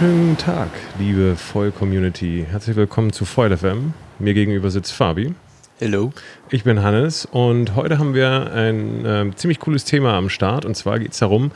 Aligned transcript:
Wunderschönen 0.00 0.38
Tag, 0.38 0.70
liebe 0.98 1.36
Foil-Community. 1.36 2.46
Herzlich 2.50 2.74
willkommen 2.74 3.12
zu 3.12 3.26
Foil 3.26 3.54
FM. 3.54 3.92
Mir 4.18 4.32
gegenüber 4.32 4.70
sitzt 4.70 4.94
Fabi. 4.94 5.34
Hello. 5.78 6.10
Ich 6.48 6.64
bin 6.64 6.82
Hannes 6.82 7.26
und 7.26 7.76
heute 7.76 7.98
haben 7.98 8.14
wir 8.14 8.50
ein 8.50 9.04
äh, 9.04 9.30
ziemlich 9.34 9.58
cooles 9.58 9.84
Thema 9.84 10.14
am 10.14 10.30
Start. 10.30 10.64
Und 10.64 10.74
zwar 10.74 10.98
geht 10.98 11.12
es 11.12 11.18
darum, 11.18 11.50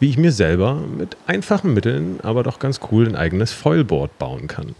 wie 0.00 0.10
ich 0.10 0.18
mir 0.18 0.32
selber 0.32 0.74
mit 0.74 1.16
einfachen 1.28 1.72
Mitteln, 1.72 2.18
aber 2.24 2.42
doch 2.42 2.58
ganz 2.58 2.80
cool 2.90 3.06
ein 3.06 3.14
eigenes 3.14 3.52
Foilboard 3.52 4.18
bauen 4.18 4.48
kann. 4.48 4.74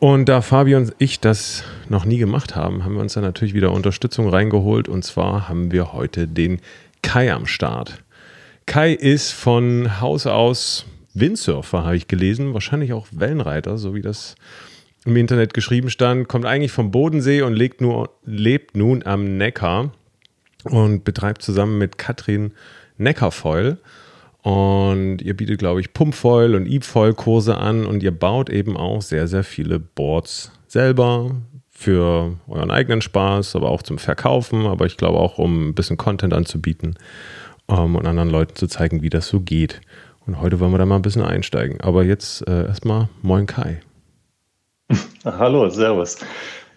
Und 0.00 0.28
da 0.28 0.42
Fabi 0.42 0.74
und 0.74 0.96
ich 0.98 1.20
das 1.20 1.62
noch 1.88 2.06
nie 2.06 2.18
gemacht 2.18 2.56
haben, 2.56 2.84
haben 2.84 2.94
wir 2.94 3.02
uns 3.02 3.12
dann 3.12 3.22
natürlich 3.22 3.54
wieder 3.54 3.70
Unterstützung 3.70 4.28
reingeholt. 4.28 4.88
Und 4.88 5.04
zwar 5.04 5.48
haben 5.48 5.70
wir 5.70 5.92
heute 5.92 6.26
den 6.26 6.60
Kai 7.02 7.32
am 7.32 7.46
Start. 7.46 8.02
Kai 8.66 8.94
ist 8.94 9.30
von 9.30 10.00
Haus 10.00 10.26
aus 10.26 10.86
Windsurfer, 11.20 11.84
habe 11.84 11.96
ich 11.96 12.08
gelesen, 12.08 12.54
wahrscheinlich 12.54 12.92
auch 12.92 13.06
Wellenreiter, 13.10 13.78
so 13.78 13.94
wie 13.94 14.02
das 14.02 14.36
im 15.04 15.16
Internet 15.16 15.54
geschrieben 15.54 15.88
stand, 15.88 16.28
kommt 16.28 16.44
eigentlich 16.44 16.72
vom 16.72 16.90
Bodensee 16.90 17.42
und 17.42 17.54
lebt, 17.54 17.80
nur, 17.80 18.10
lebt 18.24 18.76
nun 18.76 19.04
am 19.04 19.36
Neckar 19.36 19.92
und 20.64 21.04
betreibt 21.04 21.42
zusammen 21.42 21.78
mit 21.78 21.96
Katrin 21.96 22.52
Neckarfoil. 22.98 23.78
Und 24.42 25.22
ihr 25.22 25.36
bietet, 25.36 25.58
glaube 25.58 25.80
ich, 25.80 25.92
Pumpfoil 25.92 26.54
und 26.54 26.66
Eepfoil-Kurse 26.66 27.56
an 27.56 27.84
und 27.84 28.02
ihr 28.02 28.12
baut 28.12 28.50
eben 28.50 28.76
auch 28.76 29.02
sehr, 29.02 29.26
sehr 29.26 29.42
viele 29.42 29.80
Boards 29.80 30.52
selber 30.68 31.36
für 31.70 32.36
euren 32.48 32.70
eigenen 32.70 33.02
Spaß, 33.02 33.54
aber 33.56 33.70
auch 33.70 33.82
zum 33.82 33.98
Verkaufen, 33.98 34.66
aber 34.66 34.86
ich 34.86 34.96
glaube 34.96 35.18
auch, 35.18 35.38
um 35.38 35.68
ein 35.68 35.74
bisschen 35.74 35.96
Content 35.96 36.32
anzubieten 36.32 36.96
um, 37.66 37.96
und 37.96 38.06
anderen 38.06 38.30
Leuten 38.30 38.54
zu 38.54 38.66
zeigen, 38.66 39.02
wie 39.02 39.10
das 39.10 39.28
so 39.28 39.40
geht. 39.40 39.80
Und 40.26 40.40
heute 40.40 40.58
wollen 40.58 40.72
wir 40.72 40.78
da 40.78 40.86
mal 40.86 40.96
ein 40.96 41.02
bisschen 41.02 41.22
einsteigen. 41.22 41.80
Aber 41.80 42.02
jetzt 42.02 42.46
äh, 42.48 42.66
erstmal 42.66 43.08
Moin 43.22 43.46
Kai. 43.46 43.80
Hallo, 45.24 45.68
Servus. 45.70 46.18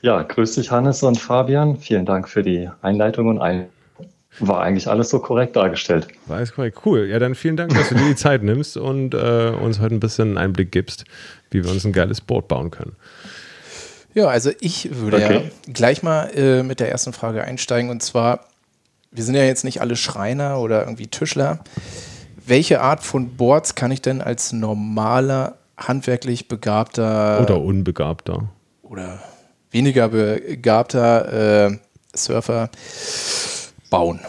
Ja, 0.01 0.21
grüß 0.21 0.55
dich 0.55 0.69
Hannes 0.69 1.01
und 1.01 1.19
Fabian. 1.19 1.77
Vielen 1.77 2.05
Dank 2.05 2.29
für 2.29 2.43
die 2.43 2.69
Einleitung 2.81 3.27
und 3.27 3.41
ein 3.41 3.67
war 4.39 4.61
eigentlich 4.61 4.87
alles 4.87 5.09
so 5.09 5.19
korrekt 5.19 5.55
dargestellt. 5.55 6.07
War 6.27 6.37
alles 6.37 6.53
korrekt, 6.53 6.79
cool. 6.85 7.07
Ja, 7.07 7.17
dann 7.17 7.33
vielen 7.33 7.57
Dank, 7.57 7.73
dass 7.73 7.89
du 7.89 7.95
dir 7.95 8.07
die 8.09 8.15
Zeit 8.15 8.43
nimmst 8.43 8.77
und 8.77 9.15
äh, 9.15 9.49
uns 9.49 9.79
heute 9.79 9.95
ein 9.95 9.99
bisschen 9.99 10.29
einen 10.29 10.37
Einblick 10.37 10.71
gibst, 10.71 11.05
wie 11.49 11.63
wir 11.63 11.71
uns 11.71 11.83
ein 11.83 11.91
geiles 11.91 12.21
Boot 12.21 12.47
bauen 12.47 12.69
können. 12.69 12.95
Ja, 14.13 14.27
also 14.27 14.51
ich 14.61 14.95
würde 14.95 15.17
okay. 15.17 15.33
ja 15.33 15.73
gleich 15.73 16.03
mal 16.03 16.29
äh, 16.35 16.61
mit 16.61 16.79
der 16.79 16.91
ersten 16.91 17.11
Frage 17.11 17.43
einsteigen 17.43 17.89
und 17.89 18.03
zwar, 18.03 18.45
wir 19.11 19.23
sind 19.23 19.33
ja 19.33 19.43
jetzt 19.43 19.63
nicht 19.63 19.81
alle 19.81 19.95
Schreiner 19.95 20.59
oder 20.59 20.81
irgendwie 20.81 21.07
Tischler 21.07 21.59
welche 22.49 22.81
Art 22.81 23.03
von 23.03 23.37
Boards 23.37 23.75
kann 23.75 23.91
ich 23.91 24.01
denn 24.01 24.21
als 24.21 24.51
normaler, 24.51 25.55
handwerklich 25.77 26.47
begabter 26.47 27.41
oder 27.41 27.61
unbegabter 27.61 28.49
oder 28.83 29.19
weniger 29.71 30.09
begabter 30.09 31.67
äh, 31.67 31.77
Surfer 32.13 32.69
bauen? 33.89 34.19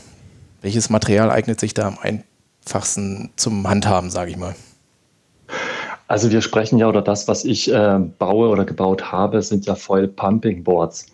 Welches 0.62 0.90
Material 0.90 1.30
eignet 1.30 1.58
sich 1.58 1.74
da 1.74 1.88
am 1.88 1.98
einfachsten 1.98 3.30
zum 3.36 3.66
Handhaben, 3.68 4.10
sage 4.10 4.30
ich 4.30 4.36
mal? 4.36 4.54
Also 6.06 6.30
wir 6.30 6.42
sprechen 6.42 6.78
ja, 6.78 6.88
oder 6.88 7.02
das, 7.02 7.26
was 7.26 7.44
ich 7.44 7.72
äh, 7.72 7.98
baue 8.18 8.48
oder 8.48 8.64
gebaut 8.64 9.10
habe, 9.10 9.42
sind 9.42 9.66
ja 9.66 9.74
Foil 9.74 10.08
Pumping 10.08 10.62
Boards. 10.62 11.06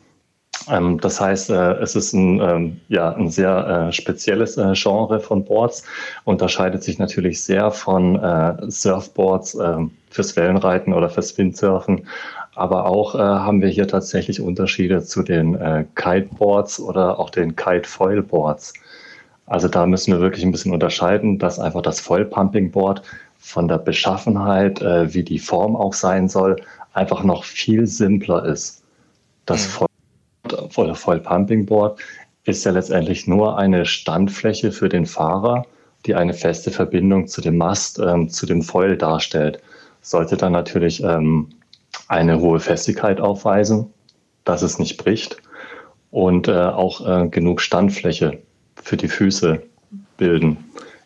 Ähm, 0.69 0.99
das 1.00 1.21
heißt, 1.21 1.50
äh, 1.50 1.75
es 1.75 1.94
ist 1.97 2.12
ein, 2.12 2.41
ähm, 2.41 2.81
ja, 2.88 3.12
ein 3.12 3.31
sehr 3.31 3.88
äh, 3.88 3.93
spezielles 3.93 4.56
äh, 4.56 4.72
Genre 4.75 5.21
von 5.21 5.44
Boards, 5.44 5.84
unterscheidet 6.25 6.82
sich 6.82 6.99
natürlich 6.99 7.43
sehr 7.43 7.71
von 7.71 8.16
Surfboards 8.69 9.55
ähm, 9.55 9.93
fürs 10.10 10.37
Wellenreiten 10.37 10.93
oder 10.93 11.09
fürs 11.09 11.37
Windsurfen. 11.38 12.06
Aber 12.55 12.87
auch 12.87 13.15
haben 13.15 13.60
wir 13.60 13.69
hier 13.69 13.87
tatsächlich 13.87 14.41
Unterschiede 14.41 15.03
zu 15.03 15.22
den 15.22 15.87
Kiteboards 15.94 16.81
oder 16.81 17.19
auch 17.19 17.28
den 17.28 17.55
Kite-Foil-Boards. 17.55 18.72
Also 19.44 19.69
da 19.69 19.84
müssen 19.84 20.15
wir 20.15 20.21
wirklich 20.21 20.43
ein 20.43 20.53
bisschen 20.53 20.72
unterscheiden, 20.72 21.38
dass 21.38 21.59
einfach 21.59 21.82
das 21.82 22.00
Foil-Pumping-Board 22.00 23.03
von 23.38 23.69
der 23.69 23.76
Beschaffenheit, 23.76 24.81
wie 24.81 25.22
die 25.22 25.38
Form 25.38 25.76
auch 25.76 25.93
sein 25.93 26.31
soll, 26.31 26.56
einfach 26.94 27.22
noch 27.22 27.44
viel 27.44 27.87
simpler 27.87 28.47
ist. 28.47 28.82
Das 29.44 29.81
mhm 29.81 29.87
oder 30.78 30.94
Board 31.66 32.00
ist 32.44 32.64
ja 32.64 32.72
letztendlich 32.72 33.26
nur 33.26 33.59
eine 33.59 33.84
Standfläche 33.87 34.72
für 34.72 34.88
den 34.88 35.06
Fahrer, 35.06 35.66
die 36.06 36.14
eine 36.14 36.34
feste 36.34 36.70
Verbindung 36.70 37.26
zu 37.26 37.41
dem 37.41 37.56
Mast, 37.56 37.98
ähm, 37.98 38.28
zu 38.28 38.47
dem 38.47 38.62
Foil 38.62 38.97
darstellt. 38.97 39.60
Sollte 40.00 40.37
dann 40.37 40.53
natürlich 40.53 41.03
ähm, 41.03 41.48
eine 42.09 42.41
hohe 42.41 42.60
Festigkeit 42.60 43.20
aufweisen, 43.20 43.92
dass 44.44 44.62
es 44.62 44.78
nicht 44.78 44.97
bricht 44.97 45.37
und 46.10 46.47
äh, 46.48 46.53
auch 46.53 47.06
äh, 47.06 47.28
genug 47.28 47.60
Standfläche 47.60 48.38
für 48.76 48.97
die 48.97 49.08
Füße 49.08 49.60
bilden. 50.16 50.56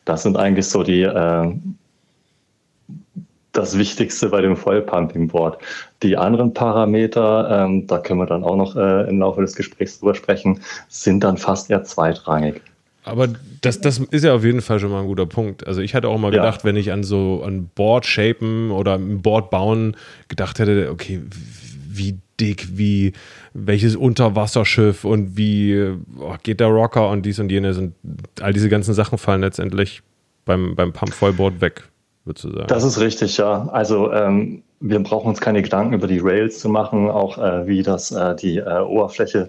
Das 0.04 0.22
sind 0.22 0.36
eigentlich 0.36 0.66
so 0.66 0.82
die, 0.82 1.02
äh, 1.02 1.54
das 3.52 3.76
Wichtigste 3.76 4.28
bei 4.28 4.40
dem 4.40 4.56
Vollpumping-Board. 4.56 5.58
Die 6.02 6.16
anderen 6.16 6.54
Parameter, 6.54 7.64
ähm, 7.64 7.86
da 7.86 7.98
können 7.98 8.20
wir 8.20 8.26
dann 8.26 8.44
auch 8.44 8.56
noch 8.56 8.76
äh, 8.76 9.08
im 9.08 9.18
Laufe 9.18 9.40
des 9.40 9.54
Gesprächs 9.54 9.98
drüber 9.98 10.14
sprechen, 10.14 10.60
sind 10.88 11.24
dann 11.24 11.36
fast 11.36 11.70
eher 11.70 11.84
zweitrangig. 11.84 12.60
Aber 13.04 13.28
das, 13.62 13.80
das 13.80 13.98
ist 13.98 14.24
ja 14.24 14.34
auf 14.34 14.44
jeden 14.44 14.60
Fall 14.60 14.78
schon 14.78 14.90
mal 14.90 15.00
ein 15.00 15.06
guter 15.06 15.26
Punkt. 15.26 15.66
Also 15.66 15.80
ich 15.80 15.94
hatte 15.94 16.08
auch 16.08 16.18
mal 16.18 16.30
gedacht, 16.30 16.60
ja. 16.60 16.64
wenn 16.64 16.76
ich 16.76 16.92
an 16.92 17.02
so 17.02 17.42
ein 17.44 17.70
Board 17.74 18.06
shapen 18.06 18.70
oder 18.70 18.94
ein 18.94 19.22
Board 19.22 19.50
bauen 19.50 19.96
gedacht 20.28 20.58
hätte, 20.58 20.90
okay, 20.90 21.20
wie 21.88 22.18
dick, 22.38 22.68
wie 22.72 23.12
welches 23.52 23.96
Unterwasserschiff 23.96 25.04
und 25.04 25.36
wie 25.36 25.92
oh, 26.18 26.34
geht 26.42 26.60
der 26.60 26.68
Rocker 26.68 27.08
und 27.08 27.24
dies 27.26 27.38
und 27.38 27.50
jenes 27.50 27.78
und 27.78 27.94
all 28.40 28.52
diese 28.52 28.68
ganzen 28.68 28.94
Sachen 28.94 29.18
fallen 29.18 29.40
letztendlich 29.40 30.02
beim, 30.44 30.74
beim 30.76 30.92
Pump-Vollboard 30.92 31.60
weg 31.60 31.82
würdest 32.24 32.44
du 32.44 32.50
sagen? 32.50 32.66
Das 32.68 32.84
ist 32.84 33.00
richtig, 33.00 33.36
ja. 33.36 33.68
Also 33.72 34.12
ähm, 34.12 34.62
wir 34.80 35.00
brauchen 35.00 35.28
uns 35.28 35.40
keine 35.40 35.62
Gedanken 35.62 35.94
über 35.94 36.06
die 36.06 36.18
Rails 36.18 36.58
zu 36.60 36.68
machen, 36.68 37.10
auch 37.10 37.38
äh, 37.38 37.66
wie 37.66 37.82
das 37.82 38.10
äh, 38.12 38.34
die 38.36 38.58
äh, 38.58 38.80
Oberfläche 38.80 39.48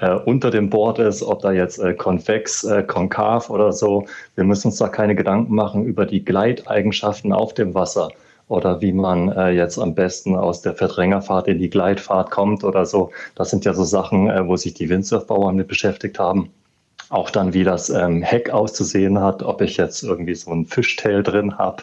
äh, 0.00 0.14
unter 0.14 0.50
dem 0.50 0.70
Board 0.70 0.98
ist, 0.98 1.22
ob 1.22 1.42
da 1.42 1.52
jetzt 1.52 1.78
äh, 1.78 1.94
konvex, 1.94 2.64
äh, 2.64 2.82
konkav 2.82 3.50
oder 3.50 3.72
so. 3.72 4.06
Wir 4.34 4.44
müssen 4.44 4.68
uns 4.68 4.78
da 4.78 4.88
keine 4.88 5.14
Gedanken 5.14 5.54
machen 5.54 5.84
über 5.84 6.06
die 6.06 6.24
Gleiteigenschaften 6.24 7.32
auf 7.32 7.54
dem 7.54 7.74
Wasser 7.74 8.10
oder 8.50 8.80
wie 8.80 8.92
man 8.92 9.30
äh, 9.30 9.50
jetzt 9.50 9.78
am 9.78 9.94
besten 9.94 10.34
aus 10.34 10.60
der 10.60 10.74
Verdrängerfahrt 10.74 11.46
in 11.46 11.58
die 11.58 11.70
Gleitfahrt 11.70 12.30
kommt 12.30 12.64
oder 12.64 12.84
so. 12.84 13.12
Das 13.36 13.50
sind 13.50 13.64
ja 13.64 13.74
so 13.74 13.84
Sachen, 13.84 14.28
äh, 14.28 14.46
wo 14.46 14.56
sich 14.56 14.74
die 14.74 14.88
Windsurfbauer 14.88 15.52
mit 15.52 15.68
beschäftigt 15.68 16.18
haben. 16.18 16.50
Auch 17.10 17.30
dann, 17.30 17.52
wie 17.54 17.64
das 17.64 17.90
ähm, 17.90 18.22
Heck 18.22 18.50
auszusehen 18.50 19.20
hat, 19.20 19.42
ob 19.42 19.60
ich 19.62 19.76
jetzt 19.76 20.04
irgendwie 20.04 20.36
so 20.36 20.52
ein 20.52 20.64
Fishtail 20.64 21.24
drin 21.24 21.58
habe, 21.58 21.82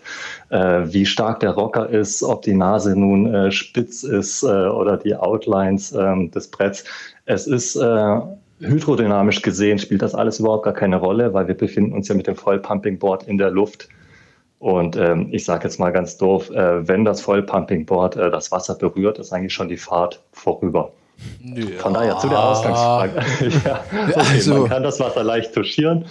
äh, 0.49 0.83
wie 0.85 1.05
stark 1.05 1.41
der 1.41 1.51
Rocker 1.51 1.89
ist, 1.89 2.23
ob 2.23 2.43
die 2.43 2.53
Nase 2.53 2.97
nun 2.97 3.33
äh, 3.33 3.51
spitz 3.51 4.03
ist 4.03 4.43
äh, 4.43 4.47
oder 4.47 4.95
die 4.95 5.15
Outlines 5.15 5.91
ähm, 5.91 6.31
des 6.31 6.47
Bretts. 6.47 6.85
Es 7.25 7.45
ist 7.45 7.75
äh, 7.75 8.19
hydrodynamisch 8.61 9.41
gesehen, 9.41 9.79
spielt 9.79 10.01
das 10.01 10.15
alles 10.15 10.39
überhaupt 10.39 10.63
gar 10.63 10.73
keine 10.73 10.95
Rolle, 10.95 11.33
weil 11.33 11.49
wir 11.49 11.55
befinden 11.55 11.91
uns 11.91 12.07
ja 12.07 12.15
mit 12.15 12.27
dem 12.27 12.37
Vollpumping-Board 12.37 13.27
in 13.27 13.37
der 13.37 13.51
Luft. 13.51 13.89
Und 14.59 14.95
ähm, 14.95 15.27
ich 15.31 15.43
sage 15.43 15.65
jetzt 15.65 15.77
mal 15.77 15.91
ganz 15.91 16.17
doof, 16.17 16.49
äh, 16.51 16.87
wenn 16.87 17.03
das 17.03 17.19
Vollpumping-Board 17.19 18.15
äh, 18.15 18.31
das 18.31 18.53
Wasser 18.53 18.75
berührt, 18.75 19.19
ist 19.19 19.33
eigentlich 19.33 19.53
schon 19.53 19.67
die 19.67 19.77
Fahrt 19.77 20.23
vorüber. 20.31 20.93
Ja. 21.41 21.79
Von 21.79 21.93
daher 21.93 22.17
zu 22.19 22.29
der 22.29 22.39
Ausgangsfrage. 22.39 23.13
ja, 23.65 23.83
okay, 23.91 24.13
also, 24.15 24.53
man 24.55 24.69
kann 24.69 24.83
das 24.83 24.99
Wasser 24.99 25.23
leicht 25.23 25.53
touchieren 25.53 26.05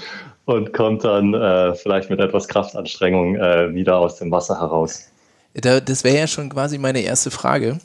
und 0.44 0.72
kommt 0.72 1.04
dann 1.04 1.34
äh, 1.34 1.74
vielleicht 1.74 2.10
mit 2.10 2.20
etwas 2.20 2.48
Kraftanstrengung 2.48 3.36
äh, 3.36 3.74
wieder 3.74 3.96
aus 3.96 4.16
dem 4.16 4.30
Wasser 4.30 4.60
heraus. 4.60 5.08
Da, 5.54 5.80
das 5.80 6.04
wäre 6.04 6.18
ja 6.18 6.26
schon 6.26 6.48
quasi 6.48 6.78
meine 6.78 7.00
erste 7.00 7.30
Frage. 7.30 7.78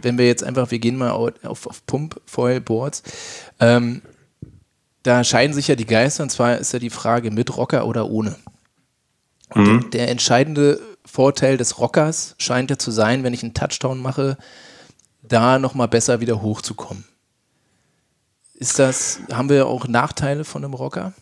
Wenn 0.00 0.18
wir 0.18 0.26
jetzt 0.26 0.42
einfach, 0.42 0.70
wir 0.70 0.78
gehen 0.78 0.96
mal 0.96 1.10
auf, 1.10 1.66
auf 1.66 1.86
Pump-Foil-Boards. 1.86 3.02
Ähm, 3.60 4.02
da 5.02 5.22
scheiden 5.22 5.54
sich 5.54 5.68
ja 5.68 5.76
die 5.76 5.86
Geister 5.86 6.22
und 6.22 6.30
zwar 6.30 6.58
ist 6.58 6.72
ja 6.72 6.78
die 6.78 6.90
Frage 6.90 7.30
mit 7.30 7.56
Rocker 7.56 7.86
oder 7.86 8.10
ohne. 8.10 8.36
Mhm. 9.54 9.82
Der, 9.82 9.90
der 9.90 10.08
entscheidende 10.08 10.80
Vorteil 11.04 11.56
des 11.56 11.78
Rockers 11.78 12.34
scheint 12.38 12.70
ja 12.70 12.78
zu 12.78 12.90
sein, 12.90 13.22
wenn 13.22 13.34
ich 13.34 13.42
einen 13.42 13.54
Touchdown 13.54 14.00
mache, 14.00 14.36
da 15.28 15.58
nochmal 15.58 15.88
besser 15.88 16.20
wieder 16.20 16.42
hochzukommen. 16.42 17.04
Ist 18.54 18.78
das, 18.78 19.20
haben 19.32 19.48
wir 19.48 19.66
auch 19.66 19.88
Nachteile 19.88 20.44
von 20.44 20.64
einem 20.64 20.74
Rocker? 20.74 21.12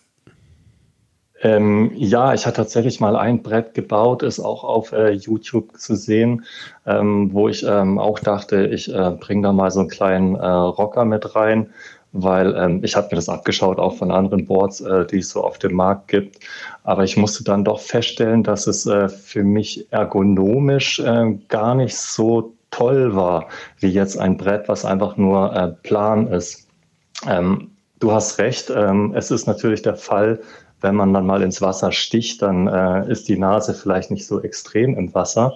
Ähm, 1.45 1.91
ja, 1.97 2.35
ich 2.35 2.47
hatte 2.47 2.59
tatsächlich 2.59 3.01
mal 3.01 3.17
ein 3.17 3.43
Brett 3.43 3.75
gebaut, 3.75 4.23
ist 4.23 4.39
auch 4.39 4.63
auf 4.63 4.93
äh, 4.93 5.11
YouTube 5.11 5.77
zu 5.77 5.97
sehen, 5.97 6.45
ähm, 6.87 7.31
wo 7.33 7.49
ich 7.49 7.65
ähm, 7.65 7.99
auch 7.99 8.21
dachte, 8.21 8.67
ich 8.67 8.93
äh, 8.95 9.11
bringe 9.19 9.43
da 9.43 9.53
mal 9.53 9.71
so 9.73 9.81
einen 9.81 9.89
kleinen 9.89 10.37
äh, 10.37 10.47
Rocker 10.47 11.05
mit 11.05 11.35
rein. 11.35 11.71
weil 12.13 12.55
ähm, 12.57 12.85
ich 12.85 12.95
habe 12.95 13.09
mir 13.11 13.17
das 13.17 13.29
abgeschaut, 13.29 13.79
auch 13.79 13.97
von 13.97 14.11
anderen 14.11 14.47
Boards, 14.47 14.81
äh, 14.81 15.07
die 15.07 15.19
es 15.19 15.31
so 15.31 15.43
auf 15.43 15.59
dem 15.59 15.75
Markt 15.75 16.09
gibt. 16.09 16.39
Aber 16.85 17.05
ich 17.05 17.17
musste 17.17 17.43
dann 17.45 17.65
doch 17.65 17.81
feststellen, 17.81 18.43
dass 18.43 18.67
es 18.67 18.87
äh, 18.87 19.09
für 19.09 19.43
mich 19.45 19.91
ergonomisch 19.93 20.99
äh, 21.01 21.39
gar 21.49 21.75
nicht 21.75 21.97
so 21.97 22.55
toll 22.73 23.15
war, 23.15 23.47
wie 23.79 23.91
jetzt 23.91 24.19
ein 24.19 24.37
Brett, 24.37 24.69
was 24.69 24.85
einfach 24.85 25.17
nur 25.17 25.55
äh, 25.55 25.69
plan 25.69 26.27
ist. 26.27 26.69
Ähm, 27.29 27.71
du 28.01 28.11
hast 28.11 28.39
recht, 28.39 28.71
ähm, 28.75 29.13
es 29.15 29.31
ist 29.31 29.47
natürlich 29.47 29.83
der 29.83 29.95
Fall, 29.95 30.41
wenn 30.81 30.97
man 30.97 31.15
dann 31.15 31.27
mal 31.27 31.43
ins 31.43 31.63
Wasser 31.63 31.93
sticht, 31.93 32.43
dann 32.43 32.67
äh, 32.67 33.09
ist 33.09 33.29
die 33.29 33.39
Nase 33.39 33.73
vielleicht 33.73 34.11
nicht 34.11 34.27
so 34.27 34.43
extrem 34.43 34.97
im 34.99 35.15
Wasser. 35.15 35.55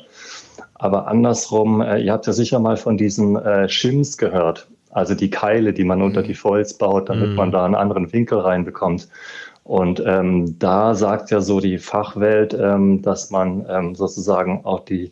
Aber 0.74 1.08
andersrum, 1.08 1.80
äh, 1.80 1.98
ihr 1.98 2.12
habt 2.12 2.26
ja 2.26 2.32
sicher 2.32 2.60
mal 2.60 2.76
von 2.76 2.96
diesen 2.96 3.36
äh, 3.36 3.68
Shims 3.68 4.18
gehört, 4.18 4.68
also 4.90 5.14
die 5.14 5.30
Keile, 5.30 5.72
die 5.72 5.84
man 5.84 6.02
unter 6.02 6.22
mhm. 6.22 6.26
die 6.26 6.34
Foils 6.34 6.74
baut, 6.74 7.08
damit 7.08 7.30
mhm. 7.30 7.34
man 7.34 7.50
da 7.50 7.64
einen 7.64 7.74
anderen 7.74 8.12
Winkel 8.12 8.38
reinbekommt. 8.38 9.08
Und 9.64 10.00
ähm, 10.06 10.58
da 10.60 10.94
sagt 10.94 11.32
ja 11.32 11.40
so 11.40 11.58
die 11.58 11.78
Fachwelt, 11.78 12.54
ähm, 12.54 13.02
dass 13.02 13.30
man 13.30 13.66
ähm, 13.68 13.94
sozusagen 13.96 14.64
auch 14.64 14.84
die 14.84 15.10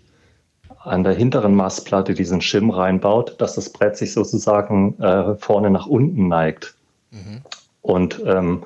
an 0.85 1.03
der 1.03 1.15
hinteren 1.15 1.55
Mastplatte 1.55 2.15
diesen 2.15 2.41
Schirm 2.41 2.71
reinbaut, 2.71 3.37
dass 3.39 3.55
das 3.55 3.71
Brett 3.71 3.97
sich 3.97 4.13
sozusagen 4.13 4.99
äh, 5.01 5.35
vorne 5.37 5.71
nach 5.71 5.87
unten 5.87 6.29
neigt. 6.29 6.75
Mhm. 7.11 7.41
Und 7.83 8.23
ähm, 8.27 8.65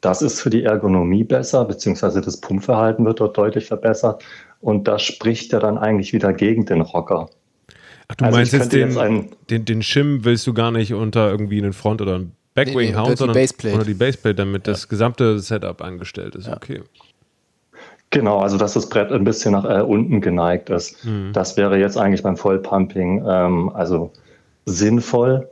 das 0.00 0.20
ist 0.20 0.40
für 0.40 0.50
die 0.50 0.64
Ergonomie 0.64 1.24
besser, 1.24 1.64
beziehungsweise 1.64 2.20
das 2.20 2.38
Pumpverhalten 2.38 3.04
wird 3.06 3.20
dort 3.20 3.36
deutlich 3.38 3.66
verbessert. 3.66 4.22
Und 4.60 4.86
das 4.86 5.02
spricht 5.02 5.52
ja 5.52 5.60
dann 5.60 5.78
eigentlich 5.78 6.12
wieder 6.12 6.32
gegen 6.32 6.66
den 6.66 6.82
Rocker. 6.82 7.30
Ach, 8.08 8.14
du 8.16 8.24
also 8.26 8.36
meinst 8.36 8.52
jetzt 8.52 8.72
den, 8.72 8.90
jetzt 8.90 9.50
den, 9.50 9.64
den 9.64 9.82
Shim 9.82 10.24
willst 10.24 10.46
du 10.46 10.52
gar 10.52 10.70
nicht 10.70 10.92
unter 10.92 11.30
irgendwie 11.30 11.58
einen 11.58 11.72
Front- 11.72 12.02
oder 12.02 12.16
einen 12.16 12.32
Backwing 12.54 12.76
nee, 12.76 12.90
nee, 12.90 12.96
hauen, 12.96 13.16
sondern 13.16 13.34
Baseplate. 13.34 13.74
unter 13.74 13.86
die 13.86 13.94
Baseplate, 13.94 14.36
damit 14.36 14.66
ja. 14.66 14.72
das 14.72 14.88
gesamte 14.88 15.38
Setup 15.38 15.80
angestellt 15.82 16.34
ist. 16.36 16.46
Ja. 16.46 16.56
Okay. 16.56 16.82
Genau, 18.14 18.38
also 18.38 18.56
dass 18.56 18.74
das 18.74 18.88
Brett 18.88 19.10
ein 19.10 19.24
bisschen 19.24 19.52
nach 19.52 19.64
äh, 19.64 19.82
unten 19.82 20.20
geneigt 20.20 20.70
ist. 20.70 21.04
Mhm. 21.04 21.32
Das 21.32 21.56
wäre 21.56 21.78
jetzt 21.78 21.98
eigentlich 21.98 22.22
beim 22.22 22.36
Vollpumping 22.36 23.24
ähm, 23.28 23.70
also 23.74 24.12
sinnvoll. 24.66 25.48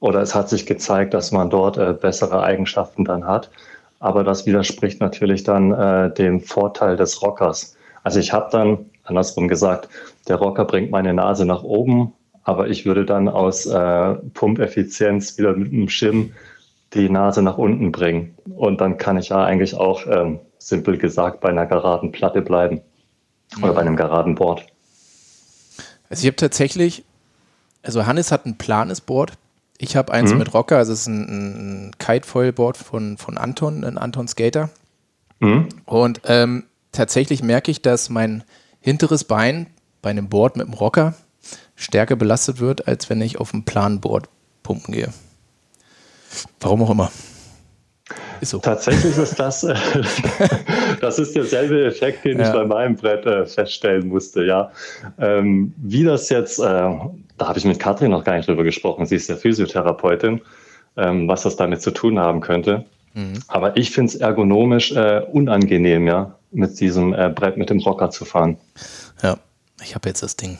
Oder 0.00 0.20
es 0.20 0.34
hat 0.34 0.48
sich 0.48 0.66
gezeigt, 0.66 1.14
dass 1.14 1.30
man 1.30 1.48
dort 1.48 1.78
äh, 1.78 1.92
bessere 1.92 2.42
Eigenschaften 2.42 3.04
dann 3.04 3.24
hat. 3.24 3.50
Aber 4.00 4.24
das 4.24 4.46
widerspricht 4.46 5.00
natürlich 5.00 5.44
dann 5.44 5.70
äh, 5.70 6.12
dem 6.12 6.40
Vorteil 6.40 6.96
des 6.96 7.22
Rockers. 7.22 7.76
Also 8.02 8.18
ich 8.18 8.32
habe 8.32 8.48
dann, 8.50 8.86
andersrum 9.04 9.46
gesagt, 9.46 9.88
der 10.26 10.36
Rocker 10.36 10.64
bringt 10.64 10.90
meine 10.90 11.14
Nase 11.14 11.44
nach 11.44 11.62
oben, 11.62 12.12
aber 12.42 12.66
ich 12.66 12.84
würde 12.84 13.04
dann 13.04 13.28
aus 13.28 13.66
äh, 13.66 14.14
Pumpeffizienz 14.34 15.38
wieder 15.38 15.52
mit 15.52 15.70
dem 15.70 15.88
Schirm 15.88 16.32
die 16.94 17.08
Nase 17.08 17.42
nach 17.42 17.58
unten 17.58 17.92
bringen. 17.92 18.34
Und 18.56 18.80
dann 18.80 18.98
kann 18.98 19.18
ich 19.18 19.28
ja 19.28 19.44
eigentlich 19.44 19.76
auch 19.76 20.04
ähm, 20.08 20.40
simpel 20.60 20.98
gesagt 20.98 21.40
bei 21.40 21.48
einer 21.48 21.66
geraden 21.66 22.12
Platte 22.12 22.42
bleiben 22.42 22.80
oder 23.60 23.72
bei 23.72 23.80
einem 23.80 23.96
geraden 23.96 24.36
Board. 24.36 24.64
Also 26.08 26.22
ich 26.22 26.26
habe 26.26 26.36
tatsächlich, 26.36 27.04
also 27.82 28.06
Hannes 28.06 28.30
hat 28.30 28.46
ein 28.46 28.58
planes 28.58 29.00
Board. 29.00 29.32
Ich 29.78 29.96
habe 29.96 30.12
eins 30.12 30.32
mhm. 30.32 30.38
mit 30.38 30.54
Rocker, 30.54 30.76
also 30.76 30.92
es 30.92 31.00
ist 31.00 31.06
ein, 31.06 31.88
ein 31.88 31.90
Kite-Foil-Board 31.98 32.76
von, 32.76 33.16
von 33.16 33.38
Anton, 33.38 33.84
ein 33.84 33.96
Anton 33.96 34.28
Skater. 34.28 34.68
Mhm. 35.40 35.68
Und 35.86 36.20
ähm, 36.24 36.64
tatsächlich 36.92 37.42
merke 37.42 37.70
ich, 37.70 37.80
dass 37.80 38.10
mein 38.10 38.44
hinteres 38.80 39.24
Bein 39.24 39.66
bei 40.02 40.10
einem 40.10 40.28
Board 40.28 40.56
mit 40.56 40.66
einem 40.66 40.74
Rocker 40.74 41.14
stärker 41.74 42.16
belastet 42.16 42.60
wird, 42.60 42.86
als 42.86 43.08
wenn 43.08 43.20
ich 43.22 43.38
auf 43.38 43.54
einem 43.54 43.64
planen 43.64 44.00
Board 44.00 44.28
pumpen 44.62 44.92
gehe. 44.92 45.12
Warum 46.60 46.82
auch 46.82 46.90
immer. 46.90 47.10
Ist 48.40 48.50
so. 48.50 48.58
Tatsächlich 48.58 49.16
ist 49.18 49.38
das, 49.38 49.64
äh, 49.64 49.74
das 51.00 51.18
ist 51.18 51.36
derselbe 51.36 51.84
Effekt, 51.84 52.24
den 52.24 52.38
ja. 52.38 52.46
ich 52.46 52.52
bei 52.52 52.64
meinem 52.64 52.96
Brett 52.96 53.26
äh, 53.26 53.44
feststellen 53.46 54.08
musste, 54.08 54.44
ja. 54.44 54.70
Ähm, 55.18 55.74
wie 55.76 56.04
das 56.04 56.28
jetzt, 56.30 56.58
äh, 56.58 56.62
da 56.62 57.20
habe 57.40 57.58
ich 57.58 57.64
mit 57.64 57.78
Katrin 57.78 58.10
noch 58.10 58.24
gar 58.24 58.36
nicht 58.36 58.48
drüber 58.48 58.64
gesprochen, 58.64 59.06
sie 59.06 59.16
ist 59.16 59.28
ja 59.28 59.36
Physiotherapeutin, 59.36 60.40
ähm, 60.96 61.28
was 61.28 61.42
das 61.42 61.56
damit 61.56 61.82
zu 61.82 61.90
tun 61.90 62.18
haben 62.18 62.40
könnte. 62.40 62.84
Mhm. 63.14 63.40
Aber 63.48 63.76
ich 63.76 63.90
finde 63.90 64.12
es 64.12 64.16
ergonomisch 64.16 64.92
äh, 64.92 65.22
unangenehm, 65.32 66.06
ja, 66.06 66.34
mit 66.50 66.80
diesem 66.80 67.12
äh, 67.12 67.28
Brett 67.28 67.56
mit 67.56 67.70
dem 67.70 67.78
Rocker 67.80 68.10
zu 68.10 68.24
fahren. 68.24 68.56
Ja, 69.22 69.36
ich 69.82 69.94
habe 69.94 70.08
jetzt 70.08 70.22
das 70.22 70.36
Ding. 70.36 70.58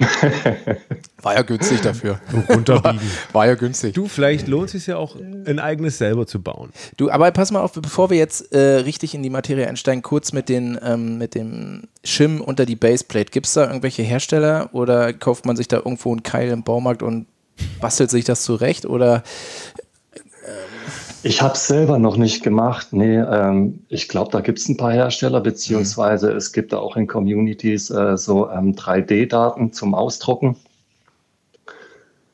War 1.22 1.34
ja 1.34 1.42
günstig 1.42 1.80
dafür. 1.82 2.18
Runterbiegen. 2.48 3.00
War, 3.32 3.34
war, 3.34 3.46
ja 3.46 3.54
günstig. 3.54 3.94
Du, 3.94 4.08
vielleicht 4.08 4.48
lohnt 4.48 4.66
es 4.66 4.72
sich 4.72 4.86
ja 4.86 4.96
auch, 4.96 5.16
ein 5.16 5.58
eigenes 5.58 5.98
selber 5.98 6.26
zu 6.26 6.40
bauen. 6.40 6.70
Du, 6.96 7.10
aber 7.10 7.30
pass 7.30 7.50
mal 7.50 7.60
auf, 7.60 7.72
bevor 7.72 8.10
wir 8.10 8.16
jetzt 8.16 8.52
äh, 8.52 8.76
richtig 8.76 9.14
in 9.14 9.22
die 9.22 9.30
Materie 9.30 9.68
einsteigen, 9.68 10.02
kurz 10.02 10.32
mit, 10.32 10.48
den, 10.48 10.78
ähm, 10.82 11.18
mit 11.18 11.34
dem 11.34 11.82
Schirm 12.04 12.40
unter 12.40 12.64
die 12.64 12.76
Baseplate. 12.76 13.30
Gibt 13.30 13.46
es 13.46 13.52
da 13.52 13.66
irgendwelche 13.66 14.02
Hersteller 14.02 14.70
oder 14.72 15.12
kauft 15.12 15.44
man 15.44 15.56
sich 15.56 15.68
da 15.68 15.76
irgendwo 15.76 16.10
einen 16.10 16.22
Keil 16.22 16.48
im 16.48 16.62
Baumarkt 16.62 17.02
und 17.02 17.26
bastelt 17.80 18.10
sich 18.10 18.24
das 18.24 18.42
zurecht? 18.42 18.86
Oder 18.86 19.22
ich 21.22 21.42
habe 21.42 21.54
es 21.54 21.66
selber 21.66 21.98
noch 21.98 22.16
nicht 22.16 22.42
gemacht. 22.42 22.88
Nee, 22.92 23.18
ähm, 23.18 23.80
ich 23.88 24.08
glaube, 24.08 24.30
da 24.30 24.40
gibt 24.40 24.58
es 24.58 24.68
ein 24.68 24.76
paar 24.76 24.92
Hersteller, 24.92 25.40
beziehungsweise 25.40 26.30
mhm. 26.30 26.36
es 26.36 26.52
gibt 26.52 26.72
da 26.72 26.78
auch 26.78 26.96
in 26.96 27.06
Communities 27.06 27.90
äh, 27.90 28.16
so 28.16 28.50
ähm, 28.50 28.74
3D-Daten 28.74 29.72
zum 29.72 29.94
Ausdrucken. 29.94 30.56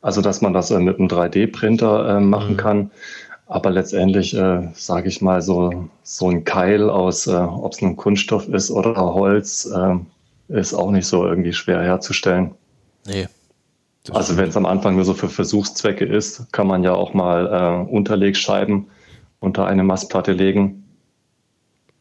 Also, 0.03 0.21
dass 0.21 0.41
man 0.41 0.53
das 0.53 0.71
äh, 0.71 0.79
mit 0.79 0.99
einem 0.99 1.09
3D-Printer 1.09 2.17
äh, 2.17 2.21
machen 2.21 2.53
mhm. 2.53 2.56
kann. 2.59 2.91
Aber 3.49 3.71
letztendlich, 3.71 4.37
äh, 4.37 4.69
sage 4.75 5.09
ich 5.09 5.23
mal, 5.23 5.41
so, 5.41 5.88
so 6.03 6.31
ein 6.31 6.44
Keil 6.44 6.91
aus, 6.91 7.27
äh, 7.27 7.35
ob 7.35 7.73
es 7.73 7.81
nun 7.81 7.97
Kunststoff 7.97 8.49
ist 8.49 8.71
oder 8.71 8.94
Holz, 9.15 9.67
äh, 9.67 9.97
ist 10.49 10.75
auch 10.75 10.91
nicht 10.91 11.06
so 11.06 11.26
irgendwie 11.26 11.52
schwer 11.52 11.83
herzustellen. 11.83 12.55
Nee. 13.07 13.26
Also 14.12 14.36
wenn 14.36 14.48
es 14.48 14.56
am 14.56 14.66
Anfang 14.66 14.94
nur 14.96 15.04
so 15.04 15.14
für 15.14 15.28
Versuchszwecke 15.28 16.04
ist, 16.04 16.52
kann 16.52 16.66
man 16.66 16.82
ja 16.84 16.92
auch 16.92 17.14
mal 17.14 17.46
äh, 17.46 17.90
Unterlegscheiben 17.90 18.86
unter 19.40 19.66
eine 19.66 19.82
Mastplatte 19.82 20.32
legen, 20.32 20.84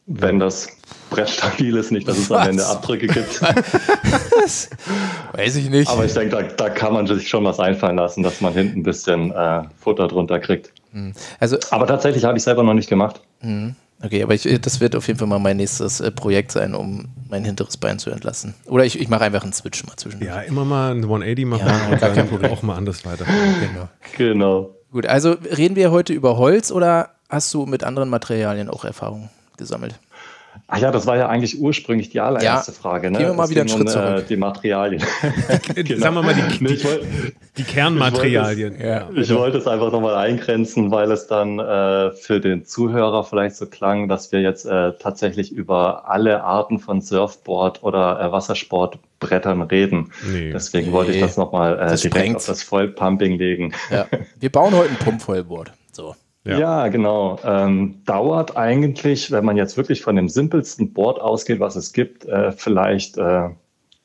wenn 0.06 0.38
das 0.38 0.68
Brett 1.10 1.28
stabil 1.28 1.76
ist, 1.76 1.90
nicht, 1.90 2.06
dass 2.06 2.16
es 2.18 2.30
Was? 2.30 2.42
am 2.42 2.50
Ende 2.50 2.66
Abdrücke 2.66 3.06
gibt. 3.08 3.42
Weiß 5.32 5.56
ich 5.56 5.68
nicht. 5.68 5.90
Aber 5.90 6.04
ich 6.04 6.14
denke, 6.14 6.36
da, 6.36 6.42
da, 6.42 6.70
kann 6.70 6.92
man 6.92 7.06
sich 7.06 7.28
schon 7.28 7.44
was 7.44 7.58
einfallen 7.58 7.96
lassen, 7.96 8.22
dass 8.22 8.40
man 8.40 8.52
hinten 8.52 8.80
ein 8.80 8.82
bisschen 8.82 9.32
äh, 9.32 9.62
Futter 9.78 10.08
drunter 10.08 10.38
kriegt. 10.38 10.72
Hm. 10.92 11.12
Also, 11.40 11.58
Aber 11.70 11.86
tatsächlich 11.86 12.24
habe 12.24 12.38
ich 12.38 12.44
selber 12.44 12.62
noch 12.62 12.74
nicht 12.74 12.88
gemacht. 12.88 13.20
Mhm. 13.42 13.74
Okay, 14.02 14.22
aber 14.22 14.34
ich, 14.34 14.42
das 14.60 14.80
wird 14.80 14.94
auf 14.94 15.06
jeden 15.06 15.18
Fall 15.18 15.28
mal 15.28 15.38
mein 15.38 15.56
nächstes 15.56 16.00
äh, 16.00 16.10
Projekt 16.10 16.52
sein, 16.52 16.74
um 16.74 17.08
mein 17.28 17.44
hinteres 17.44 17.76
Bein 17.76 17.98
zu 17.98 18.10
entlassen. 18.10 18.54
Oder 18.66 18.84
ich, 18.84 19.00
ich 19.00 19.08
mache 19.08 19.24
einfach 19.24 19.42
einen 19.42 19.52
Switch 19.52 19.84
mal 19.84 19.96
zwischen. 19.96 20.22
Ja, 20.22 20.40
immer 20.40 20.64
mal 20.64 20.92
ein 20.92 21.04
180 21.04 21.46
machen 21.46 21.66
ja, 21.66 21.88
und 21.88 22.00
gar 22.00 22.10
kein 22.10 22.28
Problem. 22.28 22.52
auch 22.52 22.62
mal 22.62 22.76
anders 22.76 23.04
weiter. 23.04 23.24
Genau. 23.60 23.88
genau. 24.16 24.74
Gut, 24.92 25.06
also 25.06 25.32
reden 25.56 25.76
wir 25.76 25.90
heute 25.90 26.12
über 26.12 26.36
Holz 26.36 26.70
oder 26.70 27.10
hast 27.28 27.52
du 27.54 27.66
mit 27.66 27.84
anderen 27.84 28.08
Materialien 28.08 28.68
auch 28.68 28.84
Erfahrungen 28.84 29.30
gesammelt? 29.56 29.98
Ach 30.68 30.78
ja, 30.78 30.90
das 30.90 31.06
war 31.06 31.16
ja 31.16 31.28
eigentlich 31.28 31.60
ursprünglich 31.60 32.10
die 32.10 32.20
allererste 32.20 32.72
ja, 32.72 32.78
Frage. 32.78 33.10
Ne? 33.10 33.18
Gehen 33.18 33.28
wir 33.28 33.34
mal 33.34 33.48
wieder 33.48 33.62
einen 33.62 33.68
Schritt 33.68 33.82
um, 33.82 33.88
zurück. 33.88 34.18
Äh, 34.18 34.22
die 34.28 34.36
Materialien. 34.36 35.02
genau. 35.74 36.00
Sagen 36.00 36.14
wir 36.14 36.22
mal 36.22 36.34
die, 36.34 36.58
die, 36.58 36.78
die 37.56 37.62
Kernmaterialien. 37.62 38.74
Ich 38.74 38.80
wollte, 38.80 39.20
es, 39.20 39.28
ja. 39.28 39.34
ich 39.34 39.34
wollte 39.34 39.58
es 39.58 39.66
einfach 39.66 39.92
nochmal 39.92 40.14
eingrenzen, 40.14 40.90
weil 40.90 41.10
es 41.10 41.26
dann 41.26 41.58
äh, 41.58 42.12
für 42.12 42.40
den 42.40 42.64
Zuhörer 42.64 43.24
vielleicht 43.24 43.56
so 43.56 43.66
klang, 43.66 44.08
dass 44.08 44.32
wir 44.32 44.40
jetzt 44.40 44.66
äh, 44.66 44.92
tatsächlich 44.98 45.52
über 45.52 46.08
alle 46.08 46.42
Arten 46.42 46.78
von 46.78 47.00
Surfboard 47.00 47.82
oder 47.82 48.20
äh, 48.20 48.32
Wassersportbrettern 48.32 49.62
reden. 49.62 50.12
Nee. 50.30 50.52
Deswegen 50.52 50.88
nee. 50.88 50.92
wollte 50.92 51.12
ich 51.12 51.20
das 51.20 51.36
nochmal 51.36 51.74
äh, 51.74 51.86
direkt 51.86 52.00
sprengt. 52.00 52.36
auf 52.36 52.46
das 52.46 52.62
Vollpumping 52.62 53.38
legen. 53.38 53.72
Ja. 53.90 54.06
Wir 54.38 54.50
bauen 54.50 54.74
heute 54.74 54.90
ein 54.90 54.96
Pumpvollboard. 54.96 55.72
So. 55.92 56.14
Ja, 56.46 56.58
ja 56.58 56.88
genau. 56.88 57.38
Ähm, 57.44 58.02
dauert 58.04 58.56
eigentlich, 58.56 59.30
wenn 59.30 59.44
man 59.44 59.56
jetzt 59.56 59.76
wirklich 59.76 60.02
von 60.02 60.16
dem 60.16 60.28
simpelsten 60.28 60.92
Board 60.92 61.20
ausgeht, 61.20 61.60
was 61.60 61.76
es 61.76 61.92
gibt, 61.92 62.24
äh, 62.24 62.52
vielleicht 62.52 63.18
äh, 63.18 63.50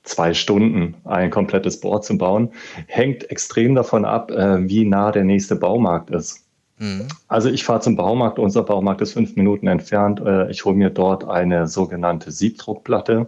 zwei 0.04 0.34
Stunden 0.34 0.96
ein 1.06 1.30
komplettes 1.30 1.80
Board 1.80 2.04
zu 2.04 2.18
bauen. 2.18 2.52
Hängt 2.88 3.30
extrem 3.30 3.76
davon 3.76 4.06
ab, 4.06 4.32
äh, 4.32 4.68
wie 4.68 4.86
nah 4.86 5.12
der 5.12 5.24
nächste 5.24 5.56
Baumarkt 5.56 6.10
ist. 6.10 6.48
Mhm. 6.80 7.08
Also 7.28 7.50
ich 7.50 7.64
fahre 7.64 7.82
zum 7.82 7.96
Baumarkt, 7.96 8.40
unser 8.40 8.64
Baumarkt 8.64 9.02
ist 9.02 9.14
fünf 9.14 9.36
Minuten 9.36 9.68
entfernt. 9.68 10.20
Äh, 10.20 10.50
ich 10.50 10.66
hole 10.66 10.76
mir 10.76 10.90
dort 10.90 11.26
eine 11.26 11.68
sogenannte 11.68 12.32
Siebdruckplatte, 12.32 13.28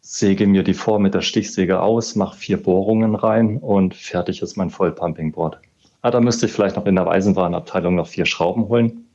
säge 0.00 0.48
mir 0.48 0.64
die 0.64 0.74
vor 0.74 0.98
mit 0.98 1.14
der 1.14 1.20
Stichsäge 1.20 1.80
aus, 1.80 2.16
mache 2.16 2.36
vier 2.36 2.60
Bohrungen 2.60 3.14
rein 3.14 3.58
und 3.58 3.94
fertig 3.94 4.42
ist 4.42 4.56
mein 4.56 4.70
Vollpumping-Board. 4.70 5.60
Ah, 6.02 6.10
da 6.10 6.20
müsste 6.20 6.46
ich 6.46 6.52
vielleicht 6.52 6.76
noch 6.76 6.86
in 6.86 6.96
der 6.96 7.06
Eisenwarenabteilung 7.06 7.94
noch 7.94 8.08
vier 8.08 8.26
Schrauben 8.26 8.68
holen. 8.68 9.06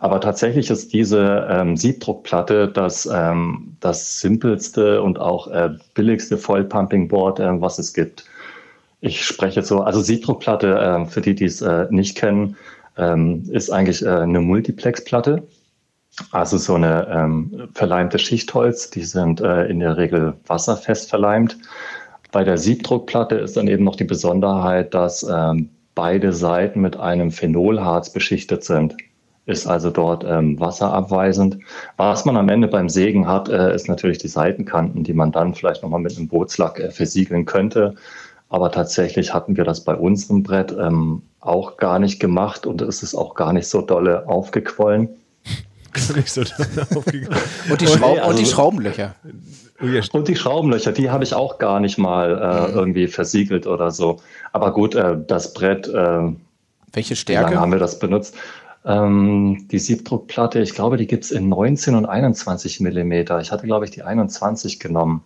Aber 0.00 0.20
tatsächlich 0.20 0.70
ist 0.70 0.92
diese 0.92 1.48
ähm, 1.50 1.76
Siebdruckplatte 1.76 2.68
das, 2.68 3.06
ähm, 3.12 3.76
das 3.80 4.20
simpelste 4.20 5.02
und 5.02 5.18
auch 5.18 5.48
äh, 5.48 5.70
billigste 5.94 6.38
Vollpumping-Board, 6.38 7.40
äh, 7.40 7.60
was 7.60 7.78
es 7.80 7.92
gibt. 7.92 8.24
ich 9.00 9.24
spreche 9.24 9.62
so, 9.62 9.80
also 9.80 10.00
Siebdruckplatte, 10.00 10.78
äh, 10.78 11.06
für 11.06 11.20
die, 11.20 11.34
die 11.34 11.46
es 11.46 11.60
äh, 11.62 11.86
nicht 11.90 12.16
kennen, 12.16 12.56
ähm, 12.96 13.44
ist 13.50 13.70
eigentlich 13.70 14.04
äh, 14.04 14.08
eine 14.08 14.40
Multiplexplatte. 14.40 15.46
Also 16.32 16.58
so 16.58 16.74
eine 16.74 17.06
ähm, 17.08 17.68
verleimte 17.74 18.18
Schichtholz, 18.18 18.90
die 18.90 19.04
sind 19.04 19.40
äh, 19.40 19.66
in 19.66 19.80
der 19.80 19.96
Regel 19.96 20.34
wasserfest 20.46 21.10
verleimt. 21.10 21.56
Bei 22.32 22.44
der 22.44 22.58
Siebdruckplatte 22.58 23.36
ist 23.36 23.56
dann 23.56 23.68
eben 23.68 23.84
noch 23.84 23.96
die 23.96 24.04
Besonderheit, 24.04 24.94
dass 24.94 25.22
ähm, 25.22 25.70
beide 25.98 26.32
Seiten 26.32 26.80
mit 26.80 26.96
einem 26.96 27.32
Phenolharz 27.32 28.10
beschichtet 28.10 28.62
sind. 28.62 28.96
Ist 29.46 29.66
also 29.66 29.90
dort 29.90 30.24
ähm, 30.24 30.60
wasserabweisend. 30.60 31.58
Was 31.96 32.24
man 32.24 32.36
am 32.36 32.48
Ende 32.48 32.68
beim 32.68 32.88
Sägen 32.88 33.26
hat, 33.26 33.48
äh, 33.48 33.74
ist 33.74 33.88
natürlich 33.88 34.18
die 34.18 34.28
Seitenkanten, 34.28 35.02
die 35.02 35.12
man 35.12 35.32
dann 35.32 35.54
vielleicht 35.54 35.82
nochmal 35.82 35.98
mit 35.98 36.16
einem 36.16 36.28
Bootslack 36.28 36.78
äh, 36.78 36.90
versiegeln 36.92 37.46
könnte. 37.46 37.96
Aber 38.48 38.70
tatsächlich 38.70 39.34
hatten 39.34 39.56
wir 39.56 39.64
das 39.64 39.82
bei 39.82 39.96
unserem 39.96 40.44
Brett 40.44 40.70
ähm, 40.70 41.22
auch 41.40 41.78
gar 41.78 41.98
nicht 41.98 42.20
gemacht 42.20 42.64
und 42.64 42.80
es 42.80 43.02
ist 43.02 43.16
auch 43.16 43.34
gar 43.34 43.52
nicht 43.52 43.66
so 43.66 43.82
dolle 43.82 44.28
aufgequollen. 44.28 45.08
Nicht 46.16 46.30
so 46.30 46.40
und, 47.70 47.80
die 47.80 47.86
Schraub 47.86 48.18
also, 48.18 48.30
und 48.30 48.38
die 48.38 48.46
Schraubenlöcher. 48.46 49.14
Und 50.12 50.28
die 50.28 50.36
Schraubenlöcher, 50.36 50.92
die 50.92 51.10
habe 51.10 51.24
ich 51.24 51.34
auch 51.34 51.58
gar 51.58 51.78
nicht 51.78 51.98
mal 51.98 52.36
äh, 52.36 52.70
mhm. 52.70 52.76
irgendwie 52.76 53.06
versiegelt 53.06 53.66
oder 53.66 53.90
so. 53.90 54.20
Aber 54.52 54.72
gut, 54.72 54.94
äh, 54.94 55.16
das 55.26 55.54
Brett. 55.54 55.86
Äh, 55.88 56.32
Welche 56.92 57.16
Stärke? 57.16 57.40
Wie 57.40 57.44
lange 57.50 57.60
haben 57.60 57.72
wir 57.72 57.78
das 57.78 57.98
benutzt? 57.98 58.34
Ähm, 58.84 59.68
die 59.70 59.78
Siebdruckplatte, 59.78 60.60
ich 60.60 60.74
glaube, 60.74 60.96
die 60.96 61.06
gibt 61.06 61.24
es 61.24 61.30
in 61.30 61.48
19 61.48 61.94
und 61.94 62.06
21 62.06 62.80
Millimeter. 62.80 63.40
Ich 63.40 63.52
hatte, 63.52 63.66
glaube 63.66 63.84
ich, 63.84 63.90
die 63.90 64.02
21 64.02 64.80
genommen. 64.80 65.22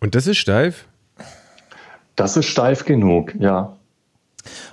Und 0.00 0.14
das 0.14 0.26
ist 0.26 0.38
steif? 0.38 0.86
Das 2.16 2.36
ist 2.36 2.46
steif 2.46 2.84
genug, 2.84 3.34
ja. 3.38 3.76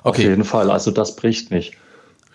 Okay. 0.04 0.10
Auf 0.10 0.18
jeden 0.18 0.44
Fall. 0.44 0.72
Also 0.72 0.92
das 0.92 1.16
bricht 1.16 1.52
nicht. 1.52 1.76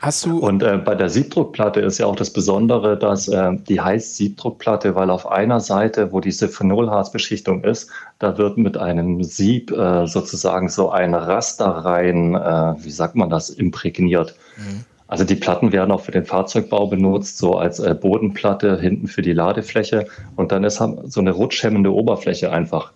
Hast 0.03 0.27
du 0.27 0.39
und 0.39 0.65
äh, 0.65 0.79
bei 0.79 0.97
der 0.97 1.09
Siebdruckplatte 1.09 1.79
ist 1.81 1.99
ja 1.99 2.07
auch 2.07 2.17
das 2.17 2.31
Besondere, 2.33 2.99
dass 2.99 3.29
äh, 3.29 3.53
die 3.69 3.81
heißt 3.81 4.17
Siebdruckplatte, 4.17 4.97
weil 4.97 5.11
auf 5.11 5.31
einer 5.31 5.61
Seite, 5.61 6.11
wo 6.11 6.19
diese 6.19 6.49
Phenolharzbeschichtung 6.49 7.63
ist, 7.63 7.89
da 8.19 8.37
wird 8.37 8.59
mit 8.59 8.77
einem 8.77 9.23
Sieb 9.23 9.71
äh, 9.71 10.09
sozusagen 10.09 10.69
so 10.69 10.91
ein 10.91 11.15
Raster 11.15 11.67
rein, 11.67 12.35
äh, 12.35 12.75
wie 12.85 12.91
sagt 12.91 13.15
man 13.15 13.31
das, 13.31 13.49
imprägniert. 13.49 14.35
Mhm. 14.57 14.85
Also 15.07 15.23
die 15.23 15.37
Platten 15.37 15.71
werden 15.71 15.93
auch 15.93 16.01
für 16.01 16.11
den 16.11 16.25
Fahrzeugbau 16.25 16.89
benutzt, 16.89 17.39
so 17.39 17.55
als 17.55 17.79
äh, 17.79 17.95
Bodenplatte 17.95 18.81
hinten 18.81 19.07
für 19.07 19.23
die 19.23 19.35
Ladefläche 19.35 20.09
und 20.35 20.51
dann 20.51 20.65
ist 20.65 20.83
so 21.05 21.21
eine 21.21 21.31
rutschhemmende 21.31 21.93
Oberfläche 21.95 22.51
einfach 22.51 22.91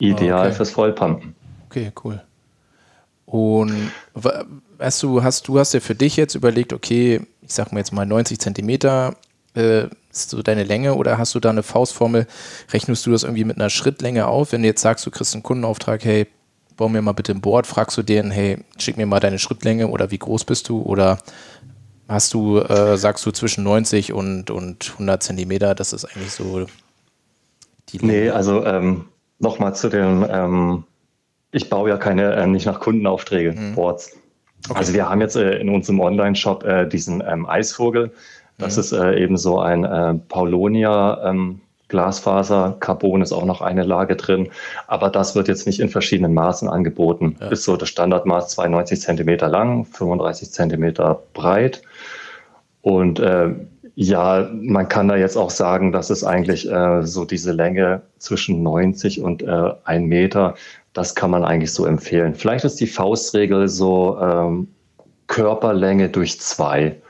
ideal 0.00 0.46
okay. 0.48 0.56
fürs 0.56 0.70
Vollpumpen. 0.70 1.32
Okay, 1.68 1.92
cool. 2.02 2.20
Und 3.26 3.92
weißt 4.80 5.02
du, 5.02 5.22
hast 5.22 5.46
du 5.46 5.58
hast 5.58 5.74
ja 5.74 5.80
für 5.80 5.94
dich 5.94 6.16
jetzt 6.16 6.34
überlegt, 6.34 6.72
okay, 6.72 7.20
ich 7.42 7.52
sag 7.52 7.72
mal 7.72 7.78
jetzt 7.78 7.92
mal 7.92 8.06
90 8.06 8.38
Zentimeter 8.38 9.14
äh, 9.54 9.84
ist 10.10 10.30
so 10.30 10.42
deine 10.42 10.64
Länge 10.64 10.94
oder 10.94 11.18
hast 11.18 11.34
du 11.34 11.40
da 11.40 11.50
eine 11.50 11.62
Faustformel? 11.62 12.26
Rechnest 12.72 13.06
du 13.06 13.12
das 13.12 13.22
irgendwie 13.22 13.44
mit 13.44 13.56
einer 13.56 13.70
Schrittlänge 13.70 14.26
auf? 14.26 14.52
Wenn 14.52 14.62
du 14.62 14.68
jetzt 14.68 14.82
sagst, 14.82 15.06
du 15.06 15.10
kriegst 15.10 15.34
einen 15.34 15.42
Kundenauftrag, 15.42 16.04
hey, 16.04 16.26
bau 16.76 16.88
mir 16.88 17.02
mal 17.02 17.12
bitte 17.12 17.32
ein 17.32 17.40
Board, 17.40 17.66
fragst 17.66 17.96
du 17.98 18.02
den, 18.02 18.30
hey, 18.30 18.58
schick 18.78 18.96
mir 18.96 19.06
mal 19.06 19.20
deine 19.20 19.38
Schrittlänge 19.38 19.88
oder 19.88 20.10
wie 20.10 20.18
groß 20.18 20.44
bist 20.44 20.68
du? 20.68 20.80
Oder 20.82 21.18
hast 22.08 22.34
du, 22.34 22.58
äh, 22.58 22.96
sagst 22.96 23.24
du 23.26 23.30
zwischen 23.30 23.64
90 23.64 24.12
und, 24.12 24.50
und 24.50 24.90
100 24.94 25.22
Zentimeter, 25.22 25.74
das 25.74 25.92
ist 25.92 26.04
eigentlich 26.04 26.32
so 26.32 26.66
die 27.90 27.98
Länge? 27.98 28.12
Nee, 28.12 28.30
also 28.30 28.64
ähm, 28.64 29.04
nochmal 29.38 29.74
zu 29.76 29.88
dem, 29.88 30.26
ähm, 30.28 30.84
ich 31.52 31.68
baue 31.68 31.90
ja 31.90 31.98
keine, 31.98 32.34
äh, 32.34 32.46
nicht 32.46 32.66
nach 32.66 32.80
Kundenaufträge, 32.80 33.52
mhm. 33.52 33.74
Boards. 33.74 34.16
Okay. 34.68 34.78
Also 34.78 34.94
wir 34.94 35.08
haben 35.08 35.20
jetzt 35.20 35.36
äh, 35.36 35.58
in 35.58 35.68
unserem 35.68 36.00
Online-Shop 36.00 36.64
äh, 36.64 36.86
diesen 36.86 37.22
ähm, 37.26 37.46
Eisvogel. 37.46 38.12
Das 38.58 38.76
mhm. 38.76 38.80
ist 38.80 38.92
äh, 38.92 39.22
eben 39.22 39.36
so 39.36 39.58
ein 39.58 39.84
äh, 39.84 40.14
Paulonia 40.28 41.30
ähm, 41.30 41.60
Glasfaser. 41.88 42.76
Carbon 42.80 43.20
ist 43.20 43.32
auch 43.32 43.44
noch 43.44 43.60
eine 43.60 43.82
Lage 43.82 44.16
drin. 44.16 44.48
Aber 44.86 45.10
das 45.10 45.34
wird 45.34 45.48
jetzt 45.48 45.66
nicht 45.66 45.80
in 45.80 45.88
verschiedenen 45.88 46.34
Maßen 46.34 46.68
angeboten. 46.68 47.36
Ja. 47.40 47.48
Ist 47.48 47.64
so 47.64 47.76
das 47.76 47.88
Standardmaß 47.88 48.48
92 48.50 49.00
Zentimeter 49.00 49.48
lang, 49.48 49.84
35 49.84 50.50
Zentimeter 50.50 51.22
breit. 51.34 51.82
Und 52.82 53.18
äh, 53.20 53.54
ja, 53.94 54.48
man 54.52 54.88
kann 54.88 55.08
da 55.08 55.16
jetzt 55.16 55.36
auch 55.36 55.50
sagen, 55.50 55.92
dass 55.92 56.08
es 56.08 56.24
eigentlich 56.24 56.70
äh, 56.70 57.02
so 57.02 57.24
diese 57.24 57.52
Länge 57.52 58.02
zwischen 58.18 58.62
90 58.62 59.20
und 59.20 59.42
äh, 59.42 59.72
1 59.84 60.06
Meter 60.06 60.54
das 60.92 61.14
kann 61.14 61.30
man 61.30 61.44
eigentlich 61.44 61.72
so 61.72 61.86
empfehlen. 61.86 62.34
Vielleicht 62.34 62.64
ist 62.64 62.80
die 62.80 62.86
Faustregel 62.86 63.68
so 63.68 64.18
ähm, 64.20 64.68
Körperlänge 65.28 66.08
durch 66.08 66.40
zwei. 66.40 67.00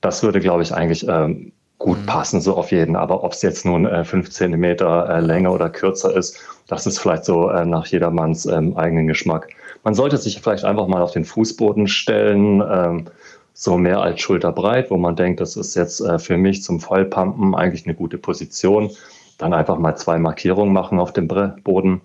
Das 0.00 0.22
würde, 0.22 0.40
glaube 0.40 0.62
ich, 0.62 0.72
eigentlich 0.72 1.06
ähm, 1.06 1.52
gut 1.78 2.00
mhm. 2.00 2.06
passen, 2.06 2.40
so 2.40 2.56
auf 2.56 2.72
jeden. 2.72 2.96
Aber 2.96 3.22
ob 3.22 3.32
es 3.32 3.42
jetzt 3.42 3.64
nun 3.64 3.86
äh, 3.86 4.04
fünf 4.04 4.30
Zentimeter 4.30 5.08
äh, 5.08 5.20
länger 5.20 5.52
oder 5.52 5.68
kürzer 5.68 6.16
ist, 6.16 6.40
das 6.66 6.86
ist 6.86 6.98
vielleicht 6.98 7.24
so 7.24 7.50
äh, 7.50 7.64
nach 7.64 7.86
jedermanns 7.86 8.46
ähm, 8.46 8.76
eigenen 8.76 9.06
Geschmack. 9.06 9.48
Man 9.84 9.94
sollte 9.94 10.16
sich 10.16 10.40
vielleicht 10.40 10.64
einfach 10.64 10.86
mal 10.86 11.02
auf 11.02 11.12
den 11.12 11.24
Fußboden 11.24 11.86
stellen, 11.86 12.62
ähm, 12.68 13.06
so 13.52 13.76
mehr 13.76 14.00
als 14.00 14.20
schulterbreit, 14.20 14.90
wo 14.90 14.96
man 14.96 15.16
denkt, 15.16 15.40
das 15.40 15.56
ist 15.56 15.74
jetzt 15.74 16.00
äh, 16.00 16.18
für 16.18 16.36
mich 16.36 16.62
zum 16.62 16.80
Vollpumpen 16.80 17.54
eigentlich 17.54 17.86
eine 17.86 17.94
gute 17.94 18.16
Position. 18.16 18.90
Dann 19.36 19.52
einfach 19.52 19.78
mal 19.78 19.96
zwei 19.96 20.18
Markierungen 20.18 20.72
machen 20.72 20.98
auf 20.98 21.12
dem 21.12 21.28
Boden 21.28 22.00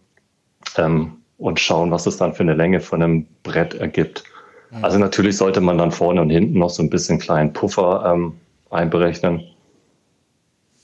ähm, 0.77 1.17
und 1.37 1.59
schauen, 1.59 1.91
was 1.91 2.05
es 2.05 2.17
dann 2.17 2.33
für 2.33 2.43
eine 2.43 2.53
Länge 2.53 2.79
von 2.79 3.01
einem 3.01 3.25
Brett 3.43 3.73
ergibt. 3.75 4.23
Mhm. 4.71 4.83
Also 4.83 4.97
natürlich 4.97 5.37
sollte 5.37 5.61
man 5.61 5.77
dann 5.77 5.91
vorne 5.91 6.21
und 6.21 6.29
hinten 6.29 6.59
noch 6.59 6.69
so 6.69 6.83
ein 6.83 6.89
bisschen 6.89 7.19
kleinen 7.19 7.53
Puffer 7.53 8.11
ähm, 8.13 8.33
einberechnen. 8.69 9.43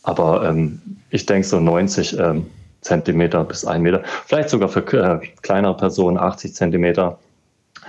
Aber 0.04 0.48
ähm, 0.48 0.82
ich 1.10 1.26
denke 1.26 1.48
so 1.48 1.60
90 1.60 2.18
ähm, 2.20 2.46
Zentimeter 2.82 3.44
bis 3.44 3.66
1 3.66 3.82
Meter, 3.82 4.04
vielleicht 4.26 4.50
sogar 4.50 4.70
für 4.70 4.82
äh, 4.94 5.20
kleinere 5.42 5.76
Personen 5.76 6.18
80 6.18 6.54
Zentimeter. 6.54 7.20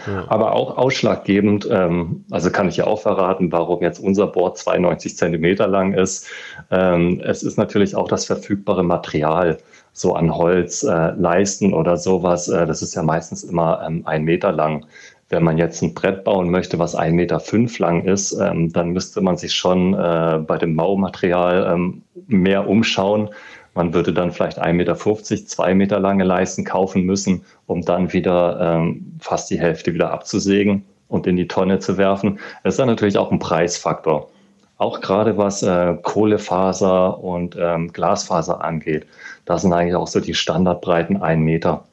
Ja. 0.07 0.25
Aber 0.29 0.53
auch 0.53 0.77
ausschlaggebend, 0.77 1.69
ähm, 1.71 2.25
also 2.31 2.51
kann 2.51 2.69
ich 2.69 2.77
ja 2.77 2.87
auch 2.87 3.03
verraten, 3.03 3.53
warum 3.53 3.83
jetzt 3.83 3.99
unser 3.99 4.27
Board 4.27 4.57
92 4.57 5.17
Zentimeter 5.17 5.67
lang 5.67 5.93
ist. 5.93 6.27
Ähm, 6.71 7.21
es 7.25 7.43
ist 7.43 7.59
natürlich 7.59 7.95
auch 7.95 8.09
das 8.09 8.25
verfügbare 8.25 8.83
Material 8.83 9.59
so 9.93 10.15
an 10.15 10.35
Holz, 10.35 10.83
äh, 10.83 11.13
Leisten 11.13 11.73
oder 11.73 11.97
sowas. 11.97 12.49
Äh, 12.49 12.67
das 12.67 12.83
ist 12.83 12.95
ja 12.95 13.03
meistens 13.03 13.45
immer 13.45 13.83
ähm, 13.87 14.03
ein 14.07 14.25
Meter 14.25 14.53
lang. 14.53 14.87
Wenn 15.29 15.45
man 15.45 15.59
jetzt 15.59 15.83
ein 15.83 15.95
Brett 15.95 16.25
bauen 16.25 16.51
möchte, 16.51 16.79
was 16.79 16.95
ein 16.95 17.15
Meter 17.15 17.39
fünf 17.39 17.79
lang 17.79 18.05
ist, 18.05 18.33
ähm, 18.33 18.73
dann 18.73 18.91
müsste 18.91 19.21
man 19.21 19.37
sich 19.37 19.55
schon 19.55 19.95
äh, 19.95 20.41
bei 20.45 20.59
dem 20.59 20.75
Maumaterial 20.75 21.73
ähm, 21.73 22.03
mehr 22.27 22.69
umschauen. 22.69 23.31
Man 23.75 23.95
würde 23.95 24.13
dann 24.13 24.33
vielleicht 24.33 24.61
1,50 24.61 24.73
Meter, 24.73 24.97
2 24.97 25.75
Meter 25.75 26.01
lange 26.01 26.25
Leisten 26.25 26.65
kaufen 26.65 27.05
müssen, 27.05 27.45
um 27.67 27.83
dann 27.83 28.13
wieder 28.13 28.59
ähm, 28.61 29.13
fast 29.21 29.51
die 29.51 29.61
Hälfte 29.61 29.95
wieder 29.95 30.11
abzusägen 30.11 30.85
und 31.09 31.27
in 31.27 31.37
die 31.37 31.47
Tonne 31.47 31.79
zu 31.79 31.97
werfen. 31.97 32.41
Das 32.65 32.75
ist 32.75 32.79
dann 32.79 32.89
natürlich 32.89 33.19
auch 33.19 33.31
ein 33.31 33.39
Preisfaktor. 33.39 34.31
Auch 34.79 35.01
gerade 35.01 35.37
was 35.37 35.63
äh, 35.63 35.95
Kohlefaser 36.03 37.23
und 37.23 37.57
ähm, 37.61 37.93
Glasfaser 37.93 38.65
angeht. 38.65 39.07
Da 39.45 39.59
sind 39.59 39.73
eigentlich 39.73 39.95
auch 39.95 40.07
so 40.07 40.21
die 40.21 40.35
Standardbreiten 40.35 41.23
ein 41.23 41.41
Meter. 41.41 41.85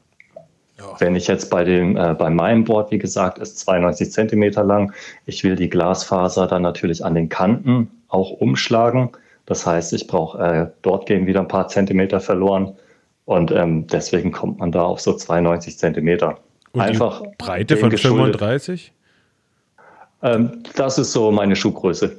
Ja. 0.78 0.84
Wenn 0.98 1.16
ich 1.16 1.26
jetzt 1.26 1.50
bei, 1.50 1.64
dem, 1.64 1.96
äh, 1.96 2.14
bei 2.14 2.30
meinem 2.30 2.64
Board, 2.64 2.90
wie 2.90 2.98
gesagt, 2.98 3.38
ist 3.38 3.58
92 3.58 4.12
Zentimeter 4.12 4.62
lang, 4.62 4.92
ich 5.26 5.42
will 5.42 5.56
die 5.56 5.68
Glasfaser 5.68 6.46
dann 6.46 6.62
natürlich 6.62 7.04
an 7.04 7.14
den 7.14 7.28
Kanten 7.28 7.90
auch 8.08 8.30
umschlagen. 8.30 9.10
Das 9.46 9.66
heißt, 9.66 9.92
ich 9.92 10.06
brauche, 10.06 10.38
äh, 10.38 10.66
dort 10.82 11.06
gehen 11.06 11.26
wieder 11.26 11.40
ein 11.40 11.48
paar 11.48 11.68
Zentimeter 11.68 12.20
verloren. 12.20 12.74
Und 13.24 13.50
ähm, 13.50 13.86
deswegen 13.86 14.30
kommt 14.32 14.58
man 14.58 14.72
da 14.72 14.82
auf 14.82 15.00
so 15.00 15.14
92 15.14 15.78
Zentimeter. 15.78 16.38
Und 16.72 16.80
Einfach 16.80 17.22
die 17.22 17.28
Breite 17.38 17.76
von 17.76 17.90
35? 17.90 18.92
Ähm, 20.22 20.62
das 20.74 20.98
ist 20.98 21.12
so 21.12 21.30
meine 21.30 21.54
Schuhgröße. 21.54 22.16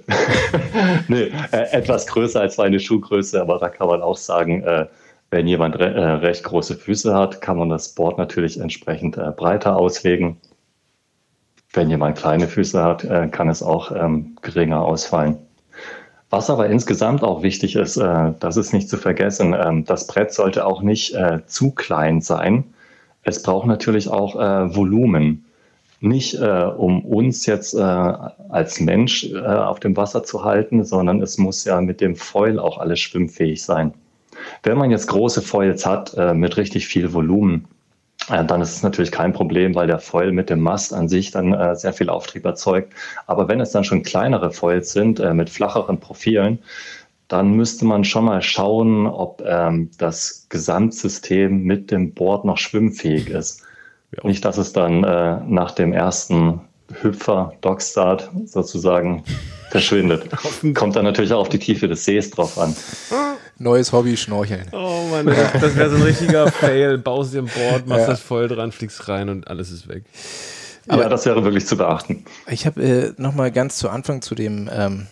nee, 1.07 1.31
äh, 1.51 1.71
etwas 1.71 2.07
größer 2.07 2.41
als 2.41 2.57
meine 2.57 2.79
Schuhgröße, 2.79 3.41
aber 3.41 3.59
da 3.59 3.69
kann 3.69 3.87
man 3.87 4.01
auch 4.01 4.17
sagen, 4.17 4.63
äh, 4.63 4.85
wenn 5.31 5.47
jemand 5.47 5.77
re 5.77 5.93
äh, 5.93 6.11
recht 6.13 6.43
große 6.43 6.75
Füße 6.75 7.13
hat, 7.13 7.41
kann 7.41 7.57
man 7.57 7.69
das 7.69 7.89
Board 7.89 8.17
natürlich 8.17 8.59
entsprechend 8.59 9.17
äh, 9.17 9.31
breiter 9.35 9.77
auslegen. 9.77 10.37
Wenn 11.71 11.89
jemand 11.89 12.17
kleine 12.17 12.47
Füße 12.47 12.81
hat, 12.83 13.03
äh, 13.03 13.27
kann 13.27 13.47
es 13.47 13.61
auch 13.61 13.91
ähm, 13.91 14.35
geringer 14.41 14.81
ausfallen. 14.81 15.37
Was 16.31 16.49
aber 16.49 16.67
insgesamt 16.69 17.23
auch 17.23 17.41
wichtig 17.41 17.75
ist, 17.75 17.97
äh, 17.97 18.33
das 18.39 18.57
ist 18.57 18.71
nicht 18.71 18.87
zu 18.87 18.97
vergessen, 18.97 19.55
ähm, 19.59 19.85
das 19.85 20.05
Brett 20.05 20.31
sollte 20.31 20.65
auch 20.65 20.81
nicht 20.81 21.15
äh, 21.15 21.39
zu 21.47 21.71
klein 21.71 22.21
sein. 22.21 22.65
Es 23.23 23.41
braucht 23.41 23.67
natürlich 23.67 24.09
auch 24.09 24.35
äh, 24.35 24.75
Volumen. 24.75 25.45
Nicht 26.01 26.39
um 26.39 27.03
uns 27.03 27.45
jetzt 27.45 27.75
als 27.75 28.79
Mensch 28.79 29.33
auf 29.33 29.81
dem 29.81 29.97
Wasser 29.97 30.23
zu 30.23 30.45
halten, 30.45 30.85
sondern 30.85 31.21
es 31.21 31.37
muss 31.37 31.65
ja 31.65 31.81
mit 31.81 31.99
dem 31.99 32.15
Foil 32.15 32.57
auch 32.57 32.77
alles 32.77 33.01
schwimmfähig 33.01 33.61
sein. 33.61 33.93
Wenn 34.63 34.77
man 34.77 34.91
jetzt 34.91 35.07
große 35.07 35.41
Foils 35.41 35.85
hat 35.85 36.13
äh, 36.17 36.33
mit 36.33 36.57
richtig 36.57 36.87
viel 36.87 37.13
Volumen, 37.13 37.67
äh, 38.29 38.43
dann 38.45 38.61
ist 38.61 38.75
es 38.75 38.83
natürlich 38.83 39.11
kein 39.11 39.33
Problem, 39.33 39.75
weil 39.75 39.87
der 39.87 39.99
Foil 39.99 40.31
mit 40.31 40.49
dem 40.49 40.61
Mast 40.61 40.93
an 40.93 41.07
sich 41.07 41.31
dann 41.31 41.53
äh, 41.53 41.75
sehr 41.75 41.93
viel 41.93 42.09
Auftrieb 42.09 42.45
erzeugt. 42.45 42.93
Aber 43.27 43.47
wenn 43.47 43.61
es 43.61 43.71
dann 43.71 43.83
schon 43.83 44.03
kleinere 44.03 44.51
Foils 44.51 44.91
sind 44.91 45.19
äh, 45.19 45.33
mit 45.33 45.49
flacheren 45.49 45.99
Profilen, 45.99 46.59
dann 47.27 47.53
müsste 47.53 47.85
man 47.85 48.03
schon 48.03 48.25
mal 48.25 48.41
schauen, 48.41 49.05
ob 49.05 49.43
ähm, 49.45 49.91
das 49.97 50.47
Gesamtsystem 50.49 51.63
mit 51.63 51.91
dem 51.91 52.13
Board 52.13 52.43
noch 52.43 52.57
schwimmfähig 52.57 53.29
ist. 53.29 53.61
Ja. 54.15 54.27
Nicht, 54.27 54.43
dass 54.43 54.57
es 54.57 54.73
dann 54.73 55.03
äh, 55.03 55.39
nach 55.47 55.71
dem 55.71 55.93
ersten 55.93 56.61
Hüpfer, 57.01 57.53
Dockstart 57.61 58.31
sozusagen 58.45 59.23
verschwindet. 59.69 60.25
Kommt 60.73 60.95
dann 60.95 61.05
natürlich 61.05 61.31
auch 61.31 61.41
auf 61.41 61.49
die 61.49 61.59
Tiefe 61.59 61.87
des 61.87 62.03
Sees 62.05 62.31
drauf 62.31 62.57
an. 62.57 62.75
Neues 63.59 63.91
Hobby, 63.91 64.15
Schnorcheln. 64.15 64.67
Oh 64.71 65.07
Mann, 65.11 65.25
das, 65.25 65.53
das 65.53 65.75
wäre 65.75 65.89
so 65.89 65.97
ein 65.97 66.01
richtiger 66.03 66.49
Fail. 66.51 66.97
Baust 66.97 67.33
dir 67.33 67.39
ein 67.39 67.49
Board, 67.53 67.87
machst 67.87 68.03
ja. 68.03 68.07
das 68.07 68.21
voll 68.21 68.47
dran, 68.47 68.71
fliegst 68.71 69.07
rein 69.09 69.29
und 69.29 69.47
alles 69.47 69.69
ist 69.69 69.87
weg. 69.87 70.05
Aber 70.87 71.03
ja, 71.03 71.09
das 71.09 71.25
wäre 71.25 71.43
wirklich 71.43 71.67
zu 71.67 71.77
beachten. 71.77 72.23
Ich 72.49 72.65
habe 72.65 72.81
äh, 72.81 73.13
nochmal 73.17 73.51
ganz 73.51 73.77
zu 73.77 73.89
Anfang 73.89 74.21
zu 74.21 74.33
dem 74.33 74.69
ähm, 74.73 75.07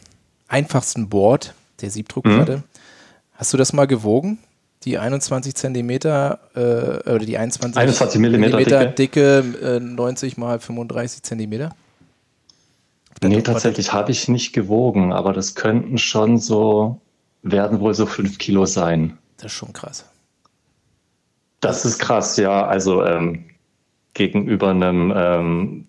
einfachsten 0.48 1.10
Board 1.10 1.54
der 1.82 1.92
Siebdruckplatte. 1.92 2.58
Mhm. 2.58 2.64
Hast 3.34 3.54
du 3.54 3.58
das 3.58 3.74
mal 3.74 3.86
gewogen? 3.86 4.40
Die 4.84 4.98
21 4.98 5.54
Zentimeter 5.54 6.40
äh, 6.56 7.10
oder 7.10 7.26
die 7.26 7.38
21, 7.38 7.78
21 7.78 8.22
Millimeter, 8.22 8.56
Millimeter 8.56 8.86
dicke, 8.86 9.44
dicke 9.44 9.76
äh, 9.76 9.80
90 9.80 10.38
mal 10.38 10.60
35 10.60 11.24
Zentimeter? 11.24 11.76
Nee, 13.22 13.42
tatsächlich 13.42 13.94
habe 13.94 14.12
ich 14.12 14.28
nicht 14.28 14.54
gewogen, 14.54 15.12
aber 15.12 15.34
das 15.34 15.56
könnten 15.56 15.98
schon 15.98 16.38
so, 16.38 17.02
werden 17.44 17.80
wohl 17.80 17.94
so 17.94 18.06
5 18.06 18.38
Kilo 18.38 18.66
sein. 18.66 19.18
Das 19.38 19.48
ist 19.48 19.58
schon 19.58 19.74
krass. 19.74 20.06
Das 21.60 21.86
ist 21.86 22.00
krass, 22.00 22.38
ja. 22.38 22.66
Also 22.66 23.04
ähm, 23.04 23.46
gegenüber 24.14 24.70
einem 24.70 25.14
ähm, 25.16 25.88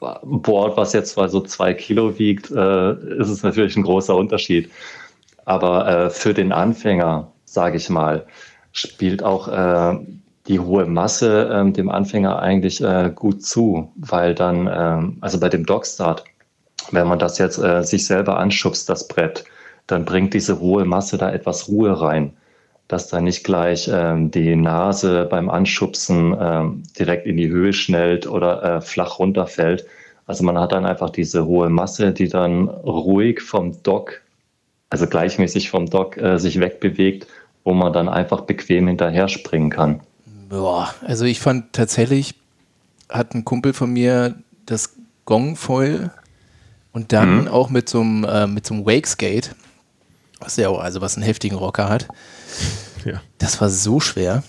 Board, 0.00 0.76
was 0.76 0.92
jetzt 0.92 1.12
zwar 1.12 1.28
so 1.28 1.40
2 1.40 1.74
Kilo 1.74 2.18
wiegt, 2.18 2.50
äh, 2.50 2.92
ist 3.18 3.28
es 3.28 3.42
natürlich 3.42 3.76
ein 3.76 3.82
großer 3.82 4.14
Unterschied. 4.14 4.70
Aber 5.44 5.88
äh, 5.88 6.10
für 6.10 6.34
den 6.34 6.52
Anfänger, 6.52 7.32
sage 7.44 7.78
ich 7.78 7.88
mal, 7.88 8.26
spielt 8.72 9.22
auch 9.22 9.48
äh, 9.48 9.98
die 10.46 10.60
hohe 10.60 10.86
Masse 10.86 11.48
äh, 11.48 11.72
dem 11.72 11.90
Anfänger 11.90 12.38
eigentlich 12.38 12.80
äh, 12.80 13.12
gut 13.14 13.44
zu, 13.44 13.92
weil 13.96 14.34
dann, 14.34 14.68
ähm, 14.72 15.18
also 15.20 15.40
bei 15.40 15.48
dem 15.48 15.66
Dogstart, 15.66 16.24
wenn 16.90 17.06
man 17.06 17.18
das 17.18 17.38
jetzt 17.38 17.58
äh, 17.58 17.82
sich 17.82 18.06
selber 18.06 18.38
anschubst, 18.38 18.88
das 18.88 19.08
Brett, 19.08 19.44
dann 19.88 20.04
bringt 20.04 20.34
diese 20.34 20.60
hohe 20.60 20.84
Masse 20.84 21.18
da 21.18 21.32
etwas 21.32 21.68
Ruhe 21.68 22.00
rein, 22.00 22.32
dass 22.86 23.08
da 23.08 23.20
nicht 23.20 23.42
gleich 23.42 23.90
ähm, 23.92 24.30
die 24.30 24.54
Nase 24.54 25.26
beim 25.28 25.50
Anschubsen 25.50 26.36
ähm, 26.40 26.82
direkt 26.98 27.26
in 27.26 27.36
die 27.36 27.48
Höhe 27.48 27.72
schnellt 27.72 28.26
oder 28.26 28.62
äh, 28.62 28.80
flach 28.80 29.18
runterfällt. 29.18 29.84
Also 30.26 30.44
man 30.44 30.58
hat 30.58 30.70
dann 30.70 30.86
einfach 30.86 31.10
diese 31.10 31.44
hohe 31.46 31.68
Masse, 31.68 32.12
die 32.12 32.28
dann 32.28 32.68
ruhig 32.68 33.40
vom 33.40 33.82
Dock 33.82 34.22
also 34.90 35.06
gleichmäßig 35.06 35.70
vom 35.70 35.88
Dock 35.88 36.16
äh, 36.16 36.38
sich 36.38 36.60
wegbewegt, 36.60 37.26
wo 37.64 37.72
man 37.72 37.92
dann 37.92 38.08
einfach 38.08 38.42
bequem 38.42 38.88
hinterher 38.88 39.28
springen 39.28 39.70
kann. 39.70 40.00
Boah, 40.48 40.94
also 41.02 41.24
ich 41.24 41.40
fand 41.40 41.72
tatsächlich, 41.72 42.34
hat 43.10 43.34
ein 43.34 43.44
Kumpel 43.44 43.72
von 43.72 43.92
mir 43.92 44.36
das 44.64 44.94
Gong 45.24 45.56
voll 45.56 46.10
und 46.92 47.12
dann 47.12 47.42
mhm. 47.42 47.48
auch 47.48 47.68
mit 47.68 47.88
so 47.88 48.00
einem 48.00 48.24
äh, 48.24 48.46
mit 48.46 48.66
so 48.66 48.74
einem 48.74 48.86
Wakeskate, 48.86 49.50
was 50.40 50.56
ja 50.56 50.68
auch, 50.68 50.80
also 50.80 51.00
was 51.00 51.16
einen 51.16 51.24
heftigen 51.24 51.56
Rocker 51.56 51.88
hat. 51.88 52.08
Ja. 53.04 53.20
Das 53.38 53.60
war 53.60 53.70
so 53.70 54.00
schwer. 54.00 54.42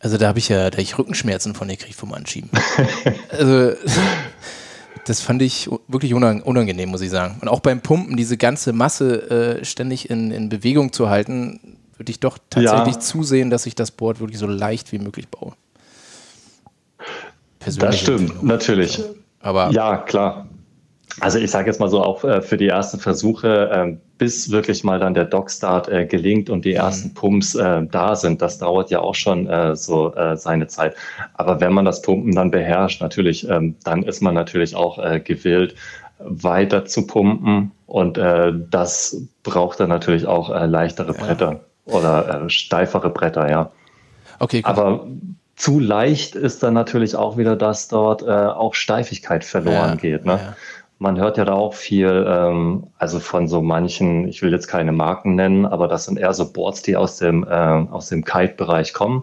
Also 0.00 0.18
da 0.18 0.28
habe 0.28 0.38
ich 0.38 0.48
ja, 0.48 0.70
da 0.70 0.78
ich 0.78 0.98
Rückenschmerzen 0.98 1.54
von 1.54 1.68
gekriegt 1.68 1.96
vom 1.96 2.12
Anschieben. 2.12 2.50
also 3.30 3.72
das 5.04 5.20
fand 5.20 5.42
ich 5.42 5.70
wirklich 5.88 6.14
unangenehm, 6.14 6.90
muss 6.90 7.00
ich 7.00 7.10
sagen. 7.10 7.38
Und 7.40 7.48
auch 7.48 7.60
beim 7.60 7.80
Pumpen, 7.80 8.16
diese 8.16 8.36
ganze 8.36 8.72
Masse 8.72 9.58
äh, 9.60 9.64
ständig 9.64 10.10
in, 10.10 10.30
in 10.30 10.48
Bewegung 10.48 10.92
zu 10.92 11.08
halten, 11.08 11.78
würde 11.96 12.10
ich 12.10 12.20
doch 12.20 12.38
tatsächlich 12.50 12.96
ja. 12.96 13.00
zusehen, 13.00 13.50
dass 13.50 13.66
ich 13.66 13.74
das 13.74 13.90
Board 13.90 14.20
wirklich 14.20 14.38
so 14.38 14.46
leicht 14.46 14.92
wie 14.92 14.98
möglich 14.98 15.28
baue. 15.28 15.52
Persönliche 17.58 17.90
das 17.90 18.00
stimmt, 18.00 18.42
natürlich. 18.42 19.02
Aber 19.40 19.70
ja, 19.70 19.98
klar. 19.98 20.48
Also 21.20 21.38
ich 21.38 21.50
sage 21.50 21.66
jetzt 21.68 21.80
mal 21.80 21.88
so, 21.88 22.02
auch 22.02 22.24
äh, 22.24 22.42
für 22.42 22.58
die 22.58 22.68
ersten 22.68 22.98
Versuche, 22.98 23.70
äh, 23.70 23.96
bis 24.18 24.50
wirklich 24.50 24.84
mal 24.84 24.98
dann 24.98 25.14
der 25.14 25.24
Dockstart 25.24 25.88
äh, 25.88 26.04
gelingt 26.04 26.50
und 26.50 26.64
die 26.64 26.72
mhm. 26.72 26.76
ersten 26.76 27.14
Pumps 27.14 27.54
äh, 27.54 27.86
da 27.90 28.14
sind, 28.14 28.42
das 28.42 28.58
dauert 28.58 28.90
ja 28.90 29.00
auch 29.00 29.14
schon 29.14 29.48
so 29.74 30.12
seine 30.34 30.66
Zeit. 30.66 30.94
Aber 31.34 31.60
wenn 31.60 31.72
man 31.72 31.84
das 31.84 32.02
Pumpen 32.02 32.34
dann 32.34 32.50
beherrscht, 32.50 33.00
natürlich, 33.00 33.48
ähm, 33.48 33.76
dann 33.84 34.02
ist 34.02 34.20
man 34.20 34.34
natürlich 34.34 34.74
auch 34.74 34.98
gewillt, 35.24 35.74
weiter 36.18 36.84
zu 36.86 37.06
pumpen 37.06 37.72
und 37.86 38.18
das 38.18 39.22
braucht 39.42 39.80
dann 39.80 39.88
natürlich 39.88 40.26
auch 40.26 40.48
leichtere 40.66 41.14
ja. 41.14 41.24
Bretter 41.24 41.60
oder 41.84 42.48
steifere 42.48 43.10
Bretter, 43.10 43.50
ja. 43.50 43.70
Okay, 44.38 44.62
gut. 44.62 44.70
Aber 44.70 45.06
zu 45.56 45.78
leicht 45.78 46.34
ist 46.34 46.62
dann 46.62 46.74
natürlich 46.74 47.16
auch 47.16 47.36
wieder, 47.36 47.56
dass 47.56 47.88
dort 47.88 48.26
auch 48.26 48.74
Steifigkeit 48.74 49.44
verloren 49.44 49.90
ja, 49.90 49.94
geht. 49.96 50.24
Ne? 50.24 50.32
Ja. 50.32 50.56
Man 50.98 51.18
hört 51.18 51.36
ja 51.36 51.44
da 51.44 51.52
auch 51.52 51.74
viel, 51.74 52.24
ähm, 52.26 52.86
also 52.98 53.20
von 53.20 53.48
so 53.48 53.60
manchen, 53.60 54.26
ich 54.28 54.40
will 54.40 54.50
jetzt 54.50 54.66
keine 54.66 54.92
Marken 54.92 55.34
nennen, 55.34 55.66
aber 55.66 55.88
das 55.88 56.06
sind 56.06 56.18
eher 56.18 56.32
so 56.32 56.50
Boards, 56.50 56.82
die 56.82 56.96
aus 56.96 57.18
dem, 57.18 57.44
äh, 57.44 57.86
dem 58.10 58.24
Kite-Bereich 58.24 58.94
kommen. 58.94 59.22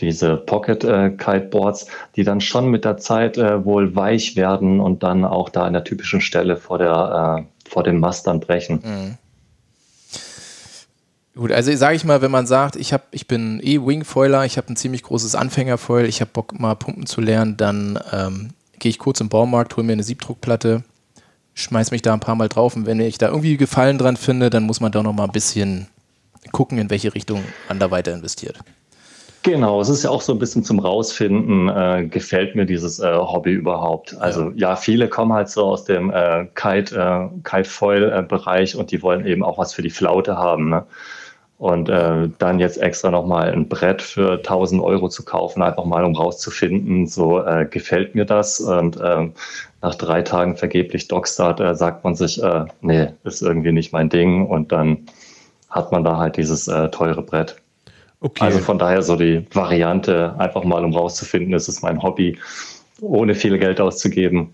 Diese 0.00 0.36
Pocket-Kite-Boards, 0.36 1.84
äh, 1.84 1.90
die 2.16 2.24
dann 2.24 2.40
schon 2.40 2.68
mit 2.68 2.84
der 2.84 2.96
Zeit 2.96 3.38
äh, 3.38 3.64
wohl 3.64 3.94
weich 3.94 4.34
werden 4.34 4.80
und 4.80 5.04
dann 5.04 5.24
auch 5.24 5.48
da 5.48 5.62
an 5.62 5.74
der 5.74 5.84
typischen 5.84 6.20
Stelle 6.20 6.56
vor, 6.56 6.78
der, 6.78 7.46
äh, 7.46 7.68
vor 7.70 7.84
dem 7.84 8.00
Mast 8.00 8.26
dann 8.26 8.40
brechen. 8.40 8.80
Mhm. 8.82 9.18
Gut, 11.34 11.50
also 11.50 11.74
sage 11.74 11.96
ich 11.96 12.04
mal, 12.04 12.20
wenn 12.20 12.30
man 12.30 12.46
sagt, 12.46 12.76
ich, 12.76 12.92
hab, 12.92 13.06
ich 13.10 13.26
bin 13.26 13.58
eh 13.62 13.80
Wingfoiler, 13.80 14.44
ich 14.44 14.58
habe 14.58 14.70
ein 14.70 14.76
ziemlich 14.76 15.02
großes 15.02 15.34
Anfängerfoil, 15.34 16.04
ich 16.04 16.20
habe 16.20 16.30
Bock 16.32 16.58
mal 16.58 16.74
pumpen 16.74 17.06
zu 17.06 17.22
lernen, 17.22 17.56
dann 17.56 17.98
ähm, 18.12 18.50
gehe 18.78 18.90
ich 18.90 18.98
kurz 18.98 19.20
im 19.20 19.30
Baumarkt, 19.30 19.76
hole 19.76 19.86
mir 19.86 19.94
eine 19.94 20.02
Siebdruckplatte, 20.02 20.82
schmeiß 21.54 21.90
mich 21.90 22.02
da 22.02 22.12
ein 22.12 22.20
paar 22.20 22.34
Mal 22.34 22.48
drauf 22.48 22.76
und 22.76 22.86
wenn 22.86 23.00
ich 23.00 23.18
da 23.18 23.28
irgendwie 23.28 23.56
Gefallen 23.56 23.98
dran 23.98 24.16
finde, 24.16 24.50
dann 24.50 24.64
muss 24.64 24.80
man 24.80 24.92
da 24.92 25.02
noch 25.02 25.12
mal 25.12 25.24
ein 25.24 25.32
bisschen 25.32 25.88
gucken, 26.50 26.78
in 26.78 26.90
welche 26.90 27.14
Richtung 27.14 27.42
man 27.68 27.78
da 27.78 27.90
weiter 27.90 28.12
investiert. 28.12 28.58
Genau, 29.44 29.80
es 29.80 29.88
ist 29.88 30.04
ja 30.04 30.10
auch 30.10 30.20
so 30.20 30.32
ein 30.32 30.38
bisschen 30.38 30.62
zum 30.62 30.78
Rausfinden, 30.78 31.68
äh, 31.68 32.06
gefällt 32.06 32.54
mir 32.54 32.64
dieses 32.64 33.00
äh, 33.00 33.12
Hobby 33.12 33.52
überhaupt. 33.52 34.16
Also 34.20 34.50
ja. 34.50 34.70
ja. 34.70 34.76
viele 34.76 35.08
kommen 35.08 35.32
halt 35.32 35.48
so 35.48 35.64
aus 35.64 35.84
dem 35.84 36.10
äh, 36.10 36.46
Kite, 36.54 36.94
äh, 36.96 37.40
Kite-Foil-Bereich 37.42 38.76
und 38.76 38.92
die 38.92 39.02
wollen 39.02 39.26
eben 39.26 39.42
auch 39.42 39.58
was 39.58 39.74
für 39.74 39.82
die 39.82 39.90
Flaute 39.90 40.36
haben. 40.36 40.70
Ne? 40.70 40.84
Und 41.62 41.88
äh, 41.88 42.28
dann 42.38 42.58
jetzt 42.58 42.82
extra 42.82 43.12
nochmal 43.12 43.52
ein 43.52 43.68
Brett 43.68 44.02
für 44.02 44.32
1000 44.32 44.82
Euro 44.82 45.08
zu 45.08 45.24
kaufen, 45.24 45.62
einfach 45.62 45.84
mal 45.84 46.04
um 46.04 46.16
rauszufinden, 46.16 47.06
so 47.06 47.38
äh, 47.38 47.66
gefällt 47.70 48.16
mir 48.16 48.24
das. 48.24 48.58
Und 48.58 48.98
ähm, 49.00 49.34
nach 49.80 49.94
drei 49.94 50.22
Tagen 50.22 50.56
vergeblich 50.56 51.06
Dockstart 51.06 51.60
äh, 51.60 51.76
sagt 51.76 52.02
man 52.02 52.16
sich, 52.16 52.42
äh, 52.42 52.64
nee, 52.80 53.10
ist 53.22 53.42
irgendwie 53.42 53.70
nicht 53.70 53.92
mein 53.92 54.08
Ding 54.08 54.44
und 54.44 54.72
dann 54.72 55.06
hat 55.70 55.92
man 55.92 56.02
da 56.02 56.16
halt 56.16 56.36
dieses 56.36 56.66
äh, 56.66 56.88
teure 56.88 57.22
Brett. 57.22 57.54
Okay. 58.18 58.42
Also 58.44 58.58
von 58.58 58.80
daher 58.80 59.02
so 59.02 59.14
die 59.14 59.46
Variante, 59.54 60.34
einfach 60.40 60.64
mal 60.64 60.84
um 60.84 60.92
rauszufinden, 60.92 61.54
ist 61.54 61.68
es 61.68 61.80
mein 61.80 62.02
Hobby, 62.02 62.40
ohne 63.00 63.36
viel 63.36 63.56
Geld 63.56 63.80
auszugeben. 63.80 64.52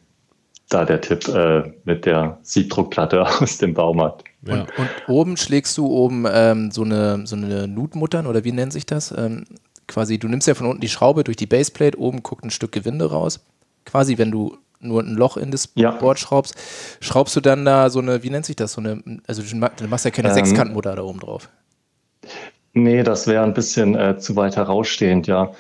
Da 0.68 0.84
der 0.84 1.00
Tipp 1.00 1.26
äh, 1.28 1.72
mit 1.84 2.04
der 2.04 2.36
Siebdruckplatte 2.42 3.22
aus 3.40 3.56
dem 3.56 3.72
Baumarkt. 3.72 4.27
Ja. 4.42 4.62
Und, 4.62 4.78
und, 4.78 4.88
oben 5.08 5.36
schlägst 5.36 5.76
du 5.78 5.86
oben 5.86 6.26
ähm, 6.30 6.70
so 6.70 6.84
eine, 6.84 7.26
so 7.26 7.36
eine 7.36 7.66
Nutmuttern 7.66 8.26
oder 8.26 8.44
wie 8.44 8.52
nennt 8.52 8.72
sich 8.72 8.86
das? 8.86 9.12
Ähm, 9.16 9.44
quasi, 9.86 10.18
du 10.18 10.28
nimmst 10.28 10.46
ja 10.46 10.54
von 10.54 10.66
unten 10.66 10.80
die 10.80 10.88
Schraube 10.88 11.24
durch 11.24 11.36
die 11.36 11.46
Baseplate, 11.46 11.98
oben 11.98 12.22
guckt 12.22 12.44
ein 12.44 12.50
Stück 12.50 12.72
Gewinde 12.72 13.10
raus. 13.10 13.40
Quasi, 13.84 14.18
wenn 14.18 14.30
du 14.30 14.56
nur 14.80 15.02
ein 15.02 15.14
Loch 15.14 15.36
in 15.36 15.50
das 15.50 15.70
ja. 15.74 15.90
Board 15.90 16.18
schraubst, 16.18 16.54
schraubst 17.00 17.34
du 17.34 17.40
dann 17.40 17.64
da 17.64 17.90
so 17.90 17.98
eine, 17.98 18.22
wie 18.22 18.30
nennt 18.30 18.46
sich 18.46 18.56
das, 18.56 18.74
so 18.74 18.80
eine, 18.80 19.02
also 19.26 19.42
du 19.42 19.56
machst 19.56 20.04
ja 20.04 20.10
keine 20.10 20.28
ähm, 20.28 20.34
Sechskantmutter 20.34 20.94
da 20.94 21.02
oben 21.02 21.20
drauf. 21.20 21.48
Nee, 22.74 23.02
das 23.02 23.26
wäre 23.26 23.42
ein 23.42 23.54
bisschen 23.54 23.96
äh, 23.96 24.18
zu 24.18 24.36
weit 24.36 24.56
herausstehend, 24.56 25.26
ja. 25.26 25.52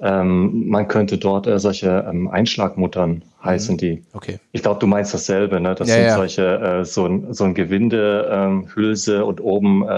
Ähm, 0.00 0.68
man 0.68 0.88
könnte 0.88 1.18
dort 1.18 1.46
äh, 1.46 1.58
solche 1.58 2.04
ähm, 2.08 2.28
Einschlagmuttern 2.28 3.22
heißen 3.44 3.74
mhm. 3.74 3.78
die. 3.78 4.02
Okay. 4.12 4.40
Ich 4.52 4.62
glaube, 4.62 4.80
du 4.80 4.86
meinst 4.86 5.14
dasselbe, 5.14 5.60
ne? 5.60 5.74
Das 5.74 5.88
ja, 5.88 5.94
sind 5.94 6.04
ja. 6.04 6.16
solche, 6.16 6.58
äh, 6.58 6.84
so, 6.84 7.06
ein, 7.06 7.32
so 7.32 7.44
ein 7.44 7.54
Gewindehülse 7.54 9.16
ähm, 9.16 9.22
und 9.22 9.40
oben 9.40 9.86
äh, 9.86 9.88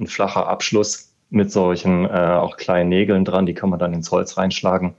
ein 0.00 0.06
flacher 0.06 0.48
Abschluss 0.48 1.12
mit 1.30 1.52
solchen 1.52 2.04
äh, 2.04 2.08
auch 2.08 2.56
kleinen 2.56 2.88
Nägeln 2.88 3.24
dran, 3.24 3.46
die 3.46 3.54
kann 3.54 3.70
man 3.70 3.78
dann 3.78 3.92
ins 3.92 4.10
Holz 4.10 4.36
reinschlagen. 4.36 4.94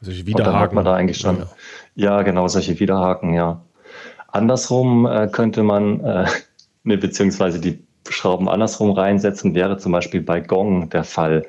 Solche 0.00 0.26
Widerhaken. 0.26 0.46
Und 0.46 0.52
dann 0.52 0.60
hat 0.60 0.72
man 0.72 0.84
da 0.84 0.94
eigentlich 0.94 1.18
schon. 1.18 1.38
Ja. 1.38 1.46
Ja, 1.96 2.22
genau, 2.22 2.48
solche 2.48 2.78
Widerhaken, 2.78 3.34
ja. 3.34 3.60
Andersrum 4.28 5.06
äh, 5.06 5.28
könnte 5.30 5.62
man, 5.62 6.00
äh, 6.04 6.26
ne, 6.84 6.96
beziehungsweise 6.96 7.60
die 7.60 7.84
Schrauben 8.08 8.48
andersrum 8.48 8.92
reinsetzen, 8.92 9.54
wäre 9.54 9.76
zum 9.78 9.92
Beispiel 9.92 10.22
bei 10.22 10.40
Gong 10.40 10.88
der 10.90 11.04
Fall. 11.04 11.46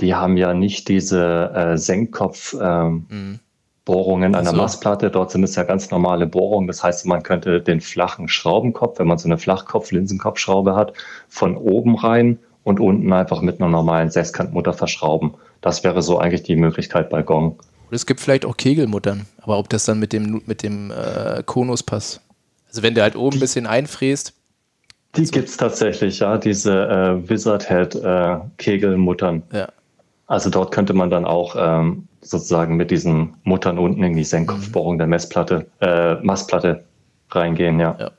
Die 0.00 0.14
haben 0.14 0.36
ja 0.36 0.54
nicht 0.54 0.88
diese 0.88 1.52
äh, 1.54 1.78
Senkkopf. 1.78 2.54
Ähm, 2.60 3.06
mhm. 3.08 3.40
An 3.88 4.32
der 4.32 4.46
so. 4.46 4.56
Massplatte. 4.56 5.12
Dort 5.12 5.30
sind 5.30 5.44
es 5.44 5.54
ja 5.54 5.62
ganz 5.62 5.92
normale 5.92 6.26
Bohrungen. 6.26 6.66
Das 6.66 6.82
heißt, 6.82 7.06
man 7.06 7.22
könnte 7.22 7.60
den 7.60 7.80
flachen 7.80 8.26
Schraubenkopf, 8.26 8.98
wenn 8.98 9.06
man 9.06 9.18
so 9.18 9.28
eine 9.28 9.38
Flachkopf-Linsenkopfschraube 9.38 10.74
hat, 10.74 10.92
von 11.28 11.56
oben 11.56 11.94
rein 11.94 12.40
und 12.64 12.80
unten 12.80 13.12
einfach 13.12 13.42
mit 13.42 13.60
einer 13.60 13.70
normalen 13.70 14.10
Sechskantmutter 14.10 14.72
verschrauben. 14.72 15.34
Das 15.60 15.84
wäre 15.84 16.02
so 16.02 16.18
eigentlich 16.18 16.42
die 16.42 16.56
Möglichkeit 16.56 17.10
bei 17.10 17.22
Gong. 17.22 17.60
Es 17.92 18.06
gibt 18.06 18.18
vielleicht 18.18 18.44
auch 18.44 18.56
Kegelmuttern, 18.56 19.26
aber 19.40 19.56
ob 19.56 19.68
das 19.68 19.84
dann 19.84 20.00
mit 20.00 20.12
dem, 20.12 20.42
mit 20.46 20.64
dem 20.64 20.90
äh, 20.90 21.44
Konus 21.44 21.84
passt. 21.84 22.20
Also 22.68 22.82
wenn 22.82 22.94
der 22.94 23.04
halt 23.04 23.14
oben 23.14 23.36
ein 23.36 23.40
bisschen 23.40 23.66
einfräst. 23.66 24.32
Die 25.14 25.24
gibt 25.26 25.48
es 25.48 25.56
tatsächlich, 25.56 26.18
ja, 26.18 26.36
diese 26.38 26.72
äh, 26.72 27.30
Wizard 27.30 27.68
Head 27.68 27.94
äh, 27.94 28.38
Kegelmuttern. 28.58 29.44
Ja. 29.52 29.68
Also 30.26 30.50
dort 30.50 30.72
könnte 30.72 30.92
man 30.92 31.10
dann 31.10 31.24
auch 31.24 31.54
ähm, 31.58 32.08
sozusagen 32.20 32.76
mit 32.76 32.90
diesen 32.90 33.34
Muttern 33.44 33.78
unten 33.78 34.02
in 34.02 34.14
die 34.14 34.24
Senkkopfbohrung 34.24 34.94
mhm. 34.94 34.98
der 34.98 35.06
Messplatte, 35.06 35.66
äh, 35.80 36.14
Massplatte 36.16 36.84
reingehen, 37.30 37.78
ja. 37.78 37.96
ja. 37.98 38.10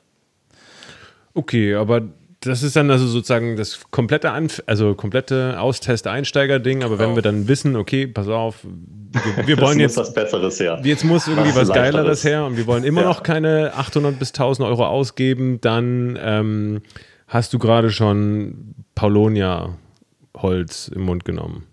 Okay, 1.34 1.74
aber 1.74 2.02
das 2.40 2.62
ist 2.62 2.76
dann 2.76 2.90
also 2.90 3.06
sozusagen 3.06 3.56
das 3.56 3.90
komplette, 3.90 4.30
Anf 4.30 4.62
also 4.66 4.94
komplette 4.94 5.60
Austest-Einsteiger-Ding, 5.60 6.84
aber 6.84 6.98
wenn 6.98 7.14
wir 7.14 7.22
dann 7.22 7.48
wissen, 7.48 7.76
okay, 7.76 8.06
pass 8.06 8.28
auf, 8.28 8.64
wir, 8.64 9.46
wir 9.46 9.60
wollen 9.60 9.80
jetzt 9.80 9.96
was 9.96 10.14
Besseres 10.14 10.60
her. 10.60 10.80
Jetzt 10.84 11.04
muss 11.04 11.26
irgendwie 11.28 11.50
was, 11.50 11.68
was 11.68 11.72
Geileres 11.72 12.24
her 12.24 12.44
und 12.44 12.56
wir 12.56 12.66
wollen 12.66 12.84
immer 12.84 13.02
ja. 13.02 13.08
noch 13.08 13.22
keine 13.22 13.72
800 13.74 14.18
bis 14.18 14.30
1000 14.30 14.66
Euro 14.68 14.86
ausgeben, 14.86 15.60
dann 15.60 16.18
ähm, 16.22 16.80
hast 17.26 17.52
du 17.52 17.58
gerade 17.58 17.90
schon 17.90 18.74
Paulonia-Holz 18.94 20.88
im 20.94 21.02
Mund 21.02 21.24
genommen. 21.24 21.66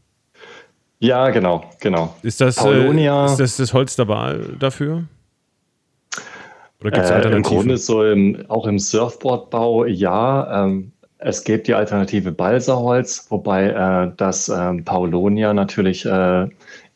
Ja, 1.06 1.30
genau, 1.30 1.63
genau. 1.80 2.15
Ist 2.24 2.41
das, 2.41 2.56
Paulonia, 2.56 3.24
äh, 3.24 3.32
ist 3.32 3.39
das 3.39 3.58
das 3.58 3.74
Holz 3.74 3.96
der 3.96 4.08
Wahl 4.08 4.56
dafür? 4.60 5.04
Oder 6.82 6.91
gibt 6.91 7.06
es 7.06 7.12
Alternativen? 7.12 7.34
Äh, 7.34 7.36
Im 7.36 7.44
Grunde 7.44 7.78
so 7.78 8.04
im, 8.04 8.46
auch 8.48 8.65
im 8.65 8.80
Surfboardbau 8.80 9.86
ja. 9.86 10.65
Ähm, 10.65 10.91
es 11.20 11.44
gibt 11.44 11.68
die 11.68 11.74
Alternative 11.74 12.32
Balsaholz, 12.32 13.28
wobei 13.30 13.70
äh, 13.70 14.12
das 14.18 14.50
ähm, 14.50 14.84
Paulonia 14.84 15.54
natürlich 15.54 16.06
äh, 16.06 16.48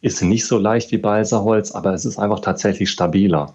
ist 0.02 0.22
nicht 0.22 0.45
so 0.45 0.58
leicht 0.58 0.91
wie 0.91 0.98
Balsaholz, 0.98 1.72
aber 1.72 1.93
es 1.93 2.06
ist 2.06 2.17
einfach 2.17 2.39
tatsächlich 2.39 2.89
stabiler. 2.89 3.54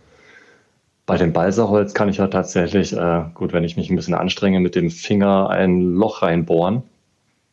Bei 1.07 1.17
dem 1.17 1.33
Balsaholz 1.33 1.95
kann 1.95 2.09
ich 2.09 2.17
ja 2.19 2.29
tatsächlich, 2.29 2.97
äh, 2.97 3.25
gut, 3.35 3.53
wenn 3.53 3.65
ich 3.65 3.77
mich 3.77 3.91
ein 3.91 3.97
bisschen 3.97 4.15
anstrenge, 4.15 4.61
mit 4.61 4.75
dem 4.75 4.91
Finger 4.91 5.51
ein 5.51 5.95
Loch 5.95 6.23
reinbohren. 6.23 6.83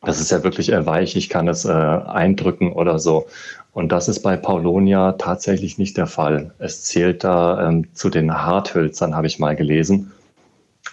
Das 0.04 0.20
ist 0.20 0.32
ja 0.32 0.44
wirklich 0.44 0.72
äh, 0.72 0.86
weich, 0.86 1.16
ich 1.16 1.30
kann 1.30 1.48
es 1.48 1.66
äh, 1.66 1.72
eindrücken 1.72 2.74
oder 2.74 2.98
so. 3.00 3.28
Und 3.74 3.92
das 3.92 4.10
ist 4.10 4.22
bei 4.22 4.36
Paulonia 4.36 5.14
tatsächlich 5.14 5.78
nicht 5.78 5.96
der 5.98 6.08
Fall. 6.08 6.54
Es 6.58 6.84
zählt 6.84 7.24
da 7.24 7.68
ähm, 7.68 7.94
zu 7.94 8.10
den 8.10 8.34
Harthölzern, 8.34 9.16
habe 9.16 9.28
ich 9.28 9.40
mal 9.40 9.56
gelesen. 9.56 10.12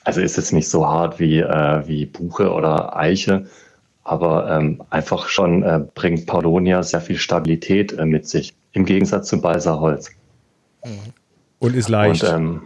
Also 0.05 0.21
ist 0.21 0.39
es 0.39 0.53
nicht 0.53 0.69
so 0.69 0.87
hart 0.87 1.19
wie, 1.19 1.41
äh, 1.41 1.87
wie 1.87 2.07
Buche 2.07 2.53
oder 2.53 2.97
Eiche, 2.97 3.47
aber 4.05 4.51
ähm, 4.51 4.83
einfach 4.91 5.29
schon 5.29 5.63
äh, 5.63 5.81
bringt 5.95 6.27
Paulonia 6.27 6.83
sehr 6.83 7.01
viel 7.01 7.17
Stabilität 7.17 7.93
äh, 7.93 8.05
mit 8.05 8.29
sich, 8.29 8.55
im 8.73 8.85
Gegensatz 8.85 9.29
zu 9.29 9.41
Balsaholz. 9.41 10.11
Und 11.59 11.75
ist 11.75 11.89
leicht. 11.89 12.25
Und, 12.25 12.33
ähm, 12.33 12.63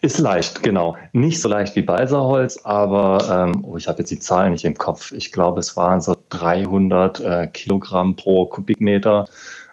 ist 0.00 0.18
leicht, 0.18 0.62
genau. 0.62 0.96
Nicht 1.12 1.40
so 1.40 1.48
leicht 1.48 1.76
wie 1.76 1.82
Balsaholz, 1.82 2.60
aber 2.64 3.48
ähm, 3.48 3.64
oh, 3.64 3.76
ich 3.76 3.88
habe 3.88 3.98
jetzt 3.98 4.10
die 4.10 4.18
Zahlen 4.18 4.52
nicht 4.52 4.64
im 4.64 4.76
Kopf. 4.76 5.12
Ich 5.12 5.32
glaube, 5.32 5.60
es 5.60 5.76
waren 5.76 6.00
so 6.00 6.16
300 6.30 7.20
äh, 7.20 7.46
Kilogramm 7.48 8.16
pro 8.16 8.46
Kubikmeter. 8.46 9.26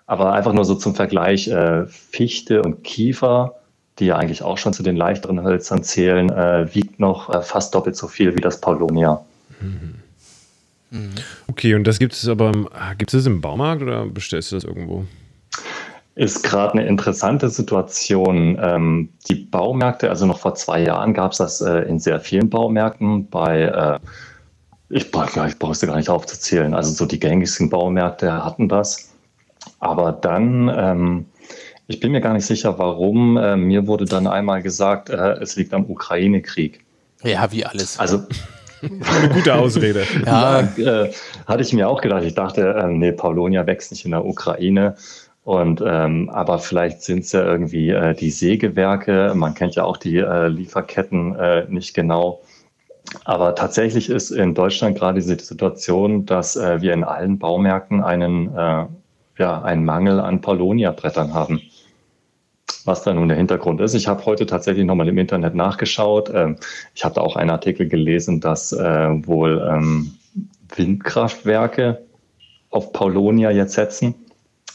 Aber 0.05 0.33
einfach 0.33 0.53
nur 0.53 0.65
so 0.65 0.75
zum 0.75 0.95
Vergleich, 0.95 1.47
äh, 1.49 1.85
Fichte 1.87 2.61
und 2.61 2.83
Kiefer, 2.83 3.55
die 3.99 4.05
ja 4.05 4.17
eigentlich 4.17 4.41
auch 4.41 4.57
schon 4.57 4.73
zu 4.73 4.83
den 4.83 4.95
leichteren 4.95 5.43
Hölzern 5.43 5.83
zählen, 5.83 6.29
äh, 6.29 6.73
wiegt 6.73 6.99
noch 6.99 7.29
äh, 7.29 7.41
fast 7.41 7.75
doppelt 7.75 7.95
so 7.95 8.07
viel 8.07 8.35
wie 8.35 8.41
das 8.41 8.61
Paulonia. 8.61 9.25
Mhm. 9.59 9.95
Okay, 11.47 11.75
und 11.75 11.83
das 11.83 11.99
gibt 11.99 12.13
es 12.13 12.27
aber, 12.27 12.51
ah, 12.73 12.93
gibt 12.93 13.13
es 13.13 13.25
im 13.25 13.41
Baumarkt 13.41 13.81
oder 13.81 14.05
bestellst 14.05 14.51
du 14.51 14.55
das 14.55 14.63
irgendwo? 14.63 15.05
Ist 16.17 16.43
gerade 16.43 16.73
eine 16.73 16.87
interessante 16.87 17.49
Situation. 17.49 18.57
Ähm, 18.59 19.09
die 19.29 19.35
Baumärkte, 19.35 20.09
also 20.09 20.25
noch 20.25 20.39
vor 20.39 20.55
zwei 20.55 20.81
Jahren 20.81 21.13
gab 21.13 21.31
es 21.31 21.37
das 21.37 21.61
äh, 21.61 21.81
in 21.81 21.99
sehr 21.99 22.19
vielen 22.19 22.49
Baumärkten. 22.49 23.29
Bei, 23.29 23.61
äh, 23.61 23.99
ich, 24.89 25.05
ich 25.05 25.11
brauche 25.11 25.71
es 25.71 25.81
gar 25.81 25.95
nicht 25.95 26.09
aufzuzählen, 26.09 26.73
also 26.73 26.91
so 26.91 27.05
die 27.05 27.19
gängigsten 27.19 27.69
Baumärkte 27.69 28.43
hatten 28.43 28.67
das. 28.67 29.13
Aber 29.79 30.11
dann, 30.11 30.71
ähm, 30.75 31.25
ich 31.85 31.99
bin 31.99 32.11
mir 32.11 32.21
gar 32.21 32.33
nicht 32.33 32.47
sicher, 32.47 32.79
warum. 32.79 33.37
Äh, 33.37 33.55
mir 33.55 33.85
wurde 33.85 34.05
dann 34.05 34.25
einmal 34.25 34.63
gesagt, 34.63 35.11
äh, 35.11 35.33
es 35.33 35.55
liegt 35.55 35.71
am 35.71 35.85
Ukraine-Krieg. 35.85 36.83
Ja, 37.21 37.51
wie 37.51 37.63
alles. 37.63 37.99
Also 37.99 38.23
eine 38.81 39.29
gute 39.29 39.53
Ausrede. 39.53 40.03
ja, 40.25 40.67
ja 40.77 41.03
äh, 41.03 41.13
hatte 41.45 41.61
ich 41.61 41.73
mir 41.73 41.87
auch 41.87 42.01
gedacht. 42.01 42.23
Ich 42.23 42.33
dachte, 42.33 42.73
äh, 42.73 42.87
nee, 42.87 43.11
Paulonia 43.11 43.67
wächst 43.67 43.91
nicht 43.91 44.03
in 44.03 44.11
der 44.11 44.25
Ukraine. 44.25 44.95
Und 45.47 45.81
ähm, 45.81 46.29
aber 46.29 46.59
vielleicht 46.59 47.03
sind 47.03 47.19
es 47.19 47.31
ja 47.31 47.41
irgendwie 47.41 47.91
äh, 47.91 48.13
die 48.13 48.31
Sägewerke. 48.31 49.31
Man 49.33 49.53
kennt 49.53 49.75
ja 49.75 49.85
auch 49.85 49.95
die 49.95 50.17
äh, 50.17 50.49
Lieferketten 50.49 51.37
äh, 51.37 51.65
nicht 51.69 51.93
genau. 51.93 52.41
Aber 53.23 53.55
tatsächlich 53.55 54.09
ist 54.09 54.31
in 54.31 54.55
Deutschland 54.55 54.97
gerade 54.97 55.21
diese 55.21 55.39
Situation, 55.39 56.25
dass 56.25 56.57
äh, 56.57 56.81
wir 56.81 56.91
in 56.91 57.05
allen 57.05 57.39
Baumärkten 57.39 58.03
einen, 58.03 58.53
äh, 58.57 58.87
ja, 59.37 59.61
einen 59.61 59.85
Mangel 59.85 60.19
an 60.19 60.41
Paulonia-Brettern 60.41 61.33
haben. 61.33 61.61
Was 62.83 63.03
da 63.03 63.13
nun 63.13 63.29
der 63.29 63.37
Hintergrund 63.37 63.79
ist. 63.79 63.93
Ich 63.93 64.09
habe 64.09 64.25
heute 64.25 64.47
tatsächlich 64.47 64.83
nochmal 64.83 65.07
im 65.07 65.17
Internet 65.17 65.55
nachgeschaut. 65.55 66.29
Ähm, 66.33 66.57
ich 66.93 67.05
habe 67.05 67.15
da 67.15 67.21
auch 67.21 67.37
einen 67.37 67.51
Artikel 67.51 67.87
gelesen, 67.87 68.41
dass 68.41 68.73
äh, 68.73 69.25
wohl 69.25 69.65
ähm, 69.65 70.11
Windkraftwerke 70.75 72.01
auf 72.69 72.91
Paulonia 72.91 73.49
jetzt 73.49 73.75
setzen 73.75 74.13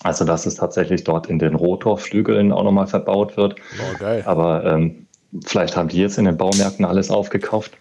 also 0.02 0.24
dass 0.24 0.46
es 0.46 0.56
tatsächlich 0.56 1.04
dort 1.04 1.28
in 1.28 1.38
den 1.38 1.54
Rotorflügeln 1.54 2.52
auch 2.52 2.64
nochmal 2.64 2.86
verbaut 2.86 3.36
wird. 3.36 3.56
Oh, 3.78 3.98
geil. 3.98 4.22
Aber 4.26 4.64
ähm, 4.64 5.06
vielleicht 5.44 5.76
haben 5.76 5.88
die 5.88 5.98
jetzt 5.98 6.18
in 6.18 6.24
den 6.24 6.36
Baumärkten 6.36 6.84
alles 6.84 7.10
aufgekauft. 7.10 7.72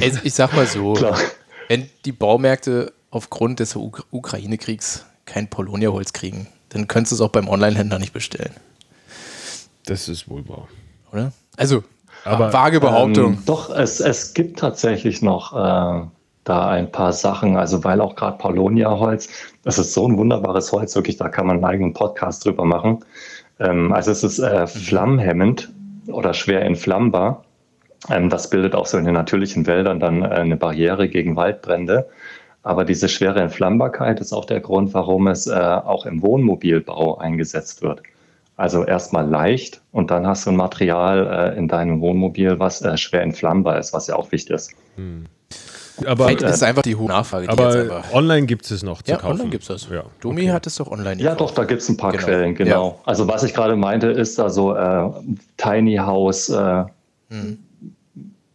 Ich 0.00 0.34
sag 0.34 0.54
mal 0.54 0.66
so, 0.66 0.96
wenn 1.68 1.88
die 2.04 2.12
Baumärkte 2.12 2.92
aufgrund 3.10 3.58
des 3.60 3.74
Uk 3.74 4.06
Ukraine-Kriegs 4.10 5.04
kein 5.26 5.48
Polonia-Holz 5.48 6.12
kriegen, 6.12 6.46
dann 6.68 6.86
könntest 6.86 7.12
du 7.12 7.16
es 7.16 7.20
auch 7.20 7.30
beim 7.30 7.48
Online-Händler 7.48 7.98
nicht 7.98 8.12
bestellen. 8.12 8.54
Das 9.86 10.08
ist 10.08 10.28
wohl 10.28 10.48
wahr. 10.48 10.68
Oder? 11.12 11.32
Also, 11.56 11.82
aber 12.24 12.52
vage 12.52 12.80
Behauptung. 12.80 13.34
Ähm, 13.34 13.42
doch, 13.44 13.70
es, 13.70 13.98
es 14.00 14.34
gibt 14.34 14.58
tatsächlich 14.58 15.22
noch 15.22 15.52
äh, 15.52 16.06
da 16.44 16.68
ein 16.68 16.90
paar 16.90 17.12
Sachen, 17.12 17.56
also 17.56 17.84
weil 17.84 18.00
auch 18.00 18.16
gerade 18.16 18.38
Paulonia-Holz, 18.38 19.28
das 19.62 19.78
ist 19.78 19.92
so 19.92 20.08
ein 20.08 20.16
wunderbares 20.16 20.72
Holz, 20.72 20.94
wirklich, 20.94 21.16
da 21.16 21.28
kann 21.28 21.46
man 21.46 21.56
einen 21.56 21.64
eigenen 21.64 21.92
Podcast 21.92 22.44
drüber 22.44 22.64
machen. 22.64 23.04
Ähm, 23.58 23.92
also 23.92 24.10
es 24.10 24.24
ist 24.24 24.38
äh, 24.38 24.66
flammhemmend 24.66 25.70
oder 26.08 26.34
schwer 26.34 26.62
entflammbar. 26.62 27.44
Ähm, 28.08 28.30
das 28.30 28.50
bildet 28.50 28.74
auch 28.74 28.86
so 28.86 28.96
in 28.96 29.04
den 29.04 29.14
natürlichen 29.14 29.66
Wäldern 29.66 30.00
dann 30.00 30.22
äh, 30.22 30.28
eine 30.28 30.56
Barriere 30.56 31.08
gegen 31.08 31.36
Waldbrände. 31.36 32.08
Aber 32.62 32.84
diese 32.84 33.08
schwere 33.08 33.40
Entflammbarkeit 33.40 34.20
ist 34.20 34.32
auch 34.32 34.44
der 34.44 34.60
Grund, 34.60 34.92
warum 34.92 35.28
es 35.28 35.46
äh, 35.46 35.54
auch 35.54 36.04
im 36.04 36.22
Wohnmobilbau 36.22 37.18
eingesetzt 37.18 37.82
wird. 37.82 38.02
Also 38.56 38.84
erstmal 38.84 39.26
leicht 39.26 39.80
und 39.92 40.10
dann 40.10 40.26
hast 40.26 40.44
du 40.44 40.50
ein 40.50 40.56
Material 40.56 41.54
äh, 41.54 41.58
in 41.58 41.68
deinem 41.68 42.02
Wohnmobil, 42.02 42.58
was 42.58 42.82
äh, 42.82 42.98
schwer 42.98 43.22
entflammbar 43.22 43.78
ist, 43.78 43.94
was 43.94 44.06
ja 44.08 44.16
auch 44.16 44.30
wichtig 44.32 44.54
ist. 44.54 44.74
Hm. 44.96 45.24
Aber, 46.06 46.26
Vielleicht 46.26 46.42
ist 46.42 46.56
es 46.56 46.62
einfach 46.62 46.82
die 46.82 46.96
hohe 46.96 47.08
Nachfrage. 47.08 47.46
Die 47.46 47.52
aber 47.52 48.04
online 48.12 48.46
gibt 48.46 48.70
es 48.70 48.82
noch 48.82 49.02
zu 49.02 49.12
ja, 49.12 49.18
kaufen. 49.18 49.32
online 49.32 49.50
gibt 49.50 49.62
es 49.62 49.68
das. 49.68 49.88
Ja. 49.90 50.04
Domi 50.20 50.42
okay. 50.42 50.52
hat 50.52 50.66
es 50.66 50.76
doch 50.76 50.90
online 50.90 51.20
Ja, 51.20 51.34
doch, 51.34 51.50
da 51.52 51.64
gibt 51.64 51.82
es 51.82 51.88
ein 51.88 51.96
paar 51.96 52.12
genau. 52.12 52.24
Quellen, 52.24 52.54
genau. 52.54 52.88
Ja. 52.88 52.94
Also 53.04 53.28
was 53.28 53.42
ich 53.42 53.54
gerade 53.54 53.76
meinte, 53.76 54.08
ist 54.08 54.38
also 54.40 54.74
äh, 54.74 55.10
Tiny 55.56 55.96
House, 55.96 56.48
äh, 56.48 56.84
hm. 57.30 57.58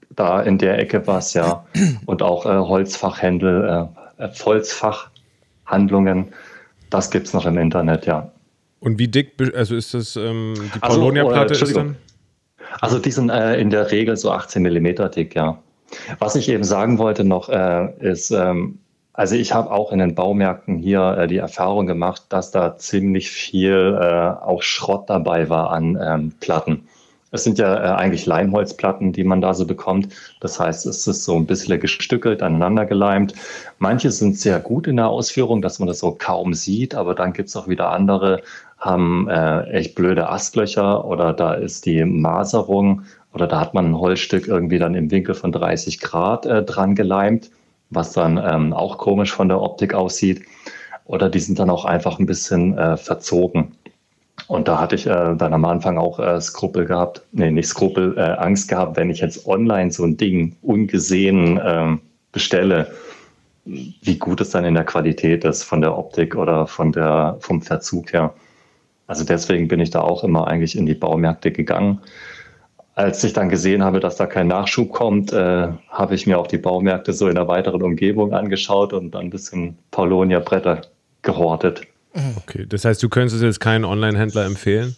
da 0.09 0.41
in 0.41 0.57
der 0.57 0.79
Ecke 0.79 1.05
was, 1.05 1.33
ja. 1.33 1.65
Und 2.05 2.21
auch 2.21 2.45
äh, 2.45 2.49
Holzfachhändel, 2.49 3.89
äh, 4.19 4.27
Holzfachhandlungen, 4.45 6.33
das 6.89 7.11
gibt 7.11 7.27
es 7.27 7.33
noch 7.33 7.45
im 7.45 7.57
Internet, 7.57 8.05
ja. 8.05 8.31
Und 8.79 8.99
wie 8.99 9.07
dick, 9.07 9.33
also 9.55 9.75
ist 9.75 9.93
das, 9.93 10.15
ähm, 10.15 10.53
die 10.75 10.79
Paulonia-Platte 10.79 11.53
also, 11.53 11.65
ist 11.65 11.75
dann? 11.75 11.95
Also 12.81 12.99
die 12.99 13.11
sind 13.11 13.29
äh, 13.29 13.59
in 13.59 13.69
der 13.69 13.91
Regel 13.91 14.17
so 14.17 14.31
18 14.31 14.61
Millimeter 14.61 15.09
dick, 15.09 15.35
ja. 15.35 15.59
Was 16.19 16.35
ich 16.35 16.49
eben 16.49 16.63
sagen 16.63 16.97
wollte 16.97 17.23
noch, 17.23 17.49
äh, 17.49 17.93
ist, 17.99 18.31
ähm, 18.31 18.79
also 19.13 19.35
ich 19.35 19.53
habe 19.53 19.71
auch 19.71 19.91
in 19.91 19.99
den 19.99 20.15
Baumärkten 20.15 20.77
hier 20.77 21.17
äh, 21.17 21.27
die 21.27 21.37
Erfahrung 21.37 21.85
gemacht, 21.85 22.23
dass 22.29 22.51
da 22.51 22.77
ziemlich 22.77 23.29
viel 23.29 23.97
äh, 23.99 24.43
auch 24.43 24.61
Schrott 24.61 25.09
dabei 25.09 25.49
war 25.49 25.71
an 25.71 25.97
ähm, 26.01 26.33
Platten. 26.39 26.87
Es 27.31 27.43
sind 27.43 27.57
ja 27.57 27.75
äh, 27.75 27.95
eigentlich 27.95 28.25
Leimholzplatten, 28.25 29.11
die 29.11 29.23
man 29.23 29.41
da 29.41 29.53
so 29.53 29.65
bekommt. 29.65 30.09
Das 30.39 30.59
heißt, 30.59 30.85
es 30.85 31.05
ist 31.05 31.25
so 31.25 31.35
ein 31.35 31.45
bisschen 31.45 31.79
gestückelt, 31.79 32.41
aneinander 32.41 32.85
geleimt. 32.85 33.33
Manche 33.77 34.11
sind 34.11 34.39
sehr 34.39 34.59
gut 34.59 34.87
in 34.87 34.97
der 34.97 35.09
Ausführung, 35.09 35.61
dass 35.61 35.79
man 35.79 35.87
das 35.87 35.99
so 35.99 36.15
kaum 36.17 36.53
sieht, 36.53 36.95
aber 36.95 37.13
dann 37.13 37.33
gibt 37.33 37.49
es 37.49 37.55
auch 37.55 37.67
wieder 37.67 37.91
andere, 37.91 38.41
haben 38.79 39.27
äh, 39.29 39.63
echt 39.71 39.95
blöde 39.95 40.29
Astlöcher 40.29 41.05
oder 41.05 41.33
da 41.33 41.53
ist 41.53 41.85
die 41.85 42.05
Maserung 42.05 43.03
oder 43.35 43.47
da 43.47 43.59
hat 43.59 43.73
man 43.73 43.87
ein 43.87 43.99
Holzstück 43.99 44.47
irgendwie 44.47 44.79
dann 44.79 44.95
im 44.95 45.11
Winkel 45.11 45.35
von 45.35 45.51
30 45.51 45.99
Grad 45.99 46.45
äh, 46.45 46.63
dran 46.63 46.95
geleimt, 46.95 47.51
was 47.89 48.13
dann 48.13 48.41
ähm, 48.41 48.71
auch 48.71 48.97
komisch 48.97 49.33
von 49.33 49.49
der 49.49 49.61
Optik 49.61 49.93
aussieht. 49.93 50.43
Oder 51.03 51.29
die 51.29 51.39
sind 51.39 51.59
dann 51.59 51.69
auch 51.69 51.83
einfach 51.83 52.17
ein 52.17 52.25
bisschen 52.25 52.77
äh, 52.77 52.95
verzogen. 52.95 53.75
Und 54.47 54.69
da 54.69 54.79
hatte 54.79 54.95
ich 54.95 55.05
äh, 55.05 55.35
dann 55.35 55.53
am 55.53 55.65
Anfang 55.65 55.97
auch 55.97 56.17
äh, 56.17 56.39
Skrupel 56.39 56.85
gehabt, 56.85 57.23
nee, 57.33 57.51
nicht 57.51 57.67
Skrupel, 57.67 58.17
äh, 58.17 58.21
Angst 58.21 58.69
gehabt, 58.69 58.95
wenn 58.95 59.09
ich 59.09 59.19
jetzt 59.19 59.45
online 59.45 59.91
so 59.91 60.05
ein 60.05 60.15
Ding 60.15 60.55
ungesehen 60.61 61.57
äh, 61.57 61.97
bestelle, 62.31 62.89
wie 63.65 64.17
gut 64.17 64.39
es 64.39 64.51
dann 64.51 64.63
in 64.63 64.75
der 64.75 64.85
Qualität 64.85 65.43
ist, 65.43 65.63
von 65.63 65.81
der 65.81 65.97
Optik 65.97 66.35
oder 66.35 66.67
von 66.67 66.93
der, 66.93 67.35
vom 67.41 67.61
Verzug 67.61 68.13
her. 68.13 68.33
Also 69.07 69.25
deswegen 69.25 69.67
bin 69.67 69.81
ich 69.81 69.89
da 69.89 70.01
auch 70.01 70.23
immer 70.23 70.47
eigentlich 70.47 70.77
in 70.77 70.85
die 70.85 70.95
Baumärkte 70.95 71.51
gegangen. 71.51 71.99
Als 72.95 73.21
ich 73.25 73.33
dann 73.33 73.49
gesehen 73.49 73.83
habe, 73.83 73.99
dass 73.99 74.15
da 74.15 74.25
kein 74.25 74.47
Nachschub 74.47 74.91
kommt, 74.91 75.33
äh, 75.33 75.67
habe 75.89 76.15
ich 76.15 76.27
mir 76.27 76.39
auch 76.39 76.47
die 76.47 76.57
Baumärkte 76.57 77.11
so 77.11 77.27
in 77.27 77.35
der 77.35 77.47
weiteren 77.47 77.83
Umgebung 77.83 78.33
angeschaut 78.33 78.93
und 78.93 79.11
dann 79.11 79.25
ein 79.25 79.29
bisschen 79.29 79.77
Paulonia-Bretter 79.91 80.81
gehortet. 81.21 81.81
Okay, 82.37 82.65
das 82.67 82.85
heißt, 82.85 83.03
du 83.03 83.09
könntest 83.09 83.41
jetzt 83.41 83.59
keinen 83.59 83.83
Online-Händler 83.83 84.45
empfehlen? 84.45 84.95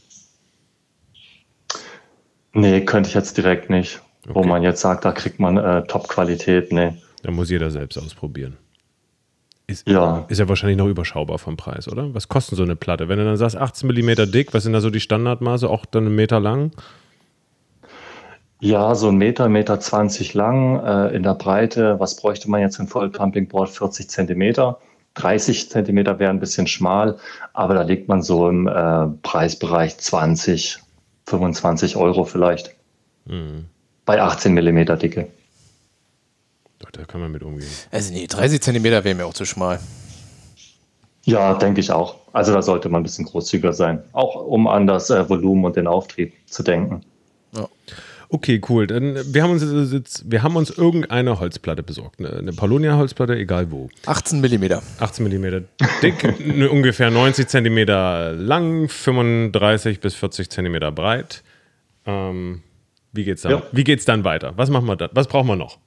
Nee, 2.54 2.82
könnte 2.86 3.10
ich 3.10 3.16
jetzt 3.16 3.36
direkt 3.38 3.72
nicht. 3.72 4.00
Okay. 4.26 4.36
Wo 4.36 4.44
man 4.44 4.62
jetzt 4.62 4.82
sagt, 4.82 5.04
da 5.04 5.12
kriegt 5.12 5.40
man 5.40 5.58
äh, 5.58 5.84
Top-Qualität, 5.88 6.72
nee. 6.72 6.94
Da 7.24 7.32
muss 7.32 7.50
jeder 7.50 7.72
selbst 7.72 7.98
ausprobieren. 7.98 8.58
Ist 9.66 9.88
ja. 9.88 10.26
ist 10.30 10.38
ja 10.40 10.48
wahrscheinlich 10.48 10.78
noch 10.78 10.88
überschaubar 10.88 11.40
vom 11.40 11.58
Preis, 11.58 11.90
oder? 11.90 12.14
Was 12.14 12.30
kostet 12.30 12.58
so 12.58 12.64
eine 12.64 12.76
Platte? 12.76 13.10
Wenn 13.10 13.18
du 13.18 13.26
dann 13.26 13.36
sagst, 13.36 13.58
18 13.58 13.90
mm 13.90 14.32
dick, 14.32 14.54
was 14.54 14.64
sind 14.64 14.74
da 14.74 14.82
so 14.82 14.90
die 14.90 15.02
Standardmaße? 15.02 15.70
Auch 15.70 15.86
dann 15.86 16.06
einen 16.06 16.16
Meter 16.16 16.40
lang? 16.40 16.72
Ja, 18.60 18.96
so 18.96 19.10
ein 19.10 19.18
Meter, 19.18 19.50
Meter 19.50 19.80
20 19.80 20.34
lang 20.34 20.84
äh, 20.84 21.16
in 21.16 21.24
der 21.24 21.36
Breite. 21.36 22.00
Was 22.00 22.16
bräuchte 22.16 22.50
man 22.50 22.62
jetzt 22.62 22.78
für 22.78 22.84
ein 22.84 22.88
Vollpumping-Board? 22.88 23.70
40 23.70 24.10
Zentimeter. 24.10 24.80
30 25.14 25.70
Zentimeter 25.70 26.20
wäre 26.20 26.30
ein 26.30 26.40
bisschen 26.40 26.68
schmal, 26.68 27.18
aber 27.54 27.74
da 27.74 27.82
liegt 27.82 28.08
man 28.08 28.22
so 28.22 28.50
im 28.50 28.68
äh, 28.68 29.08
Preisbereich 29.24 29.98
20, 29.98 30.80
25 31.26 31.96
Euro 31.96 32.24
vielleicht. 32.24 32.76
Mhm. 33.26 33.66
Bei 34.06 34.22
18 34.22 34.54
Millimeter 34.54 34.96
Dicke. 34.96 35.28
Da 36.94 37.04
kann 37.06 37.22
man 37.22 37.32
mit 37.32 37.44
umgehen. 37.44 37.70
Also 37.92 38.14
nee, 38.14 38.28
30 38.28 38.62
Zentimeter 38.62 39.04
wäre 39.04 39.16
mir 39.16 39.26
auch 39.26 39.34
zu 39.34 39.46
schmal. 39.46 39.80
Ja, 41.26 41.56
denke 41.56 41.82
ich 41.82 41.92
auch. 41.92 42.16
Also 42.32 42.54
da 42.54 42.62
sollte 42.62 42.88
man 42.88 43.02
ein 43.02 43.04
bisschen 43.04 43.26
großzügiger 43.26 43.74
sein, 43.74 44.04
auch 44.14 44.36
um 44.36 44.68
an 44.68 44.88
das 44.88 45.10
äh, 45.10 45.28
Volumen 45.30 45.66
und 45.66 45.76
den 45.76 45.88
Auftrieb 45.88 46.34
zu 46.46 46.64
denken. 46.64 47.02
Ja. 47.54 47.68
Okay, 48.30 48.62
cool. 48.68 48.88
Dann, 48.88 49.16
wir, 49.34 49.44
haben 49.44 49.52
uns 49.52 49.94
jetzt, 49.94 50.30
wir 50.30 50.44
haben 50.44 50.56
uns 50.58 50.70
irgendeine 50.70 51.40
Holzplatte 51.40 51.82
besorgt. 51.82 52.20
Eine, 52.20 52.38
eine 52.38 52.52
Polonia-Holzplatte, 52.52 53.36
egal 53.36 53.72
wo. 53.72 53.90
18 54.06 54.42
mm. 54.42 54.74
18 55.00 55.26
mm 55.26 55.66
dick, 56.02 56.24
ungefähr 56.72 57.10
90 57.10 57.48
cm 57.48 57.86
lang, 57.88 58.90
35 58.90 60.02
bis 60.02 60.16
40 60.16 60.50
cm 60.50 60.94
breit. 60.94 61.44
Ähm, 62.06 62.64
wie 63.14 63.24
geht's 63.24 63.44
dann? 63.44 63.52
Ja. 63.54 63.64
Wie 63.72 63.84
geht's 63.84 64.06
dann 64.06 64.24
weiter? 64.24 64.54
Was 64.58 64.70
machen 64.70 64.88
wir 64.88 64.98
da? 64.98 65.10
Was 65.14 65.28
brauchen 65.28 65.48
wir 65.48 65.56
noch? 65.56 65.78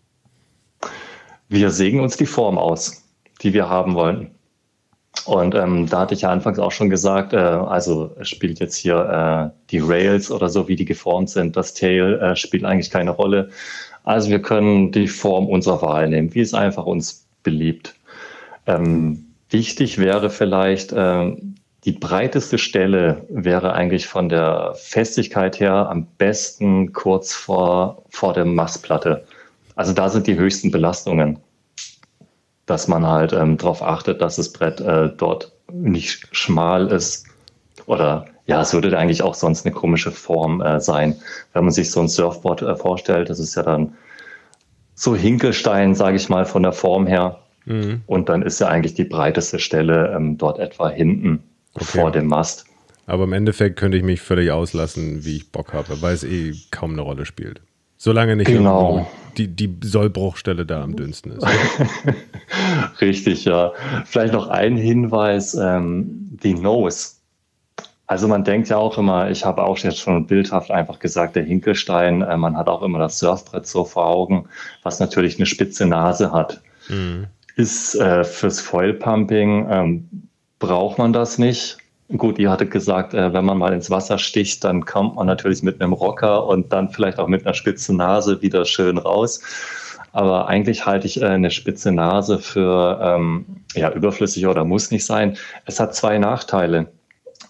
Wir 1.49 1.71
sägen 1.71 2.01
uns 2.01 2.17
die 2.17 2.27
Form 2.27 2.57
aus, 2.57 3.05
die 3.43 3.53
wir 3.53 3.69
haben 3.69 3.95
wollen. 3.95 4.31
Und 5.27 5.55
ähm, 5.55 5.87
da 5.89 6.01
hatte 6.01 6.15
ich 6.15 6.23
ja 6.23 6.31
anfangs 6.31 6.59
auch 6.59 6.73
schon 6.73 6.89
gesagt, 6.89 7.33
äh, 7.33 7.37
also 7.37 8.15
spielt 8.23 8.61
jetzt 8.61 8.77
hier 8.77 9.53
äh, 9.53 9.61
die 9.71 9.79
Rails 9.79 10.31
oder 10.31 10.49
so, 10.49 10.69
wie 10.69 10.77
die 10.77 10.85
geformt 10.85 11.31
sind, 11.31 11.57
das 11.57 11.75
Tail 11.75 12.19
äh, 12.21 12.37
spielt 12.37 12.65
eigentlich 12.65 12.91
keine 12.91 13.11
Rolle. 13.11 13.51
Also 14.05 14.31
wir 14.31 14.41
können 14.41 14.93
die 14.93 15.09
Form 15.09 15.47
unserer 15.47 15.83
Wahl 15.83 16.09
nehmen, 16.09 16.35
wie 16.35 16.41
es 16.41 16.55
einfach 16.55 16.87
uns 16.87 17.27
beliebt. 17.43 17.95
Ähm, 18.67 19.27
wichtig 19.51 19.99
wäre 19.99 20.31
vielleicht, 20.31 20.93
äh, 20.93 21.37
die 21.85 21.93
breiteste 21.93 22.59
Stelle 22.59 23.25
wäre 23.29 23.73
eigentlich 23.73 24.07
von 24.07 24.29
der 24.29 24.75
Festigkeit 24.77 25.61
her 25.61 25.89
am 25.89 26.07
besten 26.19 26.93
kurz 26.93 27.33
vor, 27.33 28.05
vor 28.11 28.35
der 28.35 28.45
Massplatte. 28.45 29.25
Also 29.77 29.93
da 29.93 30.09
sind 30.09 30.27
die 30.27 30.37
höchsten 30.37 30.71
Belastungen 30.71 31.39
dass 32.71 32.87
man 32.87 33.05
halt 33.05 33.33
ähm, 33.33 33.57
darauf 33.57 33.83
achtet, 33.83 34.23
dass 34.23 34.37
das 34.37 34.53
Brett 34.53 34.81
äh, 34.81 35.11
dort 35.17 35.53
nicht 35.73 36.29
schmal 36.31 36.87
ist. 36.87 37.27
Oder 37.87 38.27
ja, 38.47 38.61
es 38.61 38.73
würde 38.73 38.97
eigentlich 38.97 39.23
auch 39.23 39.35
sonst 39.35 39.67
eine 39.67 39.75
komische 39.75 40.13
Form 40.13 40.61
äh, 40.61 40.81
sein. 40.81 41.17
Wenn 41.53 41.65
man 41.65 41.73
sich 41.73 41.91
so 41.91 42.01
ein 42.01 42.09
Surfboard 42.09 42.63
äh, 42.63 42.77
vorstellt, 42.77 43.29
das 43.29 43.41
ist 43.41 43.57
ja 43.57 43.65
dann 43.65 43.95
so 44.95 45.17
Hinkelstein, 45.17 45.97
sage 45.97 46.17
ich 46.17 46.29
mal, 46.29 46.45
von 46.45 46.63
der 46.63 46.73
Form 46.73 47.09
her. 47.09 47.41
Mhm. 47.65 48.03
Und 48.07 48.29
dann 48.29 48.43
ist 48.43 48.61
ja 48.61 48.69
eigentlich 48.69 48.95
die 48.95 49.05
breiteste 49.05 49.59
Stelle 49.59 50.13
ähm, 50.15 50.39
dort 50.39 50.61
etwa 50.61 50.89
hinten 50.91 51.43
okay. 51.75 51.85
vor 51.85 52.13
dem 52.13 52.29
Mast. 52.29 52.67
Aber 53.07 53.25
im 53.25 53.33
Endeffekt 53.33 53.81
könnte 53.81 53.97
ich 53.97 54.05
mich 54.05 54.21
völlig 54.21 54.53
auslassen, 54.53 55.25
wie 55.25 55.39
ich 55.39 55.51
Bock 55.51 55.73
habe, 55.73 56.01
weil 56.03 56.15
es 56.15 56.23
eh 56.23 56.55
kaum 56.71 56.93
eine 56.93 57.03
Rolle 57.03 57.27
spielt. 57.27 57.61
Solange 58.03 58.35
nicht 58.35 58.47
genau. 58.47 59.07
die, 59.37 59.47
die 59.47 59.77
Sollbruchstelle 59.85 60.65
da 60.65 60.83
am 60.83 60.97
dünnsten 60.97 61.33
ist. 61.33 61.47
Richtig, 63.03 63.45
ja. 63.45 63.73
Vielleicht 64.07 64.33
noch 64.33 64.49
ein 64.49 64.79
Hinweis, 64.79 65.53
ähm, 65.53 66.31
die 66.43 66.55
Nose. 66.55 67.17
Also 68.07 68.27
man 68.27 68.43
denkt 68.43 68.71
ja 68.71 68.79
auch 68.79 68.97
immer, 68.97 69.31
ich 69.31 69.45
habe 69.45 69.65
auch 69.65 69.77
jetzt 69.77 69.99
schon 69.99 70.27
bildhaft 70.27 70.71
einfach 70.71 70.99
gesagt, 70.99 71.37
der 71.37 71.43
Hinkelstein, 71.43 72.23
äh, 72.23 72.39
man 72.39 72.57
hat 72.57 72.69
auch 72.69 72.81
immer 72.81 72.99
das 72.99 73.19
Surfbrett 73.19 73.67
so 73.67 73.85
vor 73.85 74.07
Augen, 74.07 74.49
was 74.83 74.99
natürlich 74.99 75.37
eine 75.37 75.45
spitze 75.45 75.85
Nase 75.85 76.33
hat. 76.33 76.63
Mhm. 76.89 77.27
Ist 77.57 77.97
äh, 77.97 78.25
fürs 78.25 78.61
Foilpumping, 78.61 79.67
ähm, 79.71 80.09
braucht 80.59 80.97
man 80.97 81.13
das 81.13 81.37
nicht. 81.37 81.77
Gut, 82.17 82.41
ihr 82.41 82.51
hattet 82.51 82.73
gesagt, 82.73 83.15
äh, 83.15 83.33
wenn 83.33 83.45
man 83.45 83.59
mal 83.59 83.73
ins 83.73 83.89
Wasser 83.89 84.19
sticht, 84.19 84.65
dann 84.65 84.85
kommt 84.85 85.15
man 85.15 85.29
natürlich 85.29 85.63
mit 85.63 85.81
einem 85.81 85.93
Rocker 85.93 86.45
und 86.45 86.73
dann 86.73 86.91
vielleicht 86.91 87.21
auch 87.21 87.29
mit 87.29 87.47
einer 87.47 87.55
spitzen 87.55 87.97
Nase 87.97 88.43
wieder 88.43 88.65
schön 88.65 88.99
raus. 88.99 89.41
Aber 90.13 90.49
eigentlich 90.49 90.87
halte 90.87 91.07
ich 91.07 91.23
äh, 91.23 91.27
eine 91.27 91.53
spitze 91.53 91.93
Nase 91.93 92.41
für 92.41 92.99
ähm, 93.01 93.47
ja, 93.75 93.93
überflüssig 93.93 94.47
oder 94.49 94.65
muss 94.65 94.91
nicht 94.91 95.07
sein. 95.07 95.37
Es 95.67 95.79
hat 95.79 95.95
zwei 95.95 96.19
Nachteile. 96.19 96.91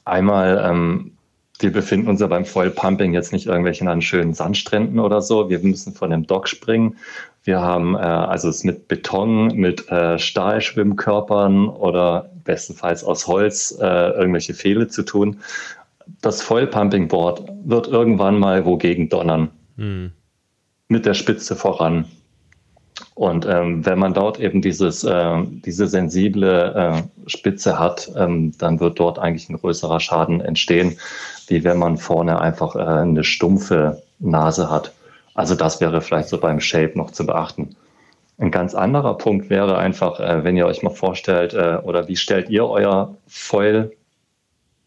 Einmal, 0.05 0.63
ähm, 0.63 1.13
wir 1.59 1.73
befinden 1.73 2.09
uns 2.09 2.21
ja 2.21 2.27
beim 2.27 2.45
Foil-Pumping 2.45 3.15
jetzt 3.15 3.33
nicht 3.33 3.47
irgendwelchen 3.47 3.89
an 3.89 4.03
schönen 4.03 4.35
Sandstränden 4.35 4.99
oder 4.99 5.23
so. 5.23 5.49
Wir 5.49 5.61
müssen 5.61 5.95
von 5.95 6.11
dem 6.11 6.27
Dock 6.27 6.49
springen. 6.49 6.97
Wir 7.45 7.61
haben 7.61 7.95
äh, 7.95 7.99
also 7.99 8.49
es 8.49 8.65
mit 8.65 8.89
Beton, 8.89 9.55
mit 9.55 9.89
äh, 9.91 10.19
Stahlschwimmkörpern 10.19 11.69
oder 11.69 12.31
bestenfalls 12.45 13.03
aus 13.05 13.27
Holz 13.27 13.77
äh, 13.81 14.11
irgendwelche 14.11 14.55
Fehle 14.55 14.89
zu 14.89 15.03
tun. 15.03 15.41
Das 16.21 16.43
Vollpumping-Board 16.43 17.45
wird 17.65 17.89
irgendwann 17.89 18.39
mal 18.39 18.65
wogegen 18.65 19.09
donnern. 19.09 19.51
Mhm. 19.77 20.13
Mit 20.89 21.07
der 21.07 21.15
Spitze 21.15 21.57
voran. 21.57 22.07
Und 23.15 23.47
ähm, 23.47 23.85
wenn 23.87 23.99
man 23.99 24.15
dort 24.15 24.41
eben 24.41 24.61
dieses, 24.61 25.05
äh, 25.05 25.43
diese 25.65 25.87
sensible 25.87 26.75
äh, 26.75 27.29
Spitze 27.31 27.79
hat, 27.79 28.11
ähm, 28.17 28.53
dann 28.59 28.81
wird 28.81 28.99
dort 28.99 29.19
eigentlich 29.19 29.49
ein 29.49 29.57
größerer 29.57 30.01
Schaden 30.01 30.41
entstehen, 30.41 30.97
wie 31.47 31.65
wenn 31.65 31.79
man 31.79 31.97
vorne 31.97 32.41
einfach 32.41 32.77
äh, 32.77 32.81
eine 32.81 33.25
stumpfe 33.25 34.03
Nase 34.19 34.71
hat. 34.71 34.93
Also 35.41 35.55
das 35.55 35.81
wäre 35.81 36.03
vielleicht 36.03 36.29
so 36.29 36.39
beim 36.39 36.61
Shape 36.61 36.93
noch 36.97 37.13
zu 37.13 37.25
beachten. 37.25 37.75
Ein 38.37 38.51
ganz 38.51 38.75
anderer 38.75 39.17
Punkt 39.17 39.49
wäre 39.49 39.79
einfach, 39.79 40.21
äh, 40.21 40.45
wenn 40.45 40.55
ihr 40.55 40.67
euch 40.67 40.83
mal 40.83 40.91
vorstellt, 40.91 41.55
äh, 41.55 41.79
oder 41.83 42.09
wie 42.09 42.17
stellt 42.17 42.51
ihr 42.51 42.67
euer 42.67 43.17
Foil 43.27 43.91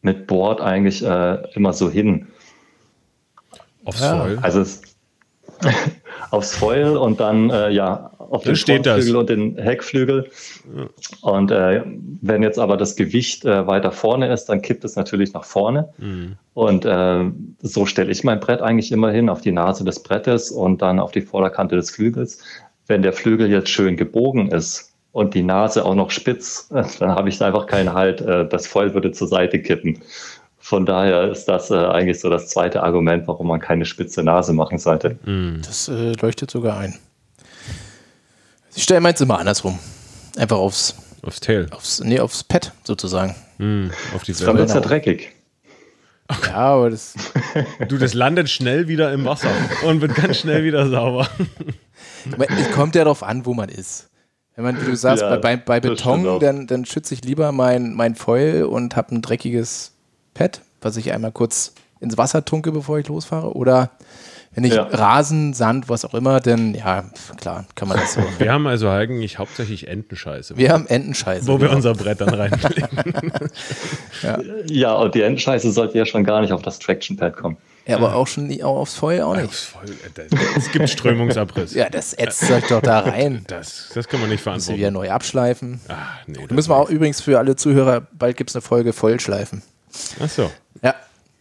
mit 0.03 0.27
Board 0.27 0.61
eigentlich 0.61 1.03
äh, 1.03 1.37
immer 1.55 1.73
so 1.73 1.89
hin? 1.89 2.27
Aufs. 3.83 4.05
Foil? 4.05 4.37
Also 4.43 4.61
es, 4.61 4.81
aufs 6.29 6.55
Foil 6.55 6.97
und 6.97 7.19
dann 7.19 7.49
ja 7.71 8.11
auf 8.33 8.43
den 8.43 8.55
Frontflügel 8.55 9.15
und 9.15 9.29
den 9.29 9.57
Heckflügel. 9.57 10.29
Ja. 10.75 10.87
Und 11.21 11.51
äh, 11.51 11.83
wenn 12.21 12.43
jetzt 12.43 12.59
aber 12.59 12.77
das 12.77 12.95
Gewicht 12.95 13.45
äh, 13.45 13.67
weiter 13.67 13.91
vorne 13.91 14.31
ist, 14.31 14.45
dann 14.45 14.61
kippt 14.61 14.83
es 14.83 14.95
natürlich 14.95 15.33
nach 15.33 15.43
vorne. 15.43 15.89
Mhm. 15.97 16.35
Und 16.53 16.85
äh, 16.85 17.31
so 17.61 17.85
stelle 17.85 18.11
ich 18.11 18.23
mein 18.23 18.39
Brett 18.39 18.61
eigentlich 18.61 18.91
immer 18.91 19.11
hin 19.11 19.29
auf 19.29 19.41
die 19.41 19.51
Nase 19.51 19.83
des 19.83 20.01
Brettes 20.01 20.51
und 20.51 20.81
dann 20.81 20.99
auf 20.99 21.11
die 21.11 21.21
Vorderkante 21.21 21.75
des 21.75 21.91
Flügels 21.91 22.43
wenn 22.87 23.01
der 23.01 23.13
Flügel 23.13 23.49
jetzt 23.49 23.69
schön 23.69 23.97
gebogen 23.97 24.51
ist 24.51 24.93
und 25.11 25.33
die 25.33 25.43
Nase 25.43 25.85
auch 25.85 25.95
noch 25.95 26.11
spitz, 26.11 26.69
dann 26.99 27.11
habe 27.11 27.29
ich 27.29 27.41
einfach 27.41 27.67
keinen 27.67 27.93
Halt. 27.93 28.21
Äh, 28.21 28.47
das 28.47 28.67
Foil 28.67 28.93
würde 28.93 29.11
zur 29.11 29.27
Seite 29.27 29.61
kippen. 29.61 29.99
Von 30.59 30.85
daher 30.85 31.29
ist 31.29 31.45
das 31.45 31.71
äh, 31.71 31.75
eigentlich 31.75 32.21
so 32.21 32.29
das 32.29 32.47
zweite 32.47 32.83
Argument, 32.83 33.27
warum 33.27 33.47
man 33.47 33.59
keine 33.59 33.85
spitze 33.85 34.23
Nase 34.23 34.53
machen 34.53 34.77
sollte. 34.77 35.17
Das 35.61 35.89
äh, 35.89 36.13
leuchtet 36.21 36.51
sogar 36.51 36.77
ein. 36.77 36.95
Ich 38.75 38.83
stelle 38.83 39.01
meins 39.01 39.21
immer 39.21 39.39
andersrum. 39.39 39.77
Einfach 40.37 40.57
aufs, 40.57 40.95
Aufs 41.21 41.39
Tail. 41.39 41.67
aufs, 41.71 41.99
nee, 42.03 42.19
aufs 42.19 42.43
Pad 42.43 42.71
sozusagen. 42.83 43.35
Mm, 43.57 43.87
auf 44.15 44.23
die 44.23 44.31
es 44.31 44.39
ja 44.39 44.51
Genau. 44.51 44.79
dreckig. 44.79 45.29
Ja, 46.47 46.55
aber 46.55 46.89
das, 46.89 47.13
Du, 47.89 47.97
das 47.97 48.13
landet 48.13 48.49
schnell 48.49 48.87
wieder 48.87 49.11
im 49.11 49.25
Wasser 49.25 49.51
und 49.85 50.01
wird 50.01 50.15
ganz 50.15 50.37
schnell 50.37 50.63
wieder 50.63 50.89
sauber. 50.89 51.27
es 52.57 52.71
kommt 52.71 52.95
ja 52.95 53.03
darauf 53.03 53.21
an, 53.23 53.45
wo 53.45 53.53
man 53.53 53.69
ist. 53.69 54.09
Wenn 54.55 54.63
man, 54.63 54.81
wie 54.81 54.85
du 54.85 54.95
sagst, 54.95 55.21
Ja, 55.21 55.35
bei, 55.37 55.57
bei 55.57 55.79
das 55.79 55.91
Beton, 55.91 56.39
dann, 56.39 56.65
dann 56.65 56.85
schütze 56.85 57.13
ich 57.13 57.23
lieber 57.23 57.51
mein, 57.51 57.93
mein 57.93 58.15
Foil 58.15 58.63
und 58.63 58.95
habe 58.95 59.13
ein 59.13 59.21
dreckiges 59.21 59.91
Pad, 60.33 60.61
was 60.81 60.95
ich 60.97 61.11
einmal 61.11 61.31
kurz 61.31 61.73
ins 61.99 62.17
Wasser 62.17 62.45
tunke, 62.45 62.71
bevor 62.71 62.97
ich 62.99 63.07
losfahre. 63.07 63.53
Oder 63.53 63.91
wenn 64.55 64.63
ich 64.63 64.73
Ja. 64.73 64.83
Rasen, 64.83 65.53
Sand, 65.53 65.89
was 65.89 66.05
auch 66.05 66.13
immer, 66.13 66.39
dann, 66.39 66.75
ja, 66.75 67.05
klar, 67.37 67.65
kann 67.75 67.87
man 67.87 67.97
das 67.99 68.13
so. 68.13 68.21
Wir 68.37 68.51
haben 68.51 68.67
also 68.67 68.89
eigentlich 68.89 69.39
hauptsächlich 69.39 69.87
Entenscheiße, 69.87 70.57
Wir 70.57 70.71
haben 70.71 70.87
Entenscheiße. 70.87 71.47
wo 71.47 71.53
wir 71.53 71.67
genau. 71.67 71.75
unser 71.77 71.93
Brett 71.93 72.21
dann 72.21 72.33
reinlegen. 72.33 73.31
Ja, 74.67 74.93
und 74.93 75.15
die 75.15 75.21
Endscheiße 75.21 75.71
sollte 75.71 75.97
ja 75.97 76.05
schon 76.05 76.23
gar 76.23 76.41
nicht 76.41 76.53
auf 76.53 76.61
das 76.61 76.79
Traction 76.79 77.17
Pad 77.17 77.35
kommen. 77.35 77.57
Ja, 77.85 77.97
aber 77.97 78.15
auch 78.15 78.27
schon 78.27 78.49
auch 78.63 78.77
aufs 78.77 78.93
Foil 78.95 79.21
auch 79.23 79.35
nicht. 79.35 79.53
Voll, 79.53 79.89
äh, 79.89 80.23
Es 80.55 80.71
gibt 80.71 80.89
Strömungsabriss. 80.89 81.73
Ja, 81.73 81.89
das 81.89 82.13
ätzt 82.13 82.49
euch 82.49 82.65
doch 82.67 82.81
da 82.81 82.99
rein. 83.01 83.43
Das, 83.47 83.89
das 83.93 84.07
kann 84.07 84.21
man 84.21 84.29
nicht 84.29 84.45
Müssen 84.45 84.69
wir 84.69 84.77
wieder 84.77 84.87
verantworten. 84.87 84.93
neu 84.93 85.11
abschleifen. 85.11 85.81
Ah, 85.89 85.95
nee, 86.25 86.45
Da 86.47 86.55
müssen 86.55 86.69
wir 86.69 86.77
auch 86.77 86.89
übrigens 86.89 87.19
für 87.19 87.37
alle 87.39 87.57
Zuhörer, 87.57 88.07
bald 88.13 88.37
gibt 88.37 88.51
es 88.51 88.55
eine 88.55 88.61
Folge 88.61 88.93
Vollschleifen. 88.93 89.63
Achso, 90.21 90.43
Ja, 90.43 90.49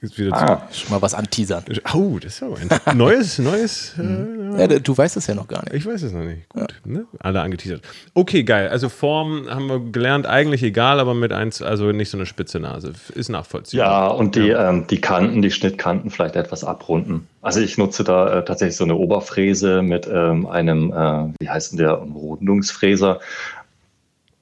ist 0.03 0.19
wieder 0.19 0.33
Ah, 0.35 0.69
schon 0.73 0.91
mal 0.91 1.01
was 1.01 1.15
anteasern. 1.15 1.65
Oh, 1.95 2.19
das 2.21 2.35
ist 2.35 2.43
aber 2.43 2.57
ein 2.85 2.97
neues, 2.99 3.39
neues. 3.39 3.95
Mhm. 3.97 4.41
Äh, 4.53 4.71
Ja, 4.71 4.79
du 4.81 4.95
weißt 4.99 5.17
es 5.17 5.27
ja 5.29 5.35
noch 5.35 5.49
gar 5.49 5.63
nicht. 5.65 5.73
ich 5.73 5.87
weiß 5.87 6.03
es 6.03 6.13
noch 6.13 6.25
nicht. 6.25 6.47
Gut, 6.51 6.75
ne? 6.85 7.07
alle 7.21 7.41
angeteasert. 7.41 7.81
Okay, 8.13 8.43
geil. 8.45 8.69
Also 8.69 8.91
Form 8.91 9.47
haben 9.49 9.67
wir 9.67 9.81
gelernt, 9.81 10.27
eigentlich 10.27 10.63
egal, 10.63 11.01
aber 11.01 11.15
mit 11.15 11.33
eins, 11.33 11.63
also 11.63 11.91
nicht 11.93 12.11
so 12.11 12.19
eine 12.19 12.27
spitze 12.27 12.61
Nase. 12.61 12.93
Ist 13.15 13.31
nachvollziehbar. 13.31 13.87
ja, 13.87 14.07
und 14.09 14.35
die, 14.37 14.51
ähm, 14.51 14.87
die 14.89 15.01
Kanten, 15.01 15.41
die 15.41 15.51
Schnittkanten 15.51 16.11
vielleicht 16.11 16.37
etwas 16.37 16.65
abrunden. 16.65 17.27
Also 17.41 17.61
ich 17.61 17.79
nutze 17.79 18.05
da 18.05 18.41
äh, 18.41 18.45
tatsächlich 18.45 18.77
so 18.77 18.85
eine 18.85 18.95
Oberfräse 18.97 19.81
mit 19.81 20.07
ähm, 20.13 20.47
einem, 20.47 20.93
äh, 20.93 21.33
wie 21.41 21.49
heißt 21.49 21.73
denn 21.73 21.79
der, 21.79 21.93
Rundungsfräser. 21.93 23.21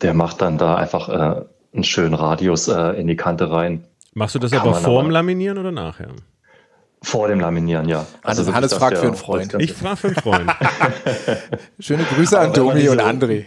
Der 0.01 0.15
macht 0.15 0.41
dann 0.43 0.59
da 0.59 0.75
einfach 0.75 1.09
äh, 1.09 1.43
einen 1.73 1.85
schönen 1.85 2.15
Radius 2.15 2.67
äh, 2.69 3.01
in 3.01 3.07
die 3.07 3.17
Kante 3.17 3.51
rein. 3.51 3.85
Machst 4.15 4.35
du 4.35 4.39
das 4.39 4.53
aber 4.53 4.75
vorm 4.75 5.07
aber- 5.07 5.13
Laminieren 5.13 5.59
oder 5.59 5.73
nachher? 5.73 6.09
Vor 7.03 7.29
dem 7.29 7.41
Laminieren, 7.41 7.89
ja. 7.89 8.05
Hannes- 8.23 8.39
wirklich, 8.39 8.55
Hannes 8.57 8.71
dass 8.71 8.79
fragt 8.79 8.99
für 8.99 9.07
einen 9.07 9.15
Freund. 9.17 9.55
Ich 9.59 9.73
frage 9.73 9.97
für 9.97 10.07
einen 10.09 10.17
Freund. 10.17 10.51
Schöne 11.79 12.05
Grüße 12.05 12.39
an 12.39 12.53
Domi 12.53 12.81
diese- 12.81 12.93
und 12.93 13.01
André. 13.01 13.45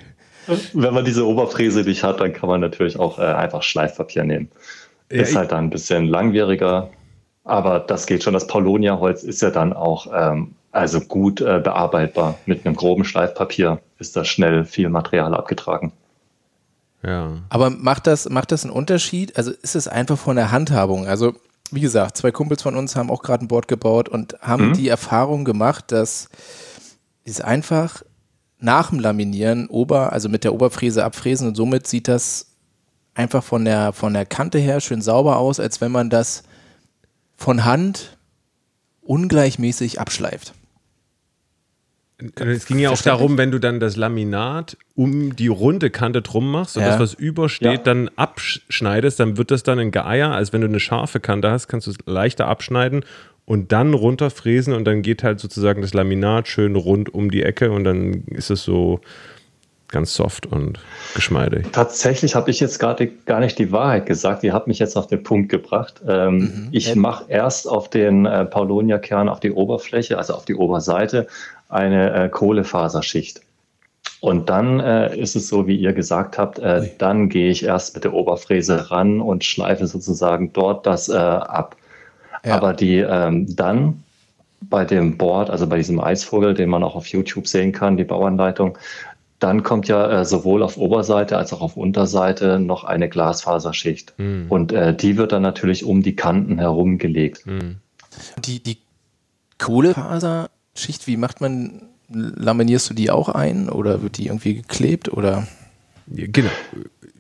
Wenn 0.73 0.93
man 0.93 1.05
diese 1.05 1.25
Oberfräse 1.25 1.81
nicht 1.81 2.03
hat, 2.03 2.19
dann 2.19 2.33
kann 2.33 2.49
man 2.49 2.61
natürlich 2.61 2.99
auch 2.99 3.19
äh, 3.19 3.21
einfach 3.23 3.61
Schleifpapier 3.63 4.23
nehmen. 4.23 4.49
Ja, 5.11 5.21
ist 5.21 5.35
halt 5.35 5.51
dann 5.51 5.65
ein 5.65 5.69
bisschen 5.69 6.07
langwieriger, 6.07 6.89
aber 7.43 7.79
das 7.79 8.07
geht 8.07 8.23
schon. 8.23 8.33
Das 8.33 8.47
Paulonia-Holz 8.47 9.23
ist 9.23 9.41
ja 9.41 9.51
dann 9.51 9.71
auch 9.71 10.07
ähm, 10.13 10.55
also 10.71 10.99
gut 10.99 11.39
äh, 11.39 11.59
bearbeitbar. 11.63 12.39
Mit 12.45 12.65
einem 12.65 12.75
groben 12.75 13.05
Schleifpapier 13.05 13.79
ist 13.99 14.15
da 14.17 14.25
schnell 14.25 14.65
viel 14.65 14.89
Material 14.89 15.33
abgetragen. 15.35 15.93
Ja. 17.05 17.33
Aber 17.49 17.69
macht 17.69 18.07
das, 18.07 18.29
macht 18.29 18.51
das 18.51 18.63
einen 18.63 18.73
Unterschied? 18.73 19.35
Also 19.37 19.51
ist 19.51 19.75
es 19.75 19.87
einfach 19.87 20.17
von 20.17 20.35
der 20.35 20.51
Handhabung? 20.51 21.05
Also, 21.07 21.33
wie 21.71 21.81
gesagt, 21.81 22.17
zwei 22.17 22.31
Kumpels 22.31 22.61
von 22.61 22.75
uns 22.75 22.95
haben 22.95 23.09
auch 23.11 23.21
gerade 23.23 23.43
ein 23.43 23.47
Board 23.47 23.67
gebaut 23.67 24.07
und 24.09 24.35
haben 24.41 24.69
Mhm. 24.69 24.73
die 24.73 24.87
Erfahrung 24.87 25.43
gemacht, 25.43 25.91
dass 25.91 26.29
es 27.25 27.41
einfach 27.41 28.03
nach 28.59 28.89
dem 28.91 28.99
Laminieren 28.99 29.67
Ober, 29.67 30.13
also 30.13 30.29
mit 30.29 30.43
der 30.45 30.53
Oberfräse 30.53 31.03
abfräsen 31.03 31.47
und 31.47 31.55
somit 31.55 31.87
sieht 31.87 32.07
das 32.07 32.47
einfach 33.15 33.43
von 33.43 33.65
der, 33.65 33.91
von 33.93 34.13
der 34.13 34.25
Kante 34.25 34.57
her 34.59 34.79
schön 34.79 35.01
sauber 35.01 35.37
aus, 35.37 35.59
als 35.59 35.81
wenn 35.81 35.91
man 35.91 36.09
das 36.09 36.43
von 37.35 37.65
Hand 37.65 38.17
ungleichmäßig 39.01 39.99
abschleift. 39.99 40.53
Es 42.35 42.65
ging 42.65 42.79
ja 42.79 42.89
auch 42.91 43.01
darum, 43.01 43.37
wenn 43.37 43.51
du 43.51 43.59
dann 43.59 43.79
das 43.79 43.95
Laminat 43.95 44.77
um 44.95 45.35
die 45.35 45.47
runde 45.47 45.89
Kante 45.89 46.21
drum 46.21 46.51
machst 46.51 46.77
und 46.77 46.83
Ja. 46.83 46.89
das, 46.89 46.99
was 46.99 47.13
übersteht, 47.13 47.71
Ja. 47.71 47.77
dann 47.77 48.09
abschneidest, 48.15 49.19
dann 49.19 49.37
wird 49.37 49.51
das 49.51 49.63
dann 49.63 49.79
ein 49.79 49.91
Geier. 49.91 50.31
als 50.31 50.53
wenn 50.53 50.61
du 50.61 50.67
eine 50.67 50.79
scharfe 50.79 51.19
Kante 51.19 51.49
hast, 51.51 51.67
kannst 51.67 51.87
du 51.87 51.91
es 51.91 51.97
leichter 52.05 52.47
abschneiden 52.47 53.03
und 53.45 53.71
dann 53.71 53.93
runterfräsen 53.93 54.73
und 54.73 54.85
dann 54.85 55.01
geht 55.01 55.23
halt 55.23 55.39
sozusagen 55.39 55.81
das 55.81 55.93
Laminat 55.93 56.47
schön 56.47 56.75
rund 56.75 57.13
um 57.13 57.29
die 57.31 57.43
Ecke 57.43 57.71
und 57.71 57.83
dann 57.83 58.23
ist 58.27 58.49
es 58.49 58.63
so 58.63 59.01
ganz 59.89 60.15
soft 60.15 60.47
und 60.47 60.79
geschmeidig. 61.13 61.67
Tatsächlich 61.71 62.33
habe 62.33 62.49
ich 62.49 62.59
jetzt 62.59 62.79
gerade 62.79 63.07
gar 63.27 63.39
nicht 63.39 63.59
die 63.59 63.71
Wahrheit 63.71 64.07
gesagt. 64.07 64.43
Ihr 64.43 64.51
habt 64.51 64.67
mich 64.67 64.79
jetzt 64.79 64.97
auf 64.97 65.05
den 65.05 65.21
Punkt 65.21 65.49
gebracht. 65.49 66.01
Ähm, 66.07 66.69
Ich 66.71 66.95
mache 66.95 67.25
erst 67.27 67.69
auf 67.69 67.91
den 67.91 68.25
äh, 68.25 68.43
Paulonia-Kern, 68.45 69.29
auf 69.29 69.39
die 69.39 69.51
Oberfläche, 69.51 70.17
also 70.17 70.33
auf 70.33 70.45
die 70.45 70.55
Oberseite, 70.55 71.27
eine 71.73 72.13
äh, 72.13 72.29
Kohlefaserschicht. 72.29 73.41
Und 74.21 74.49
dann 74.49 74.79
äh, 74.79 75.17
ist 75.17 75.35
es 75.35 75.49
so, 75.49 75.67
wie 75.67 75.75
ihr 75.75 75.93
gesagt 75.93 76.37
habt, 76.37 76.59
äh, 76.59 76.89
dann 76.97 77.27
gehe 77.27 77.49
ich 77.49 77.65
erst 77.65 77.93
mit 77.95 78.05
der 78.05 78.13
Oberfräse 78.13 78.89
ran 78.89 79.19
und 79.19 79.43
schleife 79.43 79.85
sozusagen 79.85 80.53
dort 80.53 80.85
das 80.85 81.09
äh, 81.09 81.13
ab. 81.13 81.75
Ja. 82.45 82.55
Aber 82.55 82.73
die 82.73 82.97
ähm, 82.97 83.53
dann 83.55 84.03
bei 84.61 84.85
dem 84.85 85.17
Board, 85.17 85.49
also 85.49 85.67
bei 85.67 85.77
diesem 85.77 85.99
Eisvogel, 85.99 86.53
den 86.53 86.69
man 86.69 86.83
auch 86.83 86.95
auf 86.95 87.07
YouTube 87.07 87.47
sehen 87.47 87.73
kann, 87.73 87.97
die 87.97 88.05
Bauanleitung, 88.05 88.77
dann 89.39 89.61
kommt 89.61 89.89
ja 89.89 90.21
äh, 90.21 90.25
sowohl 90.25 90.63
auf 90.63 90.77
Oberseite 90.77 91.37
als 91.37 91.51
auch 91.51 91.59
auf 91.59 91.75
Unterseite 91.75 92.59
noch 92.59 92.85
eine 92.85 93.09
Glasfaserschicht. 93.09 94.13
Mhm. 94.17 94.45
Und 94.47 94.71
äh, 94.71 94.95
die 94.95 95.17
wird 95.17 95.33
dann 95.33 95.41
natürlich 95.41 95.83
um 95.83 96.01
die 96.01 96.15
Kanten 96.15 96.59
herum 96.59 96.97
gelegt. 96.97 97.45
Mhm. 97.45 97.75
Die, 98.45 98.63
die 98.63 98.77
Kohlefaserschicht, 100.75 101.07
wie 101.07 101.17
macht 101.17 101.41
man, 101.41 101.83
laminierst 102.09 102.89
du 102.89 102.93
die 102.93 103.11
auch 103.11 103.29
ein 103.29 103.69
oder 103.69 104.01
wird 104.01 104.17
die 104.17 104.27
irgendwie 104.27 104.55
geklebt 104.55 105.11
oder? 105.11 105.47
Ja, 106.07 106.25
Genau. 106.31 106.49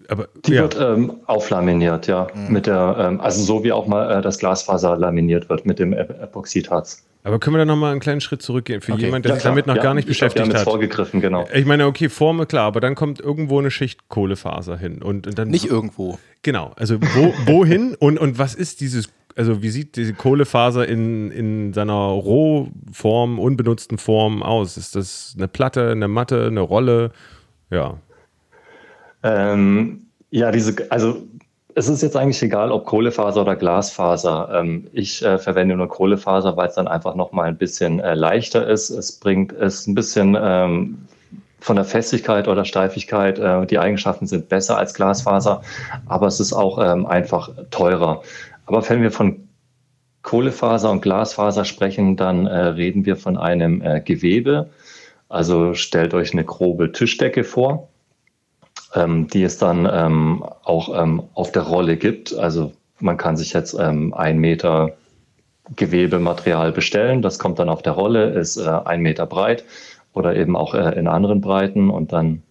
Aber 0.09 0.27
Die 0.45 0.53
ja. 0.55 0.63
wird 0.63 0.77
ähm, 0.79 1.13
auflaminiert, 1.27 2.07
ja. 2.07 2.27
Mit 2.49 2.67
der, 2.67 2.97
ähm, 2.99 3.21
also 3.21 3.41
so 3.41 3.63
wie 3.63 3.71
auch 3.71 3.87
mal 3.87 4.19
äh, 4.19 4.21
das 4.21 4.37
Glasfaser 4.37 4.97
laminiert 4.97 5.49
wird 5.49 5.65
mit 5.65 5.79
dem 5.79 5.93
Ep- 5.93 6.21
Epoxidharz. 6.21 7.03
Aber 7.23 7.39
können 7.39 7.55
wir 7.55 7.59
da 7.59 7.65
nochmal 7.65 7.91
einen 7.93 8.01
kleinen 8.01 8.19
Schritt 8.19 8.41
zurückgehen 8.41 8.81
für 8.81 8.91
Okay. 8.93 9.05
jemanden, 9.05 9.23
der 9.23 9.29
Ja, 9.31 9.35
sich 9.37 9.43
damit 9.45 9.65
noch 9.65 9.77
Ja, 9.77 9.81
gar 9.81 9.93
nicht 9.93 10.05
glaub, 10.05 10.09
beschäftigt 10.11 10.45
jetzt 10.47 10.57
hat? 10.57 10.63
vorgegriffen, 10.65 11.21
genau. 11.21 11.47
Ich 11.53 11.65
meine, 11.65 11.85
okay, 11.87 12.09
Form, 12.09 12.45
klar, 12.49 12.65
aber 12.65 12.81
dann 12.81 12.95
kommt 12.95 13.21
irgendwo 13.21 13.59
eine 13.59 13.71
Schicht 13.71 14.09
Kohlefaser 14.09 14.75
hin. 14.77 15.01
Und, 15.01 15.25
und 15.25 15.37
dann 15.39 15.47
Nicht 15.47 15.65
irgendwo. 15.67 16.19
Genau, 16.41 16.73
also 16.75 16.99
wo, 17.01 17.33
wohin 17.45 17.95
und, 17.95 18.19
und 18.19 18.37
was 18.37 18.55
ist 18.55 18.81
dieses, 18.81 19.07
also 19.35 19.61
wie 19.61 19.69
sieht 19.69 19.95
diese 19.95 20.13
Kohlefaser 20.13 20.87
in, 20.87 21.31
in 21.31 21.73
seiner 21.73 21.93
Rohform, 21.93 23.39
unbenutzten 23.39 23.97
Form 23.97 24.43
aus? 24.43 24.77
Ist 24.77 24.95
das 24.95 25.33
eine 25.37 25.47
Platte, 25.47 25.89
eine 25.91 26.07
Matte, 26.07 26.47
eine 26.47 26.61
Rolle? 26.61 27.11
Ja. 27.69 27.97
Ähm, 29.23 30.07
ja, 30.29 30.51
diese, 30.51 30.75
also 30.91 31.23
es 31.75 31.89
ist 31.89 32.03
jetzt 32.03 32.15
eigentlich 32.15 32.41
egal, 32.41 32.71
ob 32.71 32.85
Kohlefaser 32.85 33.41
oder 33.41 33.55
Glasfaser. 33.55 34.49
Ähm, 34.53 34.87
ich 34.93 35.23
äh, 35.23 35.37
verwende 35.37 35.75
nur 35.75 35.87
Kohlefaser, 35.87 36.55
weil 36.55 36.67
es 36.67 36.75
dann 36.75 36.87
einfach 36.87 37.15
noch 37.15 37.31
mal 37.31 37.43
ein 37.43 37.57
bisschen 37.57 37.99
äh, 37.99 38.13
leichter 38.13 38.67
ist. 38.67 38.89
Es 38.89 39.11
bringt 39.19 39.51
es 39.53 39.87
ein 39.87 39.95
bisschen 39.95 40.37
ähm, 40.39 40.99
von 41.59 41.75
der 41.77 41.85
Festigkeit 41.85 42.47
oder 42.47 42.65
Steifigkeit. 42.65 43.39
Äh, 43.39 43.65
die 43.65 43.79
Eigenschaften 43.79 44.27
sind 44.27 44.49
besser 44.49 44.77
als 44.77 44.93
Glasfaser, 44.93 45.61
aber 46.07 46.27
es 46.27 46.39
ist 46.39 46.53
auch 46.53 46.77
ähm, 46.77 47.05
einfach 47.05 47.49
teurer. 47.71 48.21
Aber 48.65 48.87
wenn 48.89 49.01
wir 49.01 49.11
von 49.11 49.47
Kohlefaser 50.21 50.89
und 50.89 51.01
Glasfaser 51.01 51.65
sprechen, 51.65 52.15
dann 52.15 52.45
äh, 52.45 52.57
reden 52.57 53.05
wir 53.05 53.17
von 53.17 53.37
einem 53.37 53.81
äh, 53.81 54.01
Gewebe. 54.01 54.69
Also 55.29 55.73
stellt 55.73 56.13
euch 56.13 56.33
eine 56.33 56.45
grobe 56.45 56.91
Tischdecke 56.91 57.43
vor 57.43 57.89
ähm, 58.95 59.27
die 59.27 59.43
es 59.43 59.57
dann 59.57 59.87
ähm, 59.91 60.43
auch 60.63 61.01
ähm, 61.01 61.23
auf 61.33 61.51
der 61.51 61.63
Rolle 61.63 61.97
gibt. 61.97 62.33
Also 62.33 62.73
man 62.99 63.17
kann 63.17 63.37
sich 63.37 63.53
jetzt 63.53 63.73
ähm, 63.79 64.13
ein 64.13 64.39
Meter 64.39 64.91
Gewebematerial 65.75 66.71
bestellen. 66.71 67.21
Das 67.21 67.39
kommt 67.39 67.59
dann 67.59 67.69
auf 67.69 67.81
der 67.81 67.93
Rolle, 67.93 68.31
ist 68.31 68.57
äh, 68.57 68.69
ein 68.85 69.01
Meter 69.01 69.25
breit 69.25 69.63
oder 70.13 70.35
eben 70.35 70.55
auch 70.55 70.73
äh, 70.75 70.97
in 70.99 71.07
anderen 71.07 71.41
Breiten 71.41 71.89
und 71.89 72.11
dann 72.11 72.43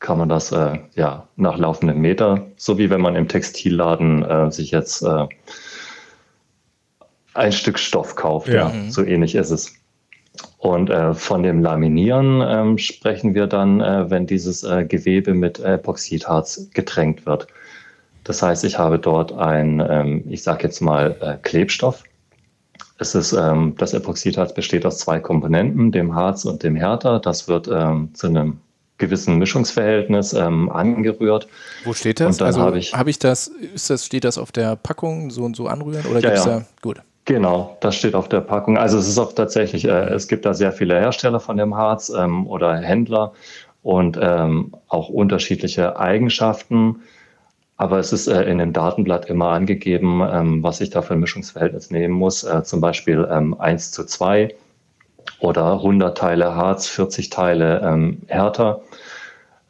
kann 0.00 0.18
man 0.18 0.28
das 0.28 0.50
äh, 0.50 0.78
ja 0.94 1.28
nach 1.36 1.58
laufendem 1.58 2.00
Meter, 2.00 2.46
so 2.56 2.78
wie 2.78 2.90
wenn 2.90 3.02
man 3.02 3.14
im 3.16 3.28
Textilladen 3.28 4.24
äh, 4.24 4.50
sich 4.50 4.70
jetzt 4.70 5.02
äh, 5.02 5.26
ein 7.34 7.52
Stück 7.52 7.78
Stoff 7.78 8.16
kauft. 8.16 8.48
Ja. 8.48 8.70
Ja. 8.70 8.90
So 8.90 9.04
ähnlich 9.04 9.34
ist 9.34 9.50
es. 9.50 9.74
Und 10.58 10.90
äh, 10.90 11.14
von 11.14 11.42
dem 11.42 11.62
Laminieren 11.62 12.42
ähm, 12.44 12.78
sprechen 12.78 13.34
wir 13.34 13.46
dann, 13.46 13.80
äh, 13.80 14.10
wenn 14.10 14.26
dieses 14.26 14.62
äh, 14.62 14.84
Gewebe 14.84 15.34
mit 15.34 15.60
Epoxidharz 15.60 16.70
getränkt 16.72 17.26
wird. 17.26 17.46
Das 18.24 18.42
heißt, 18.42 18.64
ich 18.64 18.78
habe 18.78 18.98
dort 18.98 19.32
ein, 19.32 19.84
ähm, 19.86 20.24
ich 20.28 20.42
sage 20.42 20.64
jetzt 20.64 20.80
mal, 20.80 21.38
Klebstoff. 21.42 22.04
Es 22.98 23.14
ist, 23.14 23.32
ähm, 23.32 23.74
das 23.78 23.94
Epoxidharz 23.94 24.54
besteht 24.54 24.86
aus 24.86 24.98
zwei 24.98 25.18
Komponenten, 25.18 25.92
dem 25.92 26.14
Harz 26.14 26.44
und 26.44 26.62
dem 26.62 26.76
Härter. 26.76 27.18
Das 27.18 27.48
wird 27.48 27.66
zu 27.66 28.26
einem 28.26 28.58
gewissen 29.00 29.38
Mischungsverhältnis 29.38 30.32
ähm, 30.32 30.70
angerührt. 30.70 31.48
Wo 31.84 31.92
steht 31.92 32.20
das? 32.20 32.40
also 32.40 32.60
habe 32.60 32.78
ich, 32.78 32.94
hab 32.94 33.08
ich 33.08 33.18
das, 33.18 33.48
ist 33.48 33.90
das, 33.90 34.06
steht 34.06 34.22
das 34.22 34.38
auf 34.38 34.52
der 34.52 34.76
Packung 34.76 35.30
so 35.30 35.42
und 35.42 35.56
so 35.56 35.66
anrühren 35.66 36.06
oder 36.06 36.20
ja, 36.20 36.28
gibt 36.28 36.38
es 36.38 36.44
ja. 36.44 36.58
da, 36.60 36.66
gut. 36.80 37.02
Genau, 37.24 37.76
das 37.80 37.96
steht 37.96 38.14
auf 38.14 38.28
der 38.28 38.40
Packung. 38.40 38.78
Also 38.78 38.98
es 38.98 39.08
ist 39.08 39.18
auch 39.18 39.32
tatsächlich, 39.32 39.84
äh, 39.84 40.08
es 40.14 40.28
gibt 40.28 40.44
da 40.44 40.54
sehr 40.54 40.72
viele 40.72 40.98
Hersteller 40.98 41.40
von 41.40 41.56
dem 41.56 41.76
Harz 41.76 42.08
ähm, 42.08 42.46
oder 42.46 42.76
Händler 42.76 43.32
und 43.82 44.18
ähm, 44.20 44.72
auch 44.88 45.08
unterschiedliche 45.08 45.98
Eigenschaften. 45.98 47.02
Aber 47.76 47.98
es 47.98 48.12
ist 48.12 48.26
äh, 48.26 48.42
in 48.42 48.58
dem 48.58 48.72
Datenblatt 48.72 49.26
immer 49.26 49.50
angegeben, 49.50 50.22
ähm, 50.30 50.62
was 50.62 50.80
ich 50.80 50.90
da 50.90 51.02
für 51.02 51.14
ein 51.14 51.20
Mischungsverhältnis 51.20 51.90
nehmen 51.90 52.14
muss. 52.14 52.42
Äh, 52.44 52.62
zum 52.62 52.80
Beispiel 52.80 53.26
ähm, 53.30 53.58
1 53.58 53.92
zu 53.92 54.04
2 54.04 54.54
oder 55.38 55.74
100 55.74 56.16
Teile 56.16 56.54
Harz, 56.54 56.88
40 56.88 57.30
Teile 57.30 57.80
ähm, 57.82 58.22
härter. 58.26 58.82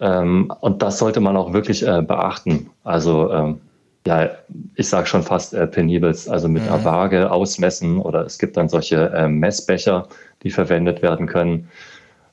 Ähm, 0.01 0.53
und 0.61 0.83
das 0.83 0.99
sollte 0.99 1.21
man 1.21 1.37
auch 1.37 1.53
wirklich 1.53 1.87
äh, 1.87 2.03
beachten. 2.03 2.71
Also 2.85 3.31
ähm, 3.31 3.61
ja, 4.07 4.31
ich 4.77 4.89
sage 4.89 5.07
schon 5.07 5.23
fast 5.23 5.53
äh, 5.53 5.67
penibels, 5.67 6.29
also 6.29 6.49
mit 6.49 6.63
mhm. 6.63 6.69
einer 6.71 6.85
Waage 6.85 7.31
ausmessen 7.31 7.99
oder 7.99 8.25
es 8.25 8.39
gibt 8.39 8.57
dann 8.57 8.69
solche 8.69 9.11
äh, 9.11 9.29
Messbecher, 9.29 10.09
die 10.43 10.51
verwendet 10.51 11.03
werden 11.03 11.27
können. 11.27 11.69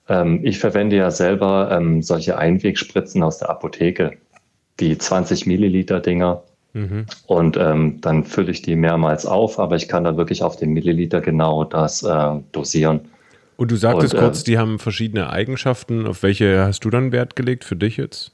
Ähm, 0.08 0.40
ich 0.44 0.60
verwende 0.60 0.96
ja 0.96 1.12
selber 1.12 1.70
ähm, 1.72 2.02
solche 2.02 2.38
Einwegspritzen 2.38 3.22
aus 3.22 3.40
der 3.40 3.50
Apotheke, 3.50 4.14
die 4.80 4.98
20 4.98 5.46
Milliliter 5.46 6.00
Dinger. 6.00 6.44
Mhm. 6.74 7.06
Und 7.26 7.58
ähm, 7.58 8.00
dann 8.02 8.24
fülle 8.24 8.52
ich 8.52 8.62
die 8.62 8.76
mehrmals 8.76 9.26
auf, 9.26 9.60
aber 9.60 9.76
ich 9.76 9.90
kann 9.90 10.06
da 10.06 10.16
wirklich 10.16 10.44
auf 10.44 10.56
den 10.56 10.72
Milliliter 10.72 11.20
genau 11.20 11.66
das 11.66 12.04
äh, 12.04 12.40
dosieren. 12.54 13.10
Und 13.58 13.72
du 13.72 13.76
sagtest 13.76 14.14
und, 14.14 14.20
kurz, 14.20 14.42
äh, 14.42 14.46
die 14.46 14.58
haben 14.58 14.80
verschiedene 14.80 15.30
Eigenschaften. 15.30 16.08
Auf 16.08 16.24
welche 16.24 16.64
hast 16.64 16.86
du 16.86 16.90
dann 16.90 17.12
Wert 17.12 17.36
gelegt 17.36 17.64
für 17.64 17.76
dich 17.76 17.98
jetzt? 17.98 18.32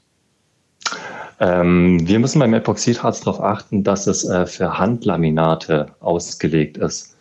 Ähm, 1.40 2.06
wir 2.06 2.18
müssen 2.18 2.38
beim 2.38 2.54
Epoxidharz 2.54 3.22
darauf 3.22 3.40
achten, 3.42 3.82
dass 3.82 4.06
es 4.06 4.28
äh, 4.28 4.46
für 4.46 4.78
Handlaminate 4.78 5.86
ausgelegt 6.00 6.76
ist. 6.76 7.16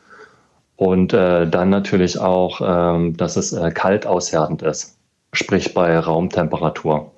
Und 0.76 1.14
äh, 1.14 1.48
dann 1.48 1.70
natürlich 1.70 2.20
auch, 2.20 2.62
ähm, 2.64 3.16
dass 3.16 3.38
es 3.38 3.54
äh, 3.54 3.72
kalt 3.72 4.06
aushärtend 4.06 4.62
ist, 4.64 4.98
sprich 5.32 5.74
bei 5.74 5.98
Raumtemperatur. 5.98 7.10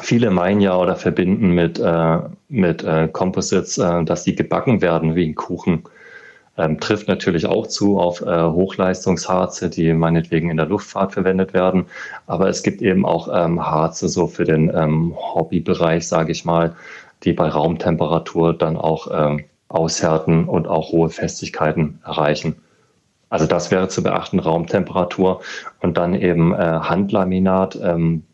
Viele 0.00 0.30
meinen 0.30 0.60
ja 0.60 0.76
oder 0.76 0.94
verbinden 0.94 1.50
mit, 1.50 1.80
äh, 1.80 2.18
mit 2.48 2.84
äh, 2.84 3.08
Composites, 3.08 3.76
dass 3.76 4.24
die 4.24 4.36
gebacken 4.36 4.80
werden 4.82 5.16
wie 5.16 5.26
ein 5.26 5.34
Kuchen. 5.34 5.84
Ähm, 6.58 6.80
trifft 6.80 7.08
natürlich 7.08 7.46
auch 7.46 7.66
zu 7.66 7.98
auf 7.98 8.20
äh, 8.20 8.44
Hochleistungsharze, 8.44 9.70
die 9.70 9.94
meinetwegen 9.94 10.50
in 10.50 10.58
der 10.58 10.66
Luftfahrt 10.66 11.12
verwendet 11.12 11.54
werden. 11.54 11.86
Aber 12.26 12.48
es 12.48 12.62
gibt 12.62 12.82
eben 12.82 13.06
auch 13.06 13.28
ähm, 13.32 13.64
Harze 13.64 14.08
so 14.08 14.26
für 14.26 14.44
den 14.44 14.70
ähm, 14.74 15.14
Hobbybereich, 15.16 16.06
sage 16.06 16.32
ich 16.32 16.44
mal, 16.44 16.76
die 17.24 17.32
bei 17.32 17.48
Raumtemperatur 17.48 18.52
dann 18.52 18.76
auch 18.76 19.08
ähm, 19.10 19.44
aushärten 19.68 20.46
und 20.46 20.68
auch 20.68 20.92
hohe 20.92 21.08
Festigkeiten 21.08 22.00
erreichen. 22.04 22.56
Also 23.30 23.46
das 23.46 23.70
wäre 23.70 23.88
zu 23.88 24.02
beachten, 24.02 24.38
Raumtemperatur 24.38 25.40
und 25.80 25.96
dann 25.96 26.14
eben 26.14 26.52
äh, 26.52 26.58
Handlaminat. 26.58 27.78
Ähm, 27.82 28.24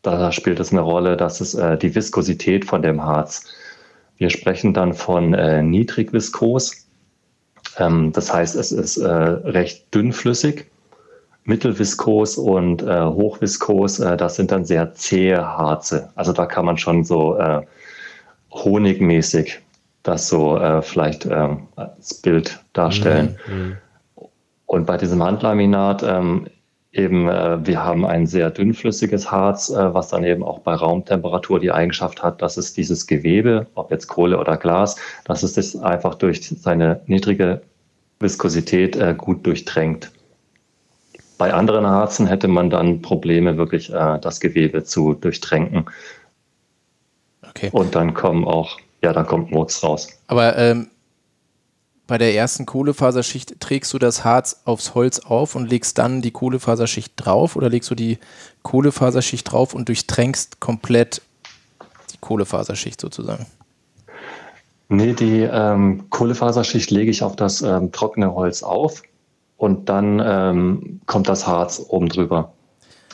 da 0.00 0.32
spielt 0.32 0.60
es 0.60 0.72
eine 0.72 0.80
Rolle, 0.80 1.18
dass 1.18 1.42
es 1.42 1.52
äh, 1.54 1.76
die 1.76 1.94
Viskosität 1.94 2.64
von 2.64 2.80
dem 2.80 3.04
Harz. 3.04 3.44
Wir 4.16 4.30
sprechen 4.30 4.72
dann 4.72 4.94
von 4.94 5.34
äh, 5.34 5.62
Niedrigviskos 5.62 6.85
ähm, 7.78 8.12
das 8.12 8.32
heißt, 8.32 8.56
es 8.56 8.72
ist 8.72 8.96
äh, 8.96 9.08
recht 9.08 9.94
dünnflüssig. 9.94 10.66
Mittelviskos 11.44 12.38
und 12.38 12.82
äh, 12.82 13.04
Hochviskos, 13.04 14.00
äh, 14.00 14.16
das 14.16 14.34
sind 14.34 14.50
dann 14.50 14.64
sehr 14.64 14.94
zähe 14.94 15.38
Harze. 15.38 16.10
Also 16.16 16.32
da 16.32 16.44
kann 16.44 16.64
man 16.64 16.76
schon 16.76 17.04
so 17.04 17.36
äh, 17.38 17.62
honigmäßig 18.50 19.60
das 20.02 20.28
so 20.28 20.56
äh, 20.58 20.82
vielleicht 20.82 21.26
ähm, 21.26 21.68
als 21.76 22.14
Bild 22.14 22.60
darstellen. 22.72 23.38
Mhm. 23.46 23.54
mhm. 23.54 23.76
Und 24.66 24.84
bei 24.84 24.96
diesem 24.96 25.22
Handlaminat 25.22 26.02
ähm, 26.02 26.48
eben, 26.96 27.28
äh, 27.28 27.64
wir 27.66 27.84
haben 27.84 28.06
ein 28.06 28.26
sehr 28.26 28.50
dünnflüssiges 28.50 29.30
Harz, 29.30 29.70
äh, 29.70 29.94
was 29.94 30.08
dann 30.08 30.24
eben 30.24 30.42
auch 30.42 30.60
bei 30.60 30.74
Raumtemperatur 30.74 31.60
die 31.60 31.72
Eigenschaft 31.72 32.22
hat, 32.22 32.42
dass 32.42 32.56
es 32.56 32.72
dieses 32.72 33.06
Gewebe, 33.06 33.66
ob 33.74 33.90
jetzt 33.90 34.06
Kohle 34.06 34.38
oder 34.38 34.56
Glas, 34.56 34.96
dass 35.24 35.42
es 35.42 35.54
das 35.54 35.76
einfach 35.76 36.14
durch 36.14 36.48
seine 36.48 37.00
niedrige 37.06 37.62
Viskosität 38.20 38.96
äh, 38.96 39.14
gut 39.16 39.46
durchdrängt. 39.46 40.10
Bei 41.38 41.52
anderen 41.52 41.86
Harzen 41.86 42.26
hätte 42.26 42.48
man 42.48 42.70
dann 42.70 43.02
Probleme, 43.02 43.58
wirklich 43.58 43.92
äh, 43.92 44.18
das 44.20 44.40
Gewebe 44.40 44.84
zu 44.84 45.14
durchtränken. 45.14 45.84
Okay. 47.48 47.68
Und 47.72 47.94
dann 47.94 48.14
kommen 48.14 48.44
auch, 48.46 48.78
ja, 49.02 49.12
dann 49.12 49.26
kommt 49.26 49.50
Murks 49.50 49.82
raus. 49.82 50.08
Aber 50.28 50.56
ähm, 50.56 50.88
bei 52.06 52.18
der 52.18 52.34
ersten 52.34 52.66
Kohlefaserschicht 52.66 53.60
trägst 53.60 53.92
du 53.92 53.98
das 53.98 54.24
Harz 54.24 54.62
aufs 54.64 54.94
Holz 54.94 55.18
auf 55.20 55.54
und 55.54 55.68
legst 55.68 55.98
dann 55.98 56.22
die 56.22 56.30
Kohlefaserschicht 56.30 57.14
drauf 57.16 57.56
oder 57.56 57.68
legst 57.68 57.90
du 57.90 57.94
die 57.94 58.18
Kohlefaserschicht 58.62 59.50
drauf 59.50 59.74
und 59.74 59.88
durchtränkst 59.88 60.60
komplett 60.60 61.22
die 62.12 62.18
Kohlefaserschicht 62.18 63.00
sozusagen? 63.00 63.46
Nee, 64.88 65.14
die 65.14 65.40
ähm, 65.40 66.08
Kohlefaserschicht 66.10 66.92
lege 66.92 67.10
ich 67.10 67.24
auf 67.24 67.34
das 67.34 67.60
ähm, 67.62 67.90
trockene 67.90 68.32
Holz 68.34 68.62
auf 68.62 69.02
und 69.56 69.88
dann 69.88 70.22
ähm, 70.24 71.00
kommt 71.06 71.28
das 71.28 71.46
Harz 71.46 71.84
oben 71.88 72.08
drüber. 72.08 72.52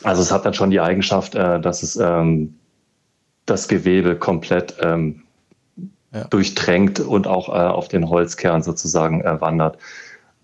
Also 0.03 0.21
es 0.21 0.31
hat 0.31 0.45
dann 0.45 0.53
schon 0.53 0.69
die 0.69 0.81
Eigenschaft, 0.81 1.33
äh, 1.33 1.59
dass 1.59 1.81
es 1.81 1.95
ähm, 1.95 2.55
das 3.47 3.67
Gewebe 3.67 4.15
komplett 4.17 4.75
ähm, 4.81 5.22
ja. 6.13 6.25
durchtränkt 6.25 6.99
und 6.99 7.27
auch 7.27 7.49
äh, 7.49 7.53
auf 7.53 7.87
den 7.87 8.09
Holzkern 8.09 8.63
sozusagen 8.63 9.21
äh, 9.21 9.41
wandert. 9.41 9.77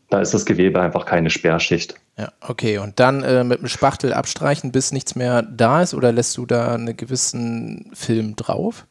Da 0.09 0.19
ist 0.19 0.33
das 0.33 0.45
Gewebe 0.45 0.81
einfach 0.81 1.05
keine 1.05 1.29
Sperrschicht. 1.29 1.95
Ja, 2.17 2.31
okay. 2.41 2.79
Und 2.79 2.99
dann 2.99 3.23
äh, 3.23 3.43
mit 3.43 3.61
dem 3.61 3.67
Spachtel 3.67 4.11
abstreichen, 4.11 4.71
bis 4.71 4.91
nichts 4.91 5.15
mehr 5.15 5.43
da 5.43 5.81
ist, 5.81 5.93
oder 5.93 6.11
lässt 6.11 6.35
du 6.37 6.45
da 6.45 6.73
einen 6.73 6.97
gewissen 6.97 7.91
Film 7.93 8.35
drauf? 8.35 8.85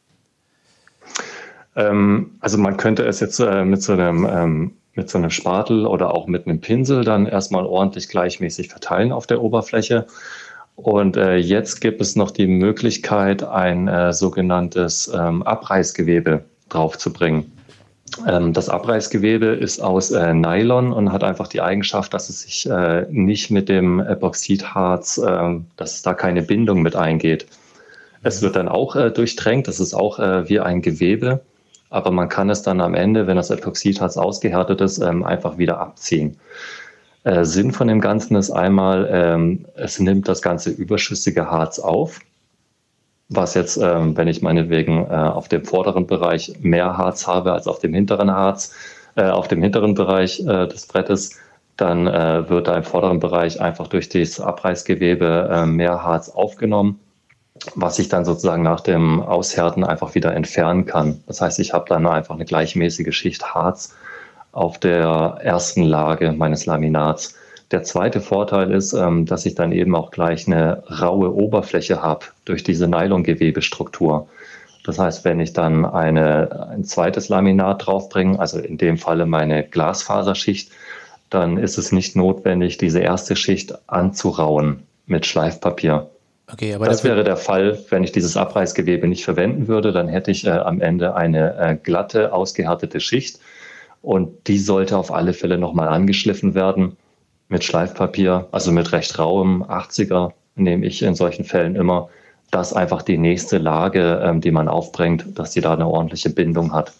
Ähm, 1.75 2.37
also 2.39 2.57
man 2.57 2.77
könnte 2.77 3.05
es 3.05 3.19
jetzt 3.19 3.39
äh, 3.39 3.65
mit 3.65 3.83
so 3.83 3.93
einem 3.93 4.25
ähm, 4.25 4.71
mit 4.95 5.09
so 5.09 5.17
einem 5.17 5.29
Spatel 5.29 5.85
oder 5.85 6.13
auch 6.13 6.27
mit 6.27 6.45
einem 6.45 6.59
Pinsel 6.59 7.03
dann 7.03 7.25
erstmal 7.25 7.65
ordentlich 7.65 8.09
gleichmäßig 8.09 8.69
verteilen 8.69 9.11
auf 9.11 9.27
der 9.27 9.41
Oberfläche. 9.41 10.07
Und 10.75 11.15
äh, 11.15 11.35
jetzt 11.35 11.79
gibt 11.79 12.01
es 12.01 12.15
noch 12.15 12.31
die 12.31 12.47
Möglichkeit, 12.47 13.43
ein 13.43 13.87
äh, 13.87 14.13
sogenanntes 14.13 15.11
ähm, 15.13 15.43
Abreißgewebe 15.43 16.43
draufzubringen. 16.69 17.51
Ähm, 18.27 18.53
das 18.53 18.69
Abreißgewebe 18.69 19.47
ist 19.47 19.81
aus 19.81 20.11
äh, 20.11 20.33
Nylon 20.33 20.91
und 20.91 21.11
hat 21.11 21.23
einfach 21.23 21.47
die 21.47 21.61
Eigenschaft, 21.61 22.13
dass 22.13 22.29
es 22.29 22.41
sich 22.41 22.69
äh, 22.69 23.05
nicht 23.09 23.51
mit 23.51 23.69
dem 23.69 23.99
Epoxidharz, 23.99 25.17
äh, 25.17 25.59
dass 25.75 26.01
da 26.01 26.13
keine 26.13 26.41
Bindung 26.41 26.81
mit 26.81 26.95
eingeht. 26.95 27.45
Es 28.23 28.41
wird 28.41 28.55
dann 28.55 28.67
auch 28.67 28.95
äh, 28.95 29.11
durchtränkt, 29.11 29.67
das 29.67 29.79
ist 29.79 29.93
auch 29.93 30.19
äh, 30.19 30.49
wie 30.49 30.59
ein 30.59 30.81
Gewebe, 30.81 31.41
aber 31.89 32.11
man 32.11 32.29
kann 32.29 32.49
es 32.49 32.61
dann 32.61 32.81
am 32.81 32.93
Ende, 32.93 33.27
wenn 33.27 33.37
das 33.37 33.49
Epoxidharz 33.49 34.17
ausgehärtet 34.17 34.81
ist, 34.81 34.99
ähm, 34.99 35.23
einfach 35.23 35.57
wieder 35.57 35.79
abziehen. 35.79 36.37
Äh, 37.23 37.45
Sinn 37.45 37.71
von 37.71 37.87
dem 37.87 38.01
Ganzen 38.01 38.35
ist 38.35 38.51
einmal, 38.51 39.07
ähm, 39.11 39.65
es 39.75 39.99
nimmt 39.99 40.27
das 40.27 40.41
ganze 40.41 40.71
überschüssige 40.71 41.49
Harz 41.49 41.79
auf 41.79 42.19
was 43.29 43.53
jetzt, 43.53 43.77
ähm, 43.77 44.17
wenn 44.17 44.27
ich 44.27 44.41
meinetwegen 44.41 45.05
äh, 45.05 45.13
auf 45.13 45.47
dem 45.47 45.63
vorderen 45.63 46.07
Bereich 46.07 46.53
mehr 46.61 46.97
Harz 46.97 47.27
habe 47.27 47.53
als 47.53 47.67
auf 47.67 47.79
dem 47.79 47.93
hinteren 47.93 48.31
Harz, 48.31 48.73
äh, 49.15 49.23
auf 49.23 49.47
dem 49.47 49.61
hinteren 49.61 49.93
Bereich 49.93 50.39
äh, 50.39 50.67
des 50.67 50.87
Brettes, 50.87 51.37
dann 51.77 52.07
äh, 52.07 52.49
wird 52.49 52.67
da 52.67 52.75
im 52.75 52.83
vorderen 52.83 53.19
Bereich 53.19 53.61
einfach 53.61 53.87
durch 53.87 54.09
das 54.09 54.39
Abreißgewebe 54.39 55.49
äh, 55.51 55.65
mehr 55.65 56.03
Harz 56.03 56.29
aufgenommen, 56.29 56.99
was 57.75 57.99
ich 57.99 58.09
dann 58.09 58.25
sozusagen 58.25 58.63
nach 58.63 58.81
dem 58.81 59.21
Aushärten 59.21 59.83
einfach 59.83 60.15
wieder 60.15 60.33
entfernen 60.33 60.85
kann. 60.85 61.23
Das 61.27 61.39
heißt, 61.39 61.59
ich 61.59 61.73
habe 61.73 61.85
dann 61.87 62.07
einfach 62.07 62.35
eine 62.35 62.45
gleichmäßige 62.45 63.15
Schicht 63.15 63.53
Harz 63.53 63.95
auf 64.51 64.79
der 64.79 65.37
ersten 65.41 65.83
Lage 65.83 66.33
meines 66.33 66.65
Laminats. 66.65 67.35
Der 67.71 67.83
zweite 67.83 68.19
Vorteil 68.19 68.71
ist, 68.71 68.93
ähm, 68.93 69.25
dass 69.25 69.45
ich 69.45 69.53
dann 69.55 69.71
eben 69.71 69.95
auch 69.95 70.09
gleich 70.09 70.47
eine 70.47 70.83
raue 70.87 71.33
Oberfläche 71.33 72.01
habe 72.01 72.25
durch 72.45 72.63
diese 72.63 72.87
Nylongewebestruktur. 72.87 74.27
Das 74.83 74.97
heißt, 74.97 75.23
wenn 75.23 75.39
ich 75.39 75.53
dann 75.53 75.85
eine, 75.85 76.69
ein 76.71 76.83
zweites 76.83 77.29
Laminat 77.29 77.85
draufbringe, 77.85 78.39
also 78.39 78.57
in 78.57 78.77
dem 78.77 78.97
Falle 78.97 79.27
meine 79.27 79.63
Glasfaserschicht, 79.63 80.71
dann 81.29 81.57
ist 81.57 81.77
es 81.77 81.91
nicht 81.91 82.15
notwendig, 82.15 82.79
diese 82.79 83.01
erste 83.01 83.35
Schicht 83.35 83.77
anzurauen 83.87 84.83
mit 85.05 85.27
Schleifpapier. 85.27 86.09
Okay, 86.51 86.73
aber 86.73 86.85
das 86.85 87.03
wäre 87.03 87.23
der 87.23 87.37
Fall, 87.37 87.77
wenn 87.89 88.03
ich 88.03 88.11
dieses 88.11 88.35
Abreißgewebe 88.35 89.07
nicht 89.07 89.23
verwenden 89.23 89.67
würde, 89.67 89.91
dann 89.91 90.07
hätte 90.07 90.31
ich 90.31 90.47
äh, 90.47 90.49
am 90.49 90.81
Ende 90.81 91.13
eine 91.13 91.55
äh, 91.59 91.75
glatte, 91.75 92.33
ausgehärtete 92.33 92.99
Schicht 92.99 93.39
und 94.01 94.47
die 94.47 94.57
sollte 94.57 94.97
auf 94.97 95.13
alle 95.13 95.33
Fälle 95.33 95.59
nochmal 95.59 95.89
angeschliffen 95.89 96.55
werden 96.55 96.97
mit 97.49 97.63
Schleifpapier, 97.63 98.47
also 98.51 98.71
mit 98.71 98.91
recht 98.91 99.17
rauem 99.19 99.63
80er 99.63 100.31
nehme 100.55 100.85
ich 100.85 101.01
in 101.01 101.15
solchen 101.15 101.43
Fällen 101.45 101.75
immer, 101.75 102.09
dass 102.51 102.73
einfach 102.73 103.01
die 103.01 103.17
nächste 103.17 103.57
Lage, 103.57 104.21
ähm, 104.23 104.41
die 104.41 104.51
man 104.51 104.67
aufbringt, 104.67 105.25
dass 105.37 105.51
die 105.51 105.61
da 105.61 105.73
eine 105.73 105.87
ordentliche 105.87 106.29
Bindung 106.29 106.73
hat. 106.73 106.93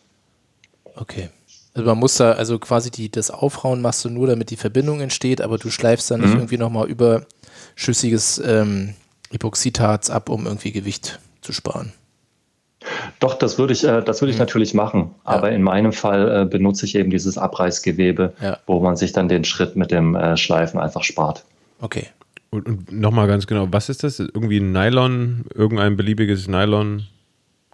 Okay. 0.95 1.29
Also 1.73 1.87
man 1.87 1.99
muss 1.99 2.17
da, 2.17 2.33
also 2.33 2.59
quasi 2.59 2.89
die, 2.91 3.09
das 3.09 3.31
Aufrauen 3.31 3.81
machst 3.81 4.03
du 4.03 4.09
nur, 4.09 4.27
damit 4.27 4.49
die 4.49 4.57
Verbindung 4.57 5.01
entsteht, 5.01 5.39
aber 5.39 5.57
du 5.57 5.69
schleifst 5.69 6.09
dann 6.11 6.21
nicht 6.21 6.31
mhm. 6.31 6.39
irgendwie 6.39 6.57
nochmal 6.57 6.87
überschüssiges 6.87 8.41
ähm, 8.43 8.95
Epoxidharz 9.31 10.09
ab, 10.09 10.29
um 10.29 10.45
irgendwie 10.45 10.71
Gewicht 10.71 11.19
zu 11.41 11.53
sparen. 11.53 11.93
Doch, 13.19 13.33
das 13.33 13.57
würde 13.57 13.73
ich, 13.73 13.83
äh, 13.83 14.01
das 14.01 14.21
würde 14.21 14.31
ich 14.31 14.37
mhm. 14.37 14.43
natürlich 14.43 14.73
machen. 14.73 15.11
Ja. 15.25 15.31
Aber 15.33 15.51
in 15.51 15.61
meinem 15.61 15.91
Fall 15.91 16.43
äh, 16.43 16.45
benutze 16.45 16.85
ich 16.85 16.95
eben 16.95 17.09
dieses 17.09 17.37
Abreißgewebe, 17.37 18.33
ja. 18.41 18.57
wo 18.65 18.79
man 18.79 18.95
sich 18.95 19.11
dann 19.11 19.27
den 19.27 19.43
Schritt 19.43 19.75
mit 19.75 19.91
dem 19.91 20.15
äh, 20.15 20.37
Schleifen 20.37 20.79
einfach 20.79 21.03
spart. 21.03 21.43
Okay. 21.81 22.07
Und, 22.49 22.65
und 22.67 22.91
nochmal 22.91 23.27
ganz 23.27 23.45
genau, 23.45 23.67
was 23.71 23.89
ist 23.89 24.03
das? 24.03 24.19
Irgendwie 24.19 24.57
ein 24.57 24.71
Nylon, 24.71 25.45
irgendein 25.53 25.97
beliebiges 25.97 26.47
Nylon? 26.47 27.03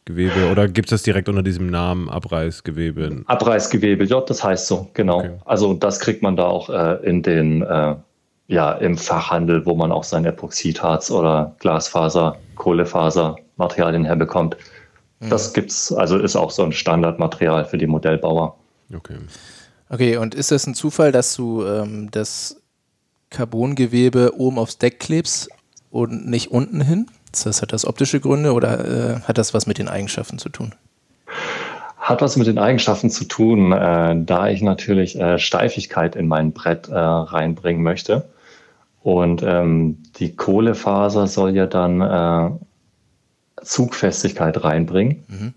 Gewebe 0.07 0.51
oder 0.51 0.67
gibt 0.67 0.89
es 0.89 0.91
das 0.91 1.01
direkt 1.01 1.29
unter 1.29 1.41
diesem 1.41 1.65
Namen 1.65 2.09
Abreißgewebe? 2.09 3.23
Abreißgewebe, 3.25 4.05
ja, 4.05 4.21
das 4.21 4.43
heißt 4.43 4.67
so, 4.67 4.87
genau. 4.93 5.17
Okay. 5.17 5.31
Also 5.45 5.73
das 5.73 5.99
kriegt 5.99 6.21
man 6.21 6.35
da 6.35 6.45
auch 6.45 6.69
äh, 6.69 7.03
in 7.03 7.23
den, 7.23 7.63
äh, 7.63 7.95
ja, 8.47 8.73
im 8.73 8.99
Fachhandel, 8.99 9.65
wo 9.65 9.73
man 9.73 9.91
auch 9.91 10.03
sein 10.03 10.23
Epoxidharz 10.25 11.09
oder 11.09 11.55
Glasfaser, 11.57 12.37
Kohlefaser 12.53 13.35
Materialien 13.57 14.05
herbekommt. 14.05 14.55
Mhm. 15.19 15.29
Das 15.29 15.53
gibt's, 15.53 15.91
also 15.91 16.17
ist 16.17 16.35
auch 16.35 16.51
so 16.51 16.63
ein 16.63 16.71
Standardmaterial 16.71 17.65
für 17.65 17.77
die 17.77 17.87
Modellbauer. 17.87 18.55
Okay. 18.93 19.17
Okay, 19.89 20.17
und 20.17 20.33
ist 20.35 20.51
das 20.51 20.65
ein 20.65 20.73
Zufall, 20.73 21.11
dass 21.11 21.35
du 21.35 21.63
ähm, 21.65 22.09
das 22.11 22.61
Carbongewebe 23.29 24.33
oben 24.37 24.57
aufs 24.57 24.77
Deck 24.77 24.99
klebst 24.99 25.49
und 25.91 26.27
nicht 26.27 26.51
unten 26.51 26.81
hin? 26.81 27.07
Das 27.43 27.61
hat 27.61 27.73
das 27.73 27.85
optische 27.85 28.19
Gründe 28.19 28.53
oder 28.53 29.15
äh, 29.15 29.19
hat 29.21 29.37
das 29.37 29.53
was 29.53 29.67
mit 29.67 29.77
den 29.77 29.87
Eigenschaften 29.87 30.39
zu 30.39 30.49
tun? 30.49 30.73
Hat 31.97 32.21
was 32.21 32.37
mit 32.37 32.47
den 32.47 32.57
Eigenschaften 32.57 33.09
zu 33.09 33.25
tun, 33.25 33.71
äh, 33.71 34.15
da 34.23 34.47
ich 34.47 34.61
natürlich 34.61 35.19
äh, 35.19 35.37
Steifigkeit 35.37 36.15
in 36.15 36.27
mein 36.27 36.51
Brett 36.53 36.87
äh, 36.87 36.95
reinbringen 36.95 37.83
möchte. 37.83 38.25
Und 39.03 39.43
ähm, 39.43 40.01
die 40.15 40.35
Kohlefaser 40.35 41.27
soll 41.27 41.55
ja 41.55 41.67
dann 41.67 42.01
äh, 42.01 42.51
Zugfestigkeit 43.61 44.63
reinbringen. 44.63 45.23
Mhm. 45.27 45.53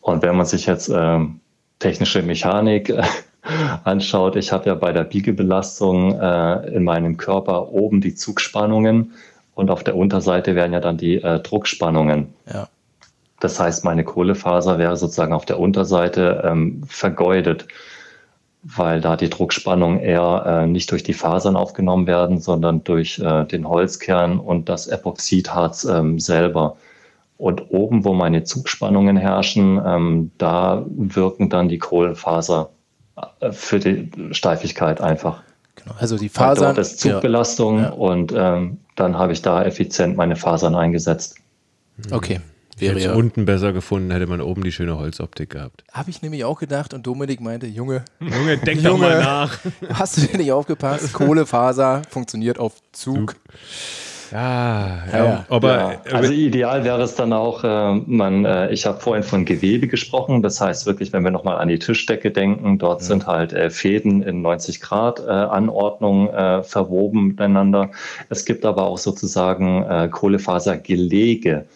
Und 0.00 0.22
wenn 0.22 0.36
man 0.36 0.46
sich 0.46 0.66
jetzt 0.66 0.90
ähm, 0.94 1.40
technische 1.78 2.22
Mechanik 2.22 2.90
äh, 2.90 3.02
anschaut, 3.84 4.36
ich 4.36 4.52
habe 4.52 4.66
ja 4.66 4.74
bei 4.74 4.92
der 4.92 5.04
Biegebelastung 5.04 6.18
in 6.18 6.82
meinem 6.84 7.18
Körper 7.18 7.68
oben 7.72 8.00
die 8.00 8.14
Zugspannungen 8.14 9.12
und 9.54 9.70
auf 9.70 9.84
der 9.84 9.96
Unterseite 9.96 10.54
wären 10.54 10.72
ja 10.72 10.80
dann 10.80 10.96
die 10.96 11.16
äh, 11.22 11.40
Druckspannungen. 11.40 12.34
Ja. 12.52 12.68
Das 13.40 13.60
heißt, 13.60 13.84
meine 13.84 14.04
Kohlefaser 14.04 14.78
wäre 14.78 14.96
sozusagen 14.96 15.32
auf 15.32 15.44
der 15.44 15.58
Unterseite 15.58 16.42
ähm, 16.44 16.82
vergeudet, 16.86 17.66
weil 18.62 19.00
da 19.00 19.16
die 19.16 19.28
Druckspannungen 19.28 20.00
eher 20.00 20.44
äh, 20.46 20.66
nicht 20.66 20.90
durch 20.90 21.02
die 21.02 21.12
Fasern 21.12 21.56
aufgenommen 21.56 22.06
werden, 22.06 22.40
sondern 22.40 22.82
durch 22.84 23.18
äh, 23.18 23.44
den 23.44 23.68
Holzkern 23.68 24.38
und 24.38 24.68
das 24.68 24.86
Epoxidharz 24.86 25.84
ähm, 25.84 26.18
selber. 26.18 26.76
Und 27.36 27.70
oben, 27.70 28.04
wo 28.04 28.14
meine 28.14 28.44
Zugspannungen 28.44 29.16
herrschen, 29.16 29.80
ähm, 29.84 30.30
da 30.38 30.84
wirken 30.86 31.50
dann 31.50 31.68
die 31.68 31.78
Kohlenfaser 31.78 32.70
äh, 33.40 33.52
für 33.52 33.80
die 33.80 34.10
Steifigkeit 34.32 35.00
einfach. 35.00 35.42
Genau. 35.74 35.96
Also 35.98 36.16
die 36.16 36.28
Fasern. 36.28 36.76
Dort 36.76 36.78
ist 36.78 37.00
Zugbelastung 37.00 37.80
ja. 37.80 37.90
und 37.90 38.32
ähm, 38.36 38.78
dann 38.96 39.18
habe 39.18 39.32
ich 39.32 39.42
da 39.42 39.64
effizient 39.64 40.16
meine 40.16 40.36
Fasern 40.36 40.74
eingesetzt. 40.74 41.36
Okay. 42.10 42.40
Wäre 42.76 43.00
ja 43.00 43.14
unten 43.14 43.44
besser 43.44 43.72
gefunden, 43.72 44.10
hätte 44.10 44.26
man 44.26 44.40
oben 44.40 44.64
die 44.64 44.72
schöne 44.72 44.98
Holzoptik 44.98 45.50
gehabt. 45.50 45.84
Habe 45.92 46.10
ich 46.10 46.22
nämlich 46.22 46.44
auch 46.44 46.58
gedacht 46.58 46.92
und 46.92 47.06
Dominik 47.06 47.40
meinte, 47.40 47.66
Junge, 47.66 48.04
Junge, 48.18 48.58
denk 48.58 48.82
Junge, 48.82 48.88
doch 48.88 48.98
mal 48.98 49.20
nach. 49.20 49.58
Hast 49.92 50.16
du 50.16 50.22
dir 50.22 50.38
nicht 50.38 50.50
aufgepasst? 50.50 51.12
Kohlefaser 51.12 52.02
funktioniert 52.10 52.58
auf 52.58 52.74
Zug. 52.92 53.14
Zug. 53.14 53.36
Ja, 54.34 54.98
ja, 55.12 55.24
ja. 55.24 55.44
aber 55.48 55.92
ja. 55.92 56.12
also 56.12 56.32
ideal 56.32 56.82
wäre 56.82 57.00
es 57.02 57.14
dann 57.14 57.32
auch, 57.32 57.62
äh, 57.62 57.94
man, 57.94 58.44
äh, 58.44 58.72
ich 58.72 58.84
habe 58.84 58.98
vorhin 58.98 59.22
von 59.22 59.44
Gewebe 59.44 59.86
gesprochen, 59.86 60.42
das 60.42 60.60
heißt 60.60 60.86
wirklich, 60.86 61.12
wenn 61.12 61.22
wir 61.22 61.30
nochmal 61.30 61.58
an 61.58 61.68
die 61.68 61.78
Tischdecke 61.78 62.32
denken, 62.32 62.78
dort 62.78 63.00
mhm. 63.02 63.04
sind 63.04 63.26
halt 63.28 63.52
äh, 63.52 63.70
Fäden 63.70 64.22
in 64.24 64.42
90 64.42 64.80
Grad 64.80 65.20
äh, 65.20 65.30
Anordnung 65.30 66.30
äh, 66.30 66.64
verwoben 66.64 67.28
miteinander. 67.28 67.92
Es 68.28 68.44
gibt 68.44 68.64
aber 68.64 68.86
auch 68.86 68.98
sozusagen 68.98 69.84
äh, 69.84 70.08
Kohlefasergelege. 70.10 71.66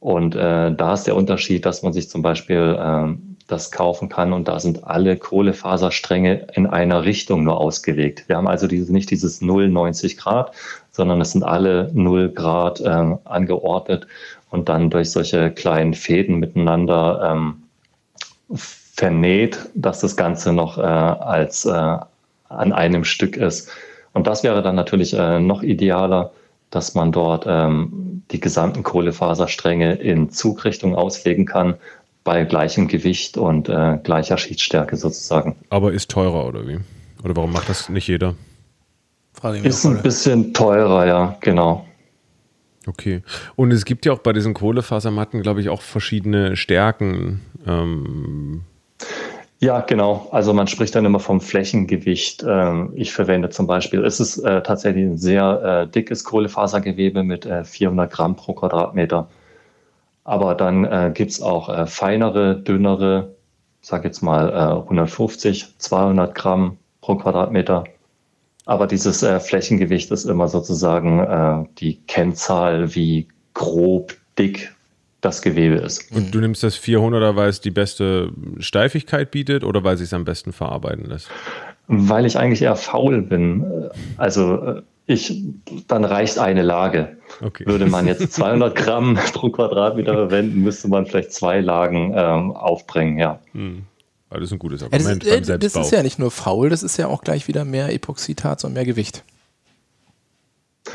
Und 0.00 0.34
äh, 0.34 0.74
da 0.74 0.94
ist 0.94 1.04
der 1.04 1.14
Unterschied, 1.14 1.66
dass 1.66 1.82
man 1.82 1.92
sich 1.92 2.08
zum 2.08 2.22
Beispiel 2.22 2.78
äh, 2.78 3.36
das 3.46 3.70
kaufen 3.70 4.08
kann 4.08 4.32
und 4.32 4.48
da 4.48 4.58
sind 4.58 4.84
alle 4.84 5.16
Kohlefaserstränge 5.16 6.48
in 6.54 6.66
einer 6.66 7.04
Richtung 7.04 7.44
nur 7.44 7.60
ausgelegt. 7.60 8.24
Wir 8.28 8.36
haben 8.36 8.48
also 8.48 8.66
diese, 8.66 8.92
nicht 8.92 9.10
dieses 9.10 9.40
0,90 9.40 10.16
Grad, 10.16 10.52
sondern 10.96 11.20
es 11.20 11.32
sind 11.32 11.42
alle 11.42 11.90
0 11.92 12.30
Grad 12.30 12.80
äh, 12.80 13.16
angeordnet 13.24 14.06
und 14.50 14.70
dann 14.70 14.88
durch 14.88 15.10
solche 15.10 15.50
kleinen 15.50 15.92
Fäden 15.92 16.36
miteinander 16.36 17.20
ähm, 17.30 17.62
vernäht, 18.54 19.58
dass 19.74 20.00
das 20.00 20.16
Ganze 20.16 20.54
noch 20.54 20.78
äh, 20.78 20.80
als 20.80 21.66
äh, 21.66 21.98
an 22.48 22.72
einem 22.72 23.04
Stück 23.04 23.36
ist. 23.36 23.70
Und 24.14 24.26
das 24.26 24.42
wäre 24.42 24.62
dann 24.62 24.74
natürlich 24.74 25.12
äh, 25.12 25.38
noch 25.38 25.62
idealer, 25.62 26.32
dass 26.70 26.94
man 26.94 27.12
dort 27.12 27.44
ähm, 27.46 28.22
die 28.30 28.40
gesamten 28.40 28.82
Kohlefaserstränge 28.82 29.96
in 29.96 30.30
Zugrichtung 30.30 30.96
auslegen 30.96 31.44
kann, 31.44 31.74
bei 32.24 32.44
gleichem 32.44 32.88
Gewicht 32.88 33.36
und 33.36 33.68
äh, 33.68 33.98
gleicher 34.02 34.38
Schichtstärke 34.38 34.96
sozusagen. 34.96 35.56
Aber 35.68 35.92
ist 35.92 36.10
teurer 36.10 36.46
oder 36.46 36.66
wie? 36.66 36.78
Oder 37.22 37.36
warum 37.36 37.52
macht 37.52 37.68
das 37.68 37.90
nicht 37.90 38.08
jeder? 38.08 38.34
Frage 39.36 39.58
ist 39.58 39.84
ein 39.84 40.02
bisschen 40.02 40.54
teurer, 40.54 41.06
ja, 41.06 41.36
genau. 41.40 41.86
Okay. 42.86 43.22
Und 43.56 43.72
es 43.72 43.84
gibt 43.84 44.06
ja 44.06 44.12
auch 44.12 44.20
bei 44.20 44.32
diesen 44.32 44.54
Kohlefasermatten, 44.54 45.42
glaube 45.42 45.60
ich, 45.60 45.68
auch 45.68 45.82
verschiedene 45.82 46.56
Stärken. 46.56 47.42
Ähm 47.66 48.62
ja, 49.58 49.80
genau. 49.80 50.28
Also 50.30 50.52
man 50.52 50.66
spricht 50.66 50.94
dann 50.94 51.04
immer 51.04 51.18
vom 51.18 51.40
Flächengewicht. 51.40 52.44
Ähm, 52.46 52.92
ich 52.94 53.12
verwende 53.12 53.50
zum 53.50 53.66
Beispiel, 53.66 54.04
es 54.04 54.20
ist 54.20 54.38
äh, 54.38 54.62
tatsächlich 54.62 55.04
ein 55.04 55.18
sehr 55.18 55.86
äh, 55.88 55.90
dickes 55.90 56.24
Kohlefasergewebe 56.24 57.22
mit 57.22 57.44
äh, 57.46 57.64
400 57.64 58.10
Gramm 58.10 58.36
pro 58.36 58.52
Quadratmeter. 58.52 59.28
Aber 60.24 60.54
dann 60.54 60.84
äh, 60.84 61.10
gibt 61.14 61.32
es 61.32 61.40
auch 61.40 61.68
äh, 61.68 61.86
feinere, 61.86 62.56
dünnere, 62.56 63.34
sag 63.80 64.04
jetzt 64.04 64.22
mal 64.22 64.50
äh, 64.50 64.82
150, 64.82 65.78
200 65.78 66.34
Gramm 66.34 66.76
pro 67.00 67.16
Quadratmeter. 67.16 67.84
Aber 68.66 68.88
dieses 68.88 69.22
äh, 69.22 69.38
Flächengewicht 69.38 70.10
ist 70.10 70.24
immer 70.24 70.48
sozusagen 70.48 71.20
äh, 71.20 71.64
die 71.78 72.00
Kennzahl, 72.08 72.94
wie 72.94 73.28
grob, 73.54 74.14
dick 74.38 74.74
das 75.20 75.40
Gewebe 75.40 75.76
ist. 75.76 76.12
Und 76.12 76.34
du 76.34 76.40
nimmst 76.40 76.62
das 76.62 76.76
400er, 76.76 77.36
weil 77.36 77.48
es 77.48 77.60
die 77.60 77.70
beste 77.70 78.30
Steifigkeit 78.58 79.30
bietet 79.30 79.64
oder 79.64 79.82
weil 79.82 79.94
es 79.94 80.00
sich 80.00 80.12
am 80.12 80.24
besten 80.24 80.52
verarbeiten 80.52 81.06
lässt? 81.06 81.30
Weil 81.86 82.26
ich 82.26 82.38
eigentlich 82.38 82.62
eher 82.62 82.76
faul 82.76 83.22
bin. 83.22 83.88
Also 84.16 84.60
äh, 84.62 84.82
ich, 85.06 85.44
dann 85.86 86.04
reicht 86.04 86.38
eine 86.38 86.62
Lage. 86.62 87.16
Okay. 87.40 87.64
Würde 87.66 87.86
man 87.86 88.08
jetzt 88.08 88.32
200 88.34 88.74
Gramm 88.74 89.14
pro 89.32 89.50
Quadratmeter 89.50 90.14
verwenden, 90.14 90.62
müsste 90.62 90.88
man 90.88 91.06
vielleicht 91.06 91.32
zwei 91.32 91.60
Lagen 91.60 92.12
ähm, 92.16 92.50
aufbringen, 92.50 93.18
ja. 93.18 93.38
Das 94.30 94.42
ist 94.42 94.52
ein 94.52 94.58
gutes 94.58 94.82
Argument 94.82 95.24
ja, 95.24 95.38
das, 95.38 95.48
beim 95.48 95.60
Das 95.60 95.76
ist 95.76 95.92
ja 95.92 96.02
nicht 96.02 96.18
nur 96.18 96.30
faul, 96.30 96.68
das 96.68 96.82
ist 96.82 96.96
ja 96.96 97.06
auch 97.06 97.22
gleich 97.22 97.46
wieder 97.48 97.64
mehr 97.64 97.92
Epoxidharz 97.92 98.64
und 98.64 98.72
mehr 98.72 98.84
Gewicht. 98.84 99.22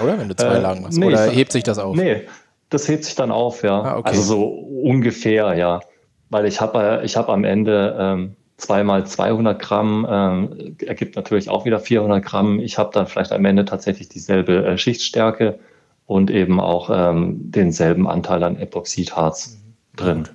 Oder 0.02 0.20
wenn 0.20 0.28
du 0.28 0.36
zwei 0.36 0.56
äh, 0.56 0.60
Lagen 0.60 0.82
machst? 0.82 0.98
Nee, 0.98 1.06
Oder 1.06 1.30
hebt 1.30 1.52
sich 1.52 1.64
das 1.64 1.78
auf? 1.78 1.96
Nee, 1.96 2.24
das 2.70 2.88
hebt 2.88 3.06
sich 3.06 3.16
dann 3.16 3.32
auf, 3.32 3.64
ja. 3.64 3.82
Ah, 3.82 3.98
okay. 3.98 4.10
Also 4.10 4.22
so 4.22 4.46
ungefähr, 4.46 5.54
ja. 5.56 5.82
Weil 6.30 6.46
ich 6.46 6.62
habe 6.62 7.02
äh, 7.02 7.06
ich 7.06 7.18
hab 7.18 7.30
am 7.30 7.44
Ende 7.44 7.96
ähm, 8.00 8.36
zweimal 8.58 9.06
200 9.06 9.62
Gramm, 9.62 10.08
ähm, 10.10 10.76
ergibt 10.86 11.16
natürlich 11.16 11.50
auch 11.50 11.66
wieder 11.66 11.80
400 11.80 12.24
Gramm. 12.24 12.60
Ich 12.60 12.78
habe 12.78 12.92
dann 12.94 13.08
vielleicht 13.08 13.32
am 13.32 13.44
Ende 13.44 13.66
tatsächlich 13.66 14.08
dieselbe 14.08 14.66
äh, 14.66 14.78
Schichtstärke 14.78 15.60
und 16.06 16.32
eben 16.32 16.60
auch 16.60 16.90
ähm, 16.94 17.52
denselben 17.52 18.08
Anteil 18.08 18.44
an 18.44 18.58
Epoxidharz 18.58 19.58
mhm. 19.58 19.98
drin. 19.98 20.30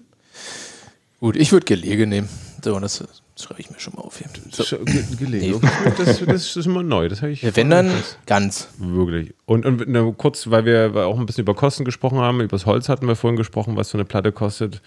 Gut, 1.20 1.36
ich 1.36 1.53
würde 1.53 1.64
Gelege 1.64 2.07
nehmen 2.07 2.28
Und 2.75 2.83
das, 2.83 2.99
das 3.35 3.45
schreibe 3.45 3.61
ich 3.61 3.71
mir 3.71 3.79
schon 3.79 3.95
mal 3.95 4.03
auf 4.03 4.19
hier. 4.19 4.29
So. 4.51 4.62
Sch- 4.62 4.85
ge- 4.85 5.05
Gelege. 5.19 5.61
Das, 5.99 6.21
das 6.25 6.57
ist 6.57 6.67
immer 6.67 6.83
neu. 6.83 7.09
Das 7.09 7.23
habe 7.23 7.33
ich. 7.33 7.57
Wenn 7.57 7.71
dann 7.71 7.91
ganz. 8.27 8.69
Wirklich. 8.79 9.35
Und, 9.45 9.64
und 9.67 9.89
ne, 9.89 10.14
kurz, 10.17 10.51
weil 10.51 10.64
wir 10.64 10.95
auch 11.07 11.19
ein 11.19 11.27
bisschen 11.27 11.43
über 11.43 11.55
Kosten 11.55 11.85
gesprochen 11.85 12.19
haben, 12.19 12.41
über 12.41 12.49
das 12.57 12.67
Holz 12.67 12.89
hatten 12.89 13.07
wir 13.07 13.17
vorhin 13.17 13.37
gesprochen, 13.37 13.77
was 13.77 13.91
so 13.91 13.99
eine 13.99 14.05
Platte 14.05 14.33
kostet. 14.33 14.83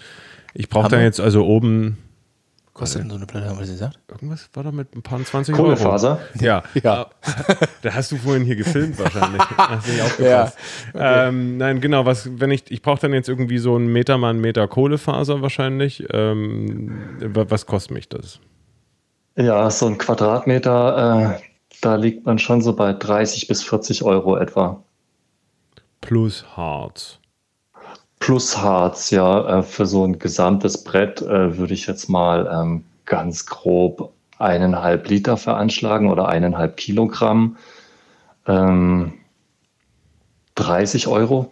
Ich 0.54 0.68
brauche 0.70 0.90
dann 0.90 1.02
jetzt 1.02 1.20
also 1.20 1.46
oben 1.46 1.98
Kostet 2.80 3.02
denn 3.04 3.10
so 3.10 3.16
eine 3.18 3.26
Platte, 3.26 3.48
haben 3.48 3.58
wir 3.58 3.62
das 3.62 3.70
gesagt? 3.72 4.00
irgendwas 4.10 4.50
war 4.54 4.64
da 4.64 4.72
mit 4.72 4.96
ein 4.96 5.02
paar 5.02 5.24
20 5.24 5.54
Kohlefaser? 5.56 6.12
Euro. 6.36 6.44
Ja. 6.44 6.64
Ja. 6.82 7.08
Da 7.82 7.94
hast 7.94 8.12
du 8.12 8.18
vorhin 8.18 8.44
hier 8.44 8.56
gefilmt 8.58 8.98
wahrscheinlich. 9.00 9.42
Hast 9.58 9.88
nicht 9.88 10.02
aufgepasst. 10.02 10.58
ähm, 10.96 11.58
nein, 11.58 11.80
genau, 11.80 12.06
was, 12.06 12.30
wenn 12.40 12.52
ich, 12.52 12.70
ich 12.72 12.82
brauche 12.82 13.00
dann 13.02 13.14
jetzt 13.14 13.30
irgendwie 13.30 13.58
so 13.58 13.76
einen 13.76 13.88
Meter 13.88 14.18
mal 14.18 14.32
einen 14.32 14.42
Meter 14.42 14.68
Kohlefaser 14.68 15.42
wahrscheinlich. 15.42 16.06
Ähm, 16.12 17.00
wa- 17.22 17.46
was 17.50 17.66
kostet 17.66 17.92
mich 17.92 18.10
das? 18.10 18.40
Ja, 19.38 19.70
so 19.72 19.86
ein 19.88 19.98
Quadratmeter, 19.98 21.38
äh, 21.38 21.42
da 21.82 21.96
liegt 21.96 22.26
man 22.26 22.40
schon 22.40 22.62
so 22.62 22.76
bei 22.76 22.92
30 22.92 23.48
bis 23.48 23.64
40 23.64 24.04
Euro 24.04 24.36
etwa. 24.36 24.84
Plus 26.02 26.46
Harz. 26.58 27.20
Plus 28.20 28.58
Harz, 28.58 29.12
ja, 29.12 29.60
äh, 29.60 29.64
für 29.64 29.86
so 29.86 30.04
ein 30.06 30.20
gesamtes 30.20 30.84
Brett 30.84 31.22
äh, 31.22 31.58
würde 31.58 31.74
ich 31.74 31.88
jetzt 31.88 32.10
mal 32.10 32.48
ähm, 32.52 32.84
ganz 33.06 33.46
grob 33.46 34.12
eineinhalb 34.38 35.10
Liter 35.10 35.38
veranschlagen 35.38 36.10
oder 36.10 36.28
eineinhalb 36.28 36.78
Kilogramm. 36.78 37.58
Ähm, 38.48 39.14
30 40.56 41.08
Euro. 41.08 41.52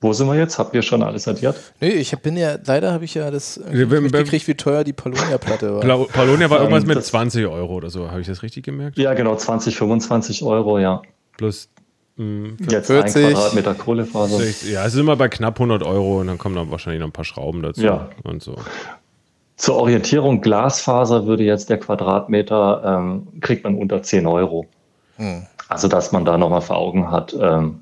Wo 0.00 0.12
sind 0.12 0.26
wir 0.28 0.34
jetzt? 0.36 0.58
Habt 0.58 0.74
ihr 0.74 0.82
schon 0.82 1.02
alles 1.02 1.26
addiert? 1.26 1.56
Nee, 1.80 1.88
ich 1.88 2.16
bin 2.18 2.36
ja, 2.36 2.58
leider 2.64 2.92
habe 2.92 3.04
ich 3.06 3.14
ja 3.14 3.30
das 3.30 3.56
nicht 3.56 3.90
mitgekriegt, 3.90 4.46
wie 4.46 4.54
teuer 4.54 4.84
die 4.84 4.92
Polonia-Platte 4.92 5.74
war. 5.74 5.80
Pla 5.80 5.96
Palonia 6.04 6.48
war 6.50 6.58
Ähm, 6.58 6.64
irgendwas 6.64 6.86
mit 6.86 6.96
das- 6.98 7.06
20 7.06 7.46
Euro 7.46 7.74
oder 7.74 7.90
so. 7.90 8.10
Habe 8.10 8.20
ich 8.20 8.26
das 8.26 8.42
richtig 8.42 8.64
gemerkt? 8.64 8.98
Ja, 8.98 9.14
genau, 9.14 9.34
20, 9.36 9.76
25 9.76 10.42
Euro, 10.42 10.78
ja. 10.78 11.02
Plus, 11.38 11.68
mh, 12.16 12.50
Jetzt 12.70 12.86
40. 12.88 13.24
ein 13.26 13.32
Quadratmeter 13.32 13.74
Kohlefaser. 13.74 14.42
ja, 14.70 14.84
es 14.86 14.94
ist 14.94 15.00
immer 15.00 15.16
bei 15.16 15.28
knapp 15.28 15.56
100 15.58 15.82
Euro 15.82 16.20
und 16.20 16.26
dann 16.26 16.38
kommen 16.38 16.54
dann 16.54 16.70
wahrscheinlich 16.70 17.00
noch 17.00 17.08
ein 17.08 17.12
paar 17.12 17.24
Schrauben 17.24 17.62
dazu. 17.62 17.82
Ja. 17.82 18.08
Und 18.24 18.42
so. 18.42 18.56
Zur 19.56 19.76
Orientierung, 19.76 20.42
Glasfaser 20.42 21.26
würde 21.26 21.42
jetzt 21.44 21.70
der 21.70 21.78
Quadratmeter, 21.78 22.82
ähm, 22.84 23.28
kriegt 23.40 23.64
man 23.64 23.76
unter 23.76 24.02
10 24.02 24.26
Euro. 24.26 24.66
Hm. 25.16 25.46
Also, 25.68 25.88
dass 25.88 26.12
man 26.12 26.24
da 26.24 26.36
nochmal 26.36 26.60
vor 26.60 26.76
Augen 26.76 27.10
hat, 27.10 27.34
ähm, 27.40 27.80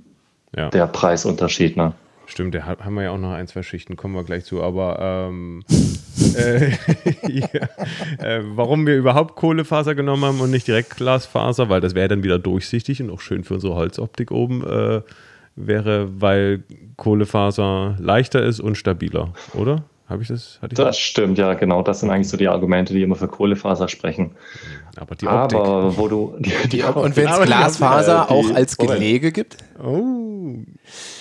Ja. 0.57 0.69
der 0.71 0.87
Preisunterschied. 0.87 1.77
Ne? 1.77 1.93
Stimmt, 2.27 2.55
da 2.55 2.65
haben 2.65 2.95
wir 2.95 3.03
ja 3.05 3.11
auch 3.11 3.19
noch 3.19 3.33
ein, 3.33 3.47
zwei 3.47 3.63
Schichten, 3.63 3.97
kommen 3.97 4.15
wir 4.15 4.25
gleich 4.25 4.45
zu. 4.45 4.63
Aber 4.63 4.99
ähm, 5.01 5.63
äh, 6.37 6.71
ja, 7.29 7.69
äh, 8.19 8.43
warum 8.45 8.87
wir 8.87 8.97
überhaupt 8.97 9.37
Kohlefaser 9.37 9.95
genommen 9.95 10.25
haben 10.25 10.41
und 10.41 10.51
nicht 10.51 10.67
direkt 10.67 10.97
Glasfaser, 10.97 11.69
weil 11.69 11.81
das 11.81 11.95
wäre 11.95 12.09
dann 12.09 12.23
wieder 12.23 12.39
durchsichtig 12.39 13.03
und 13.03 13.11
auch 13.11 13.21
schön 13.21 13.45
für 13.45 13.55
unsere 13.55 13.75
Holzoptik 13.75 14.31
oben, 14.31 14.65
äh, 14.67 15.03
wäre, 15.57 16.21
weil 16.21 16.65
Kohlefaser 16.97 17.97
leichter 17.99 18.43
ist 18.43 18.61
und 18.61 18.77
stabiler, 18.77 19.33
oder? 19.53 19.85
Habe 20.07 20.23
ich 20.23 20.29
das? 20.29 20.59
Hatte 20.61 20.75
ich 20.75 20.77
Das 20.77 20.99
stimmt, 20.99 21.39
ja, 21.39 21.55
genau. 21.55 21.83
Das 21.83 22.01
sind 22.01 22.11
eigentlich 22.11 22.29
so 22.29 22.37
die 22.37 22.49
Argumente, 22.49 22.93
die 22.93 23.03
immer 23.03 23.17
für 23.17 23.27
Kohlefaser 23.29 23.89
sprechen. 23.89 24.33
Aber 24.97 25.15
die 25.15 25.27
Optik. 25.27 25.59
Aber 25.59 25.97
wo 25.97 26.09
du. 26.09 26.37
Die, 26.39 26.53
die 26.69 26.83
Und 26.83 27.17
wenn 27.17 27.27
es 27.29 27.39
die- 27.39 27.45
Glasfaser 27.47 28.27
die- 28.29 28.35
auch 28.35 28.55
als. 28.55 28.77
Gelege 28.77 29.33
gibt? 29.33 29.57
oh, 29.83 30.57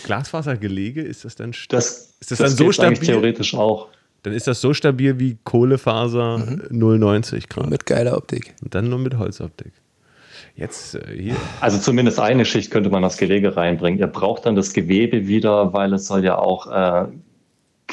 Glasfasergelege, 0.04 1.02
ist 1.02 1.24
das 1.26 1.36
dann 1.36 1.54
das, 1.70 2.14
Ist 2.20 2.32
das 2.32 2.38
dann 2.40 2.50
so 2.50 2.72
stabil? 2.72 2.98
theoretisch 3.00 3.56
auch. 3.56 3.88
Dann 4.24 4.34
ist 4.34 4.48
das 4.48 4.62
so 4.62 4.74
stabil 4.74 5.20
wie 5.20 5.38
Kohlefaser 5.44 6.38
Mhm. 6.40 6.62
0,90 6.72 7.50
Grad. 7.50 7.70
Mit 7.70 7.86
geiler 7.86 8.18
Optik. 8.18 8.54
Und 8.64 8.74
dann 8.76 8.90
nur 8.90 9.00
mit 9.00 9.18
Holzoptik. 9.18 9.74
Jetzt 10.56 10.96
äh, 10.96 11.02
hier. 11.18 11.36
Also 11.62 11.78
zumindest 11.80 12.20
eine 12.20 12.46
Schicht 12.46 12.70
könnte 12.72 12.90
man 12.90 13.02
das 13.02 13.18
Gelege 13.18 13.56
reinbringen. 13.56 14.00
Ihr 14.00 14.08
braucht 14.08 14.46
dann 14.46 14.56
das 14.56 14.74
Gewebe 14.74 15.28
wieder, 15.28 15.74
weil 15.74 15.94
es 15.94 16.06
soll 16.08 16.24
ja 16.24 16.38
auch 16.38 16.68
äh, 16.72 17.08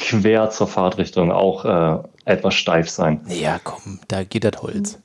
quer 0.01 0.49
zur 0.49 0.67
Fahrtrichtung 0.67 1.31
auch 1.31 1.65
äh, 1.65 2.03
etwas 2.25 2.55
steif 2.55 2.89
sein. 2.89 3.21
Ja, 3.27 3.59
komm, 3.63 3.99
da 4.07 4.23
geht 4.23 4.43
das 4.43 4.61
Holz. 4.61 4.99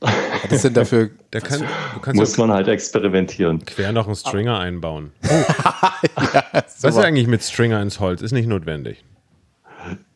Was 0.00 0.52
ist 0.52 0.64
denn 0.64 0.74
dafür? 0.74 1.10
Da 1.30 1.40
kann, 1.40 1.60
du 1.60 2.00
kannst 2.00 2.18
Muss 2.18 2.36
ja 2.36 2.46
man 2.46 2.54
halt 2.54 2.68
experimentieren. 2.68 3.64
quer 3.64 3.92
noch 3.92 4.06
einen 4.06 4.14
Stringer 4.14 4.58
einbauen. 4.58 5.12
ja, 5.22 6.44
Was 6.52 6.84
ist 6.84 6.98
eigentlich 6.98 7.26
mit 7.26 7.42
Stringer 7.42 7.80
ins 7.82 7.98
Holz? 7.98 8.22
Ist 8.22 8.32
nicht 8.32 8.46
notwendig. 8.48 9.04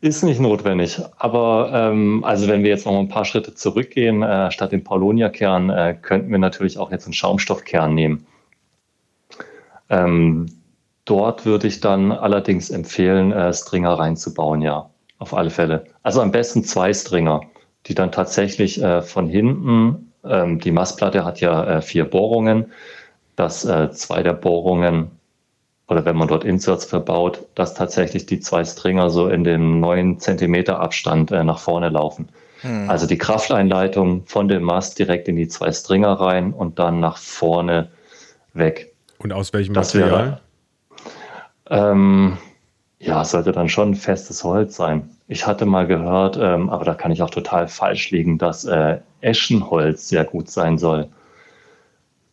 Ist 0.01 0.23
nicht 0.23 0.41
notwendig. 0.41 1.01
Aber 1.19 1.71
ähm, 1.73 2.25
also 2.25 2.49
wenn 2.49 2.63
wir 2.63 2.71
jetzt 2.71 2.87
noch 2.87 2.93
mal 2.93 3.01
ein 3.01 3.09
paar 3.09 3.25
Schritte 3.25 3.55
zurückgehen, 3.55 4.23
äh, 4.23 4.51
statt 4.51 4.73
dem 4.73 4.85
Paulonia-Kern 4.85 5.71
äh, 5.71 5.97
könnten 6.01 6.31
wir 6.31 6.39
natürlich 6.39 6.79
auch 6.79 6.91
jetzt 6.91 7.07
einen 7.07 7.15
Schaumstoffkern 7.15 7.95
nehmen. 7.95 8.27
Ähm, 9.89 10.47
dort 11.11 11.45
würde 11.45 11.67
ich 11.67 11.81
dann 11.81 12.13
allerdings 12.13 12.71
empfehlen, 12.71 13.33
äh, 13.33 13.53
Stringer 13.53 13.95
reinzubauen, 13.95 14.63
ja, 14.63 14.89
auf 15.19 15.35
alle 15.35 15.51
Fälle. 15.51 15.85
Also 16.05 16.23
am 16.23 16.31
besten 16.31 16.63
zwei 16.63 16.95
Stringer, 16.95 17.41
die 17.87 17.95
dann 17.95 18.13
tatsächlich 18.13 18.81
äh, 18.81 19.03
von 19.03 19.29
hinten, 19.29 20.13
ähm, 20.25 20.61
die 20.61 20.71
Massplatte 20.71 21.25
hat 21.25 21.41
ja 21.41 21.65
äh, 21.65 21.83
vier 21.83 22.05
Bohrungen, 22.05 22.67
dass 23.37 23.67
zwei 23.93 24.23
der 24.23 24.35
Bohrungen 24.35 25.13
oder 25.89 26.05
wenn 26.05 26.15
man 26.15 26.29
dort 26.29 26.45
Inserts 26.45 26.85
verbaut, 26.85 27.47
dass 27.55 27.73
tatsächlich 27.73 28.27
die 28.27 28.39
zwei 28.39 28.65
Stringer 28.65 29.09
so 29.09 29.29
in 29.29 29.45
dem 29.45 29.81
9 29.81 30.21
Zentimeter 30.21 30.79
Abstand 30.79 31.31
nach 31.31 31.59
vorne 31.59 31.89
laufen. 31.89 32.29
Also 32.87 33.07
die 33.07 33.17
Krafteinleitung 33.17 34.27
von 34.27 34.49
dem 34.49 34.63
Mast 34.63 34.99
direkt 34.99 35.27
in 35.27 35.37
die 35.37 35.49
zwei 35.49 35.73
Stringer 35.73 36.21
rein 36.21 36.53
und 36.53 36.79
dann 36.79 37.01
nach 37.01 37.17
vorne 37.17 37.89
weg. 38.53 38.93
Und 39.17 39.33
aus 39.33 39.55
welchem 39.55 39.73
Das 39.73 39.95
Material? 39.95 40.43
Ähm, 41.71 42.37
ja, 42.99 43.23
es 43.23 43.31
sollte 43.31 43.53
dann 43.53 43.69
schon 43.69 43.95
festes 43.95 44.45
Holz 44.45 44.77
sein. 44.77 45.09
Ich 45.29 45.47
hatte 45.47 45.65
mal 45.65 45.87
gehört, 45.87 46.37
ähm, 46.41 46.69
aber 46.69 46.85
da 46.85 46.95
kann 46.95 47.13
ich 47.13 47.23
auch 47.23 47.31
total 47.31 47.69
falsch 47.69 48.11
liegen, 48.11 48.37
dass 48.37 48.65
äh, 48.65 48.99
Eschenholz 49.21 50.09
sehr 50.09 50.25
gut 50.25 50.51
sein 50.51 50.77
soll. 50.77 51.09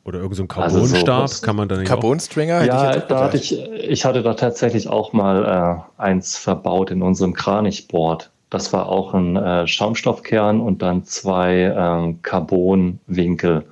Oder 0.03 0.19
irgendein 0.19 0.47
so 0.47 0.61
Also 0.61 0.79
so 0.79 1.03
Carbonstab? 1.05 1.23
was- 1.23 1.41
Kann 1.41 1.55
man 1.55 1.69
da 1.69 1.77
nicht 1.77 1.91
auch? 1.91 1.95
Carbon-Stringer? 1.95 2.65
Ja, 2.65 2.95
ich 2.97 3.03
da 3.03 3.23
hatte 3.23 3.37
ich, 3.37 3.57
ich 3.59 4.05
hatte 4.05 4.23
da 4.23 4.33
tatsächlich 4.33 4.87
auch 4.89 5.13
mal 5.13 5.85
äh, 5.97 6.01
eins 6.01 6.37
verbaut 6.37 6.91
in 6.91 7.01
unserem 7.01 7.33
Kranichboard. 7.33 8.31
Das 8.49 8.71
war 8.73 8.87
auch 8.87 9.13
ein 9.13 9.35
äh, 9.35 9.67
Schaumstoffkern 9.67 10.61
und 10.61 10.81
dann 10.81 11.03
zwei 11.03 11.73
ähm, 11.77 12.21
Carbonwinkel. 12.21 13.65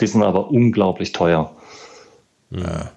Die 0.00 0.06
sind 0.06 0.22
aber 0.22 0.50
unglaublich 0.50 1.12
teuer. 1.12 1.50
Ja 2.50 2.90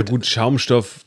gut, 0.00 0.24
Schaumstoff 0.24 1.04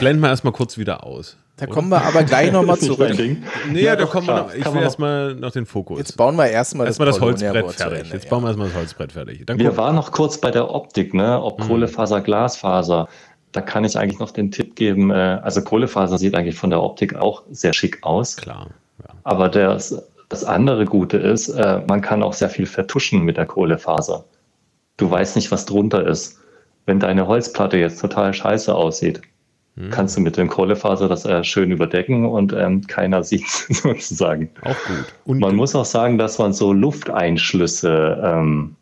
blenden 0.00 0.20
wir 0.22 0.28
erstmal 0.30 0.52
kurz 0.52 0.76
wieder 0.76 1.04
aus. 1.04 1.36
Da 1.58 1.66
kommen 1.66 1.88
wir 1.88 2.02
aber 2.04 2.22
gleich 2.24 2.52
nochmal 2.52 2.76
zurück. 2.78 3.14
Nee, 3.16 3.38
Ja, 3.80 3.96
da 3.96 4.02
doch, 4.02 4.10
kommen 4.10 4.26
wir 4.26 4.34
noch, 4.36 4.48
ich 4.52 4.56
will 4.56 4.64
man 4.64 4.74
noch- 4.74 4.82
erstmal 4.82 5.34
noch 5.36 5.52
den 5.52 5.64
Fokus. 5.64 5.98
Jetzt 5.98 6.16
bauen 6.16 6.36
wir 6.36 6.48
erstmal 6.48 6.86
erstmal 6.86 7.06
das 7.06 7.18
Holzbrett 7.20 7.52
Polonia-Board 7.52 7.72
zu 7.78 7.82
fertig. 7.84 7.98
Ende, 8.00 8.12
Jetzt 8.14 8.24
ja. 8.24 8.30
bauen 8.30 8.42
wir 8.42 8.48
erstmal 8.48 8.68
das 8.68 8.76
Holzbrett 8.76 9.12
fertig. 9.12 9.46
Dann 9.46 9.58
Wir 9.58 9.76
waren 9.78 9.94
noch 9.94 10.12
kurz 10.12 10.38
bei 10.38 10.50
der 10.50 10.68
Optik, 10.74 11.14
ne? 11.14 11.40
ob 11.42 11.62
Kohlefaser, 11.62 12.20
Glasfaser. 12.20 13.08
Da 13.52 13.60
kann 13.62 13.84
ich 13.84 13.96
eigentlich 13.96 14.18
noch 14.18 14.32
den 14.32 14.50
Tipp 14.50 14.76
geben, 14.76 15.10
äh, 15.10 15.14
also 15.14 15.62
Kohlefaser 15.62 16.18
sieht 16.18 16.34
eigentlich 16.34 16.56
von 16.56 16.68
der 16.68 16.82
Optik 16.82 17.14
auch 17.16 17.44
sehr 17.50 17.72
schick 17.72 18.00
aus. 18.02 18.36
klar. 18.36 18.66
Ja. 19.02 19.14
Aber 19.24 19.48
das, 19.48 20.02
das 20.28 20.44
andere 20.44 20.84
Gute 20.84 21.16
ist, 21.16 21.48
äh, 21.48 21.80
man 21.88 22.02
kann 22.02 22.22
auch 22.22 22.34
sehr 22.34 22.50
viel 22.50 22.66
vertuschen 22.66 23.22
mit 23.22 23.38
der 23.38 23.46
Kohlefaser. 23.46 24.24
Du 24.98 25.10
weißt 25.10 25.36
nicht, 25.36 25.50
was 25.50 25.64
drunter 25.64 26.06
ist. 26.06 26.38
Wenn 26.86 27.00
deine 27.00 27.26
Holzplatte 27.26 27.76
jetzt 27.76 28.00
total 28.00 28.32
scheiße 28.32 28.74
aussieht, 28.74 29.20
kannst 29.90 30.16
du 30.16 30.22
mit 30.22 30.38
dem 30.38 30.48
Kohlefaser 30.48 31.06
das 31.06 31.26
äh, 31.26 31.44
schön 31.44 31.70
überdecken 31.70 32.24
und 32.24 32.54
ähm, 32.54 32.86
keiner 32.86 33.22
sieht 33.30 33.46
sozusagen. 33.48 34.48
Auch 34.62 34.68
gut. 34.86 35.04
Und 35.26 35.38
Man 35.40 35.54
muss 35.54 35.74
auch 35.74 35.84
sagen, 35.84 36.16
dass 36.16 36.38
man 36.38 36.54
so 36.54 36.72
Lufteinschlüsse 36.72 38.20
ähm, 38.24 38.76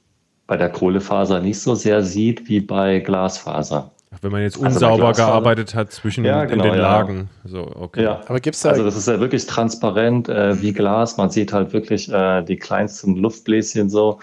bei 0.47 0.57
der 0.57 0.69
Kohlefaser 0.69 1.41
nicht 1.41 1.59
so 1.61 1.75
sehr 1.75 2.03
sieht 2.03 2.49
wie 2.49 2.61
bei 2.61 3.01
Glasfaser. 3.01 3.91
wenn 4.23 4.31
man 4.31 4.43
jetzt 4.43 4.57
Also 4.63 4.67
unsauber 4.87 5.11
Glasfaser- 5.13 5.27
gearbeitet 5.27 5.75
hat 5.75 5.91
zwischen 5.91 6.25
Ja, 6.25 6.43
in 6.45 6.51
genau, 6.51 6.65
den 6.65 6.75
ja. 6.75 6.81
Lagen. 6.83 7.31
So, 7.45 7.67
okay. 7.75 8.05
Ja. 8.05 8.21
Aber 8.27 8.39
gibt's 8.41 8.61
da, 8.63 8.69
Also 8.71 8.85
das 8.85 8.97
ist 8.97 9.09
ja 9.09 9.19
wirklich 9.19 9.47
transparent 9.47 10.29
äh, 10.29 10.61
wie 10.63 10.73
Glas. 10.73 11.17
Man 11.17 11.31
sieht 11.31 11.53
halt 11.53 11.73
wirklich 11.73 12.13
äh, 12.13 12.43
die 12.43 12.57
kleinsten 12.57 13.17
Luftbläschen 13.17 13.89
so. 13.91 14.21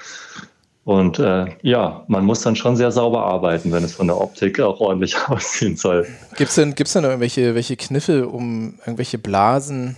Und 0.84 1.20
äh, 1.20 1.46
ja, 1.62 2.04
man 2.08 2.26
muss 2.26 2.42
dann 2.42 2.56
schon 2.56 2.76
sehr 2.76 2.92
sauber 2.92 3.24
arbeiten, 3.26 3.72
wenn 3.72 3.84
es 3.84 3.94
von 3.94 4.08
der 4.08 4.20
Optik 4.20 4.60
auch 4.60 4.80
ordentlich 4.80 5.16
aussehen 5.28 5.78
soll. 5.78 6.08
gibt's 6.38 6.56
denn, 6.56 6.74
gibt's 6.74 6.94
denn 6.94 7.04
irgendwelche 7.04 7.54
welche 7.54 7.78
Kniffe, 7.78 8.28
um 8.28 8.80
irgendwelche 8.80 9.20
Blasen, 9.20 9.96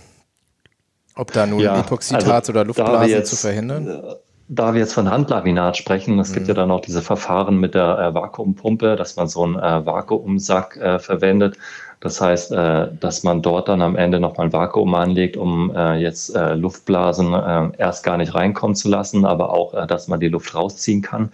ob 1.16 1.32
da 1.32 1.46
nun 1.46 1.60
Ja, 1.60 1.80
Epoxidharz 1.80 2.48
also 2.48 2.52
oder 2.52 2.64
Luftblasen 2.64 3.08
jetzt- 3.08 3.30
zu 3.30 3.36
verhindern? 3.36 4.02
Da 4.46 4.74
wir 4.74 4.80
jetzt 4.80 4.92
von 4.92 5.10
Handlaminat 5.10 5.78
sprechen, 5.78 6.18
es 6.18 6.34
gibt 6.34 6.48
ja 6.48 6.52
dann 6.54 6.70
auch 6.70 6.82
diese 6.82 7.00
Verfahren 7.00 7.56
mit 7.56 7.74
der 7.74 7.98
äh, 7.98 8.14
Vakuumpumpe, 8.14 8.94
dass 8.94 9.16
man 9.16 9.26
so 9.26 9.42
einen 9.42 9.56
äh, 9.56 9.86
Vakuumsack 9.86 10.76
äh, 10.76 10.98
verwendet. 10.98 11.56
Das 12.00 12.20
heißt, 12.20 12.52
äh, 12.52 12.88
dass 13.00 13.22
man 13.22 13.42
dort 13.42 13.68
dann 13.68 13.82
am 13.82 13.96
Ende 13.96 14.20
nochmal 14.20 14.46
ein 14.46 14.52
Vakuum 14.52 14.94
anlegt, 14.94 15.36
um 15.36 15.74
äh, 15.74 15.94
jetzt 15.96 16.34
äh, 16.34 16.54
Luftblasen 16.54 17.32
erst 17.78 18.04
gar 18.04 18.16
nicht 18.16 18.34
reinkommen 18.34 18.74
zu 18.74 18.88
lassen, 18.88 19.24
aber 19.24 19.50
auch, 19.50 19.86
dass 19.86 20.08
man 20.08 20.20
die 20.20 20.28
Luft 20.28 20.54
rausziehen 20.54 21.02
kann. 21.02 21.30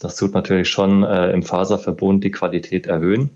Das 0.00 0.16
tut 0.16 0.34
natürlich 0.34 0.68
schon 0.68 1.02
im 1.02 1.42
Faserverbund 1.42 2.24
die 2.24 2.30
Qualität 2.30 2.86
erhöhen. 2.86 3.30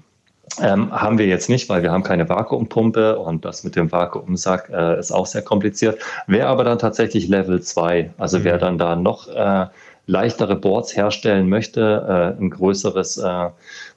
Ähm, 0.60 0.92
haben 0.92 1.18
wir 1.18 1.26
jetzt 1.26 1.48
nicht, 1.48 1.68
weil 1.68 1.82
wir 1.82 1.90
haben 1.90 2.02
keine 2.02 2.28
Vakuumpumpe 2.28 3.18
und 3.18 3.44
das 3.44 3.64
mit 3.64 3.74
dem 3.74 3.90
Vakuumsack 3.90 4.70
äh, 4.72 4.98
ist 4.98 5.10
auch 5.10 5.26
sehr 5.26 5.42
kompliziert. 5.42 5.98
Wäre 6.26 6.46
aber 6.48 6.64
dann 6.64 6.78
tatsächlich 6.78 7.28
Level 7.28 7.60
2. 7.60 8.12
Also 8.18 8.38
mhm. 8.38 8.44
wer 8.44 8.58
dann 8.58 8.78
da 8.78 8.94
noch 8.94 9.26
äh, 9.28 9.66
leichtere 10.06 10.54
Boards 10.54 10.96
herstellen 10.96 11.48
möchte, 11.48 12.34
äh, 12.38 12.40
ein 12.40 12.50
größeres, 12.50 13.20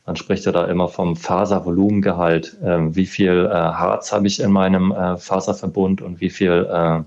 man 0.08 0.16
spricht 0.16 0.46
ja 0.46 0.54
da 0.54 0.66
immer 0.66 0.88
vom 0.88 1.18
Faservolumengehalt, 1.18 2.58
äh, 2.64 2.96
wie 2.96 3.06
viel 3.06 3.46
äh, 3.46 3.54
Harz 3.54 4.14
habe 4.14 4.26
ich 4.26 4.40
in 4.40 4.52
meinem 4.52 4.92
äh, 4.92 5.18
Faserverbund 5.18 6.02
und 6.02 6.22
wie 6.22 6.30
viel, 6.30 7.06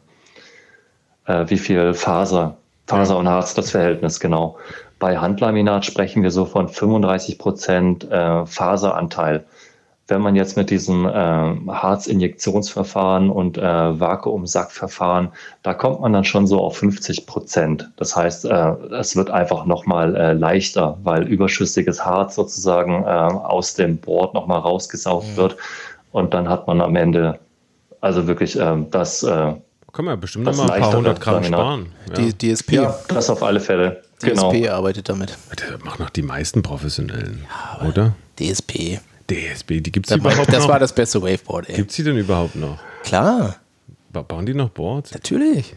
äh, 1.26 1.32
äh, 1.32 1.48
wie 1.48 1.57
viel 1.57 1.94
Faser, 1.94 2.59
Faser 2.86 3.16
und 3.16 3.26
Harz, 3.26 3.55
das 3.55 3.70
Verhältnis, 3.70 4.20
genau. 4.20 4.59
Bei 4.98 5.16
Handlaminat 5.16 5.86
sprechen 5.86 6.22
wir 6.22 6.30
so 6.30 6.44
von 6.44 6.68
35 6.68 7.38
Prozent 7.38 8.05
äh, 8.11 8.44
Faseranteil 8.44 9.46
wenn 10.11 10.21
man 10.21 10.37
jetzt 10.37 10.57
mit 10.57 10.71
diesem 10.71 11.07
äh, 11.07 11.11
Harzinjektionsverfahren 11.11 13.31
und 13.31 13.57
äh, 13.57 13.63
Vakuumsackverfahren, 13.63 15.29
da 15.63 15.75
kommt 15.75 16.01
man 16.01 16.13
dann 16.13 16.25
schon 16.25 16.47
so 16.47 16.61
auf 16.61 16.79
50 16.79 17.27
Prozent. 17.27 17.91
Das 17.97 18.17
heißt, 18.17 18.45
äh, 18.45 18.73
es 18.99 19.17
wird 19.17 19.31
einfach 19.31 19.67
nochmal 19.67 20.17
äh, 20.17 20.33
leichter, 20.33 20.99
weil 21.03 21.27
überschüssiges 21.27 22.05
Harz 22.05 22.35
sozusagen 22.35 23.05
äh, 23.05 23.07
aus 23.07 23.75
dem 23.75 23.99
Board 23.99 24.35
nochmal 24.35 24.61
rausgesaugt 24.61 25.29
mhm. 25.29 25.37
wird. 25.37 25.57
Und 26.13 26.35
dann 26.35 26.49
hat 26.49 26.67
man 26.67 26.81
am 26.81 26.97
Ende 26.97 27.39
also 28.01 28.27
wirklich 28.27 28.59
äh, 28.59 28.77
das. 28.91 29.23
Äh, 29.23 29.55
Kann 29.93 30.05
man 30.05 30.19
bestimmt 30.19 30.45
nochmal 30.45 30.71
ein 30.71 30.81
paar 30.81 30.93
hundert 30.93 31.21
Gramm 31.21 31.45
sparen. 31.45 31.93
Ja. 32.09 32.15
Die 32.15 32.55
DSP. 32.55 32.73
Ja, 32.73 32.99
das 33.09 33.31
auf 33.31 33.43
alle 33.43 33.61
Fälle. 33.61 34.03
DSP 34.19 34.35
genau. 34.35 34.75
arbeitet 34.75 35.09
damit. 35.09 35.37
Das 35.51 35.85
machen 35.85 36.03
noch 36.03 36.11
die 36.11 36.23
meisten 36.23 36.63
Professionellen, 36.63 37.47
ja, 37.81 37.89
oder? 37.89 38.15
DSP. 38.39 39.01
DSB, 39.31 39.81
die 39.81 39.93
gibt 39.93 40.11
es 40.11 40.16
überhaupt 40.16 40.39
das 40.39 40.47
noch? 40.49 40.55
Das 40.55 40.68
war 40.68 40.78
das 40.78 40.95
beste 40.95 41.22
Waveboard, 41.22 41.68
ey. 41.68 41.76
Gibt 41.76 41.91
es 41.91 41.97
die 41.97 42.03
denn 42.03 42.16
überhaupt 42.16 42.57
noch? 42.57 42.78
Klar. 43.05 43.57
bauen 44.12 44.47
die 44.47 44.55
noch 44.55 44.70
Boards? 44.70 45.12
Natürlich. 45.12 45.74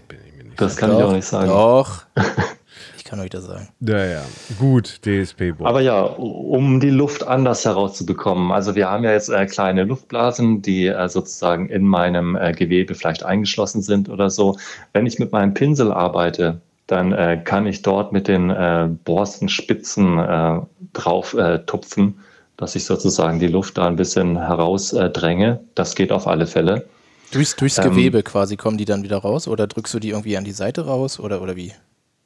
das 0.57 0.77
kann 0.77 0.89
Doch. 0.89 0.99
ich 0.99 1.03
auch 1.05 1.13
nicht 1.13 1.25
sagen. 1.25 1.47
Doch. 1.49 2.03
ich 2.97 3.03
kann 3.03 3.19
euch 3.19 3.29
das 3.29 3.45
sagen. 3.45 3.69
Ja, 3.79 4.05
ja. 4.05 4.21
Gut, 4.59 5.01
DSP-Board. 5.05 5.69
Aber 5.69 5.81
ja, 5.81 6.01
um 6.01 6.79
die 6.79 6.89
Luft 6.89 7.25
anders 7.25 7.63
herauszubekommen. 7.63 8.51
Also 8.51 8.75
wir 8.75 8.89
haben 8.89 9.03
ja 9.03 9.11
jetzt 9.11 9.29
äh, 9.29 9.45
kleine 9.45 9.83
Luftblasen, 9.83 10.61
die 10.61 10.87
äh, 10.87 11.07
sozusagen 11.07 11.69
in 11.69 11.83
meinem 11.83 12.35
äh, 12.35 12.53
Gewebe 12.53 12.95
vielleicht 12.95 13.23
eingeschlossen 13.23 13.81
sind 13.83 14.09
oder 14.09 14.29
so. 14.29 14.57
Wenn 14.93 15.05
ich 15.05 15.19
mit 15.19 15.31
meinem 15.31 15.53
Pinsel 15.53 15.91
arbeite, 15.91 16.61
dann 16.87 17.13
äh, 17.13 17.39
kann 17.43 17.67
ich 17.67 17.81
dort 17.81 18.11
mit 18.11 18.27
den 18.27 18.49
äh, 18.49 18.89
Borstenspitzen 19.05 20.17
äh, 20.17 20.59
drauf 20.93 21.33
äh, 21.35 21.59
tupfen 21.59 22.19
dass 22.57 22.75
ich 22.75 22.85
sozusagen 22.85 23.39
die 23.39 23.47
Luft 23.47 23.77
da 23.77 23.87
ein 23.87 23.95
bisschen 23.95 24.37
herausdränge. 24.37 25.61
Das 25.75 25.95
geht 25.95 26.11
auf 26.11 26.27
alle 26.27 26.47
Fälle. 26.47 26.85
Durchs, 27.31 27.55
durchs 27.55 27.79
ähm, 27.79 27.85
Gewebe 27.85 28.21
quasi 28.23 28.57
kommen 28.57 28.77
die 28.77 28.85
dann 28.85 29.03
wieder 29.03 29.17
raus 29.17 29.47
oder 29.47 29.67
drückst 29.67 29.93
du 29.95 29.99
die 29.99 30.09
irgendwie 30.09 30.37
an 30.37 30.43
die 30.43 30.51
Seite 30.51 30.85
raus 30.85 31.19
oder, 31.19 31.41
oder 31.41 31.55
wie? 31.55 31.73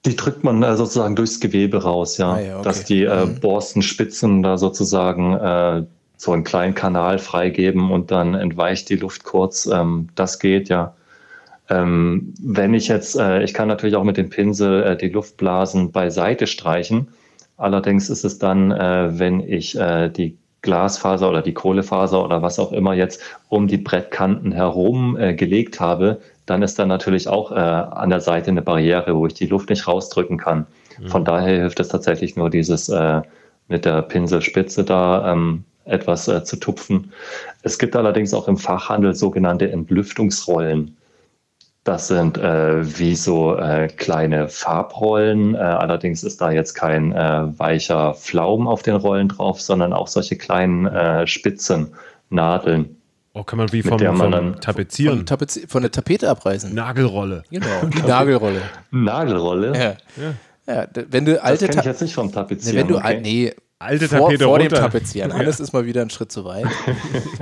Die 0.05 0.15
drückt 0.15 0.43
man 0.43 0.61
äh, 0.63 0.75
sozusagen 0.75 1.15
durchs 1.15 1.39
Gewebe 1.39 1.81
raus, 1.83 2.17
ja. 2.17 2.33
Ah, 2.33 2.39
ja 2.39 2.55
okay. 2.55 2.63
Dass 2.63 2.83
die 2.83 3.03
äh, 3.03 3.25
mhm. 3.25 3.39
Borstenspitzen 3.39 4.43
da 4.43 4.57
sozusagen 4.57 5.33
äh, 5.33 5.83
so 6.17 6.31
einen 6.31 6.43
kleinen 6.43 6.75
Kanal 6.75 7.19
freigeben 7.19 7.91
und 7.91 8.11
dann 8.11 8.33
entweicht 8.33 8.89
die 8.89 8.95
Luft 8.95 9.23
kurz. 9.23 9.65
Ähm, 9.65 10.09
das 10.15 10.39
geht, 10.39 10.67
ja. 10.69 10.93
Ähm, 11.69 12.33
wenn 12.41 12.73
ich 12.73 12.87
jetzt, 12.87 13.17
äh, 13.17 13.43
ich 13.43 13.53
kann 13.53 13.67
natürlich 13.67 13.95
auch 13.95 14.03
mit 14.03 14.17
dem 14.17 14.29
Pinsel 14.29 14.83
äh, 14.83 14.97
die 14.97 15.09
Luftblasen 15.09 15.91
beiseite 15.91 16.47
streichen. 16.47 17.09
Allerdings 17.57 18.09
ist 18.09 18.23
es 18.23 18.39
dann, 18.39 18.71
äh, 18.71 19.19
wenn 19.19 19.39
ich 19.39 19.77
äh, 19.77 20.09
die 20.09 20.37
Glasfaser 20.61 21.29
oder 21.29 21.41
die 21.41 21.53
Kohlefaser 21.53 22.23
oder 22.23 22.41
was 22.41 22.59
auch 22.59 22.71
immer 22.71 22.93
jetzt 22.93 23.21
um 23.49 23.67
die 23.67 23.77
Brettkanten 23.77 24.51
herum 24.51 25.17
äh, 25.17 25.33
gelegt 25.33 25.79
habe, 25.79 26.19
dann 26.45 26.61
ist 26.61 26.79
dann 26.79 26.87
natürlich 26.87 27.27
auch 27.27 27.51
äh, 27.51 27.55
an 27.55 28.09
der 28.09 28.21
Seite 28.21 28.51
eine 28.51 28.61
Barriere, 28.61 29.15
wo 29.15 29.27
ich 29.27 29.33
die 29.33 29.47
Luft 29.47 29.69
nicht 29.69 29.87
rausdrücken 29.87 30.37
kann. 30.37 30.65
Mhm. 30.99 31.07
Von 31.07 31.25
daher 31.25 31.61
hilft 31.61 31.79
es 31.79 31.89
tatsächlich 31.89 32.35
nur 32.35 32.49
dieses 32.49 32.89
äh, 32.89 33.21
mit 33.67 33.85
der 33.85 34.01
Pinselspitze 34.01 34.83
da 34.83 35.31
ähm, 35.31 35.63
etwas 35.85 36.27
äh, 36.27 36.43
zu 36.43 36.57
tupfen. 36.57 37.11
Es 37.63 37.79
gibt 37.79 37.95
allerdings 37.95 38.33
auch 38.33 38.47
im 38.47 38.57
Fachhandel 38.57 39.15
sogenannte 39.15 39.71
Entlüftungsrollen. 39.71 40.95
Das 41.87 42.09
sind 42.09 42.37
äh, 42.37 42.99
wie 42.99 43.15
so 43.15 43.55
äh, 43.55 43.87
kleine 43.87 44.49
Farbrollen. 44.49 45.55
Äh, 45.55 45.59
allerdings 45.59 46.21
ist 46.21 46.41
da 46.41 46.51
jetzt 46.51 46.73
kein 46.73 47.13
äh, 47.13 47.57
weicher 47.57 48.13
Pflaumen 48.13 48.67
auf 48.67 48.83
den 48.83 48.97
Rollen 48.97 49.29
drauf, 49.29 49.61
sondern 49.61 49.93
auch 49.93 50.09
solche 50.09 50.35
kleinen 50.35 50.85
äh, 50.85 51.25
Spitzen, 51.27 51.93
Nadeln. 52.29 52.97
Oh, 53.33 53.43
kann 53.43 53.57
man 53.57 53.71
wie 53.71 53.83
vom, 53.83 53.97
der 53.99 54.11
man 54.11 54.33
vom 54.33 54.59
Tapezieren. 54.59 55.19
Von, 55.19 55.25
Tapezi 55.27 55.65
von 55.65 55.81
der 55.81 55.91
Tapete 55.91 56.29
abreißen. 56.29 56.75
Nagelrolle. 56.75 57.43
Genau, 57.49 57.65
die 57.85 58.01
Nagelrolle. 58.01 58.63
Nagelrolle? 58.91 59.73
Ja. 59.73 59.95
ja. 60.21 60.75
ja. 60.75 60.87
wenn 61.09 61.23
du 61.23 61.41
alte 61.41 61.67
das 61.67 61.73
kenne 61.73 61.81
ich 61.83 61.87
jetzt 61.87 62.01
nicht 62.01 62.15
vom 62.15 62.33
Tapezieren. 62.33 62.75
Nee, 62.75 62.81
wenn 62.81 62.87
du, 62.89 62.97
okay. 62.97 63.21
nee, 63.21 63.53
alte 63.79 64.07
Tapete 64.07 64.43
vor, 64.43 64.49
vor 64.51 64.59
dem 64.59 64.69
Tapezieren. 64.69 65.31
Alles 65.33 65.59
ist 65.59 65.73
mal 65.73 65.85
wieder 65.85 66.01
ein 66.01 66.09
Schritt 66.09 66.31
zu 66.31 66.45
weit. 66.45 66.65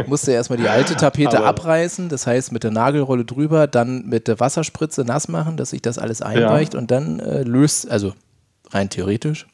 Musste 0.08 0.32
erstmal 0.32 0.58
die 0.58 0.68
alte 0.68 0.96
Tapete 0.96 1.38
Aber 1.38 1.48
abreißen, 1.48 2.10
das 2.10 2.28
heißt 2.28 2.52
mit 2.52 2.64
der 2.64 2.72
Nagelrolle 2.72 3.26
drüber, 3.26 3.68
dann 3.68 4.06
mit 4.06 4.28
der 4.28 4.40
Wasserspritze 4.40 5.04
nass 5.04 5.28
machen, 5.28 5.58
dass 5.58 5.70
sich 5.70 5.82
das 5.82 5.98
alles 5.98 6.22
einweicht 6.22 6.74
ja. 6.74 6.80
und 6.80 6.92
dann 6.92 7.20
äh, 7.20 7.44
löst, 7.44 7.90
also 7.90 8.14
rein 8.72 8.90
theoretisch, 8.90 9.48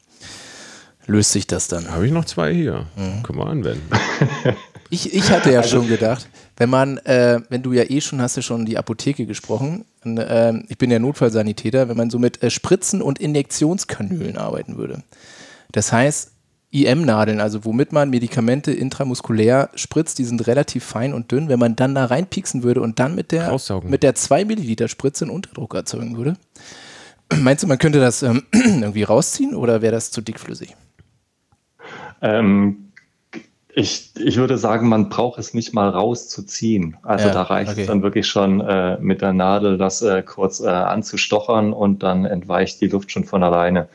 löst 1.06 1.32
sich 1.32 1.46
das 1.46 1.68
dann. 1.68 1.90
Habe 1.90 2.06
ich 2.06 2.12
noch 2.12 2.24
zwei 2.24 2.52
hier. 2.52 2.86
Mhm. 2.96 3.22
Können 3.22 3.38
wir 3.38 3.46
anwenden. 3.46 3.90
Ich, 4.92 5.14
ich 5.14 5.30
hatte 5.30 5.50
ja 5.50 5.60
also, 5.60 5.78
schon 5.78 5.88
gedacht, 5.88 6.28
wenn 6.58 6.68
man, 6.68 6.98
äh, 6.98 7.40
wenn 7.48 7.62
du 7.62 7.72
ja 7.72 7.84
eh 7.84 8.02
schon 8.02 8.20
hast 8.20 8.36
ja 8.36 8.42
schon 8.42 8.66
die 8.66 8.76
Apotheke 8.76 9.24
gesprochen, 9.24 9.86
und, 10.04 10.18
äh, 10.18 10.52
ich 10.68 10.76
bin 10.76 10.90
ja 10.90 10.98
Notfallsanitäter, 10.98 11.88
wenn 11.88 11.96
man 11.96 12.10
so 12.10 12.18
mit 12.18 12.42
äh, 12.42 12.50
Spritzen 12.50 13.00
und 13.00 13.18
Injektionskanülen 13.18 14.36
arbeiten 14.36 14.76
würde. 14.76 15.02
Das 15.72 15.92
heißt, 15.92 16.31
IM-Nadeln, 16.72 17.40
also 17.40 17.64
womit 17.66 17.92
man 17.92 18.08
Medikamente 18.08 18.72
intramuskulär 18.72 19.68
spritzt, 19.74 20.18
die 20.18 20.24
sind 20.24 20.46
relativ 20.46 20.84
fein 20.84 21.12
und 21.12 21.30
dünn. 21.30 21.48
Wenn 21.48 21.58
man 21.58 21.76
dann 21.76 21.94
da 21.94 22.06
reinpieksen 22.06 22.62
würde 22.62 22.80
und 22.80 22.98
dann 22.98 23.14
mit 23.14 23.30
der, 23.30 23.54
mit 23.84 24.02
der 24.02 24.14
2 24.14 24.46
Milliliter 24.46 24.88
Spritze 24.88 25.26
einen 25.26 25.34
Unterdruck 25.34 25.74
erzeugen 25.74 26.16
würde, 26.16 26.34
meinst 27.40 27.62
du, 27.62 27.66
man 27.66 27.78
könnte 27.78 28.00
das 28.00 28.22
ähm, 28.22 28.44
irgendwie 28.52 29.02
rausziehen 29.02 29.54
oder 29.54 29.82
wäre 29.82 29.92
das 29.92 30.10
zu 30.10 30.22
dickflüssig? 30.22 30.74
Ähm, 32.22 32.92
ich, 33.74 34.12
ich 34.16 34.36
würde 34.36 34.56
sagen, 34.56 34.88
man 34.88 35.10
braucht 35.10 35.38
es 35.38 35.52
nicht 35.52 35.74
mal 35.74 35.90
rauszuziehen. 35.90 36.96
Also 37.02 37.28
ja, 37.28 37.34
da 37.34 37.42
reicht 37.42 37.72
okay. 37.72 37.82
es 37.82 37.86
dann 37.86 38.02
wirklich 38.02 38.26
schon 38.26 38.60
äh, 38.60 38.98
mit 38.98 39.20
der 39.20 39.34
Nadel, 39.34 39.76
das 39.76 40.00
äh, 40.00 40.22
kurz 40.22 40.60
äh, 40.60 40.68
anzustochern 40.68 41.74
und 41.74 42.02
dann 42.02 42.24
entweicht 42.24 42.80
die 42.80 42.88
Luft 42.88 43.12
schon 43.12 43.24
von 43.24 43.42
alleine 43.42 43.88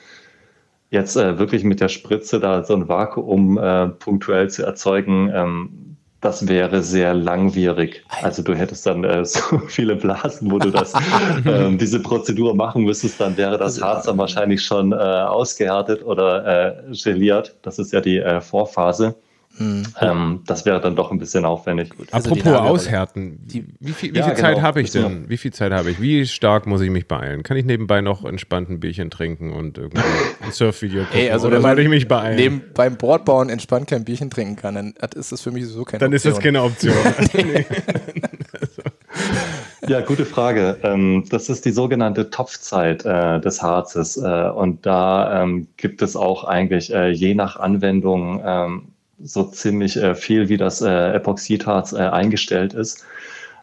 jetzt 0.90 1.16
äh, 1.16 1.38
wirklich 1.38 1.64
mit 1.64 1.82
der 1.82 1.90
Spritze 1.90 2.40
da 2.40 2.64
so 2.64 2.76
ein 2.76 2.88
Vakuum 2.88 3.58
äh, 3.58 3.88
punktuell 3.90 4.50
zu 4.50 4.64
erzeugen, 4.64 5.32
ähm, 5.34 5.88
das 6.22 6.48
wäre 6.48 6.82
sehr 6.82 7.14
langwierig. 7.14 8.04
Also 8.24 8.42
du 8.42 8.56
hättest 8.56 8.86
dann 8.86 9.04
äh, 9.04 9.24
so 9.26 9.60
viele 9.68 9.96
Blasen, 9.96 10.52
wo 10.52 10.58
du 10.60 10.72
das, 10.72 10.94
ähm, 11.46 11.78
diese 11.78 12.02
Prozedur 12.02 12.56
machen 12.56 12.84
müsstest, 12.84 13.22
dann 13.22 13.38
wäre 13.38 13.58
das 13.58 13.82
Harz 13.82 14.06
dann 14.06 14.18
wahrscheinlich 14.18 14.64
schon 14.64 14.92
äh, 14.92 14.96
ausgehärtet 14.96 16.04
oder 16.04 16.90
äh, 16.90 16.94
geliert. 17.04 17.56
Das 17.62 17.80
ist 17.80 17.94
ja 17.94 18.02
die 18.02 18.18
äh, 18.18 18.42
Vorphase. 18.42 19.16
Mhm. 19.60 19.84
Ähm, 20.02 20.42
das 20.46 20.66
wäre 20.66 20.80
dann 20.80 20.96
doch 20.96 21.12
ein 21.12 21.20
bisschen 21.20 21.46
aufwendig. 21.46 21.92
Also 22.12 22.32
Apropos 22.32 22.54
aushärten, 22.54 23.40
die, 23.46 23.66
wie 23.80 23.92
viel, 23.92 24.14
wie 24.14 24.20
ja, 24.20 24.26
viel 24.26 24.36
Zeit 24.36 24.56
genau. 24.56 24.68
habe 24.68 24.82
ich 24.82 24.92
denn? 24.92 25.30
Wie 25.30 25.38
viel 25.38 25.54
Zeit 25.54 25.72
habe 25.72 25.92
ich? 25.92 26.02
Wie 26.02 26.26
stark 26.28 26.68
muss 26.68 26.82
ich 26.82 26.90
mich 26.90 27.08
beeilen? 27.08 27.44
Kann 27.44 27.58
ich 27.58 27.66
nebenbei 27.66 28.02
noch 28.02 28.24
entspannt 28.26 28.70
ein 28.70 28.80
Bierchen 28.80 29.10
trinken 29.10 29.54
und 29.54 29.78
irgendwie 29.78 30.02
ein 30.42 30.52
Surfvideo 30.52 31.04
gucken? 31.04 31.20
Ey, 31.20 31.32
also 31.32 31.48
oder 31.48 31.62
soll 31.62 31.80
ich 31.80 31.90
mich 31.90 32.08
beeilen? 32.08 32.36
Neben, 32.36 32.62
beim 32.74 32.98
Bordbauen 32.98 33.50
entspannt 33.50 33.88
kein 33.88 34.06
Bierchen 34.06 34.30
trinken 34.30 34.56
kann, 34.56 34.76
dann 34.76 34.94
ist 35.16 35.32
das 35.32 35.42
für 35.42 35.52
mich 35.52 35.66
so 35.68 35.84
keine 35.84 36.00
dann 36.00 36.14
Option. 36.14 36.34
Dann 36.34 36.34
ist 36.34 36.36
das 36.36 36.40
keine 36.40 36.64
Option. 36.64 36.94
Ja, 39.88 40.02
gute 40.02 40.26
Frage. 40.26 40.78
Ähm, 40.84 41.24
das 41.30 41.48
ist 41.48 41.64
die 41.66 41.72
sogenannte 41.72 42.30
Topfzeit 42.30 43.06
äh, 43.06 43.40
des 43.40 43.62
Harzes. 43.62 44.18
Äh, 44.18 44.50
und 44.50 44.86
da 44.86 45.44
ähm, 45.44 45.68
gibt 45.78 46.02
es 46.02 46.16
auch 46.16 46.44
eigentlich 46.44 46.94
äh, 46.94 47.10
je 47.10 47.36
nach 47.36 47.58
Anwendung 47.58 48.42
ähm, 48.44 48.88
so 49.20 49.44
ziemlich 49.44 49.98
äh, 49.98 50.16
viel, 50.16 50.50
wie 50.50 50.58
das 50.58 50.82
äh, 50.82 51.14
Epoxidharz 51.14 51.94
äh, 51.94 51.98
eingestellt 51.98 52.74
ist. 52.74 53.06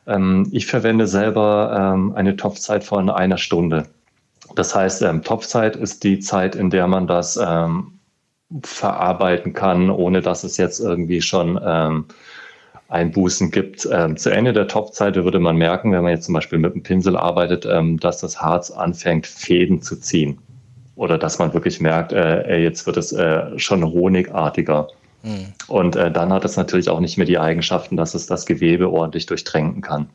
Ähm, 0.07 0.49
ich 0.53 0.67
verwende 0.67 1.07
selber 1.07 1.95
ähm, 1.95 2.15
eine 2.15 2.37
Topfzeit 2.37 2.85
von 2.85 3.11
einer 3.11 3.39
Stunde. 3.39 3.87
Das 4.57 4.75
heißt, 4.75 5.03
ähm, 5.03 5.23
Topfzeit 5.23 5.77
ist 5.77 6.05
die 6.05 6.19
Zeit, 6.19 6.55
in 6.55 6.71
der 6.71 6.87
man 6.87 7.07
das 7.07 7.39
ähm, 7.43 7.99
verarbeiten 8.63 9.53
kann, 9.53 9.91
ohne 9.91 10.21
dass 10.21 10.45
es 10.45 10.57
jetzt 10.57 10.81
irgendwie 10.81 11.23
schon 11.23 11.59
ähm, 11.65 12.07
Einbußen 12.89 13.51
gibt. 13.51 13.89
Ähm, 13.91 14.17
zu 14.17 14.31
Ende 14.31 14.53
der 14.53 14.69
Topfzeit 14.69 15.17
würde 15.17 15.41
man 15.41 15.57
merken, 15.57 15.93
wenn 15.93 16.03
man 16.03 16.13
jetzt 16.13 16.27
zum 16.27 16.35
Beispiel 16.35 16.59
mit 16.59 16.73
einem 16.73 16.83
Pinsel 16.83 17.17
arbeitet, 17.17 17.65
dass 17.65 18.21
das 18.21 18.41
Harz 18.41 18.71
anfängt, 18.71 19.27
Fäden 19.27 19.83
zu 19.83 19.97
ziehen. 19.97 20.39
Oder 20.97 21.19
dass 21.19 21.39
man 21.39 21.53
wirklich 21.55 21.81
merkt, 21.81 22.13
äh, 22.13 22.59
jetzt 22.59 22.87
wird 22.87 22.97
es 22.97 23.13
äh, 23.13 23.59
schon 23.59 23.83
honigartiger. 23.85 24.89
Mhm. 25.25 25.53
Und 25.67 25.97
äh, 25.97 26.11
dann 26.11 26.33
hat 26.33 26.45
es 26.45 26.57
natürlich 26.57 26.89
auch 26.89 27.01
nicht 27.01 27.17
mehr 27.17 27.27
die 27.27 27.39
Eigenschaften, 27.39 27.97
dass 27.97 28.15
es 28.15 28.27
das 28.27 28.47
Gewebe 28.47 28.91
ordentlich 28.91 29.27
durchtränken 29.27 29.83
kann. 29.83 30.09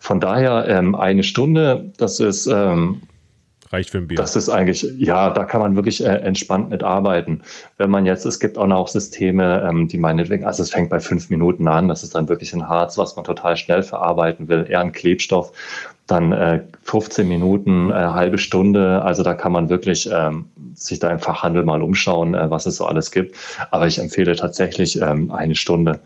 Von 0.00 0.20
daher 0.20 0.66
ähm, 0.68 0.94
eine 0.94 1.22
Stunde, 1.22 1.92
das 1.98 2.18
ist 2.20 2.46
ähm, 2.46 3.02
Reicht 3.72 3.90
für 3.90 3.98
ein 3.98 4.06
Bier. 4.06 4.16
Das 4.16 4.36
ist 4.36 4.50
eigentlich, 4.50 4.86
ja, 4.98 5.30
da 5.30 5.44
kann 5.44 5.62
man 5.62 5.76
wirklich 5.76 6.04
äh, 6.04 6.08
entspannt 6.08 6.68
mit 6.68 6.82
arbeiten. 6.82 7.40
Wenn 7.78 7.90
man 7.90 8.04
jetzt, 8.04 8.26
es 8.26 8.38
gibt 8.38 8.58
auch 8.58 8.66
noch 8.66 8.86
Systeme, 8.86 9.66
ähm, 9.66 9.88
die 9.88 9.96
meinetwegen, 9.96 10.44
also 10.44 10.62
es 10.62 10.70
fängt 10.70 10.90
bei 10.90 11.00
fünf 11.00 11.30
Minuten 11.30 11.66
an, 11.68 11.88
das 11.88 12.02
ist 12.02 12.14
dann 12.14 12.28
wirklich 12.28 12.52
ein 12.52 12.68
Harz, 12.68 12.98
was 12.98 13.16
man 13.16 13.24
total 13.24 13.56
schnell 13.56 13.82
verarbeiten 13.82 14.48
will, 14.48 14.66
eher 14.68 14.80
ein 14.80 14.92
Klebstoff, 14.92 15.52
dann 16.06 16.32
äh, 16.32 16.62
15 16.82 17.26
Minuten, 17.26 17.90
äh, 17.90 17.94
halbe 17.94 18.36
Stunde, 18.36 19.00
also 19.02 19.22
da 19.22 19.32
kann 19.32 19.52
man 19.52 19.70
wirklich 19.70 20.08
ähm, 20.12 20.46
sich 20.74 20.98
da 20.98 21.10
im 21.10 21.18
Fachhandel 21.18 21.64
mal 21.64 21.82
umschauen, 21.82 22.34
äh, 22.34 22.50
was 22.50 22.66
es 22.66 22.76
so 22.76 22.86
alles 22.86 23.10
gibt. 23.10 23.36
Aber 23.70 23.86
ich 23.86 23.98
empfehle 23.98 24.36
tatsächlich 24.36 25.00
ähm, 25.00 25.30
eine 25.30 25.54
Stunde. 25.54 26.00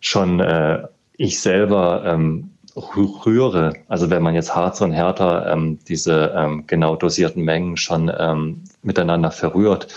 Schon 0.00 0.40
äh, 0.40 0.86
ich 1.16 1.40
selber 1.40 2.02
ähm, 2.04 2.50
rühre, 2.76 3.72
also 3.88 4.10
wenn 4.10 4.22
man 4.22 4.34
jetzt 4.34 4.54
Harz 4.54 4.80
und 4.82 4.92
Härter 4.92 5.50
ähm, 5.50 5.78
diese 5.88 6.34
ähm, 6.36 6.64
genau 6.66 6.96
dosierten 6.96 7.42
Mengen 7.42 7.76
schon 7.76 8.12
ähm, 8.16 8.64
miteinander 8.82 9.30
verrührt, 9.30 9.88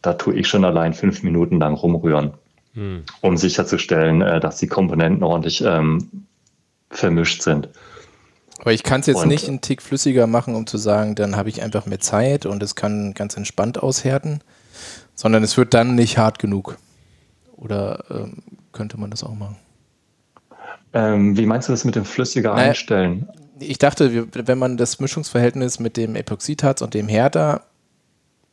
da 0.00 0.14
tue 0.14 0.34
ich 0.34 0.48
schon 0.48 0.64
allein 0.64 0.94
fünf 0.94 1.22
Minuten 1.22 1.60
lang 1.60 1.74
rumrühren, 1.74 2.32
hm. 2.74 3.04
um 3.20 3.36
sicherzustellen, 3.36 4.22
äh, 4.22 4.40
dass 4.40 4.56
die 4.56 4.66
Komponenten 4.66 5.22
ordentlich 5.22 5.62
ähm, 5.64 6.26
vermischt 6.90 7.42
sind. 7.42 7.68
Aber 8.64 8.72
ich 8.72 8.82
kann 8.82 9.00
es 9.00 9.06
jetzt 9.06 9.22
und, 9.22 9.28
nicht 9.28 9.46
einen 9.46 9.60
Tick 9.60 9.82
flüssiger 9.82 10.26
machen, 10.26 10.54
um 10.54 10.66
zu 10.66 10.78
sagen, 10.78 11.14
dann 11.14 11.36
habe 11.36 11.50
ich 11.50 11.62
einfach 11.62 11.84
mehr 11.84 12.00
Zeit 12.00 12.46
und 12.46 12.62
es 12.62 12.74
kann 12.74 13.12
ganz 13.12 13.36
entspannt 13.36 13.82
aushärten, 13.82 14.40
sondern 15.14 15.44
es 15.44 15.58
wird 15.58 15.74
dann 15.74 15.94
nicht 15.94 16.16
hart 16.16 16.38
genug. 16.38 16.78
Oder 17.58 18.04
ähm, 18.10 18.38
könnte 18.72 18.98
man 18.98 19.10
das 19.10 19.22
auch 19.22 19.34
machen? 19.34 19.56
Ähm, 20.94 21.36
wie 21.36 21.44
meinst 21.44 21.68
du 21.68 21.74
das 21.74 21.84
mit 21.84 21.94
dem 21.94 22.06
flüssiger 22.06 22.54
naja, 22.54 22.70
einstellen? 22.70 23.28
Ich 23.58 23.76
dachte, 23.76 24.28
wenn 24.32 24.58
man 24.58 24.78
das 24.78 24.98
Mischungsverhältnis 24.98 25.78
mit 25.78 25.98
dem 25.98 26.16
Epoxidharz 26.16 26.80
und 26.80 26.94
dem 26.94 27.06
Härter 27.06 27.66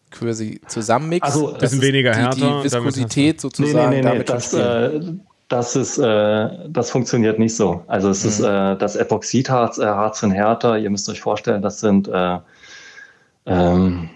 quasi 0.09 0.59
zusammenmixt, 0.67 1.23
also, 1.23 1.55
ist 1.55 1.81
weniger 1.81 2.13
härter, 2.13 2.35
die 2.35 2.63
Viskosität 2.65 3.39
sozusagen 3.39 3.91
nee, 3.91 4.01
nee, 4.01 4.09
nee, 4.09 4.17
nee 4.17 4.23
das, 4.25 4.53
äh, 4.53 4.99
das 5.51 5.75
ist, 5.75 5.97
äh, 5.97 6.49
das 6.69 6.91
funktioniert 6.91 7.37
nicht 7.37 7.55
so. 7.55 7.83
Also 7.87 8.09
es 8.09 8.23
mhm. 8.23 8.29
ist 8.29 8.39
äh, 8.39 8.75
das 8.77 8.95
Epoxidharz, 8.95 9.77
äh, 9.77 9.85
Harz 9.85 10.23
und 10.23 10.31
Härter. 10.31 10.77
Ihr 10.77 10.89
müsst 10.89 11.09
euch 11.09 11.19
vorstellen, 11.19 11.61
das 11.61 11.81
sind 11.81 12.07
äh, 12.07 12.39
ähm, 13.45 14.09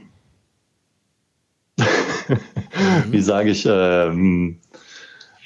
wie 3.09 3.21
sage 3.21 3.49
ich, 3.49 3.67
ähm, 3.69 4.59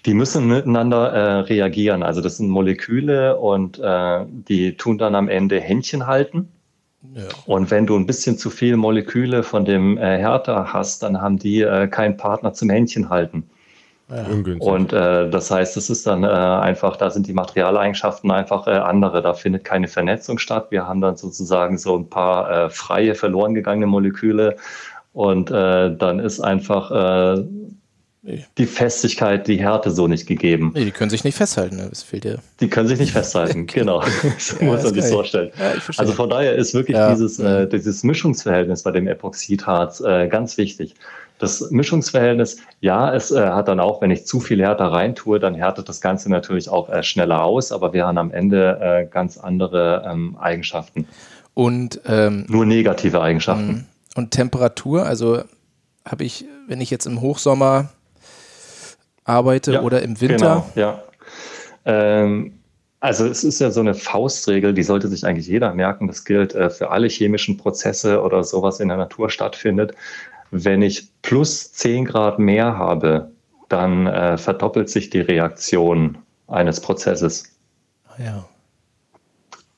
die 0.05 0.13
müssen 0.13 0.47
miteinander 0.47 1.11
äh, 1.11 1.39
reagieren. 1.41 2.03
Also 2.03 2.21
das 2.21 2.37
sind 2.37 2.49
Moleküle 2.49 3.37
und 3.37 3.79
äh, 3.79 4.25
die 4.27 4.77
tun 4.77 4.97
dann 4.97 5.15
am 5.15 5.27
Ende 5.27 5.59
Händchen 5.59 6.05
halten. 6.07 6.49
Ja. 7.15 7.23
Und 7.45 7.71
wenn 7.71 7.87
du 7.87 7.95
ein 7.95 8.05
bisschen 8.05 8.37
zu 8.37 8.49
viel 8.49 8.77
Moleküle 8.77 9.43
von 9.43 9.65
dem 9.65 9.97
äh, 9.97 10.17
Härter 10.19 10.71
hast, 10.71 11.01
dann 11.01 11.21
haben 11.21 11.39
die 11.39 11.61
äh, 11.61 11.87
keinen 11.87 12.17
Partner 12.17 12.53
zum 12.53 12.69
Händchen 12.69 13.09
halten. 13.09 13.49
Ja. 14.09 14.25
Und 14.59 14.91
äh, 14.91 15.29
das 15.29 15.51
heißt, 15.51 15.77
es 15.77 15.89
ist 15.89 16.07
dann 16.07 16.23
äh, 16.23 16.27
einfach, 16.27 16.97
da 16.97 17.09
sind 17.09 17.27
die 17.27 17.33
Materialeigenschaften 17.33 18.31
einfach 18.31 18.67
äh, 18.67 18.71
andere. 18.71 19.21
Da 19.21 19.33
findet 19.33 19.63
keine 19.63 19.87
Vernetzung 19.87 20.39
statt. 20.39 20.67
Wir 20.71 20.87
haben 20.87 21.01
dann 21.01 21.15
sozusagen 21.15 21.77
so 21.77 21.97
ein 21.97 22.09
paar 22.09 22.49
äh, 22.65 22.69
freie, 22.69 23.13
verloren 23.13 23.53
gegangene 23.53 23.87
Moleküle. 23.87 24.55
Und 25.13 25.51
äh, 25.51 25.95
dann 25.95 26.19
ist 26.19 26.39
einfach 26.39 27.37
äh, 27.37 27.43
Nee. 28.21 28.45
Die 28.57 28.65
Festigkeit, 28.65 29.47
die 29.47 29.61
Härte 29.61 29.91
so 29.91 30.07
nicht 30.07 30.27
gegeben. 30.27 30.71
Nee, 30.75 30.83
die 30.83 30.91
können 30.91 31.09
sich 31.09 31.23
nicht 31.23 31.37
festhalten, 31.37 31.77
ne? 31.77 31.87
das 31.89 32.03
fehlt 32.03 32.25
dir. 32.25 32.39
Die 32.59 32.69
können 32.69 32.89
sich 32.89 32.99
nicht 32.99 33.13
festhalten, 33.13 33.65
genau. 33.67 34.03
so 34.37 34.57
ja, 34.59 34.65
muss 34.65 34.83
man 34.83 34.93
sich 34.93 35.05
vorstellen. 35.05 35.51
Ja, 35.57 35.73
also 35.95 36.11
von 36.11 36.29
daher 36.29 36.53
ist 36.55 36.73
wirklich 36.73 36.97
ja. 36.97 37.11
dieses, 37.11 37.39
äh, 37.39 37.65
dieses 37.67 38.03
Mischungsverhältnis 38.03 38.83
bei 38.83 38.91
dem 38.91 39.07
Epoxidharz 39.07 40.01
äh, 40.01 40.27
ganz 40.27 40.57
wichtig. 40.57 40.95
Das 41.39 41.71
Mischungsverhältnis, 41.71 42.57
ja, 42.81 43.13
es 43.13 43.31
äh, 43.31 43.39
hat 43.39 43.67
dann 43.67 43.79
auch, 43.79 44.01
wenn 44.01 44.11
ich 44.11 44.25
zu 44.25 44.39
viel 44.39 44.61
Härter 44.61 44.91
reintue, 44.91 45.39
dann 45.39 45.55
härtet 45.55 45.89
das 45.89 46.01
Ganze 46.01 46.29
natürlich 46.29 46.69
auch 46.69 46.89
äh, 46.89 47.01
schneller 47.01 47.43
aus, 47.43 47.71
aber 47.71 47.93
wir 47.93 48.05
haben 48.05 48.17
am 48.17 48.31
Ende 48.31 48.79
äh, 48.81 49.05
ganz 49.05 49.37
andere 49.37 50.05
ähm, 50.05 50.37
Eigenschaften. 50.37 51.07
Und 51.53 52.01
ähm, 52.05 52.45
nur 52.47 52.65
negative 52.65 53.21
Eigenschaften. 53.21 53.67
Mhm. 53.67 53.85
Und 54.15 54.31
Temperatur, 54.31 55.05
also 55.05 55.43
habe 56.05 56.23
ich, 56.23 56.45
wenn 56.67 56.81
ich 56.81 56.89
jetzt 56.89 57.05
im 57.05 57.21
Hochsommer 57.21 57.89
arbeite 59.23 59.73
ja, 59.73 59.81
oder 59.81 60.01
im 60.01 60.19
Winter? 60.19 60.65
Genau, 60.73 60.87
ja. 60.87 61.03
Ähm, 61.85 62.59
also 62.99 63.25
es 63.25 63.45
ist 63.45 63.61
ja 63.61 63.71
so 63.71 63.79
eine 63.79 63.93
Faustregel, 63.93 64.73
die 64.73 64.83
sollte 64.83 65.07
sich 65.07 65.25
eigentlich 65.25 65.47
jeder 65.47 65.73
merken. 65.73 66.07
Das 66.07 66.25
gilt 66.25 66.53
äh, 66.53 66.69
für 66.69 66.91
alle 66.91 67.07
chemischen 67.07 67.55
Prozesse 67.55 68.21
oder 68.21 68.43
sowas 68.43 68.81
in 68.81 68.89
der 68.89 68.97
Natur 68.97 69.29
stattfindet. 69.29 69.93
Wenn 70.51 70.81
ich 70.81 71.09
plus 71.21 71.71
10 71.73 72.05
Grad 72.05 72.39
mehr 72.39 72.77
habe, 72.77 73.31
dann 73.69 74.07
äh, 74.07 74.37
verdoppelt 74.37 74.89
sich 74.89 75.09
die 75.09 75.21
Reaktion 75.21 76.17
eines 76.47 76.79
Prozesses. 76.79 77.55
Ah, 78.07 78.23
ja. 78.23 78.45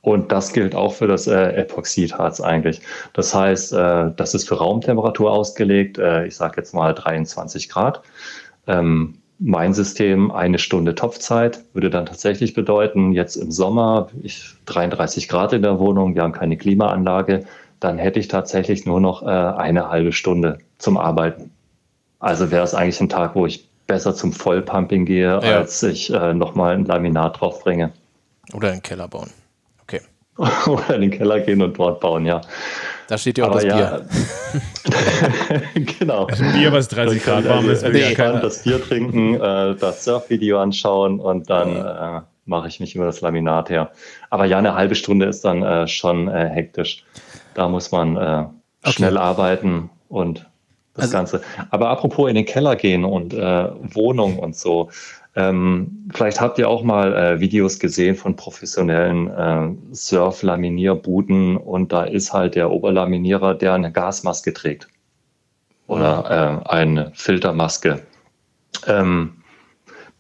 Und 0.01 0.31
das 0.31 0.51
gilt 0.53 0.73
auch 0.73 0.93
für 0.93 1.07
das 1.07 1.27
äh, 1.27 1.51
Epoxidharz 1.53 2.41
eigentlich. 2.41 2.81
Das 3.13 3.35
heißt, 3.35 3.73
äh, 3.73 4.11
das 4.15 4.33
ist 4.33 4.47
für 4.47 4.55
Raumtemperatur 4.55 5.31
ausgelegt. 5.31 5.99
Äh, 5.99 6.25
ich 6.25 6.35
sage 6.35 6.55
jetzt 6.57 6.73
mal 6.73 6.93
23 6.93 7.69
Grad. 7.69 8.01
Ähm, 8.65 9.19
mein 9.37 9.73
System 9.73 10.31
eine 10.31 10.59
Stunde 10.59 10.93
Topfzeit 10.95 11.63
würde 11.73 11.89
dann 11.89 12.05
tatsächlich 12.05 12.53
bedeuten, 12.53 13.11
jetzt 13.11 13.35
im 13.35 13.51
Sommer, 13.51 14.09
ich 14.21 14.53
33 14.65 15.27
Grad 15.27 15.53
in 15.53 15.63
der 15.63 15.79
Wohnung, 15.79 16.13
wir 16.13 16.21
haben 16.21 16.31
keine 16.31 16.57
Klimaanlage, 16.57 17.43
dann 17.81 17.97
hätte 17.97 18.19
ich 18.19 18.29
tatsächlich 18.29 18.85
nur 18.85 19.01
noch 19.01 19.23
äh, 19.23 19.25
eine 19.25 19.89
halbe 19.89 20.13
Stunde 20.13 20.59
zum 20.77 20.97
Arbeiten. 20.97 21.51
Also 22.19 22.51
wäre 22.51 22.63
es 22.63 22.73
eigentlich 22.73 23.01
ein 23.01 23.09
Tag, 23.09 23.35
wo 23.35 23.45
ich 23.45 23.67
besser 23.87 24.15
zum 24.15 24.31
Vollpumping 24.31 25.05
gehe, 25.05 25.27
ja. 25.27 25.39
als 25.39 25.83
ich 25.83 26.13
äh, 26.13 26.33
nochmal 26.33 26.75
ein 26.75 26.85
Laminat 26.85 27.41
draufbringe. 27.41 27.91
Oder 28.53 28.71
einen 28.71 28.83
Keller 28.83 29.07
bauen. 29.07 29.31
Okay. 29.83 29.99
Oder 30.67 30.95
in 30.95 31.01
den 31.01 31.11
Keller 31.11 31.39
gehen 31.39 31.61
und 31.61 31.77
dort 31.77 31.99
bauen, 31.99 32.25
ja. 32.25 32.41
Da 33.07 33.17
steht 33.17 33.39
ja 33.39 33.45
auch 33.45 33.49
Aber 33.49 33.61
das 33.61 33.65
ja, 33.65 33.97
Bier. 33.97 35.85
genau. 35.99 36.25
Also 36.25 36.43
Bier, 36.53 36.71
was 36.71 36.87
30 36.87 37.23
Grad 37.23 37.49
warm 37.49 37.69
ist, 37.69 37.83
will 37.83 37.91
nee. 37.91 38.13
ja 38.13 38.39
Das 38.39 38.63
Bier 38.63 38.81
trinken, 38.81 39.35
äh, 39.35 39.75
das 39.75 40.05
Surfvideo 40.05 40.59
anschauen 40.59 41.19
und 41.19 41.49
dann 41.49 41.75
äh, 41.75 42.21
mache 42.45 42.67
ich 42.67 42.79
mich 42.79 42.95
über 42.95 43.05
das 43.05 43.21
Laminat 43.21 43.69
her. 43.71 43.91
Aber 44.29 44.45
ja, 44.45 44.59
eine 44.59 44.75
halbe 44.75 44.95
Stunde 44.95 45.25
ist 45.25 45.43
dann 45.43 45.63
äh, 45.63 45.87
schon 45.87 46.27
äh, 46.27 46.47
hektisch. 46.47 47.03
Da 47.53 47.67
muss 47.67 47.91
man 47.91 48.15
äh, 48.15 48.19
okay. 48.19 48.93
schnell 48.93 49.17
arbeiten 49.17 49.89
und 50.09 50.49
das 50.93 51.05
also, 51.05 51.17
Ganze. 51.17 51.41
Aber 51.69 51.89
apropos 51.89 52.29
in 52.29 52.35
den 52.35 52.45
Keller 52.45 52.75
gehen 52.75 53.05
und 53.05 53.33
äh, 53.33 53.69
Wohnung 53.93 54.39
und 54.39 54.55
so. 54.55 54.89
Ähm, 55.33 56.09
vielleicht 56.13 56.41
habt 56.41 56.57
ihr 56.57 56.67
auch 56.67 56.83
mal 56.83 57.13
äh, 57.15 57.39
Videos 57.39 57.79
gesehen 57.79 58.15
von 58.15 58.35
professionellen 58.35 59.29
äh, 59.29 59.95
Surf-Laminierbuden 59.95 61.55
und 61.55 61.93
da 61.93 62.03
ist 62.03 62.33
halt 62.33 62.55
der 62.55 62.69
Oberlaminierer, 62.69 63.53
der 63.53 63.73
eine 63.73 63.93
Gasmaske 63.93 64.51
trägt 64.51 64.89
oder 65.87 66.63
äh, 66.65 66.69
eine 66.69 67.11
Filtermaske. 67.13 68.01
Ähm, 68.87 69.41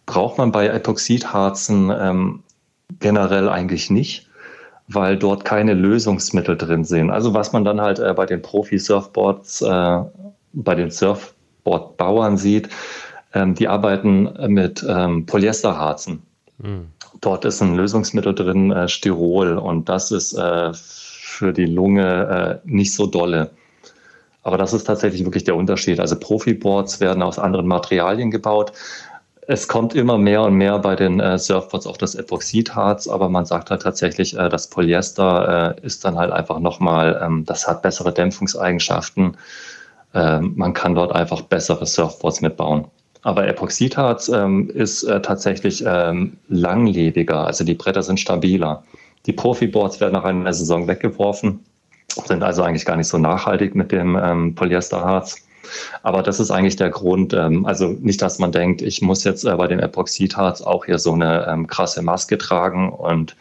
braucht 0.05 0.37
man 0.37 0.53
bei 0.53 0.67
Epoxidharzen 0.67 1.91
ähm, 1.97 2.43
generell 2.99 3.49
eigentlich 3.49 3.89
nicht, 3.89 4.29
weil 4.93 5.17
dort 5.17 5.45
keine 5.45 5.73
Lösungsmittel 5.73 6.57
drin 6.57 6.83
sind. 6.83 7.09
Also 7.09 7.33
was 7.33 7.53
man 7.53 7.63
dann 7.63 7.81
halt 7.81 7.99
äh, 7.99 8.13
bei 8.13 8.25
den 8.25 8.41
Profi-Surfboards, 8.41 9.61
äh, 9.61 9.99
bei 10.53 10.75
den 10.75 10.91
Surfboardbauern 10.91 12.37
sieht, 12.37 12.69
ähm, 13.33 13.55
die 13.55 13.67
arbeiten 13.67 14.29
mit 14.47 14.85
ähm, 14.87 15.25
Polyesterharzen. 15.25 16.21
Mhm. 16.57 16.87
Dort 17.21 17.45
ist 17.45 17.61
ein 17.61 17.75
Lösungsmittel 17.75 18.33
drin, 18.33 18.71
äh, 18.71 18.87
Styrol, 18.87 19.57
und 19.57 19.89
das 19.89 20.11
ist 20.11 20.33
äh, 20.33 20.71
für 20.73 21.53
die 21.53 21.65
Lunge 21.65 22.61
äh, 22.63 22.69
nicht 22.69 22.93
so 22.93 23.07
dolle. 23.07 23.51
Aber 24.43 24.57
das 24.57 24.73
ist 24.73 24.85
tatsächlich 24.85 25.23
wirklich 25.23 25.43
der 25.43 25.55
Unterschied. 25.55 25.99
Also 25.99 26.17
Profiboards 26.19 26.99
werden 26.99 27.21
aus 27.21 27.37
anderen 27.37 27.67
Materialien 27.67 28.31
gebaut. 28.31 28.73
Es 29.47 29.67
kommt 29.67 29.95
immer 29.95 30.17
mehr 30.17 30.43
und 30.43 30.53
mehr 30.55 30.77
bei 30.79 30.95
den 30.95 31.19
äh, 31.19 31.37
Surfboards 31.37 31.87
auf 31.87 31.97
das 31.97 32.15
Epoxidharz, 32.15 33.07
aber 33.07 33.27
man 33.27 33.45
sagt 33.45 33.71
halt 33.71 33.81
tatsächlich, 33.81 34.37
äh, 34.37 34.49
das 34.49 34.69
Polyester 34.69 35.75
äh, 35.77 35.85
ist 35.85 36.05
dann 36.05 36.17
halt 36.17 36.31
einfach 36.31 36.59
nochmal, 36.59 37.19
ähm, 37.23 37.43
das 37.45 37.67
hat 37.67 37.81
bessere 37.81 38.13
Dämpfungseigenschaften. 38.13 39.37
Ähm, 40.13 40.53
man 40.55 40.73
kann 40.73 40.93
dort 40.95 41.11
einfach 41.13 41.41
bessere 41.41 41.85
Surfboards 41.85 42.41
mitbauen. 42.41 42.85
aber 43.23 43.47
Epoxidharz 43.47 44.29
ähm, 44.29 44.69
ist 44.69 45.03
äh, 45.03 45.21
tatsächlich 45.21 45.83
ähm, 45.85 46.37
langlebiger, 46.47 47.45
also 47.45 47.63
die 47.63 47.75
Bretter 47.75 48.03
sind 48.03 48.19
stabiler. 48.19 48.83
Die 49.25 49.33
Profiboards 49.33 49.99
werden 49.99 50.13
nach 50.13 50.23
einer 50.23 50.53
Saison 50.53 50.87
weggeworfen, 50.87 51.59
sind 52.25 52.43
also 52.43 52.63
eigentlich 52.63 52.85
gar 52.85 52.97
nicht 52.97 53.07
so 53.07 53.17
nachhaltig 53.17 53.75
mit 53.75 53.91
dem 53.91 54.17
ähm, 54.21 54.55
Polyesterharz. 54.55 55.45
Aber 56.03 56.23
das 56.23 56.39
ist 56.39 56.51
eigentlich 56.51 56.75
der 56.75 56.89
Grund, 56.89 57.33
ähm, 57.33 57.65
also 57.65 57.87
nicht, 57.99 58.21
dass 58.21 58.39
man 58.39 58.51
denkt, 58.51 58.81
ich 58.81 59.01
muss 59.01 59.23
jetzt 59.23 59.45
äh, 59.45 59.55
bei 59.55 59.67
dem 59.67 59.79
Epoxidharz 59.79 60.61
auch 60.61 60.85
hier 60.85 60.99
so 60.99 61.13
eine 61.13 61.47
ähm, 61.47 61.67
krasse 61.67 62.01
Maske 62.01 62.37
tragen 62.37 62.91
und 62.91 63.35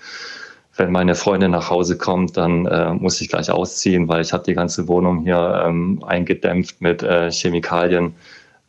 wenn 0.81 0.93
meine 0.93 1.15
Freundin 1.15 1.51
nach 1.51 1.69
Hause 1.69 1.99
kommt, 1.99 2.37
dann 2.39 2.65
äh, 2.65 2.95
muss 2.95 3.21
ich 3.21 3.29
gleich 3.29 3.51
ausziehen, 3.51 4.09
weil 4.09 4.23
ich 4.23 4.33
habe 4.33 4.45
die 4.45 4.55
ganze 4.55 4.89
Wohnung 4.89 5.23
hier 5.23 5.63
ähm, 5.67 6.03
eingedämpft 6.07 6.81
mit 6.81 7.03
äh, 7.03 7.31
Chemikalien. 7.31 8.15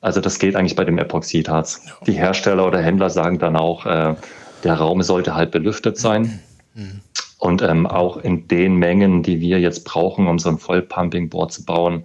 Also 0.01 0.19
das 0.19 0.37
geht 0.37 0.55
eigentlich 0.55 0.75
bei 0.75 0.83
dem 0.83 0.97
Epoxidharz. 0.97 1.81
Die 2.07 2.13
Hersteller 2.13 2.67
oder 2.67 2.81
Händler 2.81 3.09
sagen 3.09 3.39
dann 3.39 3.55
auch, 3.55 3.85
äh, 3.85 4.15
der 4.63 4.73
Raum 4.73 5.01
sollte 5.03 5.35
halt 5.35 5.51
belüftet 5.51 5.97
sein. 5.97 6.41
Mhm. 6.73 6.99
Und 7.37 7.61
ähm, 7.61 7.87
auch 7.87 8.17
in 8.17 8.47
den 8.47 8.75
Mengen, 8.75 9.23
die 9.23 9.39
wir 9.39 9.59
jetzt 9.59 9.85
brauchen, 9.85 10.27
um 10.27 10.37
so 10.37 10.49
ein 10.49 10.59
Vollpumping-Board 10.59 11.51
zu 11.51 11.65
bauen, 11.65 12.03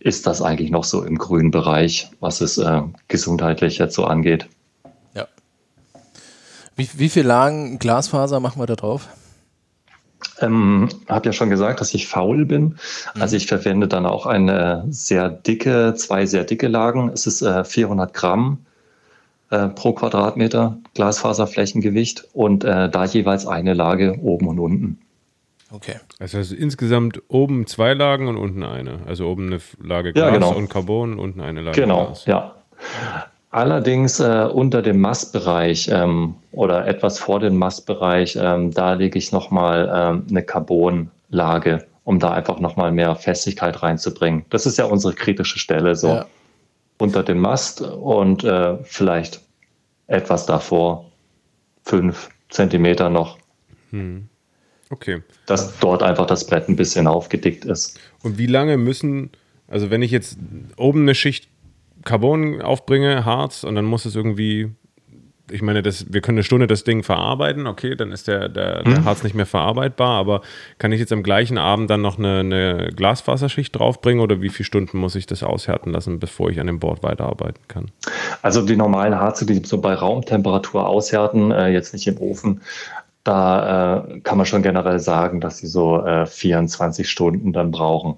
ist 0.00 0.26
das 0.26 0.42
eigentlich 0.42 0.70
noch 0.70 0.84
so 0.84 1.02
im 1.02 1.18
grünen 1.18 1.50
Bereich, 1.50 2.10
was 2.20 2.40
es 2.40 2.58
äh, 2.58 2.82
gesundheitlich 3.08 3.78
jetzt 3.78 3.94
so 3.94 4.04
angeht. 4.04 4.48
Ja. 5.14 5.26
Wie, 6.76 6.88
wie 6.94 7.08
viel 7.08 7.26
Lagen 7.26 7.78
Glasfaser 7.78 8.40
machen 8.40 8.60
wir 8.60 8.66
da 8.66 8.76
drauf? 8.76 9.08
Ähm, 10.40 10.88
habe 11.08 11.26
ja 11.26 11.32
schon 11.32 11.50
gesagt, 11.50 11.80
dass 11.80 11.94
ich 11.94 12.06
faul 12.06 12.44
bin. 12.44 12.64
Mhm. 12.64 13.22
Also 13.22 13.36
ich 13.36 13.46
verwende 13.46 13.88
dann 13.88 14.06
auch 14.06 14.26
eine 14.26 14.84
sehr 14.88 15.28
dicke, 15.28 15.94
zwei 15.96 16.26
sehr 16.26 16.44
dicke 16.44 16.68
Lagen. 16.68 17.10
Es 17.12 17.26
ist 17.26 17.42
äh, 17.42 17.64
400 17.64 18.14
Gramm 18.14 18.58
äh, 19.50 19.68
pro 19.68 19.92
Quadratmeter 19.92 20.78
Glasfaserflächengewicht 20.94 22.28
und 22.32 22.64
äh, 22.64 22.88
da 22.88 23.04
jeweils 23.04 23.46
eine 23.46 23.74
Lage 23.74 24.18
oben 24.20 24.46
und 24.48 24.58
unten. 24.58 24.98
Okay. 25.70 25.96
Das 26.18 26.34
heißt 26.34 26.52
insgesamt 26.52 27.22
oben 27.28 27.66
zwei 27.66 27.92
Lagen 27.92 28.28
und 28.28 28.36
unten 28.36 28.62
eine. 28.62 29.00
Also 29.06 29.28
oben 29.28 29.48
eine 29.48 29.60
Lage 29.82 30.12
Glas 30.12 30.26
ja, 30.26 30.30
genau. 30.30 30.54
und 30.54 30.68
Carbon 30.68 31.12
und 31.12 31.18
unten 31.18 31.40
eine 31.40 31.60
Lage 31.60 31.80
genau, 31.80 32.06
Glas. 32.06 32.24
Genau, 32.24 32.38
ja. 32.38 32.54
Allerdings 33.50 34.20
äh, 34.20 34.48
unter 34.52 34.82
dem 34.82 35.00
Mastbereich 35.00 35.88
ähm, 35.90 36.34
oder 36.52 36.86
etwas 36.86 37.18
vor 37.18 37.40
dem 37.40 37.56
Mastbereich, 37.56 38.36
ähm, 38.40 38.72
da 38.72 38.92
lege 38.92 39.18
ich 39.18 39.32
nochmal 39.32 39.90
ähm, 39.94 40.26
eine 40.28 40.42
Carbonlage, 40.42 41.86
um 42.04 42.18
da 42.18 42.32
einfach 42.32 42.60
nochmal 42.60 42.92
mehr 42.92 43.14
Festigkeit 43.16 43.82
reinzubringen. 43.82 44.44
Das 44.50 44.66
ist 44.66 44.76
ja 44.76 44.84
unsere 44.84 45.14
kritische 45.14 45.58
Stelle 45.58 45.96
so. 45.96 46.08
Ja. 46.08 46.26
Unter 46.98 47.22
dem 47.22 47.38
Mast 47.38 47.80
und 47.80 48.42
äh, 48.42 48.76
vielleicht 48.82 49.40
etwas 50.08 50.46
davor, 50.46 51.06
fünf 51.84 52.28
Zentimeter 52.48 53.08
noch. 53.08 53.38
Hm. 53.90 54.28
Okay. 54.90 55.22
Dass 55.46 55.78
dort 55.78 56.02
einfach 56.02 56.26
das 56.26 56.46
Brett 56.46 56.68
ein 56.68 56.76
bisschen 56.76 57.06
aufgedickt 57.06 57.64
ist. 57.64 57.98
Und 58.22 58.38
wie 58.38 58.46
lange 58.46 58.76
müssen, 58.76 59.30
also 59.66 59.90
wenn 59.90 60.02
ich 60.02 60.10
jetzt 60.10 60.38
oben 60.76 61.02
eine 61.02 61.14
Schicht 61.14 61.48
Carbon 62.04 62.62
aufbringe, 62.62 63.24
Harz, 63.24 63.64
und 63.64 63.74
dann 63.74 63.84
muss 63.84 64.04
es 64.04 64.14
irgendwie, 64.14 64.70
ich 65.50 65.62
meine, 65.62 65.82
das, 65.82 66.12
wir 66.12 66.20
können 66.20 66.38
eine 66.38 66.44
Stunde 66.44 66.66
das 66.66 66.84
Ding 66.84 67.02
verarbeiten, 67.02 67.66
okay, 67.66 67.96
dann 67.96 68.12
ist 68.12 68.28
der, 68.28 68.48
der, 68.48 68.82
der 68.82 68.96
hm. 68.98 69.04
Harz 69.04 69.24
nicht 69.24 69.34
mehr 69.34 69.46
verarbeitbar, 69.46 70.18
aber 70.18 70.42
kann 70.78 70.92
ich 70.92 71.00
jetzt 71.00 71.12
am 71.12 71.22
gleichen 71.22 71.58
Abend 71.58 71.90
dann 71.90 72.00
noch 72.00 72.18
eine, 72.18 72.38
eine 72.40 72.90
Glasfaserschicht 72.94 73.76
draufbringen 73.76 74.22
oder 74.22 74.40
wie 74.40 74.48
viele 74.48 74.64
Stunden 74.64 74.98
muss 74.98 75.16
ich 75.16 75.26
das 75.26 75.42
aushärten 75.42 75.92
lassen, 75.92 76.18
bevor 76.18 76.50
ich 76.50 76.60
an 76.60 76.66
dem 76.66 76.78
Board 76.78 77.02
weiterarbeiten 77.02 77.62
kann? 77.68 77.90
Also 78.42 78.64
die 78.64 78.76
normalen 78.76 79.16
Harze, 79.16 79.44
die 79.44 79.60
so 79.64 79.80
bei 79.80 79.94
Raumtemperatur 79.94 80.86
aushärten, 80.86 81.50
äh, 81.50 81.68
jetzt 81.68 81.92
nicht 81.92 82.06
im 82.06 82.18
Ofen, 82.18 82.62
da 83.28 84.06
äh, 84.08 84.20
kann 84.20 84.38
man 84.38 84.46
schon 84.46 84.62
generell 84.62 84.98
sagen, 84.98 85.40
dass 85.40 85.58
sie 85.58 85.66
so 85.66 86.02
äh, 86.02 86.24
24 86.24 87.08
Stunden 87.08 87.52
dann 87.52 87.70
brauchen. 87.70 88.16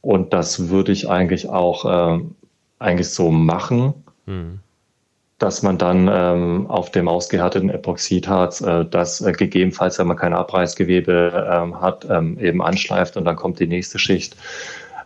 Und 0.00 0.32
das 0.32 0.68
würde 0.68 0.90
ich 0.90 1.08
eigentlich 1.08 1.48
auch 1.48 1.84
äh, 1.84 2.20
eigentlich 2.80 3.10
so 3.10 3.30
machen, 3.30 3.94
mhm. 4.26 4.58
dass 5.38 5.62
man 5.62 5.78
dann 5.78 6.10
ähm, 6.12 6.66
auf 6.68 6.90
dem 6.90 7.06
ausgehärteten 7.06 7.70
Epoxidharz 7.70 8.60
äh, 8.60 8.84
das 8.84 9.20
äh, 9.20 9.30
gegebenenfalls, 9.30 9.96
wenn 10.00 10.08
man 10.08 10.16
kein 10.16 10.34
Abreißgewebe 10.34 11.48
ähm, 11.50 11.80
hat, 11.80 12.08
ähm, 12.10 12.36
eben 12.40 12.60
anschleift 12.60 13.16
und 13.16 13.26
dann 13.26 13.36
kommt 13.36 13.60
die 13.60 13.68
nächste 13.68 14.00
Schicht. 14.00 14.36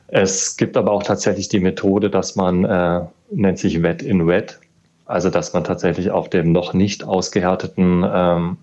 Es 0.08 0.56
gibt 0.56 0.78
aber 0.78 0.92
auch 0.92 1.02
tatsächlich 1.02 1.48
die 1.48 1.60
Methode, 1.60 2.08
dass 2.08 2.36
man, 2.36 2.64
äh, 2.64 3.02
nennt 3.30 3.58
sich 3.58 3.82
Wet 3.82 4.02
in 4.02 4.26
Wet, 4.26 4.60
also 5.04 5.28
dass 5.28 5.52
man 5.52 5.64
tatsächlich 5.64 6.10
auf 6.10 6.30
dem 6.30 6.52
noch 6.52 6.72
nicht 6.72 7.04
ausgehärteten 7.04 8.02
ähm, 8.10 8.56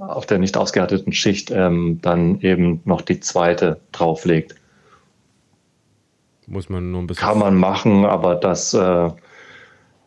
auf 0.00 0.26
der 0.26 0.38
nicht 0.38 0.56
ausgehärteten 0.56 1.12
Schicht 1.12 1.50
ähm, 1.50 1.98
dann 2.02 2.40
eben 2.40 2.80
noch 2.84 3.00
die 3.00 3.20
zweite 3.20 3.80
drauflegt. 3.92 4.54
Muss 6.46 6.68
man 6.68 6.90
nur 6.90 7.02
ein 7.02 7.06
bisschen. 7.06 7.26
Kann 7.26 7.38
man 7.38 7.56
machen, 7.56 8.04
aber 8.04 8.34
das 8.34 8.74
äh, 8.74 9.10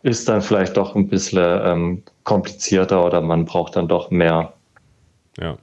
ist 0.03 0.30
dann 0.30 0.41
vielleicht 0.41 0.78
doch 0.78 0.95
ein 0.95 1.07
bisschen 1.07 1.61
ähm, 1.63 2.03
komplizierter 2.24 3.05
oder 3.05 3.22
man 3.22 3.45
braucht 3.45 3.76
dann 3.76 3.88
doch 3.88 4.11
mehr, 4.11 4.53
ja. 5.39 5.57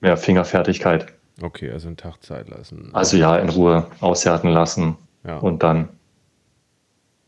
mehr 0.00 0.16
Fingerfertigkeit. 0.16 1.06
Okay, 1.40 1.70
also 1.70 1.86
einen 1.86 1.96
Tag 1.96 2.22
Zeit 2.22 2.48
lassen. 2.48 2.90
Also 2.92 3.16
ja, 3.16 3.36
in 3.36 3.48
Ruhe 3.48 3.86
aushärten 4.00 4.50
lassen 4.50 4.96
ja. 5.24 5.38
und 5.38 5.62
dann 5.62 5.88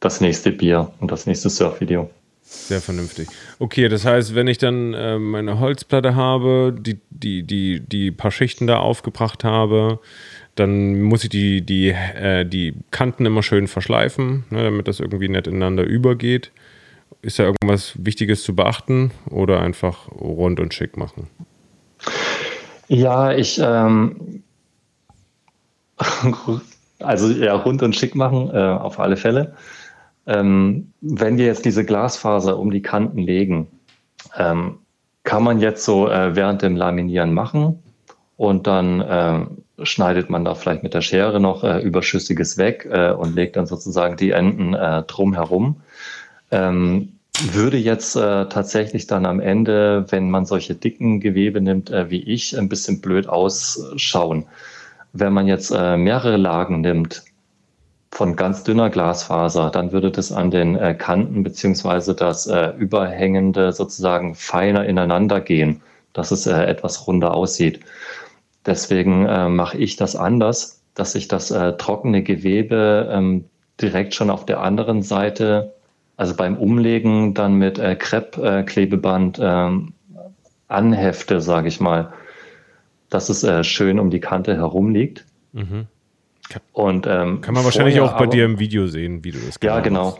das 0.01 0.21
nächste 0.21 0.51
Bier 0.51 0.91
und 0.99 1.13
das 1.13 1.27
nächste 1.27 1.51
Surfvideo. 1.51 2.11
Sehr 2.53 2.81
vernünftig. 2.81 3.29
Okay, 3.61 3.89
das 3.89 4.05
heißt, 4.05 4.35
wenn 4.35 4.49
ich 4.49 4.59
dann 4.59 4.93
äh, 4.93 5.21
meine 5.21 5.61
Holzplatte 5.61 6.17
habe, 6.17 6.75
die, 6.77 6.99
die, 7.11 7.45
die, 7.45 7.79
die 7.79 8.11
paar 8.11 8.33
Schichten 8.33 8.67
da 8.67 8.79
aufgebracht 8.79 9.45
habe, 9.45 10.01
dann 10.57 11.01
muss 11.01 11.23
ich 11.23 11.31
die, 11.31 11.63
die, 11.63 11.91
äh, 11.91 12.45
die 12.45 12.75
Kanten 12.91 13.25
immer 13.25 13.45
schön 13.45 13.69
verschleifen, 13.69 14.47
ne, 14.51 14.65
damit 14.65 14.89
das 14.89 14.99
irgendwie 14.99 15.29
nett 15.29 15.47
ineinander 15.47 15.85
übergeht. 15.85 16.51
Ist 17.23 17.39
da 17.39 17.45
irgendwas 17.45 17.95
Wichtiges 18.05 18.43
zu 18.43 18.57
beachten 18.57 19.13
oder 19.31 19.61
einfach 19.61 20.11
rund 20.11 20.59
und 20.59 20.75
schick 20.75 20.97
machen? 20.97 21.29
Ja, 22.89 23.33
ich, 23.33 23.61
ähm, 23.63 24.43
also 26.99 27.29
ja, 27.31 27.55
rund 27.55 27.81
und 27.85 27.95
schick 27.95 28.17
machen, 28.17 28.51
äh, 28.53 28.59
auf 28.59 28.99
alle 28.99 29.17
Fälle. 29.17 29.55
Ähm, 30.31 30.93
wenn 31.01 31.39
wir 31.39 31.47
jetzt 31.47 31.65
diese 31.65 31.85
Glasfaser 31.85 32.57
um 32.57 32.71
die 32.71 32.83
Kanten 32.83 33.19
legen, 33.19 33.67
ähm, 34.39 34.79
kann 35.25 35.43
man 35.43 35.59
jetzt 35.59 35.85
so 35.85 36.09
äh, 36.09 36.37
während 36.37 36.63
dem 36.63 36.77
Laminieren 36.77 37.35
machen 37.35 37.83
und 38.37 38.69
dann 38.69 39.01
äh, 39.01 39.85
schneidet 39.85 40.31
man 40.31 40.45
da 40.45 40.55
vielleicht 40.55 40.85
mit 40.85 40.95
der 40.95 41.01
Schere 41.01 41.41
noch 41.41 41.65
äh, 41.65 41.81
Überschüssiges 41.81 42.59
weg 42.59 42.89
äh, 42.89 43.11
und 43.11 43.35
legt 43.35 43.57
dann 43.57 43.67
sozusagen 43.67 44.17
die 44.17 44.31
Enden 44.31 44.73
äh, 44.73 45.03
drumherum. 45.03 45.81
Ähm, 46.53 47.15
würde 47.53 47.77
jetzt 47.77 48.15
äh, 48.15 48.47
tatsächlich 48.47 49.09
dann 49.09 49.27
am 49.27 49.41
Ende, 49.41 50.07
wenn 50.11 50.31
man 50.31 50.47
solche 50.47 50.77
dicken 50.77 51.19
Gewebe 51.19 51.61
nimmt 51.61 51.91
äh, 51.91 52.09
wie 52.09 52.23
ich, 52.23 52.57
ein 52.57 52.69
bisschen 52.69 53.01
blöd 53.01 53.29
ausschauen. 53.29 54.47
Wenn 55.13 55.33
man 55.33 55.49
jetzt 55.49 55.73
äh, 55.73 55.97
mehrere 55.97 56.37
Lagen 56.37 56.83
nimmt 56.83 57.25
von 58.13 58.37
ganz 58.37 58.65
dünner 58.65 58.91
Glasfaser, 58.91 59.71
dann 59.71 59.93
würde 59.93 60.11
das 60.11 60.33
an 60.33 60.51
den 60.51 60.77
äh, 60.77 60.95
Kanten 60.95 61.43
beziehungsweise 61.43 62.15
das 62.15 62.47
äh, 62.47 62.71
Überhängende 62.77 63.73
sozusagen 63.73 64.35
feiner 64.35 64.85
ineinander 64.85 65.41
gehen, 65.41 65.81
dass 66.13 66.31
es 66.31 66.47
äh, 66.47 66.65
etwas 66.65 67.07
runder 67.07 67.35
aussieht. 67.35 67.81
Deswegen 68.67 69.27
äh, 69.27 69.49
mache 69.49 69.79
ich 69.79 69.97
das 69.97 70.17
anders, 70.17 70.83
dass 70.95 71.15
ich 71.15 71.29
das 71.29 71.51
äh, 71.51 71.77
trockene 71.77 72.23
Gewebe 72.23 73.09
ähm, 73.13 73.45
direkt 73.81 74.15
schon 74.15 74.29
auf 74.29 74.45
der 74.45 74.61
anderen 74.61 75.03
Seite, 75.03 75.75
also 76.17 76.35
beim 76.35 76.59
Umlegen 76.59 77.33
dann 77.33 77.55
mit 77.55 77.79
äh, 77.79 77.95
Krepp-Klebeband 77.95 79.39
äh, 79.39 79.71
anhefte, 80.69 81.41
sage 81.41 81.69
ich 81.69 81.81
mal, 81.81 82.13
dass 83.09 83.29
es 83.29 83.67
schön 83.67 83.99
um 83.99 84.11
die 84.11 84.21
Kante 84.21 84.57
herum 84.57 84.91
liegt. 84.91 85.25
Mhm. 85.53 85.87
Und, 86.73 87.07
ähm, 87.07 87.41
kann 87.41 87.55
man 87.55 87.65
wahrscheinlich 87.65 88.01
auch 88.01 88.13
bei 88.13 88.25
aber, 88.25 88.27
dir 88.29 88.45
im 88.45 88.59
Video 88.59 88.87
sehen, 88.87 89.25
wie 89.25 89.33
du 89.33 89.39
das 89.39 89.61
genau 89.61 89.75
Ja, 89.75 89.81
genau. 89.81 90.19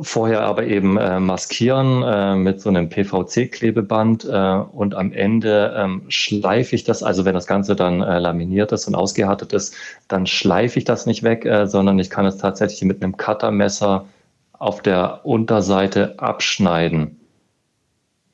Vorher 0.00 0.40
aber 0.40 0.64
eben 0.64 0.96
äh, 0.96 1.20
maskieren 1.20 2.02
äh, 2.02 2.34
mit 2.34 2.62
so 2.62 2.70
einem 2.70 2.88
PVC-Klebeband 2.88 4.24
äh, 4.24 4.54
und 4.72 4.94
am 4.94 5.12
Ende 5.12 5.74
ähm, 5.76 6.04
schleife 6.08 6.74
ich 6.74 6.84
das, 6.84 7.02
also 7.02 7.26
wenn 7.26 7.34
das 7.34 7.46
Ganze 7.46 7.76
dann 7.76 8.00
äh, 8.00 8.18
laminiert 8.18 8.72
ist 8.72 8.86
und 8.86 8.94
ausgehärtet 8.94 9.52
ist, 9.52 9.74
dann 10.08 10.26
schleife 10.26 10.78
ich 10.78 10.86
das 10.86 11.04
nicht 11.04 11.24
weg, 11.24 11.44
äh, 11.44 11.66
sondern 11.66 11.98
ich 11.98 12.08
kann 12.08 12.24
es 12.24 12.38
tatsächlich 12.38 12.82
mit 12.84 13.02
einem 13.02 13.18
Cuttermesser 13.18 14.06
auf 14.52 14.80
der 14.80 15.26
Unterseite 15.26 16.18
abschneiden. 16.18 17.20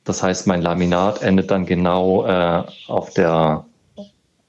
Das 0.05 0.22
heißt, 0.22 0.47
mein 0.47 0.62
Laminat 0.62 1.22
endet 1.22 1.51
dann 1.51 1.66
genau 1.66 2.24
äh, 2.24 2.62
auf, 2.87 3.12
der, 3.14 3.66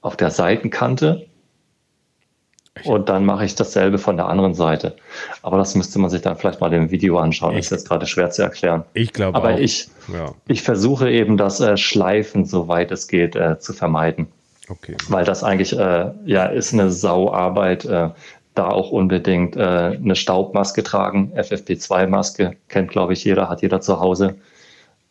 auf 0.00 0.16
der 0.16 0.30
Seitenkante 0.30 1.26
und 2.84 3.08
dann 3.08 3.24
mache 3.24 3.44
ich 3.44 3.54
dasselbe 3.54 3.98
von 3.98 4.16
der 4.16 4.28
anderen 4.28 4.54
Seite. 4.54 4.96
Aber 5.42 5.58
das 5.58 5.74
müsste 5.74 5.98
man 5.98 6.10
sich 6.10 6.22
dann 6.22 6.36
vielleicht 6.36 6.60
mal 6.60 6.72
im 6.72 6.90
Video 6.90 7.18
anschauen. 7.18 7.52
Ich, 7.52 7.58
das 7.58 7.66
ist 7.66 7.70
jetzt 7.70 7.88
gerade 7.88 8.06
schwer 8.06 8.30
zu 8.30 8.42
erklären. 8.42 8.84
Ich 8.94 9.12
glaube 9.12 9.36
Aber 9.36 9.54
auch. 9.54 9.58
ich, 9.58 9.88
Ja, 10.12 10.32
ich 10.46 10.62
versuche 10.62 11.10
eben 11.10 11.36
das 11.36 11.60
äh, 11.60 11.76
Schleifen, 11.76 12.44
soweit 12.44 12.90
es 12.90 13.08
geht, 13.08 13.36
äh, 13.36 13.58
zu 13.58 13.72
vermeiden. 13.72 14.28
okay. 14.68 14.96
Weil 15.08 15.24
das 15.24 15.42
eigentlich, 15.44 15.78
äh, 15.78 16.10
ja, 16.24 16.46
ist 16.46 16.72
eine 16.72 16.90
Sauarbeit. 16.90 17.84
Äh, 17.84 18.10
da 18.54 18.68
auch 18.68 18.90
unbedingt 18.90 19.56
äh, 19.56 19.60
eine 19.60 20.16
Staubmaske 20.16 20.82
tragen. 20.82 21.32
FFP2-Maske 21.34 22.56
kennt, 22.68 22.90
glaube 22.90 23.12
ich, 23.12 23.24
jeder, 23.24 23.48
hat 23.48 23.62
jeder 23.62 23.80
zu 23.80 24.00
Hause. 24.00 24.36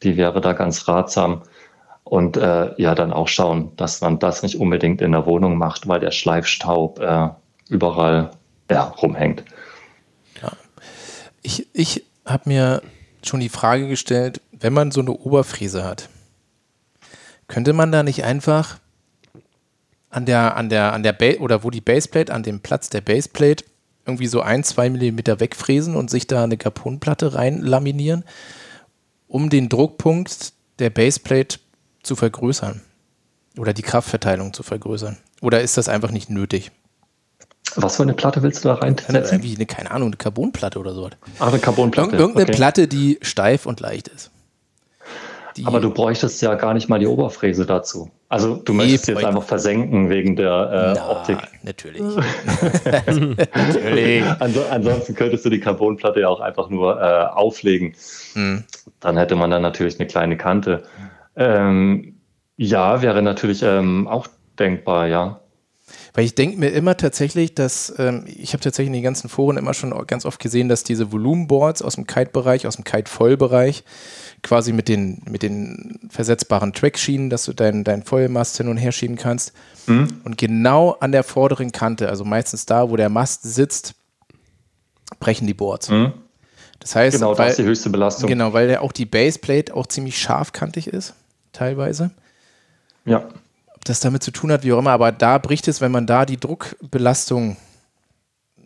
Die 0.03 0.17
wäre 0.17 0.41
da 0.41 0.53
ganz 0.53 0.87
ratsam. 0.87 1.41
Und 2.03 2.37
äh, 2.37 2.73
ja, 2.81 2.95
dann 2.95 3.13
auch 3.13 3.27
schauen, 3.27 3.71
dass 3.77 4.01
man 4.01 4.19
das 4.19 4.43
nicht 4.43 4.59
unbedingt 4.59 5.01
in 5.01 5.11
der 5.11 5.25
Wohnung 5.25 5.57
macht, 5.57 5.87
weil 5.87 5.99
der 5.99 6.11
Schleifstaub 6.11 6.99
äh, 6.99 7.29
überall 7.69 8.31
ja, 8.69 8.83
rumhängt. 8.83 9.43
Ich, 11.41 11.67
ich 11.73 12.03
habe 12.25 12.49
mir 12.49 12.81
schon 13.23 13.39
die 13.39 13.49
Frage 13.49 13.87
gestellt, 13.87 14.41
wenn 14.51 14.73
man 14.73 14.91
so 14.91 15.01
eine 15.01 15.11
Oberfräse 15.11 15.83
hat, 15.83 16.09
könnte 17.47 17.73
man 17.73 17.91
da 17.91 18.03
nicht 18.03 18.23
einfach 18.23 18.79
an 20.09 20.25
der, 20.25 20.57
an 20.57 20.69
der, 20.69 20.93
an 20.93 21.03
der 21.03 21.13
ba 21.13 21.39
oder 21.39 21.63
wo 21.63 21.69
die 21.69 21.81
Baseplate, 21.81 22.33
an 22.33 22.43
dem 22.43 22.59
Platz 22.59 22.89
der 22.89 23.01
Baseplate 23.01 23.65
irgendwie 24.05 24.27
so 24.27 24.41
ein, 24.41 24.63
zwei 24.63 24.89
Millimeter 24.89 25.39
wegfräsen 25.39 25.95
und 25.95 26.09
sich 26.09 26.27
da 26.27 26.43
eine 26.43 26.57
Carbonplatte 26.57 27.35
reinlaminieren, 27.35 28.23
um 29.27 29.49
den 29.49 29.69
Druckpunkt 29.69 30.53
der 30.79 30.89
Baseplate 30.89 31.59
zu 32.03 32.15
vergrößern 32.15 32.81
oder 33.57 33.73
die 33.73 33.81
Kraftverteilung 33.81 34.53
zu 34.53 34.63
vergrößern? 34.63 35.17
Oder 35.41 35.61
ist 35.61 35.77
das 35.77 35.89
einfach 35.89 36.11
nicht 36.11 36.29
nötig? 36.29 36.71
Was 37.75 37.97
für 37.97 38.03
eine 38.03 38.13
Platte 38.13 38.41
willst 38.43 38.63
du 38.63 38.69
da 38.69 38.75
reinsetzen? 38.75 39.15
Irgendwie 39.15 39.55
eine, 39.55 39.65
keine 39.65 39.91
Ahnung, 39.91 40.09
eine 40.09 40.17
Carbonplatte 40.17 40.79
oder 40.79 40.93
so. 40.93 41.09
Ach, 41.39 41.47
eine 41.47 41.59
Carbonplatte. 41.59 42.11
Irg 42.11 42.19
irgendeine 42.19 42.45
okay. 42.45 42.55
Platte, 42.55 42.87
die 42.87 43.19
steif 43.21 43.65
und 43.65 43.79
leicht 43.79 44.07
ist. 44.07 44.31
Die, 45.57 45.65
Aber 45.65 45.79
du 45.79 45.91
bräuchtest 45.91 46.41
ja 46.41 46.55
gar 46.55 46.73
nicht 46.73 46.89
mal 46.89 46.99
die 46.99 47.07
Oberfräse 47.07 47.65
dazu. 47.65 48.11
Also 48.29 48.55
du 48.55 48.73
möchtest 48.73 49.07
jetzt 49.07 49.25
einfach 49.25 49.43
versenken 49.43 50.09
wegen 50.09 50.35
der 50.35 50.93
äh, 50.95 50.99
Na, 50.99 51.09
Optik. 51.09 51.39
Natürlich. 51.63 52.01
natürlich. 52.85 54.23
Anso 54.39 54.61
ansonsten 54.69 55.15
könntest 55.15 55.43
du 55.45 55.49
die 55.49 55.59
Carbonplatte 55.59 56.21
ja 56.21 56.29
auch 56.29 56.39
einfach 56.39 56.69
nur 56.69 57.01
äh, 57.01 57.25
auflegen. 57.25 57.95
Hm. 58.33 58.63
Dann 58.99 59.17
hätte 59.17 59.35
man 59.35 59.49
dann 59.49 59.63
natürlich 59.63 59.99
eine 59.99 60.07
kleine 60.07 60.37
Kante. 60.37 60.83
Ähm, 61.35 62.19
ja, 62.55 63.01
wäre 63.01 63.21
natürlich 63.21 63.63
ähm, 63.63 64.07
auch 64.07 64.27
denkbar, 64.59 65.07
ja. 65.07 65.39
Weil 66.13 66.25
ich 66.25 66.35
denke 66.35 66.57
mir 66.57 66.69
immer 66.69 66.97
tatsächlich, 66.97 67.53
dass 67.53 67.93
ähm, 67.97 68.25
ich 68.27 68.53
habe 68.53 68.63
tatsächlich 68.63 68.87
in 68.87 68.93
den 68.93 69.03
ganzen 69.03 69.29
Foren 69.29 69.57
immer 69.57 69.73
schon 69.73 69.95
ganz 70.07 70.25
oft 70.25 70.39
gesehen, 70.39 70.69
dass 70.69 70.83
diese 70.83 71.11
Volumenboards 71.11 71.81
aus 71.81 71.95
dem 71.95 72.07
Kite-Bereich, 72.07 72.65
aus 72.65 72.75
dem 72.77 72.83
Kite-Voll-Bereich, 72.83 73.83
quasi 74.41 74.71
mit 74.73 74.87
den, 74.87 75.21
mit 75.29 75.43
den 75.43 75.99
versetzbaren 76.09 76.73
Trackschienen, 76.73 77.29
dass 77.29 77.45
du 77.45 77.53
deinen 77.53 77.83
dein 77.83 78.03
Vollmast 78.03 78.57
hin 78.57 78.67
und 78.69 78.77
her 78.77 78.91
schieben 78.91 79.17
kannst. 79.17 79.53
Und 79.87 80.37
genau 80.37 80.91
an 80.99 81.11
der 81.11 81.23
vorderen 81.23 81.71
Kante, 81.71 82.09
also 82.09 82.23
meistens 82.23 82.65
da, 82.65 82.89
wo 82.89 82.95
der 82.95 83.09
Mast 83.09 83.43
sitzt, 83.43 83.95
brechen 85.19 85.47
die 85.47 85.53
Boards. 85.55 85.89
Hm? 85.89 86.13
Das 86.79 86.95
heißt, 86.95 87.17
Genau, 87.17 87.31
das 87.31 87.39
weil, 87.39 87.49
ist 87.49 87.59
die 87.59 87.63
höchste 87.63 87.89
Belastung. 87.89 88.27
genau, 88.29 88.53
weil 88.53 88.69
ja 88.69 88.81
auch 88.81 88.91
die 88.91 89.05
Baseplate 89.05 89.75
auch 89.75 89.87
ziemlich 89.87 90.17
scharfkantig 90.19 90.87
ist, 90.87 91.13
teilweise. 91.51 92.11
Ja. 93.05 93.27
Das 93.89 93.99
damit 93.99 94.23
zu 94.23 94.31
tun 94.31 94.51
hat, 94.51 94.63
wie 94.63 94.73
auch 94.73 94.79
immer, 94.79 94.91
aber 94.91 95.11
da 95.11 95.37
bricht 95.37 95.67
es, 95.67 95.81
wenn 95.81 95.91
man 95.91 96.05
da 96.05 96.25
die 96.25 96.37
Druckbelastung 96.37 97.57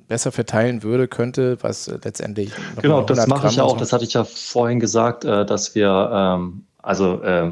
besser 0.08 0.32
verteilen 0.32 0.84
würde, 0.84 1.08
könnte, 1.08 1.58
was 1.62 1.88
äh, 1.88 1.98
letztendlich. 2.04 2.52
Genau, 2.82 3.02
das 3.02 3.20
100 3.20 3.30
mache 3.30 3.48
ich 3.48 3.56
ja 3.56 3.64
Gramm 3.64 3.74
auch. 3.74 3.78
Das 3.78 3.94
hatte 3.94 4.04
ich 4.04 4.14
ja 4.14 4.26
vorhin 4.26 4.80
gesagt, 4.80 5.26
äh, 5.26 5.46
dass 5.46 5.76
wir 5.76 6.10
ähm, 6.14 6.66
also 6.82 7.22
äh, 7.24 7.52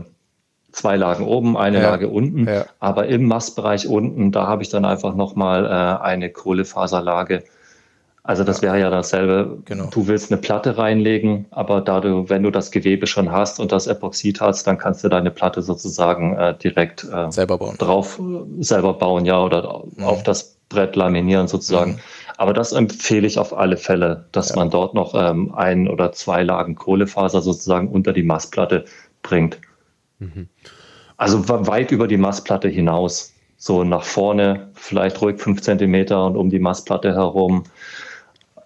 zwei 0.71 0.97
Lagen 0.97 1.25
oben, 1.25 1.57
eine 1.57 1.81
Ja, 1.81 1.89
Lage 1.89 2.09
unten, 2.09 2.47
ja. 2.47 2.65
aber 2.79 3.07
im 3.07 3.25
Mastbereich 3.25 3.87
unten, 3.87 4.31
da 4.31 4.47
habe 4.47 4.63
ich 4.63 4.69
dann 4.69 4.85
einfach 4.85 5.15
nochmal 5.15 5.65
äh, 5.65 6.03
eine 6.03 6.29
Kohlefaserlage. 6.29 7.43
Also 8.23 8.43
das 8.43 8.61
wäre 8.61 8.79
ja 8.79 8.91
dasselbe. 8.91 9.59
Genau. 9.65 9.85
Du 9.89 10.05
willst 10.07 10.31
eine 10.31 10.39
Platte 10.39 10.77
reinlegen, 10.77 11.47
aber 11.49 11.81
da 11.81 11.99
du, 12.01 12.29
wenn 12.29 12.43
du 12.43 12.51
das 12.51 12.69
Gewebe 12.69 13.07
schon 13.07 13.31
hast 13.31 13.59
und 13.59 13.71
das 13.71 13.87
Epoxid 13.87 14.41
hast, 14.41 14.67
dann 14.67 14.77
kannst 14.77 15.03
du 15.03 15.09
deine 15.09 15.31
Platte 15.31 15.63
sozusagen 15.63 16.37
äh, 16.37 16.55
direkt 16.55 17.03
äh, 17.05 17.31
selber 17.31 17.57
bauen. 17.57 17.75
drauf 17.79 18.19
äh, 18.19 18.63
selber 18.63 18.93
bauen, 18.93 19.25
ja, 19.25 19.43
oder 19.43 19.83
auf 20.03 20.21
das 20.23 20.55
Brett 20.69 20.95
laminieren 20.95 21.47
sozusagen. 21.47 21.99
Aber 22.37 22.53
das 22.53 22.71
empfehle 22.73 23.25
ich 23.25 23.39
auf 23.39 23.57
alle 23.57 23.75
Fälle, 23.77 24.25
dass 24.31 24.55
man 24.55 24.69
dort 24.69 24.93
noch 24.93 25.13
ähm, 25.15 25.53
ein 25.55 25.87
oder 25.87 26.11
zwei 26.11 26.43
Lagen 26.43 26.75
Kohlefaser 26.75 27.41
sozusagen 27.41 27.87
unter 27.89 28.13
die 28.13 28.23
Massplatte 28.23 28.85
bringt. 29.23 29.59
Also 31.17 31.47
we- 31.49 31.67
weit 31.67 31.91
über 31.91 32.07
die 32.07 32.17
Massplatte 32.17 32.67
hinaus. 32.67 33.33
So 33.57 33.83
nach 33.83 34.03
vorne, 34.03 34.69
vielleicht 34.73 35.21
ruhig 35.21 35.39
fünf 35.39 35.61
Zentimeter 35.61 36.25
und 36.25 36.35
um 36.35 36.49
die 36.49 36.57
Massplatte 36.59 37.13
herum. 37.13 37.63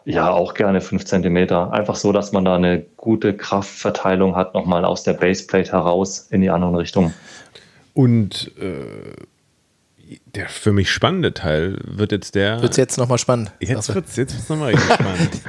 Ja, 0.06 0.30
auch 0.30 0.54
gerne 0.54 0.82
fünf 0.82 1.06
Zentimeter. 1.06 1.74
Einfach 1.74 1.96
so, 1.96 2.12
dass 2.12 2.32
man 2.32 2.46
da 2.46 2.56
eine 2.56 2.86
gute 2.96 3.36
Kraftverteilung 3.36 4.36
hat, 4.36 4.54
nochmal 4.54 4.86
aus 4.86 5.04
der 5.04 5.14
Baseplate 5.14 5.72
heraus 5.72 6.28
in 6.30 6.42
die 6.42 6.50
anderen 6.52 6.76
Richtungen. 6.76 7.14
Und 7.94 8.52
äh, 8.60 9.14
der 10.36 10.48
für 10.48 10.72
mich 10.72 10.92
spannende 10.92 11.34
Teil 11.34 11.80
wird 11.84 12.12
jetzt 12.12 12.36
der. 12.36 12.62
Wird 12.62 12.72
es 12.72 12.78
jetzt 12.78 12.98
nochmal 12.98 13.18
spannend? 13.18 13.52
Jetzt 13.60 13.94
wird 13.96 14.06
es 14.08 14.16
jetzt 14.16 14.36
wird's 14.36 14.50
nochmal 14.50 14.74
richtig 14.74 14.94
spannend. 14.94 15.42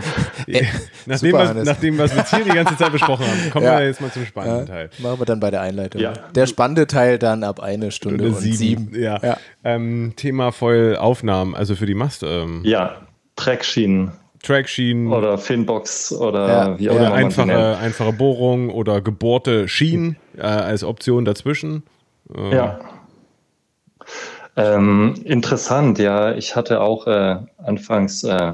nachdem, 1.07 1.31
super, 1.33 1.57
was, 1.57 1.65
nachdem, 1.67 1.99
was 1.99 2.13
wir 2.13 2.19
jetzt 2.21 2.35
hier 2.35 2.45
die 2.45 2.51
ganze 2.51 2.77
Zeit 2.79 2.93
besprochen 2.93 3.27
haben, 3.27 3.51
kommen 3.51 3.67
Ja. 3.67 3.79
wir 3.79 3.87
jetzt 3.87 4.01
mal 4.01 4.11
zum 4.11 4.25
spannenden 4.25 4.67
Teil. 4.67 4.91
Machen 5.01 5.21
wir 5.21 5.27
dann 5.27 5.41
bei 5.41 5.51
der 5.51 5.61
Einleitung. 5.61 6.01
Ja. 6.01 6.15
Der 6.35 6.47
spannende 6.47 6.87
Teil 6.87 7.19
dann 7.19 7.45
ab 7.45 7.61
eine 7.61 7.91
Stunde 7.91 8.31
Stunde 8.31 8.37
und 8.37 8.43
sieben. 8.43 8.93
Ja. 8.99 9.19
Ja. 9.23 9.37
Ähm, 9.65 10.15
Thema 10.17 10.53
Foil-Aufnahmen, 10.53 11.55
also 11.55 11.75
für 11.77 11.87
die 11.87 11.95
Mast. 11.95 12.23
Ähm, 12.23 12.63
Ja, 12.65 13.03
Trackschienen 13.35 14.13
Trackschienen, 14.43 15.13
oder 15.13 15.39
Finbox 15.39 16.13
oder 16.13 16.49
Ja, 16.49 16.79
wie 16.79 16.91
auch 16.91 16.95
ja. 16.95 17.07
immer 17.09 17.17
nennt. 17.17 17.39
einfache, 17.39 17.77
einfache 17.79 18.13
Bohrung 18.13 18.71
oder 18.71 19.01
gebohrte 19.01 19.69
Schienen 19.69 20.17
äh, 20.37 20.43
als 20.43 20.85
Option 20.85 21.25
dazwischen. 21.25 21.83
Ja. 22.51 22.79
Ähm, 24.57 25.15
interessant, 25.25 25.99
ja. 25.99 26.33
Ich 26.35 26.57
hatte 26.57 26.81
auch 26.81 27.07
äh, 27.07 27.37
anfangs, 27.59 28.25
äh, 28.25 28.53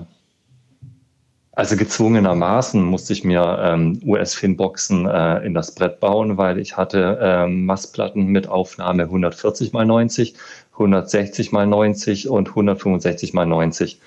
also 1.52 1.76
gezwungenermaßen 1.76 2.82
musste 2.82 3.12
ich 3.12 3.24
mir 3.24 3.58
ähm, 3.62 4.00
US-Finboxen 4.04 5.06
äh, 5.06 5.44
in 5.44 5.54
das 5.54 5.74
Brett 5.74 6.00
bauen, 6.00 6.38
weil 6.38 6.58
ich 6.58 6.76
hatte 6.76 7.18
ähm, 7.22 7.66
Massplatten 7.66 8.26
mit 8.26 8.48
Aufnahme 8.48 9.04
140 9.04 9.72
mal 9.72 9.86
90, 9.86 10.34
160 10.72 11.52
mal 11.52 11.66
90 11.66 12.28
und 12.28 12.48
165 12.48 13.32
mal 13.34 13.46
90. 13.46 14.00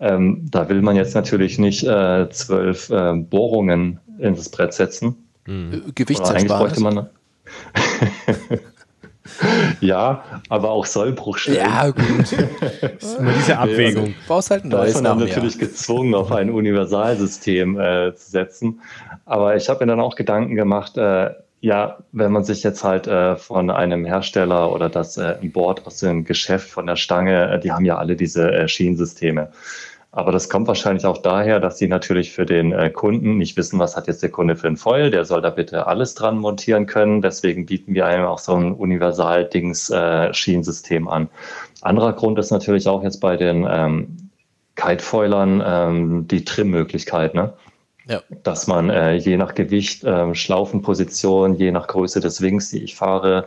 Ähm, 0.00 0.46
da 0.50 0.68
will 0.68 0.80
man 0.80 0.96
jetzt 0.96 1.14
natürlich 1.14 1.58
nicht 1.58 1.84
äh, 1.84 2.28
zwölf 2.30 2.88
äh, 2.90 3.14
Bohrungen 3.14 4.00
in 4.18 4.34
das 4.34 4.48
Brett 4.48 4.72
setzen. 4.72 5.28
Äh, 5.46 5.50
Oder 5.50 5.60
eigentlich 5.74 5.94
Gewichtsersparnis. 5.94 6.48
bräuchte 6.48 6.80
man. 6.80 7.08
ja, 9.80 10.24
aber 10.48 10.70
auch 10.70 10.86
Sollbruchstellen. 10.86 11.60
Ja, 11.60 11.90
gut. 11.90 12.32
Immer 13.18 13.32
diese 13.32 13.58
Abwägung. 13.58 14.14
Brauchst 14.26 14.50
halt 14.50 14.64
ein 14.64 14.70
Da 14.70 14.78
neues 14.78 14.90
ist 14.90 15.02
man 15.02 15.04
dann 15.04 15.18
natürlich 15.28 15.58
gezwungen, 15.58 16.14
auf 16.14 16.32
ein 16.32 16.50
Universalsystem 16.50 17.78
äh, 17.78 18.14
zu 18.14 18.30
setzen. 18.30 18.80
Aber 19.26 19.56
ich 19.56 19.68
habe 19.68 19.84
mir 19.84 19.90
dann 19.90 20.00
auch 20.00 20.16
Gedanken 20.16 20.56
gemacht, 20.56 20.96
äh, 20.96 21.30
ja, 21.60 21.98
wenn 22.12 22.32
man 22.32 22.42
sich 22.44 22.62
jetzt 22.62 22.84
halt 22.84 23.06
äh, 23.06 23.36
von 23.36 23.70
einem 23.70 24.06
Hersteller 24.06 24.72
oder 24.72 24.88
das 24.88 25.18
äh, 25.18 25.36
Board 25.42 25.86
aus 25.86 25.98
dem 25.98 26.24
Geschäft 26.24 26.70
von 26.70 26.86
der 26.86 26.96
Stange, 26.96 27.50
äh, 27.52 27.60
die 27.60 27.70
haben 27.70 27.84
ja 27.84 27.98
alle 27.98 28.16
diese 28.16 28.50
äh, 28.50 28.66
Schienensysteme. 28.66 29.50
Aber 30.12 30.32
das 30.32 30.48
kommt 30.48 30.66
wahrscheinlich 30.66 31.06
auch 31.06 31.18
daher, 31.18 31.60
dass 31.60 31.78
sie 31.78 31.86
natürlich 31.86 32.32
für 32.32 32.44
den 32.44 32.72
äh, 32.72 32.90
Kunden 32.90 33.38
nicht 33.38 33.56
wissen, 33.56 33.78
was 33.78 33.96
hat 33.96 34.08
jetzt 34.08 34.24
der 34.24 34.30
Kunde 34.30 34.56
für 34.56 34.66
ein 34.66 34.76
Foil. 34.76 35.12
Der 35.12 35.24
soll 35.24 35.40
da 35.40 35.50
bitte 35.50 35.86
alles 35.86 36.14
dran 36.14 36.38
montieren 36.38 36.86
können. 36.86 37.22
Deswegen 37.22 37.66
bieten 37.66 37.94
wir 37.94 38.06
einem 38.06 38.24
auch 38.24 38.40
so 38.40 38.54
ein 38.54 38.72
Universal-Dings-Schienensystem 38.72 41.06
an. 41.06 41.28
Anderer 41.80 42.14
Grund 42.14 42.40
ist 42.40 42.50
natürlich 42.50 42.88
auch 42.88 43.04
jetzt 43.04 43.20
bei 43.20 43.36
den 43.36 43.64
ähm, 43.70 44.30
Kitefoilern 44.74 45.62
ähm, 45.64 46.26
die 46.26 46.44
Trimmöglichkeit, 46.44 47.34
ne? 47.34 47.52
Ja. 48.08 48.22
dass 48.42 48.66
man 48.66 48.88
äh, 48.90 49.14
je 49.14 49.36
nach 49.36 49.54
Gewicht, 49.54 50.02
äh, 50.02 50.34
Schlaufenposition, 50.34 51.54
je 51.54 51.70
nach 51.70 51.86
Größe 51.86 52.18
des 52.18 52.40
Wings, 52.40 52.70
die 52.70 52.82
ich 52.82 52.96
fahre, 52.96 53.46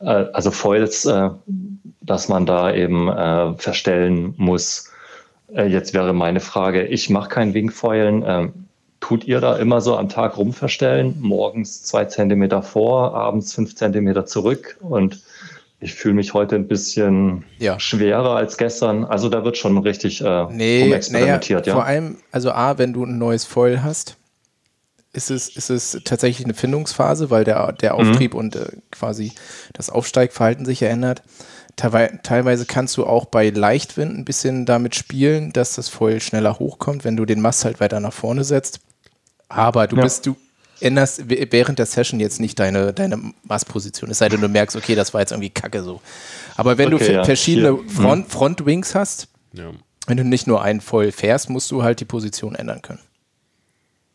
äh, 0.00 0.26
also 0.32 0.50
Foils, 0.50 1.06
äh, 1.06 1.30
dass 2.02 2.28
man 2.28 2.44
da 2.44 2.74
eben 2.74 3.08
äh, 3.08 3.54
verstellen 3.54 4.34
muss. 4.36 4.92
Äh, 5.54 5.66
jetzt 5.66 5.94
wäre 5.94 6.12
meine 6.12 6.40
Frage, 6.40 6.84
ich 6.86 7.10
mache 7.10 7.28
kein 7.28 7.54
Wingfoilen. 7.54 8.24
Ähm, 8.26 8.52
tut 9.00 9.24
ihr 9.24 9.40
da 9.40 9.56
immer 9.56 9.80
so 9.80 9.96
am 9.96 10.08
Tag 10.08 10.36
rumverstellen? 10.36 11.16
Morgens 11.20 11.82
zwei 11.84 12.06
Zentimeter 12.06 12.62
vor, 12.62 13.14
abends 13.14 13.52
fünf 13.54 13.74
Zentimeter 13.76 14.26
zurück 14.26 14.76
und 14.80 15.22
ich 15.78 15.94
fühle 15.94 16.14
mich 16.14 16.32
heute 16.32 16.56
ein 16.56 16.66
bisschen 16.68 17.44
Ja. 17.58 17.78
schwerer 17.78 18.34
als 18.36 18.56
gestern. 18.56 19.04
Also 19.04 19.28
da 19.28 19.44
wird 19.44 19.58
schon 19.58 19.76
richtig 19.78 20.22
äh, 20.24 20.46
Nee, 20.50 20.82
rumexperimentiert, 20.84 21.66
naja, 21.66 21.74
vor 21.74 21.82
ja. 21.82 21.86
allem, 21.88 22.16
also 22.32 22.50
A, 22.50 22.78
wenn 22.78 22.94
du 22.94 23.04
ein 23.04 23.18
neues 23.18 23.44
Foil 23.44 23.82
hast, 23.82 24.16
ist 25.12 25.30
es, 25.30 25.48
ist 25.48 25.70
es 25.70 26.00
tatsächlich 26.04 26.44
eine 26.46 26.54
Findungsphase, 26.54 27.30
weil 27.30 27.44
der, 27.44 27.72
der 27.72 27.94
Mhm. 27.94 28.00
Auftrieb 28.10 28.34
und 28.34 28.56
äh, 28.56 28.66
quasi 28.90 29.32
das 29.74 29.90
Aufsteigverhalten 29.90 30.64
sich 30.64 30.82
ändert. 30.82 31.22
Teilwei- 31.76 32.18
Teilweise 32.22 32.64
kannst 32.66 32.96
du 32.96 33.04
auch 33.06 33.26
bei 33.26 33.50
Leichtwind 33.50 34.16
ein 34.16 34.24
bisschen 34.24 34.64
damit 34.66 34.94
spielen, 34.94 35.52
dass 35.52 35.74
das 35.74 35.88
Foil 35.88 36.20
schneller 36.20 36.58
hochkommt, 36.58 37.04
wenn 37.04 37.16
du 37.16 37.24
den 37.26 37.40
Mast 37.40 37.64
halt 37.64 37.80
weiter 37.80 38.00
nach 38.00 38.12
vorne 38.14 38.44
setzt. 38.44 38.80
Aber 39.48 39.86
du 39.86 39.96
Ja. 39.96 40.02
bist, 40.02 40.26
du 40.26 40.36
änderst 40.80 41.22
während 41.28 41.78
der 41.78 41.86
Session 41.86 42.18
jetzt 42.20 42.40
nicht 42.40 42.58
deine, 42.58 42.92
deine 42.92 43.32
Mastposition, 43.44 44.10
es 44.10 44.18
sei 44.18 44.28
denn, 44.28 44.40
du 44.40 44.48
merkst, 44.48 44.76
okay, 44.76 44.94
das 44.94 45.12
war 45.14 45.20
jetzt 45.20 45.32
irgendwie 45.32 45.50
kacke 45.50 45.82
so. 45.82 46.00
Aber 46.56 46.78
wenn 46.78 46.90
du 46.90 46.96
Okay, 46.96 47.04
ver- 47.06 47.12
ja. 47.12 47.24
verschiedene 47.24 47.78
Hier. 47.78 47.90
Front, 47.90 48.30
Frontwings 48.30 48.94
hast, 48.94 49.28
Ja. 49.52 49.70
wenn 50.06 50.16
du 50.16 50.24
nicht 50.24 50.46
nur 50.46 50.62
einen 50.62 50.80
voll 50.80 51.12
fährst, 51.12 51.50
musst 51.50 51.70
du 51.70 51.82
halt 51.82 52.00
die 52.00 52.04
Position 52.06 52.54
ändern 52.54 52.82
können. 52.82 53.00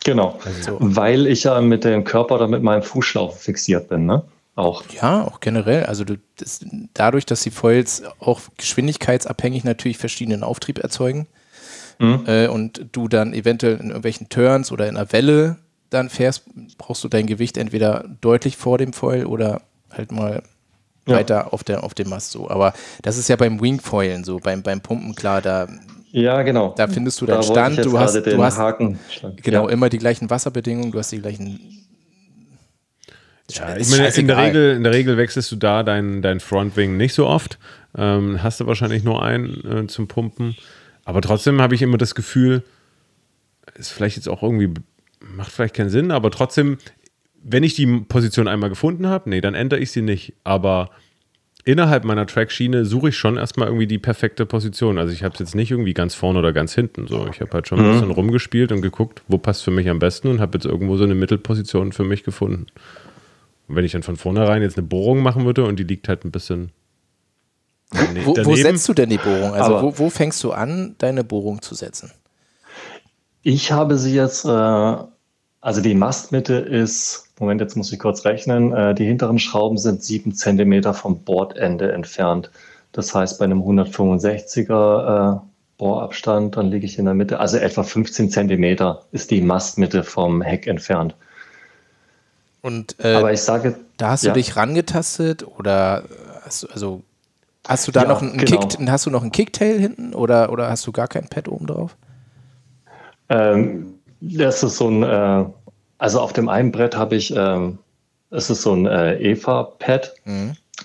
Genau. 0.03 0.39
So. 0.61 0.77
Weil 0.79 1.27
ich 1.27 1.43
ja 1.43 1.61
mit 1.61 1.83
dem 1.83 2.03
Körper 2.03 2.35
oder 2.35 2.47
mit 2.47 2.63
meinem 2.63 2.81
Fußschlauch 2.81 3.37
fixiert 3.37 3.87
bin, 3.89 4.07
ne? 4.07 4.23
Auch. 4.55 4.83
Ja, 4.91 5.23
auch 5.23 5.39
generell. 5.39 5.85
Also 5.85 6.03
du, 6.03 6.17
das, 6.37 6.59
dadurch, 6.93 7.25
dass 7.25 7.41
die 7.41 7.51
Foils 7.51 8.03
auch 8.19 8.41
geschwindigkeitsabhängig 8.57 9.63
natürlich 9.63 9.97
verschiedenen 9.97 10.43
Auftrieb 10.43 10.79
erzeugen 10.79 11.27
äh, 11.99 12.47
und 12.47 12.87
du 12.91 13.07
dann 13.07 13.33
eventuell 13.33 13.75
in 13.77 13.87
irgendwelchen 13.87 14.27
Turns 14.29 14.71
oder 14.71 14.87
in 14.89 14.97
einer 14.97 15.11
Welle 15.13 15.57
dann 15.89 16.09
fährst, 16.09 16.43
brauchst 16.77 17.03
du 17.03 17.07
dein 17.09 17.27
Gewicht 17.27 17.57
entweder 17.57 18.05
deutlich 18.21 18.57
vor 18.57 18.77
dem 18.77 18.91
Foil 18.93 19.25
oder 19.25 19.61
halt 19.89 20.11
mal 20.11 20.41
Ja. 21.07 21.15
weiter 21.15 21.53
auf, 21.53 21.63
der, 21.63 21.83
auf 21.83 21.93
dem 21.93 22.09
Mast 22.09 22.31
so. 22.31 22.49
Aber 22.49 22.73
das 23.03 23.17
ist 23.17 23.27
ja 23.29 23.35
beim 23.35 23.61
Wingfoilen 23.61 24.23
so, 24.23 24.37
beim, 24.39 24.63
beim 24.63 24.81
Pumpen 24.81 25.15
klar, 25.15 25.41
da 25.41 25.67
Ja, 26.11 26.41
genau. 26.43 26.73
Da 26.75 26.87
findest 26.87 27.21
du 27.21 27.25
Da 27.25 27.33
deinen 27.35 27.47
wollte 27.47 27.53
Stand, 27.75 27.85
du 27.85 27.97
hast- 27.99 28.15
du 28.25 28.43
hast- 28.43 28.57
Haken. 28.57 28.99
genau 29.37 29.67
Ja. 29.67 29.73
immer 29.73 29.89
die 29.89 29.97
gleichen 29.97 30.29
Wasserbedingungen, 30.29 30.91
du 30.91 30.99
hast 30.99 31.11
die 31.11 31.19
gleichen. 31.21 31.80
Ja, 33.57 33.73
Ist 33.73 33.91
ich 33.91 33.97
meine, 33.97 34.13
in, 34.13 34.27
der. 34.27 34.37
Regel, 34.37 34.75
in 34.75 34.83
der 34.83 34.93
Regel 34.93 35.17
wechselst 35.17 35.51
du 35.51 35.55
da 35.55 35.83
dein, 35.83 36.21
dein 36.21 36.39
Frontwing 36.39 36.97
nicht 36.97 37.13
so 37.13 37.27
oft. 37.27 37.57
Ähm, 37.97 38.41
hast 38.41 38.59
du 38.59 38.67
wahrscheinlich 38.67 39.03
nur 39.03 39.23
einen 39.23 39.85
äh, 39.85 39.87
zum 39.87 40.07
Pumpen. 40.07 40.55
Aber 41.03 41.21
trotzdem 41.21 41.61
habe 41.61 41.75
ich 41.75 41.81
immer 41.81 41.97
das 41.97 42.15
Gefühl, 42.15 42.63
ist 43.75 43.91
vielleicht 43.91 44.15
jetzt 44.15 44.29
auch 44.29 44.43
irgendwie, 44.43 44.69
macht 45.19 45.51
vielleicht 45.51 45.75
keinen 45.75 45.89
Sinn, 45.89 46.11
aber 46.11 46.31
trotzdem, 46.31 46.77
wenn 47.43 47.63
ich 47.63 47.75
die 47.75 47.87
Position 47.87 48.47
einmal 48.47 48.69
gefunden 48.69 49.07
habe, 49.07 49.29
nee, 49.29 49.41
dann 49.41 49.55
ändere 49.55 49.79
ich 49.79 49.91
sie 49.91 50.01
nicht. 50.01 50.33
Aber 50.43 50.91
innerhalb 51.65 52.05
meiner 52.05 52.25
Trackschiene 52.25 52.85
suche 52.85 53.09
ich 53.09 53.17
schon 53.17 53.37
erstmal 53.37 53.67
irgendwie 53.67 53.87
die 53.87 53.99
perfekte 53.99 54.45
Position. 54.45 54.97
Also 54.97 55.13
ich 55.13 55.23
habe 55.23 55.33
es 55.33 55.39
jetzt 55.39 55.55
nicht 55.55 55.71
irgendwie 55.71 55.93
ganz 55.93 56.15
vorne 56.15 56.39
oder 56.39 56.53
ganz 56.53 56.73
hinten. 56.73 57.07
So, 57.07 57.27
ich 57.31 57.41
habe 57.41 57.51
halt 57.51 57.67
schon 57.67 57.79
ein 57.79 57.91
bisschen 57.91 58.11
rumgespielt 58.11 58.71
und 58.71 58.81
geguckt, 58.81 59.21
wo 59.27 59.37
passt 59.37 59.63
für 59.63 59.71
mich 59.71 59.89
am 59.89 59.99
besten 59.99 60.27
und 60.27 60.39
habe 60.39 60.57
jetzt 60.57 60.65
irgendwo 60.65 60.97
so 60.97 61.03
eine 61.03 61.15
Mittelposition 61.15 61.91
für 61.91 62.03
mich 62.03 62.23
gefunden. 62.23 62.67
Und 63.71 63.77
wenn 63.77 63.85
ich 63.85 63.93
dann 63.93 64.03
von 64.03 64.17
vornherein 64.17 64.61
jetzt 64.61 64.77
eine 64.77 64.85
Bohrung 64.85 65.21
machen 65.21 65.45
würde 65.45 65.63
und 65.63 65.79
die 65.79 65.85
liegt 65.85 66.09
halt 66.09 66.25
ein 66.25 66.31
bisschen 66.31 66.73
dane- 67.93 68.25
Wo, 68.25 68.31
wo 68.31 68.33
daneben, 68.33 68.57
setzt 68.57 68.89
du 68.89 68.93
denn 68.93 69.09
die 69.09 69.17
Bohrung? 69.17 69.53
Also 69.53 69.81
wo, 69.81 69.97
wo 69.97 70.09
fängst 70.09 70.43
du 70.43 70.51
an, 70.51 70.95
deine 70.97 71.23
Bohrung 71.23 71.61
zu 71.61 71.73
setzen? 71.73 72.11
Ich 73.43 73.71
habe 73.71 73.97
sie 73.97 74.13
jetzt, 74.13 74.43
äh, 74.43 74.49
also 75.61 75.81
die 75.81 75.93
Mastmitte 75.93 76.55
ist, 76.55 77.29
Moment, 77.39 77.61
jetzt 77.61 77.77
muss 77.77 77.93
ich 77.93 77.99
kurz 77.99 78.25
rechnen, 78.25 78.73
äh, 78.73 78.93
die 78.93 79.05
hinteren 79.05 79.39
Schrauben 79.39 79.77
sind 79.77 80.03
sieben 80.03 80.35
Zentimeter 80.35 80.93
vom 80.93 81.23
Bordende 81.23 81.93
entfernt. 81.93 82.51
Das 82.91 83.15
heißt, 83.15 83.39
bei 83.39 83.45
einem 83.45 83.61
165er 83.61 85.37
äh, 85.37 85.39
Bohrabstand, 85.77 86.57
dann 86.57 86.71
liege 86.71 86.85
ich 86.85 86.99
in 86.99 87.05
der 87.05 87.13
Mitte, 87.13 87.39
also 87.39 87.55
etwa 87.55 87.83
15 87.83 88.31
Zentimeter 88.31 89.05
ist 89.13 89.31
die 89.31 89.39
Mastmitte 89.39 90.03
vom 90.03 90.41
Heck 90.41 90.67
entfernt. 90.67 91.15
Und 92.61 92.95
äh, 93.03 93.15
Aber 93.15 93.33
ich 93.33 93.41
sage, 93.41 93.75
da 93.97 94.09
hast 94.09 94.23
ja. 94.23 94.33
du 94.33 94.39
dich 94.39 94.55
rangetastet 94.55 95.45
oder 95.45 96.03
hast 96.43 96.63
du, 96.63 96.67
also 96.67 97.03
hast 97.67 97.87
du 97.87 97.91
da 97.91 98.03
Ja, 98.03 98.07
noch 98.07 98.21
einen 98.21 98.37
genau. 98.37 98.59
Kick, 98.59 98.89
hast 98.89 99.05
du 99.05 99.09
noch 99.09 99.21
einen 99.21 99.31
Kicktail 99.31 99.79
hinten 99.79 100.13
oder, 100.13 100.51
oder 100.51 100.69
hast 100.69 100.85
du 100.85 100.91
gar 100.91 101.07
kein 101.07 101.27
Pad 101.27 101.47
oben 101.47 101.67
drauf? 101.67 101.95
Ähm, 103.29 103.95
das 104.19 104.61
ist 104.61 104.77
so 104.77 104.89
ein, 104.89 105.03
äh, 105.03 105.45
also 105.97 106.19
auf 106.19 106.33
dem 106.33 106.49
einen 106.49 106.71
Brett 106.71 106.95
habe 106.95 107.15
ich, 107.15 107.35
ähm, 107.35 107.79
es 108.29 108.49
ist 108.49 108.61
so 108.61 108.73
ein 108.73 108.85
äh, 108.85 109.15
Eva-Pad 109.15 110.13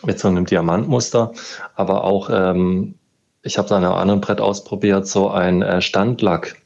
mit 0.04 0.18
so 0.18 0.28
einem 0.28 0.46
Diamantmuster, 0.46 1.32
aber 1.74 2.04
auch, 2.04 2.30
ähm, 2.30 2.94
ich 3.42 3.58
habe 3.58 3.66
es 3.66 3.72
an 3.72 3.84
einem 3.84 3.94
anderen 3.94 4.20
Brett 4.20 4.40
ausprobiert, 4.40 5.06
so 5.06 5.30
ein 5.30 5.62
äh, 5.62 5.80
Standlack. 5.80 6.56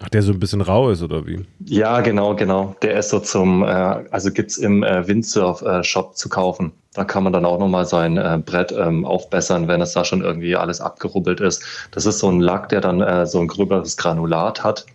Äh, 0.00 0.04
ach, 0.04 0.08
der 0.10 0.22
so 0.22 0.32
ein 0.32 0.40
bisschen 0.40 0.60
rau 0.60 0.90
ist 0.90 1.02
oder 1.02 1.26
wie? 1.26 1.44
ja, 1.66 2.00
genau, 2.00 2.34
genau. 2.34 2.76
Der 2.82 2.98
ist 2.98 3.10
so 3.10 3.20
zum, 3.20 3.62
äh, 3.62 3.66
also 3.66 4.30
gibt's 4.30 4.56
im 4.58 4.82
äh, 4.82 5.06
Windsurf-Shop 5.06 6.16
zu 6.16 6.28
kaufen. 6.28 6.72
Da 6.94 7.04
kann 7.04 7.24
man 7.24 7.32
dann 7.32 7.44
auch 7.44 7.58
nochmal 7.58 7.86
sein 7.86 8.16
äh, 8.16 8.40
Brett 8.44 8.72
ähm, 8.72 9.04
aufbessern, 9.04 9.66
wenn 9.66 9.80
es 9.80 9.92
da 9.92 10.04
schon 10.04 10.22
irgendwie 10.22 10.54
alles 10.56 10.80
abgerubbelt 10.80 11.40
ist. 11.40 11.64
Das 11.90 12.06
ist 12.06 12.20
so 12.20 12.28
ein 12.30 12.40
Lack, 12.40 12.68
der 12.68 12.80
dann 12.80 13.00
äh, 13.00 13.26
so 13.26 13.40
ein 13.40 13.48
gröberes 13.48 13.96
Granulat 13.96 14.62
hat. 14.62 14.86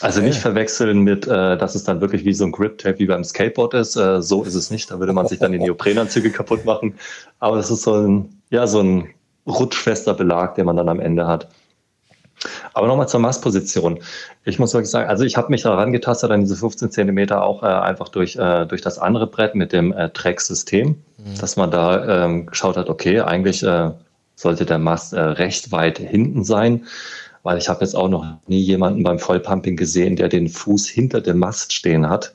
Also 0.00 0.18
Okay. 0.20 0.28
nicht 0.28 0.40
verwechseln 0.40 1.00
mit, 1.02 1.26
äh, 1.26 1.56
dass 1.56 1.74
es 1.74 1.84
dann 1.84 2.00
wirklich 2.00 2.24
wie 2.24 2.34
so 2.34 2.44
ein 2.44 2.52
Grip-Tape 2.52 2.98
wie 2.98 3.06
beim 3.06 3.22
Skateboard 3.24 3.74
ist. 3.74 3.96
Äh, 3.96 4.22
so 4.22 4.42
ist 4.44 4.54
es 4.54 4.70
nicht. 4.70 4.90
Da 4.90 4.98
würde 4.98 5.12
man 5.12 5.26
sich 5.28 5.38
dann 5.38 5.52
die 5.52 5.58
Neoprenanzüge 5.60 6.30
kaputt 6.30 6.64
machen. 6.64 6.94
Aber 7.38 7.56
es 7.58 7.70
ist 7.70 7.82
so 7.82 7.94
ein, 7.94 8.40
ja, 8.50 8.66
so 8.66 8.80
ein 8.80 9.08
rutschfester 9.46 10.14
Belag, 10.14 10.54
den 10.56 10.66
man 10.66 10.76
dann 10.76 10.88
am 10.88 11.00
Ende 11.00 11.26
hat. 11.26 11.48
Aber 12.74 12.86
nochmal 12.86 13.08
zur 13.08 13.20
Mastposition. 13.20 14.00
Ich 14.44 14.58
muss 14.58 14.74
wirklich 14.74 14.90
sagen, 14.90 15.08
also 15.08 15.24
ich 15.24 15.36
habe 15.36 15.50
mich 15.50 15.62
daran 15.62 15.92
getastet 15.92 16.30
an 16.30 16.40
diese 16.40 16.56
15 16.56 16.90
Zentimeter 16.90 17.42
auch 17.42 17.62
äh, 17.62 17.66
einfach 17.66 18.08
durch, 18.08 18.36
äh, 18.36 18.66
durch 18.66 18.80
das 18.80 18.98
andere 18.98 19.26
Brett 19.26 19.54
mit 19.54 19.72
dem 19.72 19.92
äh, 19.92 20.10
Track-System, 20.10 20.96
dass 21.40 21.56
man 21.56 21.70
da 21.70 22.24
ähm, 22.24 22.46
geschaut 22.46 22.76
hat, 22.76 22.88
okay, 22.88 23.20
eigentlich 23.20 23.62
äh, 23.62 23.90
sollte 24.34 24.66
der 24.66 24.78
Mast 24.78 25.12
äh, 25.12 25.20
recht 25.20 25.70
weit 25.72 25.98
hinten 25.98 26.44
sein, 26.44 26.86
weil 27.42 27.58
ich 27.58 27.68
habe 27.68 27.84
jetzt 27.84 27.94
auch 27.94 28.08
noch 28.08 28.26
nie 28.46 28.60
jemanden 28.60 29.02
beim 29.02 29.18
Vollpumping 29.18 29.76
gesehen, 29.76 30.16
der 30.16 30.28
den 30.28 30.48
Fuß 30.48 30.88
hinter 30.88 31.20
dem 31.20 31.38
Mast 31.38 31.72
stehen 31.72 32.08
hat. 32.08 32.34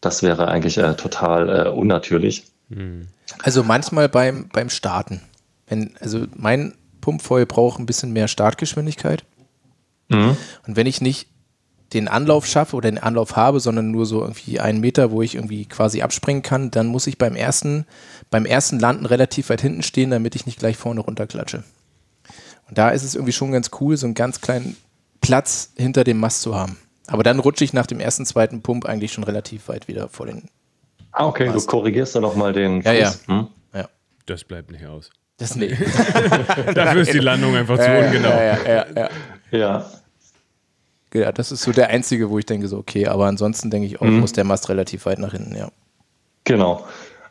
Das 0.00 0.22
wäre 0.22 0.48
eigentlich 0.48 0.78
äh, 0.78 0.94
total 0.94 1.66
äh, 1.66 1.68
unnatürlich. 1.70 2.44
Also 3.42 3.62
manchmal 3.64 4.08
beim, 4.08 4.48
beim 4.52 4.68
Starten. 4.68 5.22
Wenn, 5.66 5.94
also 6.00 6.26
mein 6.36 6.74
Pumpfoil 7.04 7.44
braucht 7.44 7.78
ein 7.78 7.86
bisschen 7.86 8.12
mehr 8.14 8.28
Startgeschwindigkeit. 8.28 9.24
Und 10.66 10.76
wenn 10.76 10.86
ich 10.86 11.02
nicht 11.02 11.28
den 11.92 12.08
Anlauf 12.08 12.46
schaffe 12.46 12.76
oder 12.76 12.90
den 12.90 12.98
Anlauf 12.98 13.36
habe, 13.36 13.60
sondern 13.60 13.90
nur 13.90 14.06
so 14.06 14.22
irgendwie 14.22 14.58
einen 14.58 14.80
Meter, 14.80 15.10
wo 15.10 15.20
ich 15.20 15.34
irgendwie 15.34 15.66
quasi 15.66 16.00
abspringen 16.00 16.42
kann, 16.42 16.70
dann 16.70 16.86
muss 16.86 17.06
ich 17.06 17.18
beim 17.18 17.36
ersten, 17.36 17.86
beim 18.30 18.46
ersten 18.46 18.80
Landen 18.80 19.04
relativ 19.04 19.50
weit 19.50 19.60
hinten 19.60 19.82
stehen, 19.82 20.10
damit 20.10 20.34
ich 20.34 20.46
nicht 20.46 20.58
gleich 20.58 20.78
vorne 20.78 21.00
runterklatsche. 21.00 21.62
Und 22.68 22.78
da 22.78 22.88
ist 22.88 23.02
es 23.02 23.14
irgendwie 23.14 23.32
schon 23.32 23.52
ganz 23.52 23.70
cool, 23.80 23.96
so 23.98 24.06
einen 24.06 24.14
ganz 24.14 24.40
kleinen 24.40 24.76
Platz 25.20 25.72
hinter 25.76 26.04
dem 26.04 26.18
Mast 26.18 26.40
zu 26.40 26.54
haben. 26.56 26.78
Aber 27.06 27.22
dann 27.22 27.38
rutsche 27.38 27.64
ich 27.64 27.74
nach 27.74 27.86
dem 27.86 28.00
ersten, 28.00 28.24
zweiten 28.24 28.62
Pump 28.62 28.86
eigentlich 28.86 29.12
schon 29.12 29.24
relativ 29.24 29.68
weit 29.68 29.88
wieder 29.88 30.08
vor 30.08 30.24
den. 30.24 30.48
Ah, 31.12 31.26
okay, 31.26 31.46
Mast. 31.46 31.66
du 31.66 31.70
korrigierst 31.70 32.16
da 32.16 32.20
nochmal 32.20 32.54
den 32.54 32.82
Fuß. 32.82 32.86
Ja, 32.86 32.92
ja. 32.92 33.14
Hm? 33.26 33.48
Ja. 33.74 33.88
Das 34.24 34.42
bleibt 34.44 34.70
nicht 34.70 34.86
aus. 34.86 35.10
Das 35.36 35.56
nee. 35.56 35.68
Dafür 36.74 37.02
ist 37.02 37.12
die 37.12 37.18
Landung 37.18 37.56
einfach 37.56 37.78
zu 37.78 37.84
Ja, 37.90 37.98
ungenau. 38.06 38.28
ja, 38.28 38.42
ja, 38.42 38.56
ja, 38.66 38.86
ja. 38.96 39.08
Ja, 39.50 39.86
Ja, 41.12 41.32
das 41.32 41.50
ist 41.52 41.62
so 41.62 41.72
der 41.72 41.88
einzige, 41.88 42.30
wo 42.30 42.38
ich 42.38 42.46
denke 42.46 42.68
so, 42.68 42.78
okay, 42.78 43.06
aber 43.08 43.26
ansonsten 43.26 43.70
denke 43.70 43.86
ich 43.86 44.00
auch, 44.00 44.04
Mhm. 44.06 44.20
muss 44.20 44.32
der 44.32 44.44
Mast 44.44 44.68
relativ 44.68 45.06
weit 45.06 45.18
nach 45.18 45.32
hinten, 45.32 45.56
ja. 45.56 45.68
Genau. 46.44 46.84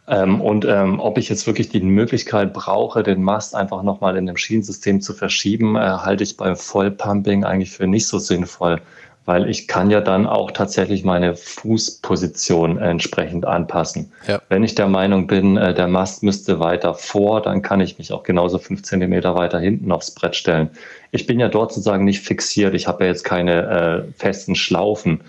Ähm, 0.07 0.41
und 0.41 0.65
ähm, 0.65 0.99
ob 0.99 1.17
ich 1.17 1.29
jetzt 1.29 1.47
wirklich 1.47 1.69
die 1.69 1.79
Möglichkeit 1.79 2.51
brauche, 2.53 3.03
den 3.03 3.23
Mast 3.23 3.55
einfach 3.55 3.83
nochmal 3.83 4.17
in 4.17 4.25
dem 4.25 4.35
Schienensystem 4.35 4.99
zu 4.99 5.13
verschieben, 5.13 5.77
äh, 5.77 5.79
halte 5.79 6.23
ich 6.23 6.35
beim 6.35 6.57
Vollpumping 6.57 7.45
eigentlich 7.45 7.71
für 7.71 7.87
nicht 7.87 8.07
so 8.07 8.19
sinnvoll, 8.19 8.81
weil 9.25 9.49
ich 9.49 9.67
kann 9.67 9.89
ja 9.89 10.01
dann 10.01 10.27
auch 10.27 10.51
tatsächlich 10.51 11.03
meine 11.03 11.35
Fußposition 11.35 12.77
entsprechend 12.77 13.45
anpassen. 13.45 14.11
Ja. 14.27 14.41
Wenn 14.49 14.63
ich 14.63 14.75
der 14.75 14.87
Meinung 14.87 15.27
bin, 15.27 15.55
äh, 15.55 15.73
der 15.73 15.87
Mast 15.87 16.23
müsste 16.23 16.59
weiter 16.59 16.93
vor, 16.93 17.41
dann 17.41 17.61
kann 17.61 17.79
ich 17.79 17.97
mich 17.97 18.11
auch 18.11 18.23
genauso 18.23 18.57
fünf 18.57 18.83
Zentimeter 18.83 19.35
weiter 19.35 19.59
hinten 19.59 19.91
aufs 19.91 20.11
Brett 20.11 20.35
stellen. 20.35 20.69
Ich 21.11 21.25
bin 21.25 21.39
ja 21.39 21.47
dort 21.47 21.71
sozusagen 21.71 22.03
nicht 22.03 22.21
fixiert. 22.21 22.73
Ich 22.73 22.87
habe 22.87 23.05
ja 23.05 23.09
jetzt 23.09 23.23
keine 23.23 24.05
äh, 24.07 24.11
festen 24.17 24.55
Schlaufen, 24.55 25.21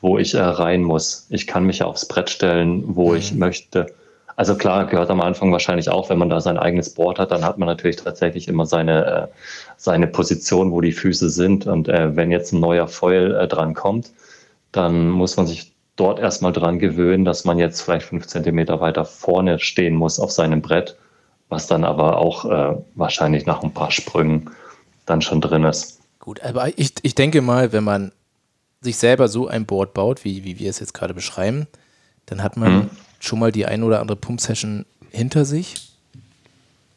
wo 0.00 0.18
ich 0.18 0.34
äh, 0.34 0.40
rein 0.40 0.82
muss. 0.82 1.26
Ich 1.30 1.46
kann 1.46 1.64
mich 1.64 1.80
ja 1.80 1.86
aufs 1.86 2.06
Brett 2.06 2.30
stellen, 2.30 2.82
wo 2.96 3.14
ich 3.14 3.32
möchte. 3.32 3.86
Also 4.36 4.54
klar, 4.54 4.84
gehört 4.84 5.08
am 5.10 5.22
Anfang 5.22 5.50
wahrscheinlich 5.50 5.88
auch, 5.88 6.10
wenn 6.10 6.18
man 6.18 6.28
da 6.28 6.40
sein 6.42 6.58
eigenes 6.58 6.90
Board 6.90 7.18
hat, 7.18 7.30
dann 7.30 7.44
hat 7.44 7.56
man 7.56 7.66
natürlich 7.66 7.96
tatsächlich 7.96 8.48
immer 8.48 8.66
seine, 8.66 9.06
äh, 9.06 9.26
seine 9.78 10.06
Position, 10.06 10.72
wo 10.72 10.82
die 10.82 10.92
Füße 10.92 11.30
sind. 11.30 11.66
Und 11.66 11.88
äh, 11.88 12.14
wenn 12.14 12.30
jetzt 12.30 12.52
ein 12.52 12.60
neuer 12.60 12.86
Foil 12.86 13.34
äh, 13.34 13.48
dran 13.48 13.72
kommt, 13.72 14.12
dann 14.72 15.08
muss 15.08 15.38
man 15.38 15.46
sich 15.46 15.72
dort 15.96 16.18
erstmal 16.18 16.52
dran 16.52 16.78
gewöhnen, 16.78 17.24
dass 17.24 17.46
man 17.46 17.58
jetzt 17.58 17.80
vielleicht 17.80 18.06
fünf 18.06 18.26
Zentimeter 18.26 18.80
weiter 18.80 19.06
vorne 19.06 19.58
stehen 19.58 19.94
muss 19.94 20.20
auf 20.20 20.30
seinem 20.30 20.60
Brett, 20.60 20.96
was 21.48 21.66
dann 21.66 21.84
aber 21.84 22.18
auch 22.18 22.44
wahrscheinlich 22.94 23.46
nach 23.46 23.62
ein 23.62 23.72
paar 23.72 23.90
Sprüngen 23.90 24.50
dann 25.06 25.22
schon 25.22 25.40
drin 25.40 25.64
ist. 25.64 26.00
Gut, 26.18 26.42
aber 26.42 26.76
ich, 26.76 26.92
ich 27.00 27.14
denke 27.14 27.40
mal, 27.40 27.72
wenn 27.72 27.84
man 27.84 28.12
sich 28.82 28.98
selber 28.98 29.28
so 29.28 29.46
ein 29.46 29.64
Board 29.64 29.94
baut, 29.94 30.24
wie, 30.24 30.44
wie 30.44 30.58
wir 30.58 30.68
es 30.68 30.80
jetzt 30.80 30.92
gerade 30.92 31.14
beschreiben, 31.14 31.66
dann 32.26 32.42
hat 32.42 32.58
man 32.58 32.72
mhm. 32.72 32.90
Schon 33.26 33.38
mal 33.38 33.52
die 33.52 33.66
ein 33.66 33.82
oder 33.82 34.00
andere 34.00 34.16
Pump-Session 34.16 34.86
hinter 35.10 35.44
sich 35.44 35.74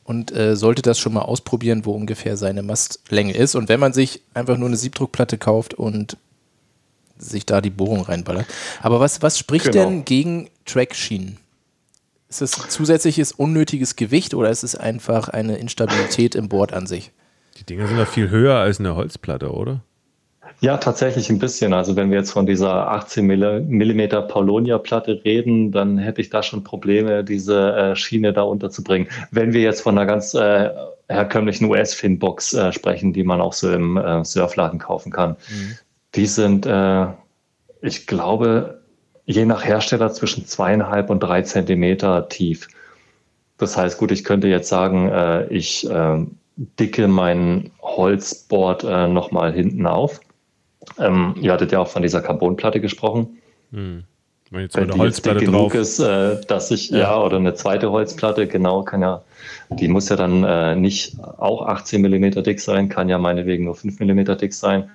und 0.03 0.35
äh, 0.35 0.55
sollte 0.55 0.81
das 0.81 0.99
schon 0.99 1.13
mal 1.13 1.21
ausprobieren, 1.21 1.85
wo 1.85 1.91
ungefähr 1.91 2.35
seine 2.37 2.63
Mastlänge 2.63 3.33
ist. 3.33 3.55
Und 3.55 3.69
wenn 3.69 3.79
man 3.79 3.93
sich 3.93 4.21
einfach 4.33 4.57
nur 4.57 4.67
eine 4.67 4.77
Siebdruckplatte 4.77 5.37
kauft 5.37 5.73
und 5.75 6.17
sich 7.19 7.45
da 7.45 7.61
die 7.61 7.69
Bohrung 7.69 8.01
reinballert. 8.01 8.47
Aber 8.81 8.99
was, 8.99 9.21
was 9.21 9.37
spricht 9.37 9.71
genau. 9.71 9.85
denn 9.85 10.05
gegen 10.05 10.49
Trackschienen? 10.65 11.37
Ist 12.29 12.41
es 12.41 12.51
zusätzliches 12.51 13.31
unnötiges 13.31 13.95
Gewicht 13.95 14.33
oder 14.33 14.49
ist 14.49 14.63
es 14.63 14.75
einfach 14.75 15.29
eine 15.29 15.57
Instabilität 15.57 16.35
im 16.35 16.47
Board 16.47 16.73
an 16.73 16.87
sich? 16.87 17.11
Die 17.57 17.63
Dinger 17.65 17.87
sind 17.87 17.97
ja 17.97 18.05
viel 18.05 18.29
höher 18.29 18.55
als 18.55 18.79
eine 18.79 18.95
Holzplatte, 18.95 19.51
oder? 19.51 19.81
Ja, 20.61 20.75
tatsächlich 20.77 21.29
ein 21.29 21.39
bisschen. 21.39 21.73
Also 21.73 21.95
wenn 21.95 22.11
wir 22.11 22.17
jetzt 22.17 22.31
von 22.31 22.45
dieser 22.45 22.91
18 22.91 23.25
mm 23.25 24.27
Paulonia-Platte 24.27 25.21
reden, 25.23 25.71
dann 25.71 25.97
hätte 25.97 26.19
ich 26.19 26.29
da 26.29 26.43
schon 26.43 26.63
Probleme, 26.65 27.23
diese 27.23 27.73
äh, 27.75 27.95
Schiene 27.95 28.33
da 28.33 28.41
unterzubringen. 28.41 29.07
Wenn 29.31 29.53
wir 29.53 29.61
jetzt 29.61 29.81
von 29.81 29.97
einer 29.97 30.05
ganz 30.05 30.33
äh, 30.33 30.69
herkömmlichen 31.07 31.69
US-Finbox 31.69 32.53
äh, 32.53 32.73
sprechen, 32.73 33.13
die 33.13 33.23
man 33.23 33.39
auch 33.39 33.53
so 33.53 33.71
im 33.71 33.95
äh, 33.95 34.25
Surfladen 34.25 34.79
kaufen 34.79 35.13
kann, 35.13 35.31
mhm. 35.31 35.77
die 36.15 36.25
sind, 36.25 36.65
äh, 36.65 37.05
ich 37.81 38.05
glaube, 38.05 38.81
je 39.25 39.45
nach 39.45 39.63
Hersteller 39.63 40.11
zwischen 40.11 40.45
zweieinhalb 40.45 41.09
und 41.09 41.21
drei 41.21 41.41
Zentimeter 41.41 42.27
tief. 42.27 42.67
Das 43.57 43.77
heißt, 43.77 43.97
gut, 43.97 44.11
ich 44.11 44.25
könnte 44.25 44.47
jetzt 44.49 44.67
sagen, 44.67 45.09
äh, 45.09 45.47
ich 45.47 45.87
dicke 46.77 47.07
mein 47.07 47.71
Holzboard 47.81 48.83
äh, 48.83 49.07
nochmal 49.07 49.53
hinten 49.53 49.87
auf 49.87 50.19
ähm, 50.97 51.35
ihr 51.39 51.51
hattet 51.51 51.71
ja 51.71 51.79
auch 51.79 51.87
von 51.87 52.01
dieser 52.01 52.21
Carbonplatte 52.21 52.79
gesprochen. 52.79 53.37
Hm. 53.71 54.03
Wenn 54.51 54.61
jetzt 54.61 54.77
eine 54.77 54.93
Holzplatte 54.93 55.45
genug 55.45 55.73
drauf. 55.73 55.75
ist, 55.75 55.99
äh, 55.99 56.41
dass 56.47 56.71
ich, 56.71 56.89
ja. 56.89 56.97
ja. 56.97 57.21
oder 57.21 57.37
eine 57.37 57.53
zweite 57.53 57.91
Holzplatte, 57.91 58.47
genau, 58.47 58.81
kann 58.81 59.01
ja, 59.01 59.21
die 59.69 59.87
muss 59.87 60.09
ja 60.09 60.15
dann 60.15 60.43
äh, 60.43 60.75
nicht 60.75 61.17
auch 61.19 61.67
18 61.67 62.01
mm 62.01 62.43
dick 62.43 62.59
sein, 62.59 62.89
kann 62.89 63.09
ja 63.09 63.19
meinetwegen 63.19 63.65
nur 63.65 63.75
5 63.75 63.99
mm 63.99 64.37
dick 64.37 64.53
sein. 64.53 64.89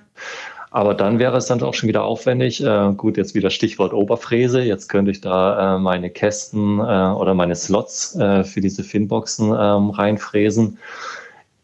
Aber 0.71 0.93
dann 0.93 1.19
wäre 1.19 1.37
es 1.37 1.45
dann 1.45 1.63
auch 1.63 1.73
schon 1.73 1.87
wieder 1.87 2.03
aufwendig. 2.03 2.61
Äh, 2.61 2.91
gut, 2.97 3.15
jetzt 3.15 3.33
wieder 3.33 3.49
Stichwort 3.49 3.93
Oberfräse. 3.93 4.61
Jetzt 4.61 4.89
könnte 4.89 5.11
ich 5.11 5.21
da 5.21 5.77
äh, 5.77 5.79
meine 5.79 6.09
Kästen 6.09 6.79
äh, 6.79 6.81
oder 6.81 7.33
meine 7.33 7.55
Slots 7.55 8.13
äh, 8.17 8.43
für 8.43 8.59
diese 8.59 8.83
Finboxen 8.83 9.55
ähm, 9.57 9.91
reinfräsen. 9.91 10.77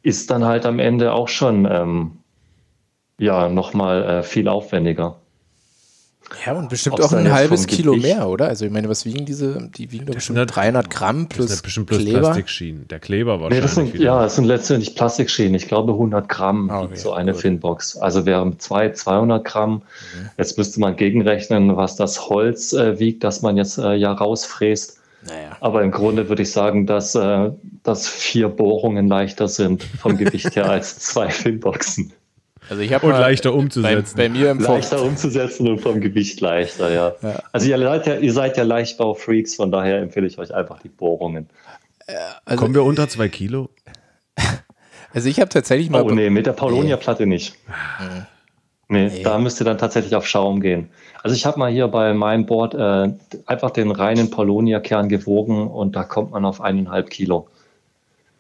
Ist 0.02 0.32
dann 0.32 0.46
halt 0.46 0.66
am 0.66 0.80
Ende 0.80 1.12
auch 1.12 1.28
schon 1.28 1.68
ähm, 1.70 2.12
ja 3.22 3.50
nochmal 3.50 4.04
äh, 4.04 4.24
viel 4.24 4.48
aufwendiger. 4.48 5.18
Ja, 6.46 6.54
und 6.54 6.70
bestimmt 6.70 7.00
Ob's 7.00 7.14
auch 7.14 7.18
ein 7.18 7.32
halbes 7.32 7.68
Kilo 7.68 7.92
Gewicht. 7.94 8.16
mehr, 8.16 8.28
oder? 8.30 8.48
Also 8.48 8.66
ich 8.66 8.72
meine, 8.72 8.88
was 8.88 9.06
wiegen 9.06 9.26
diese? 9.26 9.70
Die 9.76 9.92
wiegen 9.92 10.06
doch 10.06 10.16
bestimmt 10.16 10.40
300 10.56 10.90
Gramm 10.90 11.28
plus 11.28 11.48
das 11.48 11.56
sind 11.58 11.64
bestimmt 11.64 11.88
plus 11.88 12.00
Kleber. 12.00 12.20
Plastikschienen. 12.20 12.88
Der 12.88 13.00
Kleber 13.00 13.42
wahrscheinlich. 13.42 13.58
Nee, 13.58 13.62
das 13.62 13.76
sind, 13.76 14.00
ja, 14.00 14.26
es 14.26 14.36
sind 14.36 14.46
letztendlich 14.46 14.96
Plastikschienen. 14.96 15.56
Ich 15.56 15.68
glaube 15.68 15.92
100 15.92 16.30
Gramm 16.30 16.70
ah, 16.70 16.84
okay, 16.84 16.96
so 16.96 17.12
eine 17.12 17.34
gut. 17.34 17.42
Finbox. 17.42 17.98
Also 17.98 18.26
wären 18.26 18.60
zwei 18.60 18.92
200 18.92 19.44
Gramm. 19.44 19.74
Mhm. 19.74 20.30
Jetzt 20.38 20.58
müsste 20.58 20.80
man 20.80 20.96
gegenrechnen, 20.96 21.76
was 21.76 21.96
das 21.98 22.30
Holz 22.30 22.74
äh, 22.74 22.98
wiegt, 22.98 23.24
das 23.24 23.42
man 23.42 23.58
jetzt 23.58 23.78
äh, 23.78 23.94
ja 23.96 24.14
rausfräst. 24.14 25.00
Naja. 25.24 25.58
Aber 25.60 25.84
im 25.84 25.92
Grunde 25.92 26.30
würde 26.30 26.42
ich 26.44 26.52
sagen, 26.52 26.88
dass, 26.88 27.14
äh, 27.14 27.52
dass 27.84 28.08
vier 28.08 28.48
Bohrungen 28.48 29.08
leichter 29.08 29.48
sind 29.48 29.84
vom 29.84 30.18
Gewicht 30.18 30.56
her 30.56 30.70
als 30.70 30.98
zwei 31.00 31.30
Finboxen. 31.30 32.14
Also 32.72 32.84
ich 32.84 33.04
und 33.04 33.12
leichter 33.12 33.54
umzusetzen. 33.54 34.16
Bei, 34.16 34.30
bei 34.30 34.30
mir 34.30 34.50
im 34.50 34.60
leichter 34.60 35.04
umzusetzen 35.04 35.68
und 35.68 35.82
vom 35.82 36.00
Gewicht 36.00 36.40
leichter, 36.40 36.90
ja. 36.90 37.12
ja. 37.22 37.44
Also 37.52 37.70
ihr 37.70 37.78
seid 37.78 38.08
ja, 38.08 38.16
ihr 38.16 38.32
seid 38.32 38.56
ja 38.56 38.64
Leichtbau-Freaks, 38.64 39.56
von 39.56 39.74
daher 39.74 40.00
empfehle 40.00 40.26
ich 40.26 40.38
euch 40.38 40.54
einfach 40.54 40.80
die 40.80 40.88
Bohrungen. 40.88 41.50
Also, 42.46 42.64
Kommen 42.64 42.74
wir 42.74 42.86
unter 42.86 43.10
zwei 43.10 43.28
Kilo? 43.28 43.70
Also 45.14 45.28
ich 45.28 45.42
habe 45.42 45.50
tatsächlich 45.50 45.90
mal. 45.90 46.04
Oh 46.04 46.12
nee, 46.12 46.30
mit 46.30 46.46
der 46.46 46.54
Paulonia-Platte 46.54 47.26
nicht. 47.28 47.56
Nee, 48.88 49.10
nee, 49.10 49.24
da 49.24 49.40
müsst 49.40 49.60
ihr 49.62 49.66
dann 49.66 49.78
tatsächlich 49.78 50.16
auf 50.16 50.26
Schaum 50.26 50.62
gehen. 50.62 50.90
Also 51.22 51.36
ich 51.36 51.46
habe 51.46 51.60
mal 51.60 51.70
hier 51.70 51.90
bei 51.90 52.14
meinem 52.14 52.46
Board 52.46 52.76
äh, 52.76 53.12
einfach 53.46 53.72
den 53.72 53.92
reinen 53.92 54.32
Paulonia-Kern 54.32 55.10
gewogen 55.10 55.68
und 55.68 55.98
da 55.98 56.06
kommt 56.06 56.32
man 56.32 56.46
auf 56.46 56.62
eineinhalb 56.62 57.10
Kilo. 57.10 57.50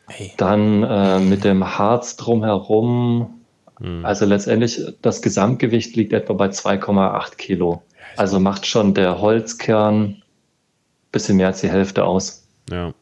Hey. 0.08 0.32
Dann 0.38 0.84
äh, 0.84 1.20
mit 1.20 1.44
dem 1.44 1.78
Harz 1.78 2.16
drumherum 2.16 3.41
hm. 3.82 4.06
Also 4.06 4.26
letztendlich, 4.26 4.82
das 5.02 5.22
Gesamtgewicht 5.22 5.96
liegt 5.96 6.14
etwa 6.14 6.34
bei 6.34 6.48
2,8 6.48 7.36
Kilo. 7.36 7.82
Also 8.16 8.40
macht 8.40 8.66
schon 8.66 8.94
der 8.94 9.20
Holzkern 9.20 10.04
ein 10.04 10.24
bisschen 11.12 11.38
mehr 11.38 11.48
als 11.48 11.62
die 11.62 11.70
Hälfte 11.70 12.04
aus. 12.04 12.44
Ja. 12.70 12.94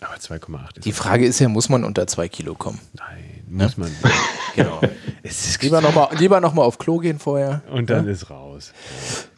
Aber 0.00 0.14
2,8 0.14 0.78
ist. 0.78 0.84
Die 0.84 0.92
Frage 0.92 1.24
ist 1.24 1.38
ja, 1.38 1.48
muss 1.48 1.68
man 1.68 1.84
unter 1.84 2.06
2 2.06 2.28
Kilo 2.28 2.54
kommen? 2.54 2.80
Nein, 2.94 3.44
muss 3.48 3.76
ja? 3.76 3.84
man 3.84 3.88
nicht. 4.02 4.54
genau. 4.54 4.80
lieber 5.60 5.80
nochmal 5.80 6.08
lieber 6.18 6.40
noch 6.40 6.54
mal 6.54 6.62
auf 6.62 6.78
Klo 6.78 6.98
gehen 6.98 7.18
vorher. 7.18 7.62
Und 7.70 7.88
dann 7.88 8.06
ja? 8.06 8.12
ist 8.12 8.28
raus. 8.28 8.72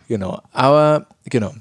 Genau. 0.08 0.40
Aber, 0.52 1.06
genau. 1.26 1.54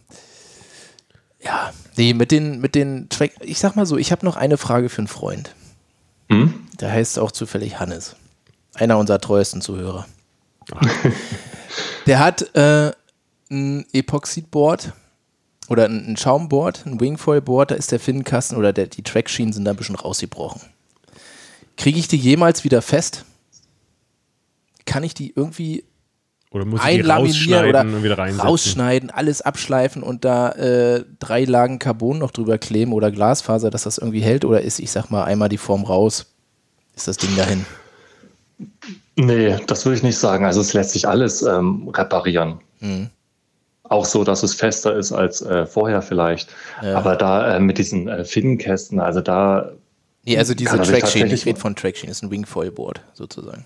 Ja, 1.41 1.71
nee, 1.97 2.13
mit 2.13 2.31
den, 2.31 2.61
mit 2.61 2.73
den 2.73 3.09
Track. 3.09 3.33
Ich 3.41 3.59
sag 3.59 3.75
mal 3.75 3.85
so, 3.85 3.97
ich 3.97 4.11
habe 4.11 4.25
noch 4.25 4.37
eine 4.37 4.57
Frage 4.57 4.87
für 4.89 4.99
einen 4.99 5.07
Freund. 5.07 5.53
Hm? 6.29 6.53
Der 6.79 6.91
heißt 6.91 7.19
auch 7.19 7.31
zufällig 7.31 7.79
Hannes. 7.79 8.15
Einer 8.75 8.97
unserer 8.97 9.19
treuesten 9.19 9.61
Zuhörer. 9.61 10.05
Der 12.07 12.19
hat 12.19 12.55
äh, 12.55 12.91
ein 13.49 13.85
Epoxidboard 13.93 14.93
oder 15.69 15.85
ein, 15.85 16.17
Schaumboard, 16.17 16.85
ein 16.85 16.99
Wingfoil-Board, 16.99 17.71
da 17.71 17.75
ist 17.75 17.91
der 17.91 17.99
Finnenkasten 17.99 18.57
oder 18.57 18.73
der, 18.73 18.87
die 18.87 19.03
Trackschienen 19.03 19.53
sind 19.53 19.65
da 19.65 19.71
ein 19.71 19.77
bisschen 19.77 19.95
rausgebrochen. 19.95 20.61
Kriege 21.77 21.99
ich 21.99 22.07
die 22.07 22.17
jemals 22.17 22.63
wieder 22.63 22.81
fest? 22.81 23.25
Kann 24.85 25.03
ich 25.03 25.13
die 25.13 25.33
irgendwie 25.35 25.83
oder 26.51 26.65
muss 26.65 26.81
einlaminieren 26.81 27.67
oder 27.67 27.83
rausschneiden, 28.37 29.09
alles 29.09 29.41
abschleifen 29.41 30.03
und 30.03 30.23
da 30.23 30.51
äh, 30.51 31.03
drei 31.19 31.45
Lagen 31.45 31.79
Carbon 31.79 32.19
noch 32.19 32.29
drüber 32.29 32.59
kleben 32.59 32.93
oder 32.93 33.09
Glasfaser, 33.09 33.71
dass 33.71 33.83
das 33.83 33.97
irgendwie 33.97 34.21
hält? 34.21 34.45
Oder 34.45 34.61
ist, 34.61 34.79
ich 34.79 34.91
sag 34.91 35.09
mal, 35.09 35.23
einmal 35.23 35.49
die 35.49 35.57
Form 35.57 35.83
raus, 35.83 36.27
ist 36.95 37.07
das 37.07 37.17
Ding 37.17 37.35
dahin? 37.35 37.65
Nee, 39.15 39.57
das 39.67 39.85
würde 39.85 39.97
ich 39.97 40.03
nicht 40.03 40.17
sagen. 40.17 40.45
Also 40.45 40.61
es 40.61 40.73
lässt 40.73 40.91
sich 40.91 41.07
alles 41.07 41.41
ähm, 41.41 41.87
reparieren. 41.89 42.59
Mhm. 42.79 43.09
Auch 43.83 44.05
so, 44.05 44.23
dass 44.23 44.43
es 44.43 44.55
fester 44.55 44.95
ist 44.95 45.11
als 45.11 45.41
äh, 45.41 45.65
vorher 45.65 46.01
vielleicht. 46.01 46.49
Ja. 46.81 46.97
Aber 46.97 47.15
da 47.15 47.55
äh, 47.55 47.59
mit 47.59 47.77
diesen 47.77 48.07
äh, 48.07 48.23
Finnenkästen, 48.25 48.99
also 48.99 49.21
da. 49.21 49.71
Nee, 50.25 50.37
also 50.37 50.53
diese 50.53 50.81
Trackschiene, 50.81 51.33
ich 51.33 51.45
rede 51.45 51.59
von 51.59 51.75
Trackschiene, 51.75 52.11
ist 52.11 52.23
ein 52.23 52.31
Wingfoil-Board 52.31 53.01
sozusagen. 53.13 53.65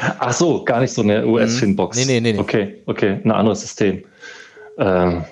Ach 0.00 0.32
so, 0.32 0.64
gar 0.64 0.80
nicht 0.80 0.92
so 0.92 1.02
eine 1.02 1.26
US-Finbox. 1.26 1.96
Nee, 1.96 2.04
nee, 2.04 2.20
nee, 2.20 2.32
nee. 2.32 2.38
Okay, 2.38 2.82
okay, 2.86 3.20
ein 3.24 3.30
anderes 3.30 3.60
System. 3.62 4.04
Ähm, 4.76 5.24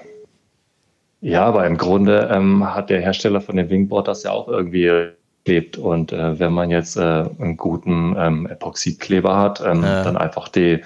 ja, 1.21 1.45
aber 1.45 1.67
im 1.67 1.77
Grunde 1.77 2.29
ähm, 2.33 2.75
hat 2.75 2.91
der 2.91 3.01
Hersteller 3.01 3.41
von 3.41 3.57
dem 3.57 3.69
Wingboard 3.71 4.09
das 4.09 4.23
ja 4.23 4.33
auch 4.33 4.49
irgendwie 4.49 5.13
klebt. 5.47 5.79
Und 5.79 6.13
äh, 6.13 6.39
wenn 6.39 6.53
man 6.53 6.71
jetzt 6.71 6.97
äh, 6.97 7.01
einen 7.01 7.57
guten 7.57 8.15
ähm, 8.19 8.47
Epoxidkleber 8.47 9.37
hat, 9.39 9.63
ähm, 9.65 9.83
ja. 9.83 10.03
dann 10.03 10.17
einfach 10.17 10.49
die, 10.49 10.83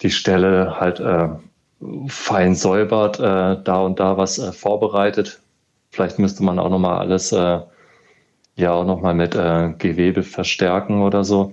die 0.00 0.10
Stelle 0.10 0.80
halt 0.80 1.00
äh, 1.00 1.28
fein 2.06 2.54
säubert, 2.54 3.18
äh, 3.18 3.56
da 3.62 3.80
und 3.80 4.00
da 4.00 4.16
was 4.16 4.38
äh, 4.38 4.52
vorbereitet. 4.52 5.40
Vielleicht 5.90 6.18
müsste 6.18 6.44
man 6.44 6.58
auch 6.58 6.70
nochmal 6.70 6.98
alles 7.00 7.32
äh, 7.32 7.60
ja 8.56 8.72
auch 8.72 8.84
nochmal 8.84 9.14
mit 9.14 9.34
Gewebe 9.78 10.24
verstärken 10.24 11.02
oder 11.02 11.22
so. 11.22 11.52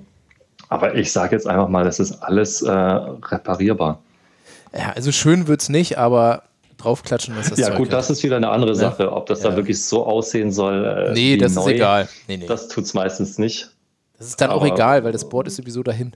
Aber 0.69 0.95
ich 0.95 1.11
sage 1.11 1.35
jetzt 1.35 1.47
einfach 1.47 1.67
mal, 1.69 1.84
das 1.84 1.99
ist 1.99 2.23
alles 2.23 2.65
reparierbar. 2.65 4.01
Ja, 4.73 4.93
also 4.95 5.11
schön 5.11 5.47
wird 5.47 5.61
es 5.61 5.69
nicht, 5.69 5.99
aber 5.99 6.41
draufklatschen, 6.77 7.35
was 7.38 7.49
das 7.49 7.60
Ja, 7.60 7.68
Zeug 7.68 7.77
gut, 7.77 7.88
hat. 7.88 7.93
das 7.93 8.10
ist 8.10 8.23
wieder 8.23 8.35
eine 8.38 8.49
andere 8.49 8.76
Sache, 8.76 9.11
ob 9.11 9.26
das 9.27 9.43
ja. 9.43 9.49
da 9.52 9.56
wirklich 9.56 9.84
so 9.84 10.06
aussehen 10.06 10.52
soll. 10.52 10.85
Äh, 10.85 11.14
nee, 11.14 11.38
das 11.38 11.56
neu. 11.56 11.61
ist 11.61 11.68
egal. 11.68 12.10
Nee, 12.27 12.38
nee. 12.38 12.45
Das 12.47 12.68
tut 12.68 12.84
es 12.85 12.93
meistens 12.93 13.38
nicht. 13.38 13.69
Das 14.18 14.27
ist 14.27 14.39
dann 14.41 14.49
Aber, 14.49 14.61
auch 14.61 14.65
egal, 14.65 15.03
weil 15.03 15.11
das 15.11 15.27
Board 15.27 15.47
ist 15.47 15.57
sowieso 15.57 15.84
dahin. 15.84 16.14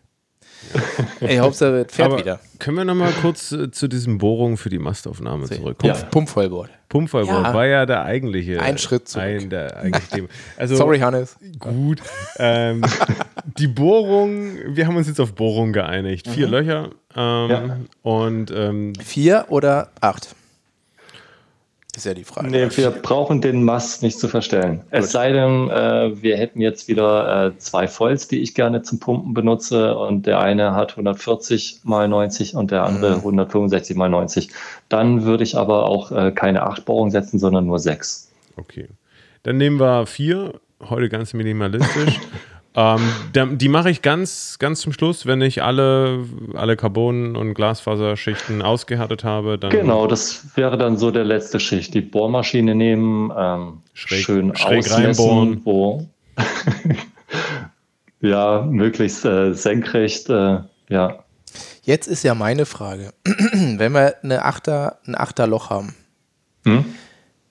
Ey, 1.22 1.38
Hauptsache, 1.38 1.86
es 1.88 1.96
fährt 1.96 2.10
Aber 2.10 2.20
wieder. 2.20 2.40
können 2.60 2.76
wir 2.78 2.84
nochmal 2.86 3.14
kurz 3.22 3.52
äh, 3.54 3.72
zu 3.72 3.88
diesen 3.88 4.18
Bohrungen 4.18 4.58
für 4.58 4.70
die 4.70 4.78
Mastaufnahme 4.78 5.46
zurück? 5.46 5.78
Ja. 5.84 5.94
Pumpvollboard. 5.94 6.70
Pumpfallbohr 6.90 7.44
Ja. 7.44 7.54
war 7.54 7.66
ja 7.66 7.86
der 7.86 8.04
eigentliche. 8.04 8.60
Ein 8.62 8.78
Schritt 8.78 9.08
zurück. 9.08 9.24
Ein 9.26 9.50
der 9.50 9.78
eigentliche 9.78 10.10
Thema. 10.10 10.28
Also, 10.58 10.76
Sorry, 10.76 11.00
Hannes. 11.00 11.38
Gut. 11.60 12.02
Ähm, 12.38 12.82
die 13.58 13.68
Bohrung, 13.68 14.58
wir 14.68 14.86
haben 14.86 14.98
uns 14.98 15.08
jetzt 15.08 15.22
auf 15.22 15.34
Bohrung 15.34 15.72
geeinigt. 15.72 16.28
Vier 16.28 16.48
Mhm. 16.48 16.52
Löcher. 16.54 16.90
Ähm, 17.16 17.50
Ja. 17.50 17.78
Und 18.02 18.52
ähm, 18.52 18.94
Vier 18.96 19.46
oder 19.50 19.90
acht? 20.02 20.36
Ist 22.00 22.06
ja 22.06 22.14
die 22.14 22.24
Frage. 22.24 22.48
Nee, 22.48 22.70
wir 22.78 22.92
brauchen 22.92 23.42
den 23.42 23.62
Mast 23.62 24.04
nicht 24.04 24.18
zu 24.18 24.30
verstellen. 24.30 24.84
Es 24.90 25.12
sei 25.12 25.34
denn, 25.34 25.70
äh, 25.70 26.22
wir 26.24 26.38
hätten 26.38 26.62
jetzt 26.62 26.88
wieder 26.88 27.48
äh, 27.48 27.58
zwei 27.58 27.90
Foils, 27.90 28.30
die 28.30 28.40
ich 28.40 28.56
gerne 28.56 28.84
zum 28.84 29.02
Pumpen 29.02 29.34
benutze 29.34 29.98
und 29.98 30.26
der 30.26 30.40
eine 30.40 30.76
hat 30.76 30.92
140 30.92 31.82
mal 31.84 32.08
90 32.08 32.56
und 32.56 32.72
der 32.72 32.84
andere 32.84 33.16
165 33.16 33.98
mal 33.98 34.08
90. 34.08 34.50
Dann 34.88 35.26
würde 35.26 35.44
ich 35.44 35.58
aber 35.58 35.88
auch 35.88 36.14
äh, 36.14 36.32
keine 36.32 36.64
acht 36.64 36.86
Bohrungen 36.86 37.12
setzen, 37.12 37.38
sondern 37.38 37.66
nur 37.66 37.80
sechs. 37.80 38.32
okay. 38.56 38.88
Dann 39.44 39.58
nehmen 39.58 39.78
wir 39.82 40.06
vier. 40.06 40.54
Heute 40.82 41.10
ganz 41.10 41.34
minimalistisch. 41.34 42.18
ähm, 42.76 43.58
die 43.58 43.68
mache 43.70 43.90
ich 43.90 44.02
ganz, 44.02 44.58
ganz 44.60 44.82
zum 44.82 44.94
Schluss, 44.94 45.26
wenn 45.26 45.42
ich 45.42 45.64
alle, 45.64 46.26
alle 46.54 46.76
Carbon- 46.78 47.36
und 47.36 47.54
Glasfaserschichten 47.56 48.62
ausgehärtet 48.62 49.24
habe. 49.24 49.58
Dann 49.58 49.72
Genau, 49.72 50.08
das 50.08 50.46
wäre 50.56 50.78
dann 50.78 50.98
so 50.98 51.12
der 51.12 51.26
letzte 51.26 51.60
Schicht. 51.60 51.94
Die 51.94 52.02
Bohrmaschine 52.02 52.76
nehmen, 52.76 53.32
ähm, 53.36 53.82
Schräg- 53.96 54.24
schön 54.26 54.56
schräg 54.56 54.80
ausmessen, 54.80 55.26
reinbohren. 55.26 55.62
wo 55.66 56.08
ja 58.22 58.66
möglichst 58.70 59.26
äh, 59.26 59.54
senkrecht, 59.54 60.30
äh, 60.30 60.60
ja. 60.90 61.24
Jetzt 61.84 62.08
ist 62.08 62.24
ja 62.24 62.36
meine 62.36 62.66
Frage. 62.66 63.14
Wenn 63.26 63.94
wir 63.94 64.16
eine 64.24 64.46
Achter, 64.46 65.00
ein 65.08 65.16
Achterloch 65.16 65.70
haben, 65.70 65.96
Hm? 66.66 66.86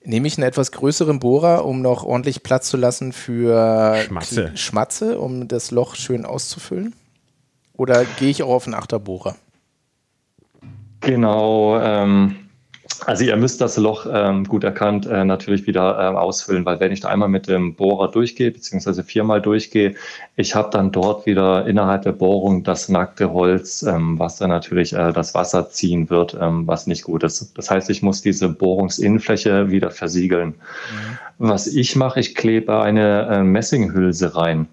Nehme 0.03 0.27
ich 0.27 0.37
einen 0.37 0.47
etwas 0.47 0.71
größeren 0.71 1.19
Bohrer, 1.19 1.65
um 1.65 1.81
noch 1.81 2.03
ordentlich 2.03 2.43
Platz 2.43 2.69
zu 2.69 2.77
lassen 2.77 3.13
für 3.13 3.97
Schmatze. 4.05 4.51
Schmatze, 4.55 5.19
um 5.19 5.47
das 5.47 5.71
Loch 5.71 5.95
schön 5.95 6.25
auszufüllen? 6.25 6.95
Oder 7.73 8.05
gehe 8.05 8.29
ich 8.29 8.43
auch 8.43 8.49
auf 8.49 8.65
einen 8.65 8.73
Achterbohrer? 8.73 9.35
Genau, 11.01 11.79
ähm, 11.79 12.48
also 13.05 13.23
ihr 13.23 13.35
müsst 13.35 13.61
das 13.61 13.77
Loch 13.77 14.05
ähm, 14.11 14.43
gut 14.45 14.63
erkannt 14.63 15.05
äh, 15.05 15.23
natürlich 15.23 15.67
wieder 15.67 15.99
ähm, 15.99 16.15
ausfüllen, 16.15 16.65
weil 16.65 16.79
wenn 16.79 16.91
ich 16.91 16.99
da 16.99 17.09
einmal 17.09 17.29
mit 17.29 17.47
dem 17.47 17.75
Bohrer 17.75 18.09
durchgehe, 18.09 18.51
beziehungsweise 18.51 19.03
viermal 19.03 19.41
durchgehe, 19.41 19.95
ich 20.35 20.55
habe 20.55 20.69
dann 20.71 20.91
dort 20.91 21.25
wieder 21.25 21.65
innerhalb 21.67 22.03
der 22.03 22.11
Bohrung 22.11 22.63
das 22.63 22.89
nackte 22.89 23.31
Holz, 23.31 23.83
ähm, 23.83 24.19
was 24.19 24.37
dann 24.37 24.49
natürlich 24.49 24.93
äh, 24.93 25.13
das 25.13 25.33
Wasser 25.33 25.69
ziehen 25.69 26.09
wird, 26.09 26.37
ähm, 26.39 26.67
was 26.67 26.87
nicht 26.87 27.03
gut 27.03 27.23
ist. 27.23 27.57
Das 27.57 27.69
heißt, 27.69 27.89
ich 27.89 28.01
muss 28.01 28.21
diese 28.21 28.49
Bohrungsinnenfläche 28.49 29.69
wieder 29.69 29.91
versiegeln. 29.91 30.55
Was 31.37 31.67
ich 31.67 31.95
mache, 31.95 32.19
ich 32.19 32.35
klebe 32.35 32.81
eine 32.81 33.27
äh, 33.27 33.43
Messinghülse 33.43 34.35
rein 34.35 34.67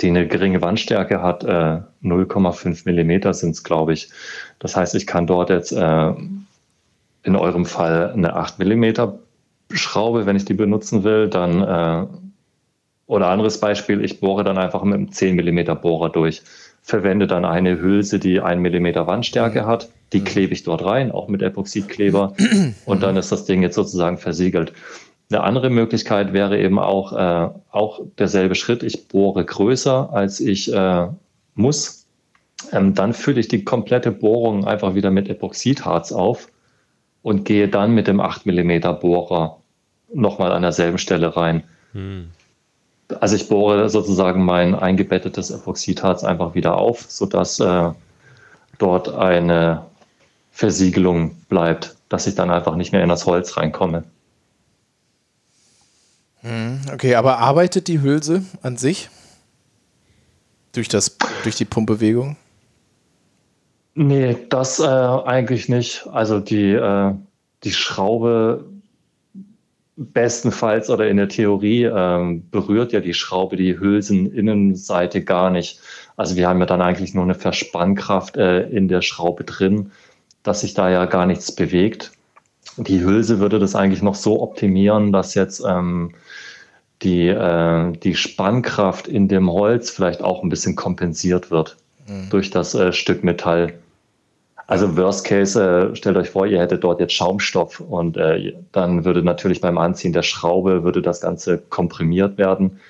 die 0.00 0.08
eine 0.08 0.26
geringe 0.26 0.60
Wandstärke 0.62 1.22
hat, 1.22 1.44
äh, 1.44 1.80
0,5 2.02 2.82
Millimeter 2.86 3.32
sind 3.34 3.52
es, 3.52 3.62
glaube 3.62 3.92
ich. 3.92 4.10
Das 4.58 4.74
heißt, 4.74 4.94
ich 4.94 5.06
kann 5.06 5.26
dort 5.26 5.50
jetzt 5.50 5.72
äh, 5.72 6.12
in 7.26 7.36
eurem 7.36 7.66
Fall 7.66 8.12
eine 8.12 8.36
8 8.36 8.58
Millimeter 8.58 9.18
Schraube, 9.72 10.26
wenn 10.26 10.36
ich 10.36 10.44
die 10.44 10.54
benutzen 10.54 11.02
will, 11.02 11.28
dann 11.28 11.62
äh, 11.62 12.06
oder 13.06 13.28
anderes 13.28 13.60
Beispiel, 13.60 14.04
ich 14.04 14.20
bohre 14.20 14.44
dann 14.44 14.58
einfach 14.58 14.82
mit 14.84 14.94
einem 14.94 15.12
10 15.12 15.34
Millimeter 15.36 15.74
Bohrer 15.74 16.10
durch, 16.10 16.42
verwende 16.82 17.26
dann 17.26 17.44
eine 17.44 17.80
Hülse, 17.80 18.18
die 18.18 18.40
1 18.40 18.60
Millimeter 18.60 19.06
Wandstärke 19.06 19.66
hat, 19.66 19.90
die 20.12 20.22
klebe 20.22 20.52
ich 20.52 20.62
dort 20.62 20.84
rein, 20.84 21.10
auch 21.10 21.28
mit 21.28 21.42
Epoxidkleber 21.42 22.34
und 22.86 23.02
dann 23.02 23.16
ist 23.16 23.32
das 23.32 23.44
Ding 23.44 23.62
jetzt 23.62 23.74
sozusagen 23.74 24.18
versiegelt. 24.18 24.72
Eine 25.30 25.42
andere 25.42 25.70
Möglichkeit 25.70 26.32
wäre 26.32 26.58
eben 26.60 26.78
auch, 26.78 27.12
äh, 27.12 27.50
auch 27.72 28.00
derselbe 28.18 28.54
Schritt. 28.54 28.84
Ich 28.84 29.08
bohre 29.08 29.44
größer, 29.44 30.10
als 30.12 30.38
ich 30.38 30.72
äh, 30.72 31.08
muss. 31.56 32.06
Ähm, 32.70 32.94
dann 32.94 33.12
fülle 33.12 33.40
ich 33.40 33.48
die 33.48 33.64
komplette 33.64 34.12
Bohrung 34.12 34.64
einfach 34.64 34.94
wieder 34.94 35.10
mit 35.10 35.28
Epoxidharz 35.28 36.12
auf 36.12 36.48
und 37.26 37.44
gehe 37.44 37.66
dann 37.66 37.92
mit 37.92 38.06
dem 38.06 38.20
8 38.20 38.46
mm 38.46 38.78
Bohrer 39.00 39.58
nochmal 40.14 40.52
an 40.52 40.62
derselben 40.62 40.96
Stelle 40.96 41.36
rein. 41.36 41.64
Also 43.18 43.34
ich 43.34 43.48
bohre 43.48 43.90
sozusagen 43.90 44.44
mein 44.44 44.76
eingebettetes 44.76 45.50
Epoxidharz 45.50 46.22
einfach 46.22 46.54
wieder 46.54 46.76
auf, 46.78 47.04
sodass 47.08 47.58
äh, 47.58 47.90
dort 48.78 49.12
eine 49.12 49.86
Versiegelung 50.52 51.34
bleibt, 51.48 51.96
dass 52.08 52.28
ich 52.28 52.36
dann 52.36 52.48
einfach 52.48 52.76
nicht 52.76 52.92
mehr 52.92 53.02
in 53.02 53.08
das 53.08 53.26
Holz 53.26 53.56
reinkomme. 53.56 54.04
Okay, 56.92 57.16
aber 57.16 57.38
arbeitet 57.38 57.88
die 57.88 58.02
Hülse 58.02 58.44
an 58.62 58.76
sich? 58.76 59.10
Durch, 60.74 60.86
das, 60.86 61.16
durch 61.42 61.56
die 61.56 61.64
Pumpbewegung? 61.64 62.36
Nee, 63.98 64.36
das 64.50 64.78
äh, 64.78 64.84
eigentlich 64.84 65.70
nicht. 65.70 66.06
Also 66.12 66.38
die, 66.38 66.72
äh, 66.72 67.14
die 67.64 67.72
Schraube 67.72 68.66
bestenfalls 69.96 70.90
oder 70.90 71.08
in 71.08 71.16
der 71.16 71.30
Theorie 71.30 71.84
ähm, 71.84 72.46
berührt 72.50 72.92
ja 72.92 73.00
die 73.00 73.14
Schraube 73.14 73.56
die 73.56 73.78
Hülseninnenseite 73.78 75.24
gar 75.24 75.48
nicht. 75.48 75.80
Also 76.18 76.36
wir 76.36 76.46
haben 76.46 76.60
ja 76.60 76.66
dann 76.66 76.82
eigentlich 76.82 77.14
nur 77.14 77.24
eine 77.24 77.34
Verspannkraft 77.34 78.36
äh, 78.36 78.68
in 78.68 78.88
der 78.88 79.00
Schraube 79.00 79.44
drin, 79.44 79.92
dass 80.42 80.60
sich 80.60 80.74
da 80.74 80.90
ja 80.90 81.06
gar 81.06 81.24
nichts 81.24 81.50
bewegt. 81.50 82.12
Die 82.76 83.02
Hülse 83.02 83.40
würde 83.40 83.58
das 83.58 83.74
eigentlich 83.74 84.02
noch 84.02 84.14
so 84.14 84.42
optimieren, 84.42 85.10
dass 85.10 85.34
jetzt 85.34 85.64
ähm, 85.66 86.14
die, 87.00 87.28
äh, 87.28 87.92
die 87.92 88.14
Spannkraft 88.14 89.08
in 89.08 89.28
dem 89.28 89.50
Holz 89.50 89.88
vielleicht 89.88 90.22
auch 90.22 90.42
ein 90.42 90.50
bisschen 90.50 90.76
kompensiert 90.76 91.50
wird 91.50 91.78
durch 92.30 92.50
das 92.50 92.74
äh, 92.74 92.92
Stück 92.92 93.24
Metall. 93.24 93.72
Also 94.66 94.96
Worst 94.96 95.24
Case, 95.24 95.62
äh, 95.62 95.94
stellt 95.94 96.16
euch 96.16 96.30
vor, 96.30 96.46
ihr 96.46 96.60
hättet 96.60 96.82
dort 96.82 96.98
jetzt 96.98 97.12
Schaumstoff 97.12 97.78
und 97.80 98.16
äh, 98.16 98.54
dann 98.72 99.04
würde 99.04 99.22
natürlich 99.22 99.60
beim 99.60 99.78
Anziehen 99.78 100.12
der 100.12 100.22
Schraube 100.22 100.82
würde 100.82 101.02
das 101.02 101.20
Ganze 101.20 101.58
komprimiert 101.58 102.36
werden, 102.36 102.80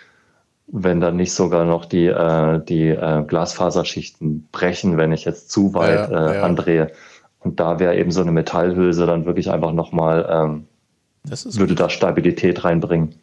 wenn 0.69 1.01
dann 1.01 1.17
nicht 1.17 1.33
sogar 1.33 1.67
noch 1.67 1.85
die, 1.85 2.07
äh, 2.07 2.61
die 2.65 2.89
äh, 2.89 3.23
Glasfaserschichten 3.27 4.49
brechen, 4.53 4.97
wenn 4.97 5.13
ich 5.13 5.27
jetzt 5.27 5.51
zu 5.51 5.75
weit 5.75 6.11
Ja, 6.11 6.31
äh, 6.31 6.37
ja. 6.37 6.43
andrehe. 6.43 6.93
Und 7.41 7.61
da 7.61 7.79
wäre 7.79 7.97
eben 7.97 8.11
so 8.11 8.23
eine 8.23 8.33
Metallhülse 8.33 9.05
dann 9.05 9.27
wirklich 9.27 9.51
einfach 9.51 9.73
nochmal, 9.73 10.27
ähm, 10.31 10.65
würde 11.59 11.75
da 11.75 11.91
Stabilität 11.91 12.65
reinbringen. 12.65 13.17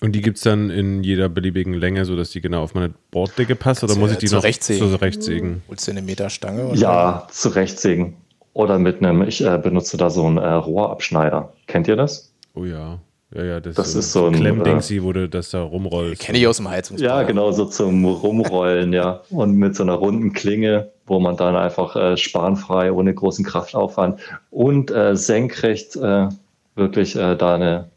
Und 0.00 0.12
die 0.12 0.20
gibt 0.20 0.36
es 0.36 0.42
dann 0.42 0.68
in 0.70 1.02
jeder 1.02 1.28
beliebigen 1.28 1.72
Länge, 1.72 2.04
sodass 2.04 2.30
die 2.30 2.40
genau 2.40 2.62
auf 2.62 2.74
meine 2.74 2.92
Borddicke 3.10 3.56
passt? 3.56 3.82
Oder 3.82 3.96
muss 3.96 4.12
ich 4.12 4.18
die 4.18 4.26
noch 4.26 4.40
zurechtsägen. 4.40 4.88
zurechtsägen? 4.90 5.62
Holst 5.68 5.86
du 5.86 5.92
eine 5.92 6.02
Meterstange? 6.02 6.66
und 6.66 6.78
Ja, 6.78 7.26
zurechtsägen. 7.30 8.16
Oder 8.52 8.78
mit 8.78 9.02
einem, 9.02 9.22
ich 9.22 9.44
äh, 9.44 9.58
benutze 9.58 9.96
da 9.96 10.10
so 10.10 10.26
einen 10.26 10.38
äh, 10.38 10.52
Rohrabschneider. 10.52 11.52
Kennt 11.66 11.88
ihr 11.88 11.96
das? 11.96 12.32
Oh 12.54 12.64
ja. 12.64 12.98
Ja, 13.34 13.44
ja, 13.44 13.60
das, 13.60 13.74
Das 13.74 13.94
ist 13.94 14.12
so 14.12 14.26
ein, 14.26 14.34
Klemmdingsi, 14.34 15.02
wo 15.02 15.12
du 15.12 15.28
das 15.28 15.50
da 15.50 15.62
rumrollst. 15.62 16.22
Kenne 16.22 16.38
ich 16.38 16.46
aus 16.46 16.58
dem 16.58 16.70
Heizungsbau. 16.70 17.06
Ja, 17.06 17.22
genau, 17.24 17.50
so 17.50 17.64
zum 17.64 18.04
Rumrollen, 18.04 18.92
ja. 18.92 19.22
Und 19.30 19.56
mit 19.56 19.74
so 19.74 19.82
einer 19.82 19.94
runden 19.94 20.32
Klinge, 20.32 20.90
wo 21.06 21.18
man 21.18 21.36
dann 21.36 21.56
einfach 21.56 21.96
äh, 21.96 22.16
spanfrei, 22.16 22.92
ohne 22.92 23.12
großen 23.12 23.44
Kraftaufwand 23.44 24.20
und 24.50 24.90
äh, 24.90 25.16
senkrecht 25.16 25.96
äh, 25.96 26.28
wirklich 26.76 27.16
äh, 27.16 27.36
da 27.36 27.56
eine 27.56 27.90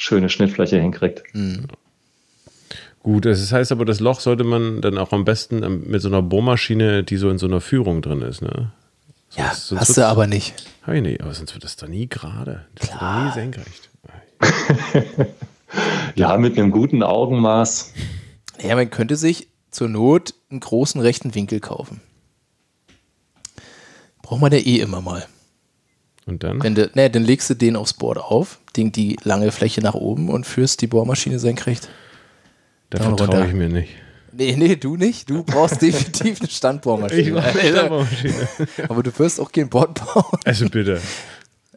schöne 0.00 0.28
Schnittfläche 0.30 0.80
hinkriegt. 0.80 1.22
Gut, 3.02 3.24
das 3.24 3.52
heißt 3.52 3.70
aber, 3.72 3.84
das 3.84 4.00
Loch 4.00 4.20
sollte 4.20 4.44
man 4.44 4.80
dann 4.80 4.98
auch 4.98 5.12
am 5.12 5.24
besten 5.24 5.62
ähm, 5.62 5.84
mit 5.86 6.02
so 6.02 6.08
einer 6.08 6.22
Bohrmaschine, 6.22 7.02
die 7.04 7.16
so 7.16 7.30
in 7.30 7.38
so 7.38 7.46
einer 7.46 7.60
Führung 7.60 8.02
drin 8.02 8.22
ist, 8.22 8.42
ne? 8.42 8.72
Ja, 9.36 9.48
Sonst- 9.54 9.68
sonst 9.68 9.80
hast 9.80 9.96
du 9.96 10.06
aber 10.06 10.26
nicht. 10.26 10.54
Hab 10.86 10.94
ich 10.94 11.02
nicht, 11.02 11.20
aber 11.22 11.32
sonst 11.34 11.54
wird 11.54 11.64
das 11.64 11.76
da 11.76 11.86
nie 11.86 12.08
gerade. 12.08 12.66
Das 12.74 12.88
wird 12.88 12.98
Klar. 12.98 13.26
nie 13.26 13.32
senkrecht. 13.32 13.90
Ja, 16.16 16.36
mit 16.36 16.58
einem 16.58 16.72
guten 16.72 17.04
Augenmaß. 17.04 17.92
Ja, 18.60 18.74
man 18.74 18.90
könnte 18.90 19.14
sich 19.14 19.46
zur 19.70 19.88
Not 19.88 20.34
einen 20.50 20.58
großen 20.58 21.00
rechten 21.00 21.32
Winkel 21.36 21.60
kaufen. 21.60 22.00
Braucht 24.22 24.40
man 24.40 24.50
ja 24.52 24.58
eh 24.58 24.80
immer 24.80 25.00
mal. 25.00 25.26
Und 26.26 26.42
dann? 26.42 26.62
Wenn 26.62 26.74
du, 26.74 26.90
ne, 26.94 27.10
dann 27.10 27.24
legst 27.24 27.50
du 27.50 27.54
den 27.54 27.76
aufs 27.76 27.94
Board 27.94 28.18
auf, 28.18 28.58
ding 28.76 28.92
die 28.92 29.18
lange 29.22 29.52
Fläche 29.52 29.80
nach 29.80 29.94
oben 29.94 30.28
und 30.28 30.46
führst 30.46 30.80
die 30.82 30.86
Bohrmaschine 30.86 31.38
senkrecht. 31.38 31.88
Da 32.90 33.02
vertraue 33.02 33.46
ich 33.46 33.54
mir 33.54 33.68
nicht. 33.68 33.90
Nee, 34.32 34.54
nee, 34.56 34.76
du 34.76 34.96
nicht. 34.96 35.28
Du 35.28 35.42
brauchst 35.42 35.82
definitiv 35.82 36.40
eine 36.40 36.48
Standbohrmaschine. 36.48 37.20
Ich 37.22 37.36
eine 37.36 37.70
Stabbohrmaschine. 37.70 38.48
Aber 38.88 39.02
du 39.02 39.18
wirst 39.18 39.40
auch 39.40 39.50
kein 39.50 39.68
Board 39.68 39.94
bauen. 39.94 40.38
Also 40.44 40.68
bitte. 40.68 41.00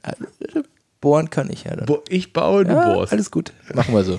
Bohren 1.01 1.29
kann 1.29 1.51
ich 1.51 1.65
ja 1.65 1.75
dann. 1.75 1.85
Bo 1.85 2.01
ich 2.07 2.31
baue, 2.31 2.63
du 2.63 2.71
ja, 2.71 2.93
bohrst. 2.93 3.11
alles 3.11 3.29
gut. 3.29 3.51
Machen 3.73 3.93
wir 3.93 4.03
so. 4.03 4.17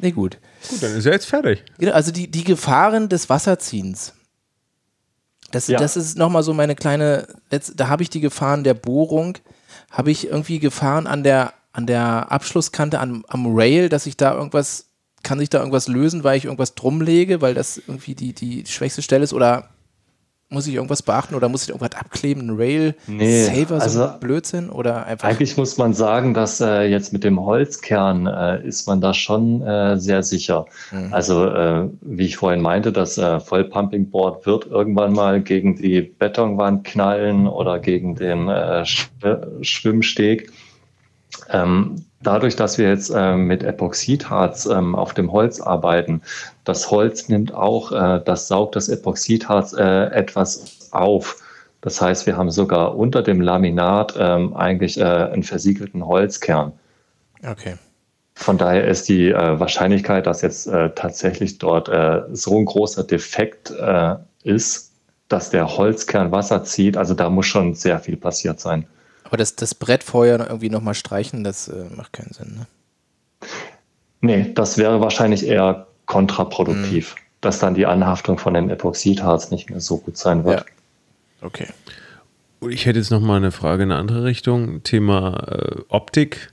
Nee, 0.00 0.12
gut. 0.12 0.38
Gut, 0.68 0.82
dann 0.82 0.96
ist 0.96 1.06
er 1.06 1.12
jetzt 1.12 1.26
fertig. 1.26 1.64
Genau, 1.78 1.92
also 1.92 2.12
die, 2.12 2.30
die 2.30 2.44
Gefahren 2.44 3.08
des 3.08 3.28
Wasserziehens. 3.28 4.14
Das, 5.50 5.66
Ja. 5.68 5.78
das 5.78 5.96
ist 5.96 6.18
nochmal 6.18 6.42
so 6.42 6.52
meine 6.54 6.74
kleine, 6.74 7.26
da 7.74 7.88
habe 7.88 8.02
ich 8.02 8.10
die 8.10 8.20
Gefahren 8.20 8.64
der 8.64 8.74
Bohrung, 8.74 9.38
habe 9.90 10.10
ich 10.10 10.26
irgendwie 10.28 10.58
Gefahren 10.58 11.06
an 11.06 11.22
der, 11.22 11.52
an 11.72 11.86
der 11.86 12.30
Abschlusskante, 12.30 13.00
am, 13.00 13.24
am 13.28 13.46
Rail, 13.46 13.88
dass 13.88 14.06
ich 14.06 14.16
da 14.16 14.34
irgendwas, 14.34 14.86
kann 15.22 15.38
sich 15.38 15.48
da 15.50 15.58
irgendwas 15.58 15.88
lösen, 15.88 16.24
weil 16.24 16.36
ich 16.36 16.44
irgendwas 16.44 16.74
drum 16.74 17.00
lege, 17.00 17.40
weil 17.40 17.54
das 17.54 17.78
irgendwie 17.78 18.14
die, 18.14 18.32
die 18.32 18.64
schwächste 18.66 19.02
Stelle 19.02 19.24
ist 19.24 19.32
oder 19.32 19.70
muss 20.50 20.66
ich 20.66 20.74
irgendwas 20.74 21.02
beachten 21.02 21.34
oder 21.34 21.48
muss 21.48 21.64
ich 21.64 21.68
irgendwas 21.68 21.98
abkleben, 21.98 22.48
ein 22.48 22.56
Rail, 22.56 22.94
Nee, 23.06 23.42
Saver, 23.42 23.80
so 23.80 24.02
also- 24.02 24.18
Blödsinn 24.18 24.70
oder 24.70 25.04
einfach. 25.04 25.28
Eigentlich 25.28 25.56
muss 25.58 25.76
man 25.76 25.92
sagen, 25.92 26.32
dass 26.32 26.60
äh, 26.60 26.84
jetzt 26.84 27.12
mit 27.12 27.22
dem 27.22 27.38
Holzkern 27.40 28.26
äh, 28.26 28.66
ist 28.66 28.86
man 28.86 29.00
da 29.00 29.12
schon 29.12 29.60
äh, 29.62 29.98
sehr 29.98 30.22
sicher. 30.22 30.64
Mhm. 30.90 31.12
Also 31.12 31.44
äh, 31.46 31.88
wie 32.00 32.24
ich 32.26 32.36
vorhin 32.38 32.62
meinte, 32.62 32.92
das 32.92 33.18
äh, 33.18 33.40
Vollpumpingboard 33.40 34.46
wird 34.46 34.66
irgendwann 34.66 35.12
mal 35.12 35.42
gegen 35.42 35.76
die 35.76 36.00
Betonwand 36.00 36.84
knallen 36.84 37.46
oder 37.46 37.78
gegen 37.78 38.14
den 38.14 38.48
äh, 38.48 38.86
Sch 38.86 39.08
Schwimmsteg. 39.60 40.50
Ähm, 41.50 42.04
dadurch, 42.22 42.56
dass 42.56 42.78
wir 42.78 42.88
jetzt 42.88 43.10
äh, 43.10 43.36
mit 43.36 43.62
Epoxidharz 43.62 44.66
ähm, 44.66 44.94
auf 44.94 45.14
dem 45.14 45.32
Holz 45.32 45.60
arbeiten, 45.60 46.22
das 46.64 46.90
Holz 46.90 47.28
nimmt 47.28 47.54
auch, 47.54 47.92
äh, 47.92 48.20
das 48.24 48.48
saugt 48.48 48.76
das 48.76 48.88
Epoxidharz 48.88 49.72
äh, 49.72 50.06
etwas 50.06 50.88
auf. 50.92 51.42
Das 51.80 52.00
heißt, 52.00 52.26
wir 52.26 52.36
haben 52.36 52.50
sogar 52.50 52.96
unter 52.96 53.22
dem 53.22 53.40
Laminat 53.40 54.14
ähm, 54.18 54.54
eigentlich 54.54 54.98
äh, 54.98 55.04
einen 55.04 55.44
versiegelten 55.44 56.04
Holzkern. 56.04 56.72
Okay. 57.46 57.74
Von 58.34 58.58
daher 58.58 58.86
ist 58.86 59.08
die 59.08 59.30
äh, 59.30 59.60
Wahrscheinlichkeit, 59.60 60.26
dass 60.26 60.42
jetzt 60.42 60.66
äh, 60.66 60.90
tatsächlich 60.94 61.58
dort 61.58 61.90
so 62.32 62.58
ein 62.58 62.64
großer 62.64 63.04
Defekt 63.04 63.72
ist, 64.42 64.92
dass 65.28 65.50
der 65.50 65.76
Holzkern 65.76 66.32
Wasser 66.32 66.64
zieht, 66.64 66.96
also 66.96 67.14
da 67.14 67.28
muss 67.30 67.46
schon 67.46 67.74
sehr 67.74 67.98
viel 67.98 68.16
passiert 68.16 68.60
sein. 68.60 68.86
Aber 69.28 69.36
das, 69.36 69.56
das 69.56 69.74
Brett 69.74 70.02
vorher 70.02 70.38
irgendwie 70.40 70.70
nochmal 70.70 70.94
streichen, 70.94 71.44
das 71.44 71.68
äh, 71.68 71.84
macht 71.94 72.14
keinen 72.14 72.32
Sinn, 72.32 72.56
ne? 72.56 72.66
Nee, 74.20 74.52
das 74.54 74.78
wäre 74.78 75.00
wahrscheinlich 75.00 75.46
eher 75.46 75.86
kontraproduktiv, 76.06 77.14
dass 77.40 77.58
dann 77.60 77.74
die 77.74 77.86
Anhaftung 77.86 78.38
von 78.38 78.54
dem 78.54 78.68
Epoxidharz 78.70 79.50
nicht 79.50 79.70
mehr 79.70 79.80
so 79.80 79.98
gut 79.98 80.16
sein 80.16 80.44
wird. 80.44 80.64
Okay. 81.42 81.66
Und 82.60 82.72
ich 82.72 82.86
hätte 82.86 82.98
jetzt 82.98 83.10
noch 83.10 83.20
mal 83.20 83.36
eine 83.36 83.52
Frage 83.52 83.84
in 83.84 83.92
eine 83.92 84.00
andere 84.00 84.24
Richtung. 84.24 84.82
Thema 84.82 85.46
äh, 85.46 85.80
Optik. 85.88 86.52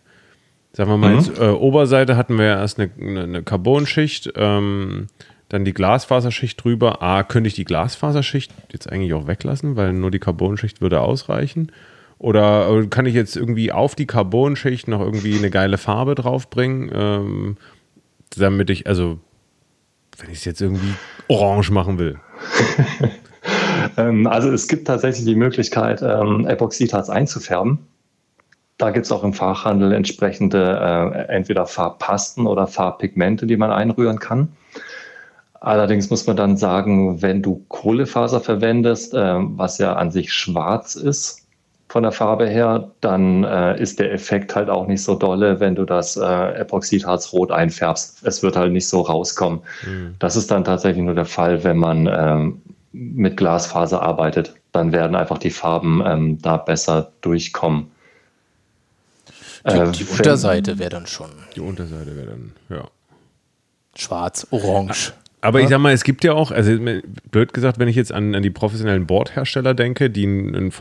Sagen 0.73 0.91
wir 0.91 0.97
mal, 0.97 1.11
Mhm. 1.11 1.17
jetzt, 1.19 1.39
äh, 1.39 1.47
Oberseite 1.47 2.17
hatten 2.17 2.37
wir 2.37 2.45
ja 2.45 2.59
erst 2.59 2.79
eine, 2.79 2.91
eine, 2.99 3.23
eine 3.23 3.43
Carbonschicht, 3.43 4.33
ähm, 4.35 5.07
dann 5.49 5.63
die 5.65 5.73
Glasfaserschicht 5.73 6.63
drüber. 6.63 7.01
A, 7.01 7.23
könnte 7.23 7.47
ich 7.47 7.55
die 7.55 7.65
Glasfaserschicht 7.65 8.51
jetzt 8.71 8.91
eigentlich 8.91 9.13
auch 9.13 9.25
weglassen, 9.25 9.75
weil 9.75 9.93
nur 9.93 10.11
die 10.11 10.19
Carbonschicht 10.19 10.81
würde 10.81 11.01
ausreichen? 11.01 11.71
Oder 12.17 12.69
äh, 12.69 12.87
kann 12.87 13.05
ich 13.05 13.13
jetzt 13.13 13.35
irgendwie 13.35 13.71
auf 13.71 13.95
die 13.95 14.07
Carbonschicht 14.07 14.87
noch 14.87 15.01
irgendwie 15.01 15.37
eine 15.37 15.49
geile 15.49 15.77
Farbe 15.77 16.15
draufbringen, 16.15 16.91
ähm, 16.93 17.57
damit 18.37 18.69
ich, 18.69 18.87
also, 18.87 19.19
wenn 20.17 20.29
ich 20.29 20.39
es 20.39 20.45
jetzt 20.45 20.61
irgendwie 20.61 20.93
orange 21.27 21.71
machen 21.71 21.99
will? 21.99 22.19
Ähm, 23.97 24.25
also 24.25 24.51
es 24.51 24.67
gibt 24.67 24.87
tatsächlich 24.87 25.25
die 25.25 25.35
Möglichkeit, 25.35 26.01
ähm, 26.01 26.47
Epoxidharz 26.47 27.09
einzufärben. 27.09 27.79
Da 28.77 28.89
gibt 28.89 29.05
es 29.05 29.11
auch 29.11 29.23
im 29.23 29.33
Fachhandel 29.33 29.93
entsprechende 29.93 30.79
äh, 30.81 31.33
entweder 31.33 31.67
Farbpasten 31.67 32.47
oder 32.47 32.65
Farbpigmente, 32.65 33.45
die 33.45 33.55
man 33.55 33.71
einrühren 33.71 34.19
kann. 34.19 34.49
Allerdings 35.61 36.09
muss 36.09 36.27
man 36.27 36.35
dann 36.35 36.57
sagen, 36.57 37.21
wenn 37.21 37.41
du 37.41 37.63
Kohlefaser 37.69 38.41
verwendest, 38.41 39.13
äh, 39.13 39.35
was 39.37 39.77
ja 39.77 39.93
an 39.93 40.11
sich 40.11 40.33
schwarz 40.33 40.95
ist 40.95 41.44
von 41.95 42.03
der 42.03 42.11
Farbe 42.11 42.45
her, 42.45 42.91
dann 42.99 43.45
äh, 43.45 43.81
ist 43.81 43.99
der 43.99 44.11
Effekt 44.11 44.53
halt 44.53 44.69
auch 44.69 44.85
nicht 44.85 45.01
so 45.01 45.15
dolle, 45.15 45.61
wenn 45.61 45.75
du 45.75 45.85
das 45.85 46.17
äh, 46.17 46.59
Epoxidharz 46.59 47.31
rot 47.31 47.53
einfärbst. 47.53 48.19
Es 48.27 48.43
wird 48.43 48.57
halt 48.57 48.73
nicht 48.73 48.89
so 48.89 48.99
rauskommen. 48.99 49.61
Das 50.19 50.35
ist 50.35 50.51
dann 50.51 50.65
tatsächlich 50.65 51.05
nur 51.05 51.15
der 51.15 51.23
Fall, 51.23 51.63
wenn 51.63 51.77
man 51.77 52.09
ähm, 52.11 52.61
mit 52.91 53.37
Glasfaser 53.37 54.01
arbeitet. 54.01 54.53
Dann 54.73 54.91
werden 54.91 55.15
einfach 55.15 55.37
die 55.37 55.51
Farben 55.51 56.03
ähm, 56.05 56.41
da 56.41 56.57
besser 56.57 57.13
durchkommen. 57.21 57.89
Die, 59.65 59.77
Äh, 59.77 59.91
die 59.93 60.03
Unterseite 60.03 60.77
wäre 60.77 60.89
dann 60.89 61.07
schon 61.07 61.29
Die 61.55 61.61
Unterseite 61.61 62.13
wäre 62.13 62.27
dann, 62.27 62.51
ja. 62.67 62.89
schwarz, 63.95 64.45
orange. 64.51 65.13
Aber 65.39 65.61
ich 65.61 65.69
sag 65.69 65.79
mal, 65.79 65.93
es 65.93 66.03
gibt 66.03 66.23
ja 66.25 66.33
auch, 66.33 66.51
also 66.51 66.71
blöd 67.31 67.53
gesagt, 67.53 67.77
wenn 67.79 67.87
ich 67.87 67.95
jetzt 67.95 68.11
an, 68.11 68.33
an 68.33 68.41
die 68.41 68.49
professionellen 68.49 69.05
Bordhersteller 69.05 69.75
denke, 69.75 70.09
die 70.09 70.25
ein, 70.25 70.55
ein 70.55 70.71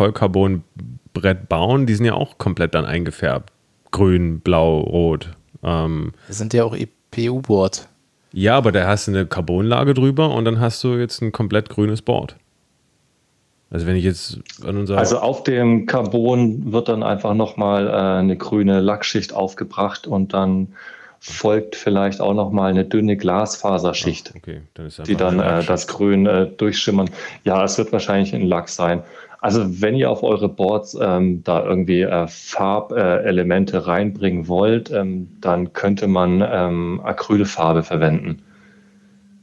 Vollcarbon-Brett 1.14 1.48
bauen, 1.48 1.86
die 1.86 1.94
sind 1.94 2.06
ja 2.06 2.14
auch 2.14 2.38
komplett 2.38 2.74
dann 2.74 2.84
eingefärbt. 2.84 3.50
Grün, 3.90 4.40
blau, 4.40 4.80
rot. 4.80 5.30
Ähm, 5.62 6.12
Das 6.28 6.38
sind 6.38 6.52
ja 6.52 6.64
auch 6.64 6.76
EPU-Board. 6.76 7.88
ja, 8.32 8.56
aber 8.56 8.72
da 8.72 8.86
hast 8.86 9.06
du 9.06 9.12
eine 9.12 9.26
Carbonlage 9.26 9.94
drüber 9.94 10.34
und 10.34 10.44
dann 10.44 10.60
hast 10.60 10.82
du 10.82 10.96
jetzt 10.96 11.22
ein 11.22 11.32
komplett 11.32 11.68
grünes 11.68 12.02
Board. 12.02 12.36
Also 13.70 13.86
wenn 13.86 13.96
ich 13.96 14.04
jetzt 14.04 14.38
an 14.64 14.76
unser 14.76 14.98
Also 14.98 15.18
auf 15.18 15.42
dem 15.42 15.86
Carbon 15.86 16.72
wird 16.72 16.88
dann 16.88 17.02
einfach 17.02 17.34
nochmal 17.34 17.88
äh, 17.88 17.92
eine 18.20 18.36
grüne 18.36 18.80
Lackschicht 18.80 19.32
aufgebracht 19.32 20.06
und 20.06 20.32
dann 20.32 20.74
folgt 21.18 21.74
vielleicht 21.74 22.20
auch 22.20 22.34
nochmal 22.34 22.70
eine 22.70 22.84
dünne 22.84 23.16
Glasfaserschicht, 23.16 24.34
okay, 24.36 24.60
dann 24.74 24.86
ist 24.86 25.06
die 25.06 25.16
dann 25.16 25.40
äh, 25.40 25.64
das 25.64 25.86
Grün 25.86 26.26
äh, 26.26 26.46
durchschimmern. 26.46 27.08
Ja, 27.44 27.64
es 27.64 27.78
wird 27.78 27.92
wahrscheinlich 27.92 28.34
ein 28.34 28.46
Lack 28.46 28.68
sein. 28.68 29.02
Also 29.44 29.82
wenn 29.82 29.94
ihr 29.94 30.10
auf 30.10 30.22
eure 30.22 30.48
Boards 30.48 30.96
ähm, 30.98 31.44
da 31.44 31.62
irgendwie 31.62 32.00
äh, 32.00 32.26
Farbelemente 32.28 33.76
äh, 33.76 33.80
reinbringen 33.80 34.48
wollt, 34.48 34.90
ähm, 34.90 35.28
dann 35.42 35.74
könnte 35.74 36.06
man 36.08 36.42
ähm, 36.50 37.02
Acrylfarbe 37.04 37.82
verwenden. 37.82 38.40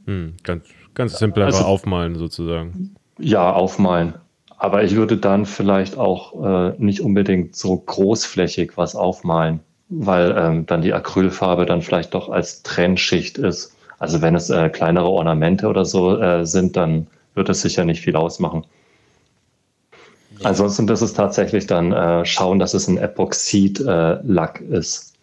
Hm, 0.06 0.32
ganz, 0.42 0.64
ganz 0.94 1.20
simpel 1.20 1.44
einfach 1.44 1.58
Also- 1.60 1.68
aufmalen 1.68 2.16
sozusagen. 2.16 2.96
Ja, 3.20 3.52
aufmalen. 3.52 4.14
Aber 4.58 4.82
ich 4.82 4.96
würde 4.96 5.18
dann 5.18 5.46
vielleicht 5.46 5.96
auch 5.96 6.72
äh, 6.72 6.74
nicht 6.78 7.00
unbedingt 7.00 7.54
so 7.54 7.76
großflächig 7.76 8.72
was 8.74 8.96
aufmalen, 8.96 9.60
weil 9.88 10.34
ähm, 10.36 10.66
dann 10.66 10.82
die 10.82 10.92
Acrylfarbe 10.92 11.64
dann 11.64 11.80
vielleicht 11.80 12.12
doch 12.14 12.28
als 12.28 12.64
Trennschicht 12.64 13.38
ist. 13.38 13.76
Also 14.00 14.20
wenn 14.20 14.34
es 14.34 14.50
äh, 14.50 14.68
kleinere 14.68 15.08
Ornamente 15.10 15.68
oder 15.68 15.84
so 15.84 16.20
äh, 16.20 16.44
sind, 16.44 16.76
dann 16.76 17.06
wird 17.34 17.48
es 17.50 17.62
sicher 17.62 17.84
nicht 17.84 18.00
viel 18.00 18.16
ausmachen. 18.16 18.64
Ansonsten 20.44 20.88
ist 20.88 21.14
tatsächlich 21.14 21.66
dann 21.66 21.92
äh, 21.92 22.24
schauen, 22.24 22.58
dass 22.58 22.74
es 22.74 22.88
ein 22.88 22.98
Epoxid-Lack 22.98 24.60
ist, 24.60 25.14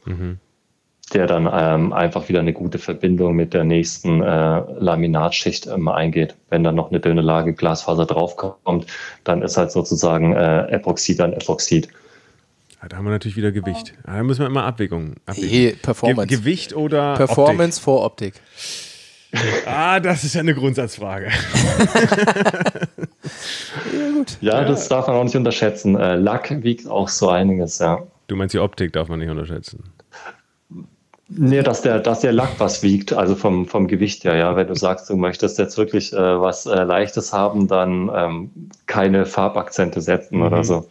der 1.13 1.27
dann 1.27 1.49
ähm, 1.51 1.93
einfach 1.93 2.29
wieder 2.29 2.39
eine 2.39 2.53
gute 2.53 2.77
Verbindung 2.79 3.35
mit 3.35 3.53
der 3.53 3.63
nächsten 3.63 4.21
äh, 4.21 4.61
Laminatschicht 4.79 5.67
ähm, 5.67 5.87
eingeht. 5.87 6.35
Wenn 6.49 6.63
dann 6.63 6.75
noch 6.75 6.89
eine 6.89 6.99
dünne 6.99 7.21
Lage 7.21 7.53
Glasfaser 7.53 8.05
draufkommt, 8.05 8.85
dann 9.23 9.41
ist 9.41 9.57
halt 9.57 9.71
sozusagen 9.71 10.33
äh, 10.33 10.67
Epoxid 10.67 11.19
an 11.21 11.33
Epoxid. 11.33 11.89
Ja, 12.81 12.87
da 12.87 12.97
haben 12.97 13.05
wir 13.05 13.11
natürlich 13.11 13.35
wieder 13.37 13.51
Gewicht. 13.51 13.93
Ja, 14.07 14.17
Da 14.17 14.23
müssen 14.23 14.39
wir 14.39 14.47
immer 14.47 14.63
Abwägung. 14.63 15.15
Abwägen. 15.25 15.49
Nee, 15.49 15.75
Performance. 15.81 16.27
Ge 16.27 16.37
Gewicht 16.37 16.75
oder 16.75 17.15
Performance 17.15 17.81
vor 17.81 18.05
Optik. 18.05 18.35
Optik? 18.35 18.43
Ah, 19.67 19.99
das 19.99 20.23
ist 20.23 20.33
ja 20.33 20.41
eine 20.41 20.55
Grundsatzfrage. 20.55 21.29
Ja, 24.41 24.63
das 24.63 24.87
darf 24.87 25.07
man 25.07 25.15
auch 25.17 25.23
nicht 25.23 25.35
unterschätzen. 25.35 25.95
Äh, 25.95 26.15
Lack 26.15 26.63
wiegt 26.63 26.87
auch 26.87 27.09
so 27.09 27.29
einiges, 27.29 27.79
ja. 27.79 28.03
Du 28.27 28.35
meinst, 28.35 28.53
die 28.53 28.59
Optik 28.59 28.93
darf 28.93 29.09
man 29.09 29.19
nicht 29.19 29.29
unterschätzen. 29.29 29.83
Nee, 31.31 31.61
dass 31.61 31.83
der, 31.83 31.99
dass 31.99 32.21
der 32.21 32.33
Lack 32.33 32.59
was 32.59 32.81
wiegt, 32.81 33.13
also 33.13 33.35
vom, 33.35 33.67
vom 33.67 33.87
Gewicht 33.87 34.23
her, 34.23 34.35
ja. 34.35 34.55
Wenn 34.55 34.67
du 34.67 34.75
sagst, 34.75 35.09
du 35.09 35.15
möchtest 35.15 35.59
jetzt 35.59 35.77
wirklich 35.77 36.11
äh, 36.13 36.41
was 36.41 36.65
äh, 36.65 36.83
Leichtes 36.83 37.33
haben, 37.33 37.67
dann 37.67 38.09
ähm, 38.13 38.51
keine 38.87 39.25
Farbakzente 39.25 40.01
setzen 40.01 40.41
oder 40.41 40.63
so. 40.63 40.87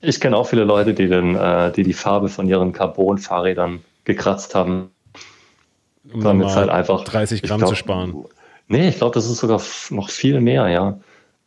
Ich 0.00 0.20
kenne 0.20 0.36
auch 0.36 0.46
viele 0.46 0.64
Leute, 0.64 0.94
die, 0.94 1.06
den, 1.06 1.36
äh, 1.36 1.70
die 1.70 1.82
die 1.82 1.92
Farbe 1.92 2.28
von 2.28 2.48
ihren 2.48 2.72
Carbon-Fahrrädern 2.72 3.80
gekratzt 4.04 4.54
haben. 4.54 4.90
Um 6.12 6.22
Damit 6.22 6.48
halt 6.48 6.68
einfach 6.68 7.04
30 7.04 7.42
ich 7.42 7.48
Gramm 7.48 7.58
glaub, 7.58 7.70
zu 7.70 7.76
sparen. 7.76 8.24
Nee, 8.68 8.88
ich 8.88 8.96
glaube, 8.96 9.14
das 9.14 9.26
ist 9.26 9.38
sogar 9.38 9.60
noch 9.90 10.10
viel 10.10 10.40
mehr, 10.40 10.68
ja. 10.68 10.98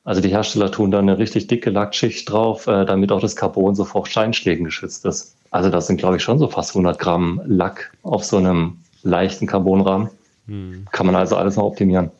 Also 0.05 0.21
die 0.21 0.29
Hersteller 0.29 0.71
tun 0.71 0.91
da 0.91 0.99
eine 0.99 1.17
richtig 1.17 1.47
dicke 1.47 1.71
Lackschicht 1.71 2.29
drauf, 2.31 2.67
äh, 2.67 2.85
damit 2.85 3.11
auch 3.11 3.19
das 3.19 3.35
Carbon 3.35 3.73
so 3.75 3.83
vor 3.85 4.05
Steinschlägen 4.05 4.63
geschützt 4.65 5.03
ist. 5.05 5.35
Also 5.51 5.69
das 5.69 5.87
sind, 5.87 5.97
glaube 5.97 6.17
ich, 6.17 6.23
schon 6.23 6.37
so 6.39 6.47
fast 6.47 6.71
100 6.71 6.99
Gramm 6.99 7.41
Lack 7.45 7.91
auf 8.03 8.23
so 8.23 8.37
einem 8.37 8.77
leichten 9.03 9.47
Carbonrahmen. 9.47 10.09
Hm. 10.47 10.85
Kann 10.91 11.07
man 11.07 11.15
also 11.15 11.35
alles 11.35 11.55
noch 11.55 11.63
optimieren. 11.63 12.11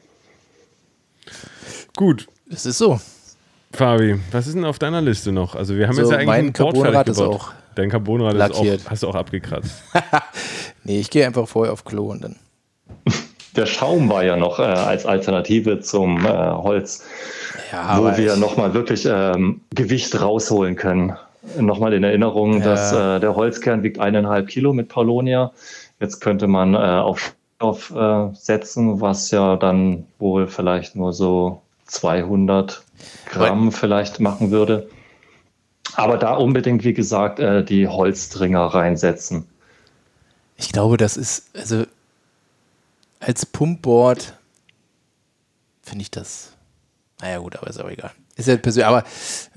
Gut, 1.95 2.27
Das 2.49 2.65
ist 2.65 2.77
so. 2.77 2.99
Fabi, 3.71 4.19
was 4.31 4.47
ist 4.47 4.55
denn 4.55 4.65
auf 4.65 4.79
deiner 4.79 5.01
Liste 5.01 5.31
noch? 5.31 5.55
Also 5.55 5.75
wir 5.75 5.87
haben 5.87 5.95
So, 5.95 6.01
jetzt 6.01 6.11
ja 6.11 6.17
eigentlich 6.17 6.27
mein 6.27 6.53
Carbonrad 6.53 7.09
ist 7.09 7.19
auch 7.19 7.51
Dein 7.75 7.89
Carbonrad 7.89 8.33
ist 8.33 8.39
lackiert. 8.39 8.81
auch, 8.85 8.91
hast 8.91 9.03
du 9.03 9.07
auch 9.09 9.15
abgekratzt. 9.15 9.83
Nee, 10.87 10.99
ich 10.99 11.09
gehe 11.09 11.25
einfach 11.25 11.47
vorher 11.47 11.73
auf 11.73 11.83
Klo 11.83 12.11
und 12.11 12.23
dann. 12.23 12.35
Der 13.55 13.65
Schaum 13.65 14.09
war 14.09 14.23
ja 14.23 14.35
noch 14.35 14.59
äh, 14.59 14.63
als 14.63 15.05
Alternative 15.05 15.79
zum 15.79 16.25
äh, 16.25 16.29
Holz, 16.29 17.05
ja, 17.71 17.97
wo 17.97 18.17
wir 18.17 18.35
nochmal 18.35 18.73
wirklich 18.73 19.07
ähm, 19.09 19.61
Gewicht 19.73 20.19
rausholen 20.19 20.75
können. 20.75 21.15
Nochmal 21.59 21.93
in 21.93 22.03
Erinnerung, 22.03 22.59
ja. 22.59 22.65
dass 22.65 22.91
äh, 22.91 23.19
der 23.19 23.35
Holzkern 23.35 23.83
wiegt 23.83 23.99
eineinhalb 23.99 24.47
Kilo 24.47 24.73
mit 24.73 24.89
Paulonia. 24.89 25.51
Jetzt 25.99 26.19
könnte 26.19 26.47
man 26.47 26.73
äh, 26.73 26.77
auf 26.77 27.35
Stoff 27.55 27.93
äh, 27.95 28.29
setzen, 28.33 28.99
was 28.99 29.31
ja 29.31 29.55
dann 29.55 30.05
wohl 30.19 30.47
vielleicht 30.47 30.95
nur 30.95 31.13
so 31.13 31.61
200 31.85 32.83
Gramm 33.29 33.71
vielleicht 33.71 34.19
machen 34.19 34.51
würde. 34.51 34.89
Aber 35.95 36.17
da 36.17 36.35
unbedingt, 36.35 36.83
wie 36.83 36.93
gesagt, 36.93 37.39
äh, 37.39 37.63
die 37.63 37.87
Holzdringer 37.87 38.65
reinsetzen. 38.65 39.47
Ich 40.57 40.71
glaube, 40.71 40.97
das 40.97 41.15
ist, 41.15 41.49
also 41.55 41.85
als 43.25 43.45
Pumpboard 43.45 44.33
finde 45.81 46.03
ich 46.03 46.11
das. 46.11 46.51
Naja, 47.21 47.39
gut, 47.39 47.55
aber 47.55 47.67
ist 47.67 47.81
auch 47.81 47.89
egal. 47.89 48.11
Ist 48.35 48.47
ja 48.47 48.57
persönlich, 48.57 48.85
aber. 48.85 49.03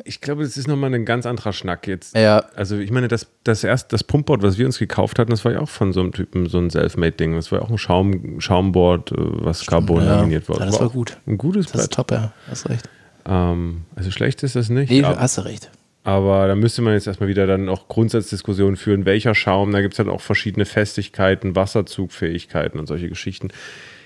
Ich 0.04 0.20
glaube, 0.20 0.44
das 0.44 0.56
ist 0.56 0.68
nochmal 0.68 0.94
ein 0.94 1.04
ganz 1.04 1.26
anderer 1.26 1.52
Schnack 1.52 1.86
jetzt. 1.86 2.14
Ja. 2.16 2.44
Also, 2.54 2.78
ich 2.78 2.92
meine, 2.92 3.08
das, 3.08 3.26
das 3.42 3.64
erst, 3.64 3.92
das 3.92 4.04
Pumpboard, 4.04 4.42
was 4.42 4.56
wir 4.56 4.64
uns 4.66 4.78
gekauft 4.78 5.18
hatten, 5.18 5.30
das 5.30 5.44
war 5.44 5.52
ja 5.52 5.60
auch 5.60 5.68
von 5.68 5.92
so 5.92 6.00
einem 6.00 6.12
Typen, 6.12 6.48
so 6.48 6.58
ein 6.58 6.70
Selfmade-Ding. 6.70 7.34
Das 7.34 7.50
war 7.50 7.58
ja 7.58 7.64
auch 7.64 7.70
ein 7.70 7.78
Schaum, 7.78 8.40
Schaumboard, 8.40 9.12
äh, 9.12 9.16
was 9.18 9.66
Carbon 9.66 10.04
ja, 10.04 10.16
laminiert 10.16 10.48
wurde. 10.48 10.60
Ja, 10.60 10.66
das 10.66 10.76
war, 10.76 10.82
war 10.82 10.90
gut. 10.90 11.18
Ein 11.26 11.36
gutes 11.36 11.66
das 11.66 11.72
Brett. 11.72 11.80
Das 11.80 11.84
ist 11.84 11.92
top, 11.94 12.10
ja. 12.12 12.32
Hast 12.48 12.68
recht. 12.68 12.88
Ähm, 13.26 13.84
also, 13.96 14.10
schlecht 14.12 14.42
ist 14.44 14.54
das 14.54 14.68
nicht. 14.68 14.90
Nee, 14.90 15.02
aber, 15.02 15.18
hast 15.18 15.36
du 15.36 15.42
recht. 15.42 15.70
Aber 16.08 16.48
da 16.48 16.54
müsste 16.54 16.80
man 16.80 16.94
jetzt 16.94 17.06
erstmal 17.06 17.28
wieder 17.28 17.46
dann 17.46 17.68
auch 17.68 17.86
Grundsatzdiskussionen 17.86 18.76
führen, 18.78 19.04
welcher 19.04 19.34
Schaum. 19.34 19.72
Da 19.72 19.82
gibt 19.82 19.92
es 19.92 19.98
dann 19.98 20.08
auch 20.08 20.22
verschiedene 20.22 20.64
Festigkeiten, 20.64 21.54
Wasserzugfähigkeiten 21.54 22.80
und 22.80 22.86
solche 22.86 23.10
Geschichten. 23.10 23.48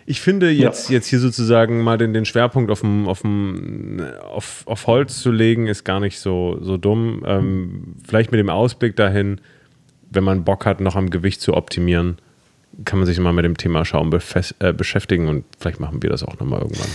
Ich 0.05 0.21
finde 0.21 0.51
jetzt, 0.51 0.89
ja. 0.89 0.95
jetzt 0.95 1.07
hier 1.07 1.21
sozusagen 1.21 1.81
mal 1.81 1.99
den, 1.99 2.13
den 2.13 2.25
Schwerpunkt 2.25 2.73
auf, 2.73 2.81
dem, 2.81 3.07
auf, 3.07 3.21
dem, 3.21 4.05
auf, 4.21 4.65
auf 4.67 4.89
Holz 4.89 5.21
zu 5.21 5.31
legen, 5.31 5.69
ist 5.69 5.85
gar 5.85 6.01
nicht 6.01 6.19
so, 6.19 6.59
so 6.61 6.77
dumm. 6.77 7.23
Ähm, 7.25 7.95
vielleicht 8.05 8.33
mit 8.33 8.41
dem 8.41 8.51
Ausblick 8.51 8.97
dahin, 8.97 9.41
wenn 10.11 10.25
man 10.25 10.43
Bock 10.43 10.67
hat, 10.67 10.81
noch 10.81 10.97
am 10.97 11.09
Gewicht 11.09 11.41
zu 11.41 11.55
optimieren, 11.55 12.17
kann 12.85 12.99
man 12.99 13.07
sich 13.07 13.21
mal 13.21 13.33
mit 13.33 13.45
dem 13.45 13.57
Thema 13.57 13.85
Schaum 13.85 14.11
äh, 14.59 14.73
beschäftigen 14.73 15.29
und 15.29 15.45
vielleicht 15.57 15.79
machen 15.79 16.03
wir 16.03 16.11
das 16.11 16.25
auch 16.25 16.37
nochmal 16.41 16.63
irgendwann. 16.63 16.91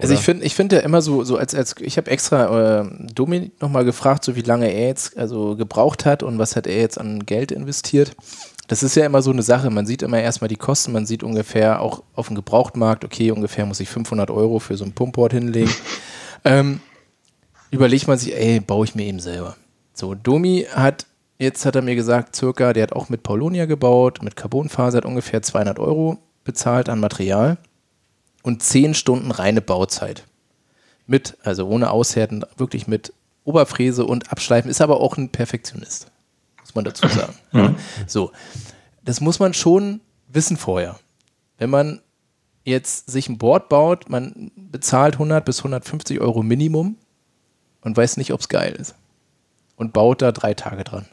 Also 0.00 0.14
ich 0.14 0.20
finde 0.20 0.44
ich 0.44 0.54
finde 0.54 0.76
ja 0.76 0.82
immer 0.82 1.02
so, 1.02 1.24
so 1.24 1.36
als, 1.36 1.54
als 1.54 1.74
ich 1.80 1.96
habe 1.96 2.10
extra 2.10 2.82
äh, 2.82 2.90
Dominik 3.14 3.60
nochmal 3.60 3.84
gefragt, 3.84 4.24
so 4.24 4.36
wie 4.36 4.42
lange 4.42 4.72
er 4.72 4.86
jetzt 4.86 5.18
also 5.18 5.56
gebraucht 5.56 6.04
hat 6.04 6.22
und 6.22 6.38
was 6.38 6.54
hat 6.54 6.68
er 6.68 6.78
jetzt 6.78 7.00
an 7.00 7.26
Geld 7.26 7.50
investiert. 7.50 8.14
Das 8.68 8.82
ist 8.82 8.94
ja 8.94 9.06
immer 9.06 9.22
so 9.22 9.30
eine 9.30 9.42
Sache. 9.42 9.70
Man 9.70 9.86
sieht 9.86 10.02
immer 10.02 10.20
erstmal 10.20 10.48
die 10.48 10.56
Kosten. 10.56 10.92
Man 10.92 11.06
sieht 11.06 11.22
ungefähr 11.22 11.80
auch 11.80 12.02
auf 12.14 12.28
dem 12.28 12.36
Gebrauchtmarkt, 12.36 13.04
okay, 13.04 13.30
ungefähr 13.30 13.66
muss 13.66 13.80
ich 13.80 13.88
500 13.88 14.30
Euro 14.30 14.58
für 14.60 14.76
so 14.76 14.84
ein 14.84 14.92
Pumpboard 14.92 15.32
hinlegen. 15.32 15.72
ähm, 16.44 16.80
überlegt 17.70 18.06
man 18.06 18.18
sich, 18.18 18.36
ey, 18.36 18.60
baue 18.60 18.84
ich 18.84 18.94
mir 18.94 19.06
eben 19.06 19.20
selber. 19.20 19.56
So, 19.94 20.14
Domi 20.14 20.66
hat, 20.70 21.06
jetzt 21.38 21.64
hat 21.66 21.76
er 21.76 21.82
mir 21.82 21.96
gesagt, 21.96 22.36
circa, 22.36 22.72
der 22.72 22.84
hat 22.84 22.92
auch 22.92 23.08
mit 23.08 23.22
Paulonia 23.22 23.64
gebaut, 23.64 24.22
mit 24.22 24.36
Carbonfaser, 24.36 24.98
hat 24.98 25.04
ungefähr 25.06 25.42
200 25.42 25.78
Euro 25.78 26.18
bezahlt 26.44 26.88
an 26.88 27.00
Material 27.00 27.56
und 28.42 28.62
10 28.62 28.94
Stunden 28.94 29.30
reine 29.30 29.60
Bauzeit. 29.60 30.24
Mit, 31.06 31.36
also 31.42 31.66
ohne 31.66 31.90
Aushärten, 31.90 32.44
wirklich 32.56 32.86
mit 32.86 33.12
Oberfräse 33.44 34.04
und 34.04 34.30
Abschleifen, 34.30 34.70
ist 34.70 34.80
aber 34.80 35.00
auch 35.00 35.16
ein 35.16 35.30
Perfektionist 35.30 36.10
muss 36.68 36.74
man 36.74 36.84
dazu 36.84 37.08
sagen. 37.08 37.34
ja. 37.52 37.74
So, 38.06 38.32
das 39.04 39.20
muss 39.20 39.38
man 39.38 39.54
schon 39.54 40.00
wissen 40.28 40.56
vorher. 40.56 40.98
Wenn 41.56 41.70
man 41.70 42.00
jetzt 42.64 43.10
sich 43.10 43.28
ein 43.28 43.38
Board 43.38 43.68
baut, 43.68 44.10
man 44.10 44.50
bezahlt 44.54 45.14
100 45.14 45.44
bis 45.44 45.60
150 45.60 46.20
Euro 46.20 46.42
Minimum 46.42 46.96
und 47.80 47.96
weiß 47.96 48.18
nicht, 48.18 48.32
ob 48.32 48.40
es 48.40 48.48
geil 48.48 48.74
ist. 48.74 48.94
Und 49.76 49.92
baut 49.92 50.20
da 50.20 50.32
drei 50.32 50.54
Tage 50.54 50.84
dran. 50.84 51.06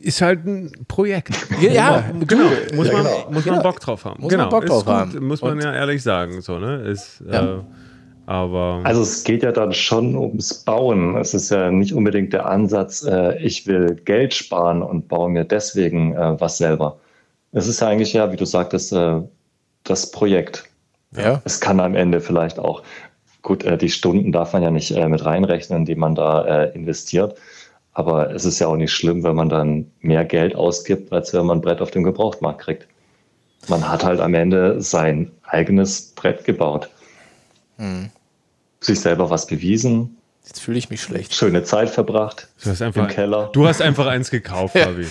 Ist 0.00 0.20
halt 0.22 0.46
ein 0.46 0.72
Projekt. 0.86 1.34
Ja, 1.60 1.72
ja 1.72 2.04
genau. 2.26 2.44
Muss, 2.74 2.92
man, 2.92 3.02
genau. 3.02 3.24
muss 3.30 3.44
man 3.44 3.44
genau. 3.44 3.62
Bock 3.62 3.80
drauf 3.80 4.04
haben. 4.04 4.22
Muss 4.22 4.30
genau. 4.30 4.44
man 4.44 4.50
Bock 4.50 4.66
drauf 4.66 4.86
haben. 4.86 5.26
Muss 5.26 5.42
man 5.42 5.52
und 5.52 5.62
ja 5.62 5.74
ehrlich 5.74 6.02
sagen. 6.02 6.40
So, 6.40 6.58
ne? 6.58 6.82
Ist, 6.82 7.22
ja. 7.30 7.56
äh, 7.56 7.60
aber 8.28 8.82
also 8.84 9.00
es 9.00 9.24
geht 9.24 9.42
ja 9.42 9.52
dann 9.52 9.72
schon 9.72 10.14
ums 10.14 10.52
Bauen. 10.52 11.16
Es 11.16 11.32
ist 11.32 11.50
ja 11.50 11.70
nicht 11.70 11.94
unbedingt 11.94 12.34
der 12.34 12.44
Ansatz, 12.44 13.02
äh, 13.02 13.38
ich 13.38 13.66
will 13.66 13.94
Geld 14.04 14.34
sparen 14.34 14.82
und 14.82 15.08
baue 15.08 15.30
mir 15.30 15.44
deswegen 15.44 16.14
äh, 16.14 16.38
was 16.38 16.58
selber. 16.58 16.98
Es 17.52 17.66
ist 17.66 17.80
ja 17.80 17.88
eigentlich 17.88 18.12
ja, 18.12 18.30
wie 18.30 18.36
du 18.36 18.44
sagtest, 18.44 18.92
äh, 18.92 19.22
das 19.84 20.10
Projekt. 20.10 20.64
Ja. 21.16 21.40
Es 21.46 21.58
kann 21.58 21.80
am 21.80 21.94
Ende 21.94 22.20
vielleicht 22.20 22.58
auch, 22.58 22.82
gut, 23.40 23.64
äh, 23.64 23.78
die 23.78 23.88
Stunden 23.88 24.30
darf 24.30 24.52
man 24.52 24.62
ja 24.62 24.70
nicht 24.70 24.90
äh, 24.90 25.08
mit 25.08 25.24
reinrechnen, 25.24 25.86
die 25.86 25.94
man 25.94 26.14
da 26.14 26.44
äh, 26.44 26.74
investiert. 26.74 27.34
Aber 27.98 28.32
es 28.32 28.44
ist 28.44 28.58
ja 28.58 28.68
auch 28.68 28.76
nicht 28.76 28.92
schlimm, 28.92 29.24
wenn 29.24 29.34
man 29.34 29.48
dann 29.48 29.90
mehr 30.00 30.24
Geld 30.24 30.54
ausgibt, 30.54 31.12
als 31.12 31.32
wenn 31.32 31.46
man 31.46 31.58
ein 31.58 31.62
Brett 31.62 31.80
auf 31.80 31.90
dem 31.90 32.04
Gebrauchtmarkt 32.04 32.60
kriegt. 32.60 32.86
Man 33.68 33.88
hat 33.88 34.04
halt 34.04 34.20
am 34.20 34.34
Ende 34.34 34.80
sein 34.80 35.32
eigenes 35.42 36.12
Brett 36.14 36.44
gebaut. 36.44 36.88
Hm 37.76 38.10
sich 38.80 39.00
selber 39.00 39.30
was 39.30 39.46
bewiesen. 39.46 40.16
Jetzt 40.46 40.60
fühle 40.60 40.78
ich 40.78 40.88
mich 40.88 41.02
schlecht. 41.02 41.34
Schöne 41.34 41.62
Zeit 41.62 41.90
verbracht 41.90 42.48
einfach, 42.64 43.02
im 43.02 43.08
Keller. 43.08 43.50
Du 43.52 43.66
hast 43.66 43.82
einfach 43.82 44.06
eins 44.06 44.30
gekauft, 44.30 44.78
Fabi. 44.78 45.06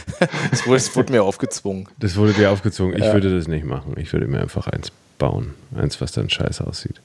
das, 0.49 0.65
wurde, 0.65 0.77
das 0.77 0.95
wurde 0.95 1.11
mir 1.13 1.23
aufgezwungen. 1.23 1.87
Das 1.99 2.15
wurde 2.15 2.33
dir 2.33 2.51
aufgezwungen. 2.51 2.95
Ich 2.97 3.05
ja. 3.05 3.13
würde 3.13 3.35
das 3.35 3.47
nicht 3.47 3.65
machen. 3.65 3.95
Ich 3.97 4.11
würde 4.13 4.27
mir 4.27 4.41
einfach 4.41 4.67
eins 4.67 4.91
bauen. 5.19 5.53
Eins, 5.75 6.01
was 6.01 6.11
dann 6.11 6.29
scheiße 6.29 6.65
aussieht. 6.65 7.01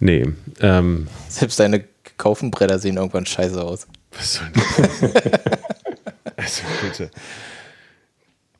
Nee. 0.00 0.26
Ähm, 0.60 1.06
Selbst 1.28 1.60
deine 1.60 1.84
gekauften 2.02 2.50
Bretter 2.50 2.80
sehen 2.80 2.96
irgendwann 2.96 3.26
scheiße 3.26 3.62
aus. 3.62 3.86
Was 4.12 4.34
soll 4.34 4.48
das? 4.52 5.02
also 6.36 6.62
bitte. 6.82 7.10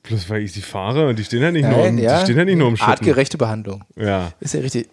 Bloß 0.02 0.30
weil 0.30 0.42
ich 0.42 0.52
sie 0.52 0.62
fahre 0.62 1.08
und 1.08 1.18
die 1.18 1.24
stehen 1.24 1.42
ja 1.42 1.50
nicht, 1.50 1.64
Nein, 1.64 1.96
nur, 1.96 2.04
ja. 2.04 2.18
Die 2.18 2.24
stehen 2.24 2.38
ja 2.38 2.44
nicht 2.44 2.56
nur 2.56 2.68
im 2.68 2.76
Schuppen. 2.76 2.92
Artgerechte 2.92 3.36
Behandlung. 3.36 3.84
Ja. 3.96 4.32
Ist 4.40 4.54
ja 4.54 4.60
richtig. 4.60 4.88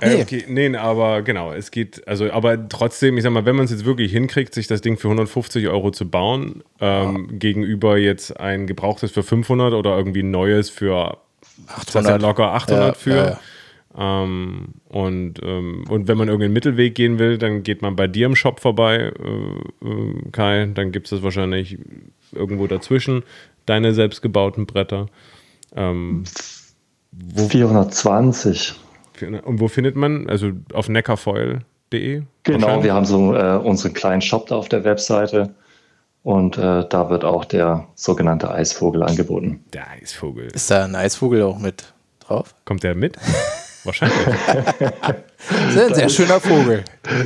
Äh, 0.00 0.16
nee. 0.16 0.22
okay, 0.22 0.44
nee, 0.46 0.76
aber 0.76 1.22
genau, 1.22 1.52
es 1.52 1.70
geht, 1.70 2.06
also, 2.06 2.30
aber 2.30 2.68
trotzdem, 2.68 3.16
ich 3.16 3.24
sag 3.24 3.32
mal, 3.32 3.46
wenn 3.46 3.56
man 3.56 3.64
es 3.64 3.70
jetzt 3.70 3.84
wirklich 3.84 4.12
hinkriegt, 4.12 4.54
sich 4.54 4.66
das 4.66 4.80
Ding 4.80 4.96
für 4.96 5.08
150 5.08 5.66
Euro 5.68 5.90
zu 5.90 6.08
bauen, 6.08 6.62
ähm, 6.80 7.28
ja. 7.30 7.36
gegenüber 7.38 7.98
jetzt 7.98 8.38
ein 8.38 8.66
gebrauchtes 8.66 9.10
für 9.10 9.22
500 9.22 9.72
oder 9.72 9.96
irgendwie 9.96 10.22
ein 10.22 10.30
neues 10.30 10.70
für 10.70 11.18
800. 11.66 12.22
locker 12.22 12.52
800 12.52 12.86
ja, 12.86 12.94
für. 12.94 13.38
Ähm, 14.00 14.74
und, 14.88 15.42
ähm, 15.42 15.84
und 15.88 16.06
wenn 16.06 16.16
man 16.16 16.28
irgendeinen 16.28 16.52
Mittelweg 16.52 16.94
gehen 16.94 17.18
will, 17.18 17.36
dann 17.36 17.64
geht 17.64 17.82
man 17.82 17.96
bei 17.96 18.06
dir 18.06 18.26
im 18.26 18.36
Shop 18.36 18.60
vorbei, 18.60 19.12
äh, 19.18 19.86
äh, 19.86 20.30
Kai. 20.30 20.70
Dann 20.72 20.92
gibt 20.92 21.06
es 21.06 21.10
das 21.10 21.22
wahrscheinlich 21.24 21.78
irgendwo 22.32 22.68
dazwischen, 22.68 23.24
deine 23.66 23.92
selbstgebauten 23.92 24.66
Bretter. 24.66 25.06
Ähm, 25.74 26.22
420. 27.34 28.74
Und 29.44 29.58
wo 29.58 29.66
findet 29.66 29.96
man? 29.96 30.28
Also 30.28 30.52
auf 30.72 30.88
neckarfoil.de? 30.88 32.22
Genau, 32.44 32.84
wir 32.84 32.94
haben 32.94 33.04
so 33.04 33.34
äh, 33.34 33.56
unseren 33.56 33.94
kleinen 33.94 34.22
Shop 34.22 34.46
da 34.46 34.56
auf 34.56 34.68
der 34.68 34.84
Webseite. 34.84 35.54
Und 36.22 36.56
äh, 36.56 36.86
da 36.88 37.10
wird 37.10 37.24
auch 37.24 37.44
der 37.44 37.88
sogenannte 37.96 38.50
Eisvogel 38.50 39.02
angeboten. 39.02 39.64
Der 39.72 39.90
Eisvogel. 39.90 40.46
Ist 40.54 40.70
da 40.70 40.84
ein 40.84 40.94
Eisvogel 40.94 41.42
auch 41.42 41.58
mit 41.58 41.94
drauf? 42.20 42.54
Kommt 42.64 42.84
der 42.84 42.94
mit? 42.94 43.16
Wahrscheinlich. 43.84 44.18
sehr, 45.70 45.86
ein 45.86 45.94
sehr 45.94 46.08
schöner 46.08 46.40
Vogel. 46.40 46.84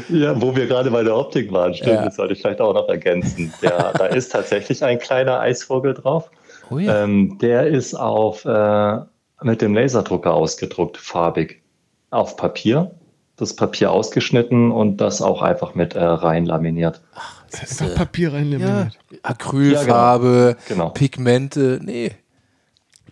Ja, 0.08 0.40
wo 0.40 0.54
wir 0.54 0.66
gerade 0.66 0.90
bei 0.90 1.02
der 1.02 1.16
Optik 1.16 1.50
waren, 1.52 1.74
stimmt, 1.74 1.94
ja. 1.94 2.04
das 2.04 2.16
sollte 2.16 2.34
ich 2.34 2.40
vielleicht 2.40 2.60
auch 2.60 2.74
noch 2.74 2.88
ergänzen. 2.88 3.52
Der, 3.62 3.92
da 3.92 4.06
ist 4.06 4.30
tatsächlich 4.32 4.84
ein 4.84 4.98
kleiner 4.98 5.40
Eisvogel 5.40 5.94
drauf. 5.94 6.30
Oh 6.70 6.78
ja. 6.78 7.02
ähm, 7.02 7.38
der 7.40 7.66
ist 7.66 7.94
auf, 7.94 8.44
äh, 8.44 8.98
mit 9.42 9.60
dem 9.60 9.74
Laserdrucker 9.74 10.32
ausgedruckt, 10.32 10.96
farbig 10.96 11.62
auf 12.10 12.36
Papier, 12.36 12.92
das 13.36 13.56
Papier 13.56 13.90
ausgeschnitten 13.90 14.70
und 14.70 14.98
das 14.98 15.22
auch 15.22 15.42
einfach 15.42 15.74
mit 15.74 15.94
äh, 15.94 16.02
rein 16.02 16.46
laminiert. 16.46 17.00
Ach, 17.14 17.42
das 17.50 17.72
ist 17.72 17.82
einfach 17.82 17.96
Papier 17.96 18.32
rein 18.32 18.50
laminiert. 18.50 18.98
Ja, 19.10 19.18
Acrylfarbe, 19.22 20.56
ja, 20.58 20.74
genau. 20.74 20.90
Pigmente, 20.90 21.80
nee. 21.82 22.12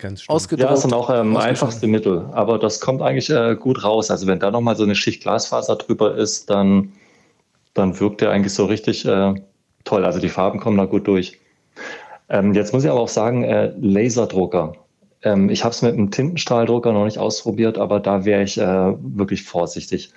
Ganz 0.00 0.24
ausgedruckt. 0.28 0.62
Ja, 0.62 0.70
das 0.70 0.82
sind 0.82 0.94
auch 0.94 1.10
ähm, 1.10 1.36
einfachste 1.36 1.86
Mittel, 1.86 2.26
aber 2.32 2.58
das 2.58 2.80
kommt 2.80 3.02
eigentlich 3.02 3.30
äh, 3.30 3.54
gut 3.54 3.84
raus. 3.84 4.10
Also 4.10 4.26
wenn 4.26 4.38
da 4.38 4.50
nochmal 4.50 4.76
so 4.76 4.84
eine 4.84 4.94
Schicht 4.94 5.22
Glasfaser 5.22 5.76
drüber 5.76 6.16
ist, 6.16 6.48
dann, 6.48 6.92
dann 7.74 7.98
wirkt 8.00 8.20
der 8.20 8.30
eigentlich 8.30 8.54
so 8.54 8.64
richtig 8.64 9.04
äh, 9.04 9.34
toll. 9.84 10.04
Also 10.04 10.18
die 10.18 10.28
Farben 10.28 10.58
kommen 10.60 10.78
da 10.78 10.86
gut 10.86 11.06
durch. 11.06 11.38
Ähm, 12.28 12.54
jetzt 12.54 12.72
muss 12.72 12.84
ich 12.84 12.90
aber 12.90 13.00
auch 13.00 13.08
sagen, 13.08 13.44
äh, 13.44 13.72
Laserdrucker. 13.80 14.74
Ähm, 15.22 15.50
ich 15.50 15.64
habe 15.64 15.72
es 15.72 15.82
mit 15.82 15.92
einem 15.92 16.10
Tintenstrahldrucker 16.10 16.92
noch 16.92 17.04
nicht 17.04 17.18
ausprobiert, 17.18 17.76
aber 17.76 18.00
da 18.00 18.24
wäre 18.24 18.42
ich 18.42 18.58
äh, 18.58 18.94
wirklich 19.00 19.42
vorsichtig. 19.42 20.12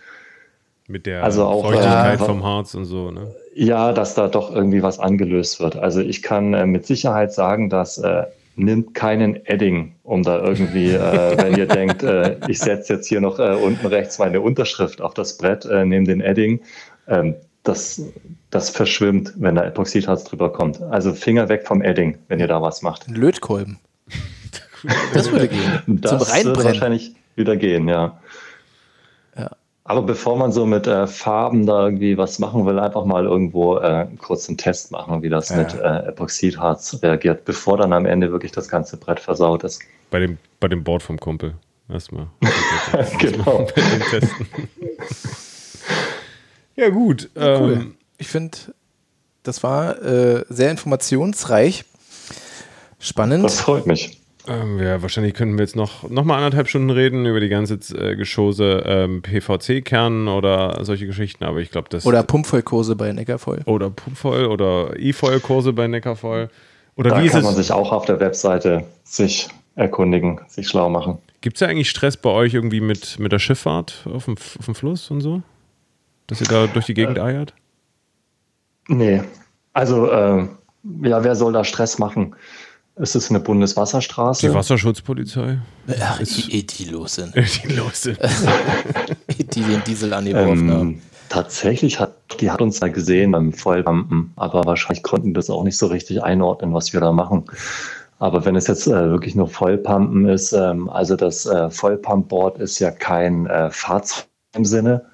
Mit 0.87 1.05
der 1.05 1.23
also 1.23 1.45
auch, 1.45 1.65
Feuchtigkeit 1.65 2.21
äh, 2.21 2.23
vom 2.23 2.43
Harz 2.43 2.73
und 2.75 2.85
so, 2.85 3.11
ne? 3.11 3.33
Ja, 3.55 3.93
dass 3.93 4.15
da 4.15 4.27
doch 4.27 4.53
irgendwie 4.53 4.83
was 4.83 4.99
angelöst 4.99 5.59
wird. 5.59 5.75
Also 5.75 6.01
ich 6.01 6.21
kann 6.21 6.53
äh, 6.53 6.65
mit 6.65 6.85
Sicherheit 6.85 7.33
sagen, 7.33 7.69
dass 7.69 7.97
äh, 7.97 8.23
nimmt 8.55 8.93
keinen 8.93 9.45
Edding, 9.45 9.95
um 10.03 10.23
da 10.23 10.39
irgendwie, 10.39 10.91
äh, 10.91 11.37
wenn 11.41 11.57
ihr 11.57 11.65
denkt, 11.65 12.03
äh, 12.03 12.37
ich 12.47 12.59
setze 12.59 12.93
jetzt 12.93 13.07
hier 13.07 13.21
noch 13.21 13.39
äh, 13.39 13.55
unten 13.55 13.85
rechts 13.85 14.19
meine 14.19 14.41
Unterschrift 14.41 15.01
auf 15.01 15.13
das 15.13 15.37
Brett, 15.37 15.65
äh, 15.65 15.85
nehme 15.85 16.05
den 16.05 16.21
Edding. 16.21 16.61
Ähm, 17.07 17.35
das, 17.63 18.01
das 18.49 18.69
verschwimmt, 18.69 19.33
wenn 19.37 19.55
da 19.55 19.63
Epoxidharz 19.63 20.25
drüber 20.25 20.51
kommt. 20.51 20.81
Also 20.81 21.13
Finger 21.13 21.49
weg 21.49 21.65
vom 21.65 21.81
Edding, 21.81 22.17
wenn 22.27 22.39
ihr 22.39 22.47
da 22.47 22.61
was 22.61 22.81
macht. 22.81 23.07
Lötkolben. 23.09 23.79
Das 25.13 25.31
würde 25.31 25.47
gehen. 25.47 25.81
Das 25.87 26.11
Zum 26.11 26.19
würde 26.19 26.31
Reinbrennen. 26.33 26.65
wahrscheinlich 26.65 27.15
wieder 27.37 27.55
gehen, 27.55 27.87
ja. 27.87 28.19
Ja. 29.85 29.91
Aber 29.91 30.01
bevor 30.01 30.37
man 30.37 30.51
so 30.51 30.65
mit 30.65 30.87
äh, 30.87 31.07
Farben 31.07 31.65
da 31.65 31.83
irgendwie 31.85 32.17
was 32.17 32.39
machen 32.39 32.65
will, 32.65 32.79
einfach 32.79 33.03
mal 33.05 33.25
irgendwo 33.25 33.77
äh, 33.77 34.07
kurz 34.17 34.47
einen 34.47 34.57
Test 34.57 34.91
machen, 34.91 35.21
wie 35.23 35.29
das 35.29 35.49
Ja. 35.49 35.57
mit 35.57 35.73
äh, 35.73 36.07
Epoxidharz 36.09 36.99
reagiert, 37.03 37.43
bevor 37.45 37.77
dann 37.77 37.91
am 37.93 38.05
Ende 38.05 38.31
wirklich 38.31 38.51
das 38.53 38.69
ganze 38.69 38.95
Brett 38.97 39.19
versaut 39.19 39.63
ist. 39.63 39.81
Bei 40.09 40.19
dem, 40.19 40.37
bei 40.59 40.67
dem 40.69 40.83
Board 40.83 41.03
vom 41.03 41.19
Kumpel. 41.19 41.55
Erstmal. 41.89 42.27
genau. 43.19 43.67
Ja, 46.75 46.89
gut. 46.89 47.29
Cool. 47.35 47.73
Ähm, 47.73 47.95
Ich 48.17 48.27
finde, 48.29 48.57
das 49.43 49.61
war 49.63 50.01
äh, 50.01 50.43
sehr 50.49 50.71
informationsreich. 50.71 51.85
Spannend. 52.99 53.43
Das 53.43 53.59
freut 53.61 53.85
mich. 53.85 54.22
Ähm, 54.47 54.79
ja, 54.79 55.01
wahrscheinlich 55.01 55.33
könnten 55.33 55.57
wir 55.57 55.63
jetzt 55.63 55.75
noch, 55.75 56.09
noch 56.09 56.23
mal 56.25 56.37
anderthalb 56.37 56.67
Stunden 56.67 56.89
reden 56.89 57.25
über 57.25 57.39
die 57.39 57.49
ganze 57.49 57.75
äh, 57.97 58.15
Geschosse 58.15 58.83
ähm, 58.85 59.21
PVC-Kernen 59.21 60.27
oder 60.27 60.83
solche 60.83 61.05
Geschichten, 61.07 61.43
aber 61.43 61.59
ich 61.59 61.71
glaube, 61.71 61.87
das. 61.89 62.05
Oder 62.05 62.23
Pumpvollkurse 62.23 62.95
bei 62.95 63.11
Neckarvoll. 63.13 63.61
oder 63.65 63.89
Pumpvoll 63.89 64.45
oder 64.45 64.93
E-Foil-Kurse 64.97 65.73
bei 65.73 65.87
Neckarvoll. 65.87 66.49
Oder 66.95 67.11
Da 67.11 67.21
wie 67.21 67.25
ist 67.27 67.31
kann 67.33 67.43
man 67.43 67.51
es? 67.51 67.57
sich 67.57 67.71
auch 67.71 67.91
auf 67.91 68.05
der 68.05 68.19
Webseite 68.19 68.85
sich 69.03 69.47
erkundigen, 69.75 70.39
sich 70.47 70.67
schlau 70.67 70.89
machen. 70.89 71.17
Gibt 71.41 71.57
es 71.57 71.61
ja 71.61 71.67
eigentlich 71.67 71.89
Stress 71.89 72.17
bei 72.17 72.29
euch 72.29 72.53
irgendwie 72.53 72.81
mit, 72.81 73.19
mit 73.19 73.31
der 73.31 73.39
Schifffahrt 73.39 74.05
auf 74.13 74.25
dem, 74.25 74.35
auf 74.59 74.65
dem 74.65 74.75
Fluss 74.75 75.09
und 75.09 75.21
so? 75.21 75.41
Dass 76.27 76.39
ihr 76.41 76.47
da 76.47 76.67
durch 76.67 76.85
die 76.85 76.93
Gegend 76.93 77.19
eiert? 77.19 77.53
Nee, 78.87 79.23
also 79.73 80.09
äh, 80.11 80.47
ja, 81.03 81.23
wer 81.23 81.35
soll 81.35 81.53
da 81.53 81.63
Stress 81.63 81.97
machen? 81.99 82.35
Es 82.95 83.15
ist 83.15 83.31
eine 83.31 83.39
Bundeswasserstraße. 83.39 84.47
Die 84.47 84.53
Wasserschutzpolizei? 84.53 85.57
Ach, 85.99 86.19
die, 86.23 86.59
eh, 86.59 86.63
die 86.63 86.85
los 86.85 87.15
sind. 87.15 87.33
Die 87.35 87.73
los 87.73 88.03
sind. 88.03 88.19
die 89.39 89.61
den 89.61 89.83
Diesel 89.83 90.13
angeworfen 90.13 90.71
haben. 90.71 90.89
Ähm, 90.89 91.01
tatsächlich 91.29 91.99
hat 91.99 92.13
die 92.39 92.51
hat 92.51 92.61
uns 92.61 92.79
da 92.79 92.87
gesehen 92.87 93.31
beim 93.31 93.53
Vollpumpen, 93.53 94.31
aber 94.35 94.65
wahrscheinlich 94.65 95.03
konnten 95.03 95.27
die 95.27 95.33
das 95.33 95.49
auch 95.49 95.63
nicht 95.63 95.77
so 95.77 95.87
richtig 95.87 96.23
einordnen, 96.23 96.73
was 96.73 96.93
wir 96.93 96.99
da 96.99 97.11
machen. 97.11 97.45
Aber 98.19 98.45
wenn 98.45 98.55
es 98.55 98.67
jetzt 98.67 98.87
äh, 98.87 99.09
wirklich 99.09 99.35
nur 99.35 99.47
Vollpumpen 99.47 100.27
ist, 100.27 100.53
ähm, 100.53 100.89
also 100.89 101.15
das 101.15 101.45
äh, 101.45 101.69
Vollpumpboard 101.69 102.59
ist 102.59 102.79
ja 102.79 102.91
kein 102.91 103.47
äh, 103.47 103.69
Fahrzeug 103.71 104.27
im 104.55 104.65
Sinne. 104.65 105.05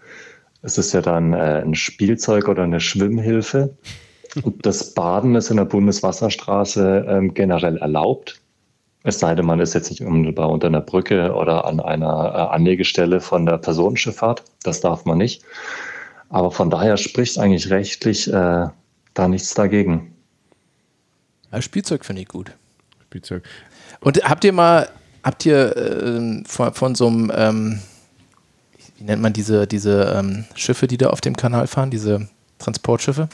Es 0.62 0.78
ist 0.78 0.94
ja 0.94 1.02
dann 1.02 1.34
äh, 1.34 1.62
ein 1.64 1.76
Spielzeug 1.76 2.48
oder 2.50 2.64
eine 2.64 2.82
Schwimmhilfe. 2.82 3.78
Und 4.44 4.66
das 4.66 4.94
Baden 4.94 5.36
ist 5.36 5.50
in 5.50 5.58
der 5.58 5.66
Bundeswasserstraße 5.66 7.06
ähm, 7.08 7.34
generell 7.34 7.78
erlaubt. 7.78 8.42
Es 9.04 9.20
sei 9.20 9.34
denn, 9.34 9.46
man 9.46 9.60
ist 9.60 9.74
jetzt 9.74 9.90
nicht 9.90 10.02
unmittelbar 10.02 10.50
unter 10.50 10.68
einer 10.68 10.82
Brücke 10.82 11.34
oder 11.34 11.66
an 11.66 11.80
einer 11.80 12.34
äh, 12.36 12.56
Anlegestelle 12.56 13.22
von 13.22 13.46
der 13.46 13.58
Personenschifffahrt. 13.58 14.44
Das 14.64 14.82
darf 14.82 15.06
man 15.06 15.18
nicht. 15.18 15.44
Aber 16.30 16.52
von 16.52 16.70
daher 16.70 16.98
spricht 16.98 17.40
eigentlich 17.40 17.70
rechtlich 17.70 18.32
äh, 18.32 18.68
da 19.14 19.28
nichts 19.28 19.54
dagegen. 19.54 20.14
Ja, 21.52 21.62
Spielzeug 21.62 22.06
finde 22.06 22.22
ich 22.22 22.28
gut. 22.28 22.52
Spielzeug. 23.06 23.44
Und 24.02 24.24
habt 24.24 24.44
ihr 24.44 24.54
mal, 24.54 24.90
habt 25.24 25.46
ihr 25.46 25.76
ähm, 25.76 26.44
von, 26.46 26.74
von 26.74 26.94
so 26.94 27.08
einem, 27.08 27.32
ähm, 27.36 27.80
wie 28.98 29.06
nennt 29.06 29.22
man 29.22 29.34
diese, 29.34 29.66
diese 29.66 30.14
ähm, 30.16 30.46
Schiffe, 30.56 30.88
die 30.88 30.98
da 30.98 31.08
auf 31.08 31.22
dem 31.22 31.36
Kanal 31.36 31.68
fahren, 31.68 31.90
diese 31.90 32.28
Transportschiffe? 32.60 33.30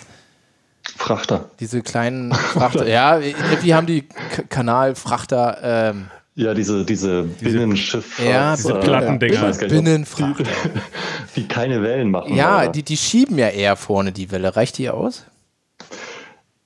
Frachter. 0.98 1.50
Diese 1.60 1.82
kleinen 1.82 2.34
Frachter, 2.34 2.88
ja, 2.88 3.20
wie 3.62 3.74
haben 3.74 3.88
die 3.88 4.04
K 4.04 4.44
Kanalfrachter, 4.50 5.58
ähm, 5.62 6.08
Ja, 6.36 6.54
diese, 6.54 6.86
diese 6.86 7.24
Binnenschiff. 7.24 8.20
ja, 8.20 8.56
diese 8.56 8.76
Plattendinger. 8.76 9.50
Ob- 9.50 9.68
Binnenfrachter. 9.68 10.44
die 11.36 11.48
keine 11.48 11.82
Wellen 11.82 12.12
machen. 12.12 12.36
Ja, 12.36 12.60
oder? 12.64 12.68
die, 12.70 12.84
die 12.84 12.98
schieben 12.98 13.38
ja 13.38 13.50
eher 13.50 13.76
vorne 13.76 14.12
die 14.12 14.32
Welle. 14.32 14.56
Reicht 14.56 14.78
die 14.78 14.90
aus? 14.90 15.26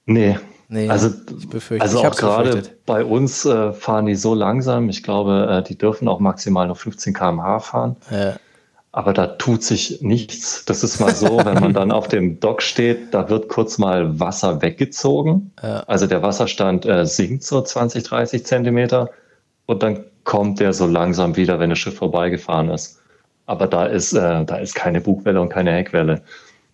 Nee. 0.06 0.38
Nee, 0.72 0.88
also, 0.88 1.10
ich 1.40 1.50
befürchte, 1.50 1.82
also 1.84 2.00
ich 2.00 2.06
auch 2.08 2.16
gerade 2.16 2.62
bei 2.86 3.04
uns 3.04 3.44
äh, 3.44 3.74
fahren 3.74 4.06
die 4.06 4.14
so 4.14 4.36
langsam. 4.36 4.88
Ich 4.90 5.02
glaube, 5.02 5.48
äh, 5.50 5.68
die 5.68 5.76
dürfen 5.76 6.08
auch 6.08 6.20
maximal 6.20 6.68
noch 6.68 6.78
15 6.78 7.12
km/h 7.16 7.60
fahren. 7.60 7.96
Äh, 8.12 8.34
Aber 9.00 9.14
da 9.14 9.28
tut 9.28 9.64
sich 9.64 10.02
nichts. 10.02 10.66
Das 10.66 10.84
ist 10.84 11.00
mal 11.00 11.16
so, 11.16 11.38
wenn 11.46 11.62
man 11.62 11.74
dann 11.74 11.90
auf 11.90 12.10
dem 12.10 12.42
Dock 12.42 12.62
steht, 12.62 13.14
da 13.14 13.30
wird 13.30 13.48
kurz 13.48 13.78
mal 13.78 14.20
Wasser 14.20 14.62
weggezogen. 14.62 15.54
Ja. 15.64 15.84
Also 15.88 16.06
der 16.06 16.22
Wasserstand 16.22 16.86
äh, 16.86 17.06
sinkt 17.06 17.46
so 17.46 17.62
20, 17.62 18.04
30 18.04 18.46
Zentimeter 18.46 19.10
und 19.68 19.84
dann 19.84 20.04
kommt 20.26 20.60
der 20.60 20.74
so 20.74 20.86
langsam 20.86 21.38
wieder, 21.38 21.62
wenn 21.62 21.70
das 21.70 21.80
Schiff 21.80 21.96
vorbeigefahren 21.96 22.70
ist. 22.72 23.00
Aber 23.46 23.68
da 23.68 23.86
ist, 23.86 24.12
äh, 24.12 24.44
da 24.44 24.58
ist 24.58 24.76
keine 24.76 25.00
Bugwelle 25.00 25.40
und 25.40 25.48
keine 25.48 25.72
Heckwelle. 25.72 26.22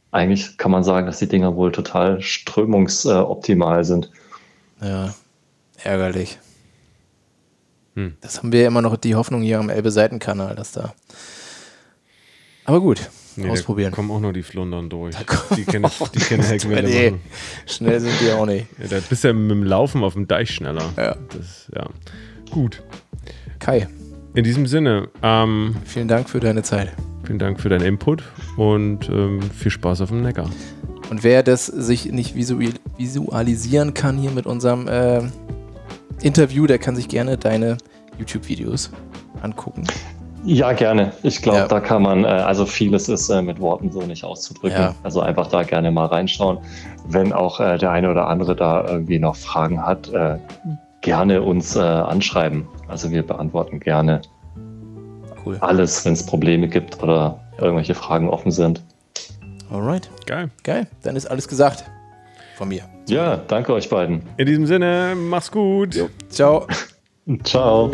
Eigentlich 0.09 0.57
kann 0.57 0.71
man 0.71 0.83
sagen, 0.83 1.05
dass 1.05 1.19
die 1.19 1.27
Dinger 1.27 1.55
wohl 1.55 1.71
total 1.71 2.23
strömungsoptimal 2.23 3.83
sind. 3.83 4.09
ja, 4.81 5.13
ärgerlich. 5.83 6.39
Hm. 7.93 8.17
Das 8.21 8.39
haben 8.39 8.51
wir 8.51 8.61
ja 8.61 8.67
immer 8.69 8.81
noch 8.81 8.97
die 8.97 9.13
Hoffnung 9.13 9.43
hier 9.43 9.59
am 9.59 9.69
Elbe-Seitenkanal, 9.69 10.55
dass 10.55 10.71
da. 10.71 10.95
Aber 12.65 12.81
gut, 12.81 13.09
Nee, 13.37 13.49
ausprobieren. 13.49 13.91
Da 13.91 13.95
kommen 13.97 14.11
auch 14.11 14.19
nur 14.21 14.31
die 14.31 14.43
Flundern 14.43 14.89
durch. 14.89 15.13
Die 15.57 15.65
kennen, 15.65 15.85
die 16.13 16.19
kennen 16.19 16.43
Heckwelle 16.43 16.87
Nee, 16.87 17.11
machen. 17.11 17.21
schnell 17.65 17.99
sind 17.99 18.13
die 18.21 18.31
auch 18.31 18.45
nicht. 18.45 18.65
Ja, 18.79 18.87
da 18.87 18.97
bist 19.09 19.23
du 19.23 19.27
ja 19.27 19.33
mit 19.33 19.51
dem 19.51 19.63
Laufen 19.63 20.03
auf 20.05 20.13
dem 20.13 20.25
Deich 20.27 20.51
schneller. 20.51 20.89
Ja. 20.95 21.17
Das, 21.35 21.69
ja. 21.75 21.89
Gut. 22.49 22.81
Kai, 23.59 23.87
In 24.35 24.43
diesem 24.45 24.67
Sinne, 24.67 25.09
ähm, 25.21 25.75
vielen 25.83 26.07
Dank 26.07 26.29
für 26.29 26.39
deine 26.39 26.63
Zeit. 26.63 26.93
vielen 27.25 27.39
Dank 27.39 27.59
für 27.59 27.67
deinen 27.69 27.83
Input 27.85 28.23
und 28.55 29.09
ähm, 29.09 29.41
viel 29.51 29.71
Spaß 29.71 29.99
auf 30.01 30.09
dem 30.09 30.21
Neckar. 30.21 30.49
Und 31.09 31.23
wer 31.23 31.43
das 31.43 31.65
sich 31.65 32.05
nicht 32.11 32.35
visual 32.35 32.69
visualisieren 32.97 33.93
kann 33.93 34.17
hier 34.17 34.31
mit 34.31 34.45
unserem 34.45 34.87
äh, 34.87 35.21
Interview, 36.21 36.67
der 36.67 36.79
kann 36.79 36.95
sich 36.95 37.09
gerne 37.09 37.37
deine 37.37 37.77
YouTube-Videos 38.17 38.91
angucken. 39.41 39.83
Ja, 40.45 40.73
gerne. 40.73 41.11
Ich 41.23 41.41
glaube, 41.41 41.57
Ja. 41.59 41.67
da 41.67 41.79
kann 41.79 42.03
man, 42.03 42.23
äh, 42.23 42.27
also 42.27 42.65
vieles 42.65 43.09
ist 43.09 43.29
äh, 43.29 43.41
mit 43.41 43.59
Worten 43.59 43.91
so 43.91 44.01
nicht 44.01 44.23
auszudrücken. 44.23 44.79
Ja. 44.79 44.95
Also 45.03 45.21
einfach 45.21 45.47
da 45.47 45.63
gerne 45.63 45.91
mal 45.91 46.05
reinschauen. 46.05 46.59
Wenn 47.07 47.33
auch 47.33 47.59
äh, 47.59 47.77
der 47.77 47.91
eine 47.91 48.11
oder 48.11 48.27
andere 48.27 48.55
da 48.55 48.85
irgendwie 48.87 49.17
noch 49.19 49.35
Fragen 49.35 49.83
hat, 49.85 50.07
äh, 50.13 50.37
gerne 51.01 51.41
uns 51.41 51.75
äh, 51.75 51.79
anschreiben. 51.79 52.67
Also 52.87 53.09
wir 53.11 53.23
beantworten 53.23 53.79
gerne 53.79 54.21
Cool. 55.45 55.57
alles, 55.61 56.05
wenn 56.05 56.13
es 56.13 56.25
Probleme 56.25 56.67
gibt 56.67 57.01
oder 57.01 57.39
irgendwelche 57.59 57.95
Fragen 57.95 58.29
offen 58.29 58.51
sind. 58.51 58.81
Alright, 59.71 60.09
Geil. 60.27 60.49
geil. 60.63 60.87
Dann 61.03 61.15
ist 61.15 61.25
alles 61.25 61.47
gesagt. 61.47 61.85
Von 62.55 62.69
mir. 62.69 62.83
Ja, 63.09 63.37
danke 63.47 63.73
euch 63.73 63.89
beiden. 63.89 64.21
In 64.37 64.45
diesem 64.45 64.65
Sinne, 64.67 65.13
mach's 65.17 65.51
gut. 65.51 65.99
Ciao. 66.29 66.67
Ciao. 67.43 67.89